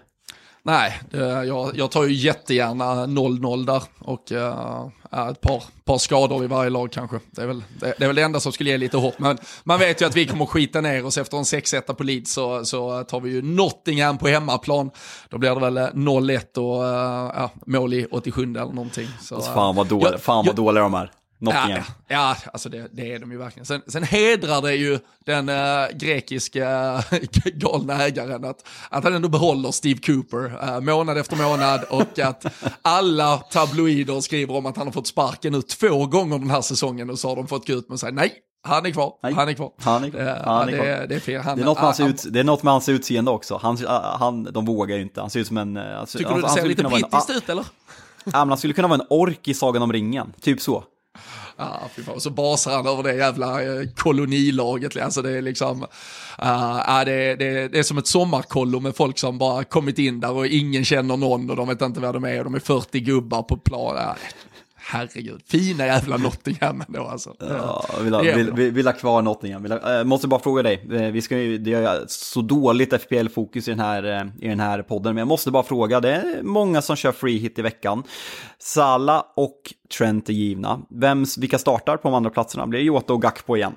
Nej, 0.63 0.99
jag, 1.45 1.71
jag 1.77 1.91
tar 1.91 2.03
ju 2.03 2.13
jättegärna 2.13 3.05
0-0 3.05 3.65
där 3.65 3.83
och 3.99 4.31
uh, 4.31 5.29
ett 5.31 5.41
par, 5.41 5.63
par 5.85 5.97
skador 5.97 6.43
i 6.43 6.47
varje 6.47 6.69
lag 6.69 6.91
kanske. 6.91 7.19
Det 7.31 7.41
är, 7.41 7.47
väl, 7.47 7.63
det, 7.79 7.93
det, 7.97 8.03
är 8.03 8.07
väl 8.07 8.15
det 8.15 8.21
enda 8.21 8.39
som 8.39 8.51
skulle 8.51 8.69
ge 8.69 8.77
lite 8.77 8.97
hopp. 8.97 9.19
Men 9.19 9.37
man 9.63 9.79
vet 9.79 10.01
ju 10.01 10.05
att 10.05 10.15
vi 10.15 10.25
kommer 10.25 10.45
skita 10.45 10.81
ner 10.81 11.05
oss 11.05 11.17
efter 11.17 11.37
en 11.37 11.43
6-1 11.43 11.93
på 11.93 12.03
Leeds 12.03 12.33
så, 12.33 12.65
så 12.65 13.03
tar 13.03 13.19
vi 13.19 13.31
ju 13.31 13.41
Nottingham 13.41 14.17
på 14.17 14.27
hemmaplan. 14.27 14.91
Då 15.29 15.37
blir 15.37 15.55
det 15.55 15.59
väl 15.59 15.77
0-1 15.77 16.57
och 16.57 16.83
uh, 16.83 17.41
ja, 17.41 17.51
mål 17.65 17.93
i 17.93 18.05
87 18.11 18.43
eller 18.43 18.59
någonting. 18.59 19.07
Så, 19.21 19.35
alltså, 19.35 19.51
fan 19.51 19.75
vad, 19.75 19.87
dåliga, 19.87 20.17
fan 20.17 20.45
vad 20.45 20.55
dåliga 20.55 20.83
de 20.83 20.93
är. 20.93 21.11
Nottingham. 21.39 21.69
Ja, 21.69 21.83
ja 22.07 22.35
alltså 22.53 22.69
det, 22.69 22.87
det, 22.91 23.13
är 23.13 23.19
de 23.19 23.31
ju 23.31 23.37
verkligen. 23.37 23.65
Sen, 23.65 23.81
sen 23.87 24.03
hedrar 24.03 24.61
det 24.61 24.75
ju 24.75 24.99
den 25.25 25.49
äh, 25.49 25.87
grekiska 25.93 27.03
galna 27.53 28.03
ägaren 28.05 28.45
att, 28.45 28.67
att 28.89 29.03
han 29.03 29.13
ändå 29.13 29.29
behåller 29.29 29.71
Steve 29.71 29.99
Cooper 29.99 30.69
äh, 30.69 30.81
månad 30.81 31.17
efter 31.17 31.35
månad 31.35 31.83
och 31.89 32.19
att 32.19 32.45
alla 32.81 33.37
tabloider 33.37 34.21
skriver 34.21 34.55
om 34.55 34.65
att 34.65 34.77
han 34.77 34.87
har 34.87 34.91
fått 34.91 35.07
sparken 35.07 35.53
nu 35.53 35.61
två 35.61 36.05
gånger 36.05 36.39
den 36.39 36.49
här 36.49 36.61
säsongen 36.61 37.09
och 37.09 37.19
så 37.19 37.29
har 37.29 37.35
de 37.35 37.47
fått 37.47 37.67
gå 37.67 37.73
ut 37.73 37.89
med 37.89 37.93
och 37.93 37.99
säga 37.99 38.11
nej, 38.11 38.33
han 38.63 38.85
är 38.85 38.91
kvar, 38.91 39.13
Nej. 39.23 39.33
han 39.33 39.49
är 39.49 39.53
kvar. 39.53 39.71
Han 39.79 40.03
är, 40.03 40.07
uh, 40.07 40.45
han 40.45 40.69
är 40.69 40.73
kvar. 40.73 40.85
Det, 40.85 41.05
det, 41.07 41.15
är 41.15 41.19
fel. 41.19 41.41
Han, 41.41 41.57
det, 41.57 41.63
är 41.63 41.65
något 41.65 41.77
med 41.77 41.85
hans 41.85 41.99
ut, 41.99 42.25
det 42.33 42.39
är 42.39 42.43
något 42.43 42.63
med 42.63 42.73
hans 42.73 42.89
utseende 42.89 43.31
också. 43.31 43.59
Han, 43.63 43.77
han, 44.19 44.43
de 44.43 44.65
vågar 44.65 44.95
ju 44.95 45.01
inte. 45.01 45.21
Han 45.21 45.29
ser 45.29 45.39
ut 45.39 45.47
som 45.47 45.57
en... 45.57 45.77
Alltså, 45.77 46.17
Tycker 46.17 46.35
du 46.35 46.41
det 46.41 46.49
ser 46.49 46.65
lite 46.65 46.83
brittiskt 46.83 47.29
ut 47.29 47.49
eller? 47.49 47.65
Ja, 48.23 48.31
men 48.31 48.49
han 48.49 48.57
skulle 48.57 48.73
kunna 48.73 48.87
vara 48.87 49.01
en 49.01 49.07
ork 49.09 49.47
i 49.47 49.53
Sagan 49.53 49.81
om 49.81 49.93
ringen, 49.93 50.33
typ 50.41 50.61
så. 50.61 50.83
Ja. 51.57 51.89
Och 52.07 52.21
så 52.21 52.29
basar 52.29 52.75
han 52.75 52.87
över 52.87 53.03
det 53.03 53.15
jävla 53.15 53.63
eh, 53.63 53.87
kolonilaget. 53.95 54.97
Alltså 54.97 55.21
det 55.21 55.37
är 55.37 55.41
liksom, 55.41 55.81
uh, 56.43 57.05
det, 57.05 57.35
det, 57.35 57.67
det 57.67 57.79
är 57.79 57.83
som 57.83 57.97
ett 57.97 58.07
sommarkollo 58.07 58.79
med 58.79 58.95
folk 58.95 59.19
som 59.19 59.37
bara 59.37 59.63
kommit 59.63 59.99
in 59.99 60.19
där 60.19 60.31
och 60.31 60.47
ingen 60.47 60.85
känner 60.85 61.17
någon 61.17 61.49
och 61.49 61.55
de 61.55 61.67
vet 61.67 61.81
inte 61.81 61.99
vad 61.99 62.15
de 62.15 62.23
är 62.23 62.37
och 62.37 62.43
de 62.43 62.55
är 62.55 62.59
40 62.59 62.99
gubbar 62.99 63.43
på 63.43 63.57
plan. 63.57 64.15
Herregud, 64.91 65.41
fina 65.45 65.85
jävla 65.85 66.17
Nottingham 66.17 66.83
ändå 66.87 67.03
alltså. 67.03 67.35
Ja, 67.39 67.85
vill, 68.03 68.13
ha, 68.13 68.21
vill, 68.21 68.53
vill, 68.53 68.71
vill 68.71 68.87
ha 68.87 68.93
kvar 68.93 69.21
Nottingham. 69.21 69.63
Vill 69.63 69.71
ha, 69.71 69.99
äh, 69.99 70.03
måste 70.03 70.27
bara 70.27 70.39
fråga 70.39 70.63
dig, 70.63 70.87
eh, 70.91 71.11
vi 71.11 71.21
ska 71.21 71.37
ju, 71.37 71.57
det 71.57 71.73
är 71.73 72.03
så 72.07 72.41
dåligt 72.41 72.93
FPL-fokus 72.93 73.67
i, 73.67 73.71
den 73.71 73.79
här, 73.79 74.03
eh, 74.03 74.45
i 74.45 74.47
den 74.47 74.59
här 74.59 74.81
podden, 74.81 75.13
men 75.13 75.21
jag 75.21 75.27
måste 75.27 75.51
bara 75.51 75.63
fråga, 75.63 75.99
det 75.99 76.11
är 76.11 76.43
många 76.43 76.81
som 76.81 76.95
kör 76.95 77.11
free 77.11 77.37
hit 77.37 77.59
i 77.59 77.61
veckan. 77.61 78.03
Sala 78.59 79.25
och 79.35 79.61
Trent 79.97 80.29
är 80.29 80.33
givna. 80.33 80.79
Vems, 80.89 81.37
vilka 81.37 81.57
startar 81.57 81.97
på 81.97 82.07
de 82.07 82.13
andra 82.13 82.29
platserna? 82.29 82.67
Blir 82.67 82.79
det 82.79 82.85
Jota 82.85 83.13
och 83.13 83.21
Gakpo 83.21 83.55
igen? 83.55 83.73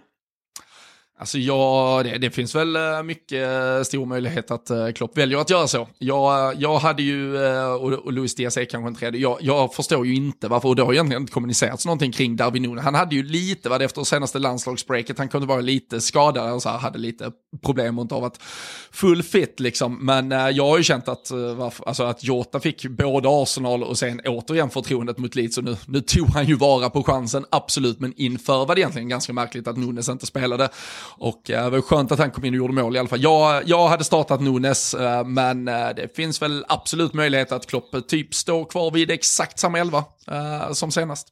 Alltså 1.23 1.39
ja, 1.39 2.01
det, 2.05 2.19
det, 2.19 2.31
finns 2.31 2.55
väl 2.55 2.77
eh, 2.77 3.03
mycket 3.03 3.87
stor 3.87 4.07
möjlighet 4.07 4.51
att 4.51 4.71
eh, 4.71 4.89
Klopp 4.91 5.19
väljer 5.19 5.39
att 5.39 5.51
göra 5.51 5.67
så. 5.67 5.89
Jag, 5.99 6.53
eh, 6.53 6.61
jag 6.61 6.79
hade 6.79 7.03
ju, 7.03 7.39
och, 7.59 7.93
och 7.93 8.13
Luis 8.13 8.35
Diaz 8.35 8.57
är 8.57 8.65
kanske 8.65 8.89
inte 8.89 9.01
tredje, 9.01 9.21
jag, 9.21 9.39
jag 9.41 9.75
förstår 9.75 10.07
ju 10.07 10.15
inte 10.15 10.49
varför, 10.49 10.69
och 10.69 10.77
det 10.77 10.83
har 10.83 10.93
egentligen 10.93 11.23
inte 11.23 11.33
kommunicerats 11.33 11.87
någonting 11.87 12.13
kring 12.13 12.37
Darwin 12.37 12.63
Nunes. 12.63 12.85
Han 12.85 12.95
hade 12.95 13.15
ju 13.15 13.23
lite, 13.23 13.69
vad 13.69 13.83
efter 13.83 14.05
senaste 14.05 14.39
landslagsbreaket, 14.39 15.19
han 15.19 15.29
kunde 15.29 15.47
vara 15.47 15.61
lite 15.61 16.01
skadad, 16.01 16.53
och 16.53 16.63
så 16.63 16.69
här, 16.69 16.79
hade 16.79 16.99
lite 16.99 17.33
problem 17.65 17.99
och 17.99 18.03
inte 18.03 18.15
av 18.15 18.25
att 18.25 18.43
full 18.91 19.23
fit 19.23 19.61
liksom. 19.61 20.07
Men 20.07 20.31
jag 20.31 20.67
har 20.67 20.79
ju 20.79 20.85
känt 20.85 21.09
att, 21.09 21.31
varför, 21.31 21.89
alltså, 21.89 22.03
att 22.03 22.25
Jota 22.25 22.61
fick 22.61 22.87
både 22.87 23.29
Arsenal 23.31 23.83
och 23.83 23.99
sen 23.99 24.21
återigen 24.25 24.71
förtroendet 24.71 25.19
mot 25.19 25.35
Leeds, 25.35 25.59
och 25.59 25.65
nu, 25.65 25.77
nu 25.87 26.01
tog 26.01 26.29
han 26.29 26.47
ju 26.47 26.55
vara 26.55 26.91
på 26.91 27.03
chansen, 27.03 27.45
absolut, 27.51 28.01
men 28.01 28.13
inför 28.17 28.67
var 28.67 28.75
det 28.75 28.81
egentligen 28.81 29.09
ganska 29.09 29.33
märkligt 29.33 29.69
att 29.69 29.77
Nunes 29.77 30.09
inte 30.09 30.27
spelade. 30.27 30.69
Och 31.17 31.51
eh, 31.51 31.65
det 31.65 31.71
var 31.71 31.81
skönt 31.81 32.13
att 32.13 32.19
han 32.19 32.31
kom 32.31 32.45
in 32.45 32.55
och 32.55 32.59
gjorde 32.59 32.75
mål 32.75 32.97
i 32.97 32.99
alla 32.99 33.09
fall. 33.09 33.23
Jag, 33.23 33.63
jag 33.67 33.89
hade 33.89 34.05
startat 34.05 34.41
Nunes, 34.41 34.95
eh, 34.95 35.25
men 35.25 35.69
eh, 35.69 35.89
det 35.97 36.17
finns 36.17 36.43
väl 36.43 36.65
absolut 36.69 37.15
möjlighet 37.15 37.53
att 37.53 37.67
Klopp 37.67 37.95
eh, 37.95 38.01
typ 38.01 38.35
står 38.35 38.65
kvar 38.65 38.91
vid 38.91 39.11
exakt 39.11 39.59
samma 39.59 39.79
elva 39.79 40.05
eh, 40.31 40.73
som 40.73 40.91
senast. 40.91 41.29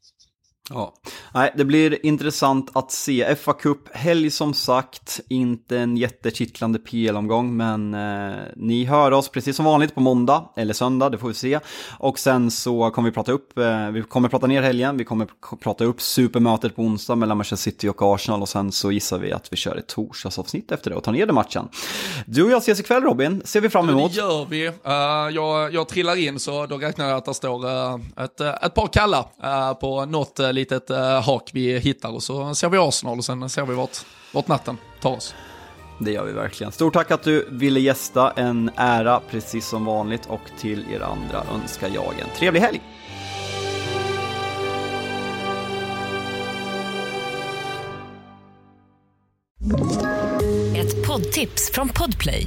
Ja, 0.73 0.95
Nej, 1.35 1.53
det 1.57 1.65
blir 1.65 2.07
intressant 2.07 2.71
att 2.73 2.93
se. 2.93 3.37
FA 3.37 3.53
Cup, 3.53 3.79
helg 3.93 4.31
som 4.31 4.55
sagt, 4.55 5.21
inte 5.29 5.79
en 5.79 5.97
jättekittlande 5.97 6.79
PL-omgång, 6.79 7.57
men 7.57 7.95
eh, 7.95 8.37
ni 8.57 8.85
hör 8.85 9.13
oss 9.13 9.29
precis 9.29 9.57
som 9.57 9.65
vanligt 9.65 9.95
på 9.95 10.01
måndag 10.01 10.45
eller 10.57 10.75
söndag, 10.75 11.11
det 11.11 11.19
får 11.19 11.29
vi 11.29 11.35
se. 11.35 11.61
Och 11.99 12.19
sen 12.19 12.51
så 12.51 12.91
kommer 12.91 13.09
vi 13.09 13.15
prata 13.15 13.33
upp, 13.33 13.59
eh, 13.59 13.91
vi 13.91 14.03
kommer 14.03 14.29
prata 14.29 14.47
ner 14.47 14.63
helgen, 14.63 14.97
vi 14.97 15.05
kommer 15.05 15.29
prata 15.63 15.85
upp 15.85 16.01
supermötet 16.01 16.77
på 16.77 16.83
onsdag 16.83 17.15
mellan 17.15 17.37
Manchester 17.37 17.71
City 17.71 17.89
och 17.89 18.15
Arsenal 18.15 18.43
och 18.43 18.49
sen 18.49 18.73
så 18.73 18.93
gissar 18.93 19.19
vi 19.19 19.33
att 19.33 19.53
vi 19.53 19.57
kör 19.57 19.77
ett 19.77 19.87
torsdagsavsnitt 19.87 20.73
efter 20.73 20.91
det 20.91 20.97
och 20.97 21.05
tar 21.05 21.13
ner 21.13 21.27
den 21.27 21.35
matchen. 21.35 21.69
Du 22.27 22.43
och 22.43 22.51
jag 22.51 22.59
ses 22.59 22.81
ikväll 22.81 23.03
Robin, 23.03 23.43
ser 23.45 23.61
vi 23.61 23.69
fram 23.69 23.89
emot. 23.89 24.13
Det 24.13 24.19
gör 24.19 24.47
vi. 24.51 24.69
Uh, 24.69 24.75
jag, 25.35 25.75
jag 25.75 25.89
trillar 25.89 26.17
in 26.17 26.39
så 26.39 26.67
då 26.67 26.79
räknar 26.79 27.09
jag 27.09 27.17
att 27.17 27.25
det 27.25 27.35
står 27.35 27.67
uh, 27.67 28.01
ett, 28.17 28.41
ett 28.41 28.75
par 28.75 28.87
kallar 28.87 29.27
uh, 29.45 29.75
på 29.75 30.05
något 30.05 30.41
uh, 30.41 30.60
litet 30.61 30.91
uh, 30.91 30.97
hak 30.97 31.51
vi 31.53 31.79
hittar 31.79 32.15
och 32.15 32.23
så 32.23 32.55
ser 32.55 32.69
vi 32.69 32.79
Arsenal 32.79 33.19
och 33.19 33.25
sen 33.25 33.51
ser 33.51 33.67
vi 33.67 33.75
vart, 33.75 33.99
vart 34.33 34.49
natten 34.49 34.79
tar 35.01 35.17
oss. 35.17 35.35
Det 35.99 36.13
gör 36.13 36.25
vi 36.25 36.33
verkligen. 36.33 36.73
Stort 36.73 36.95
tack 36.95 37.11
att 37.11 37.23
du 37.23 37.49
ville 37.51 37.81
gästa. 37.81 38.31
En 38.31 38.71
ära 38.77 39.21
precis 39.31 39.67
som 39.67 39.85
vanligt 39.85 40.27
och 40.27 40.41
till 40.59 40.85
er 40.93 41.01
andra 41.01 41.45
önskar 41.55 41.91
jag 41.95 42.15
en 42.21 42.37
trevlig 42.37 42.61
helg. 42.61 42.81
Ett 50.77 51.07
poddtips 51.07 51.71
från 51.73 51.89
Podplay. 51.89 52.47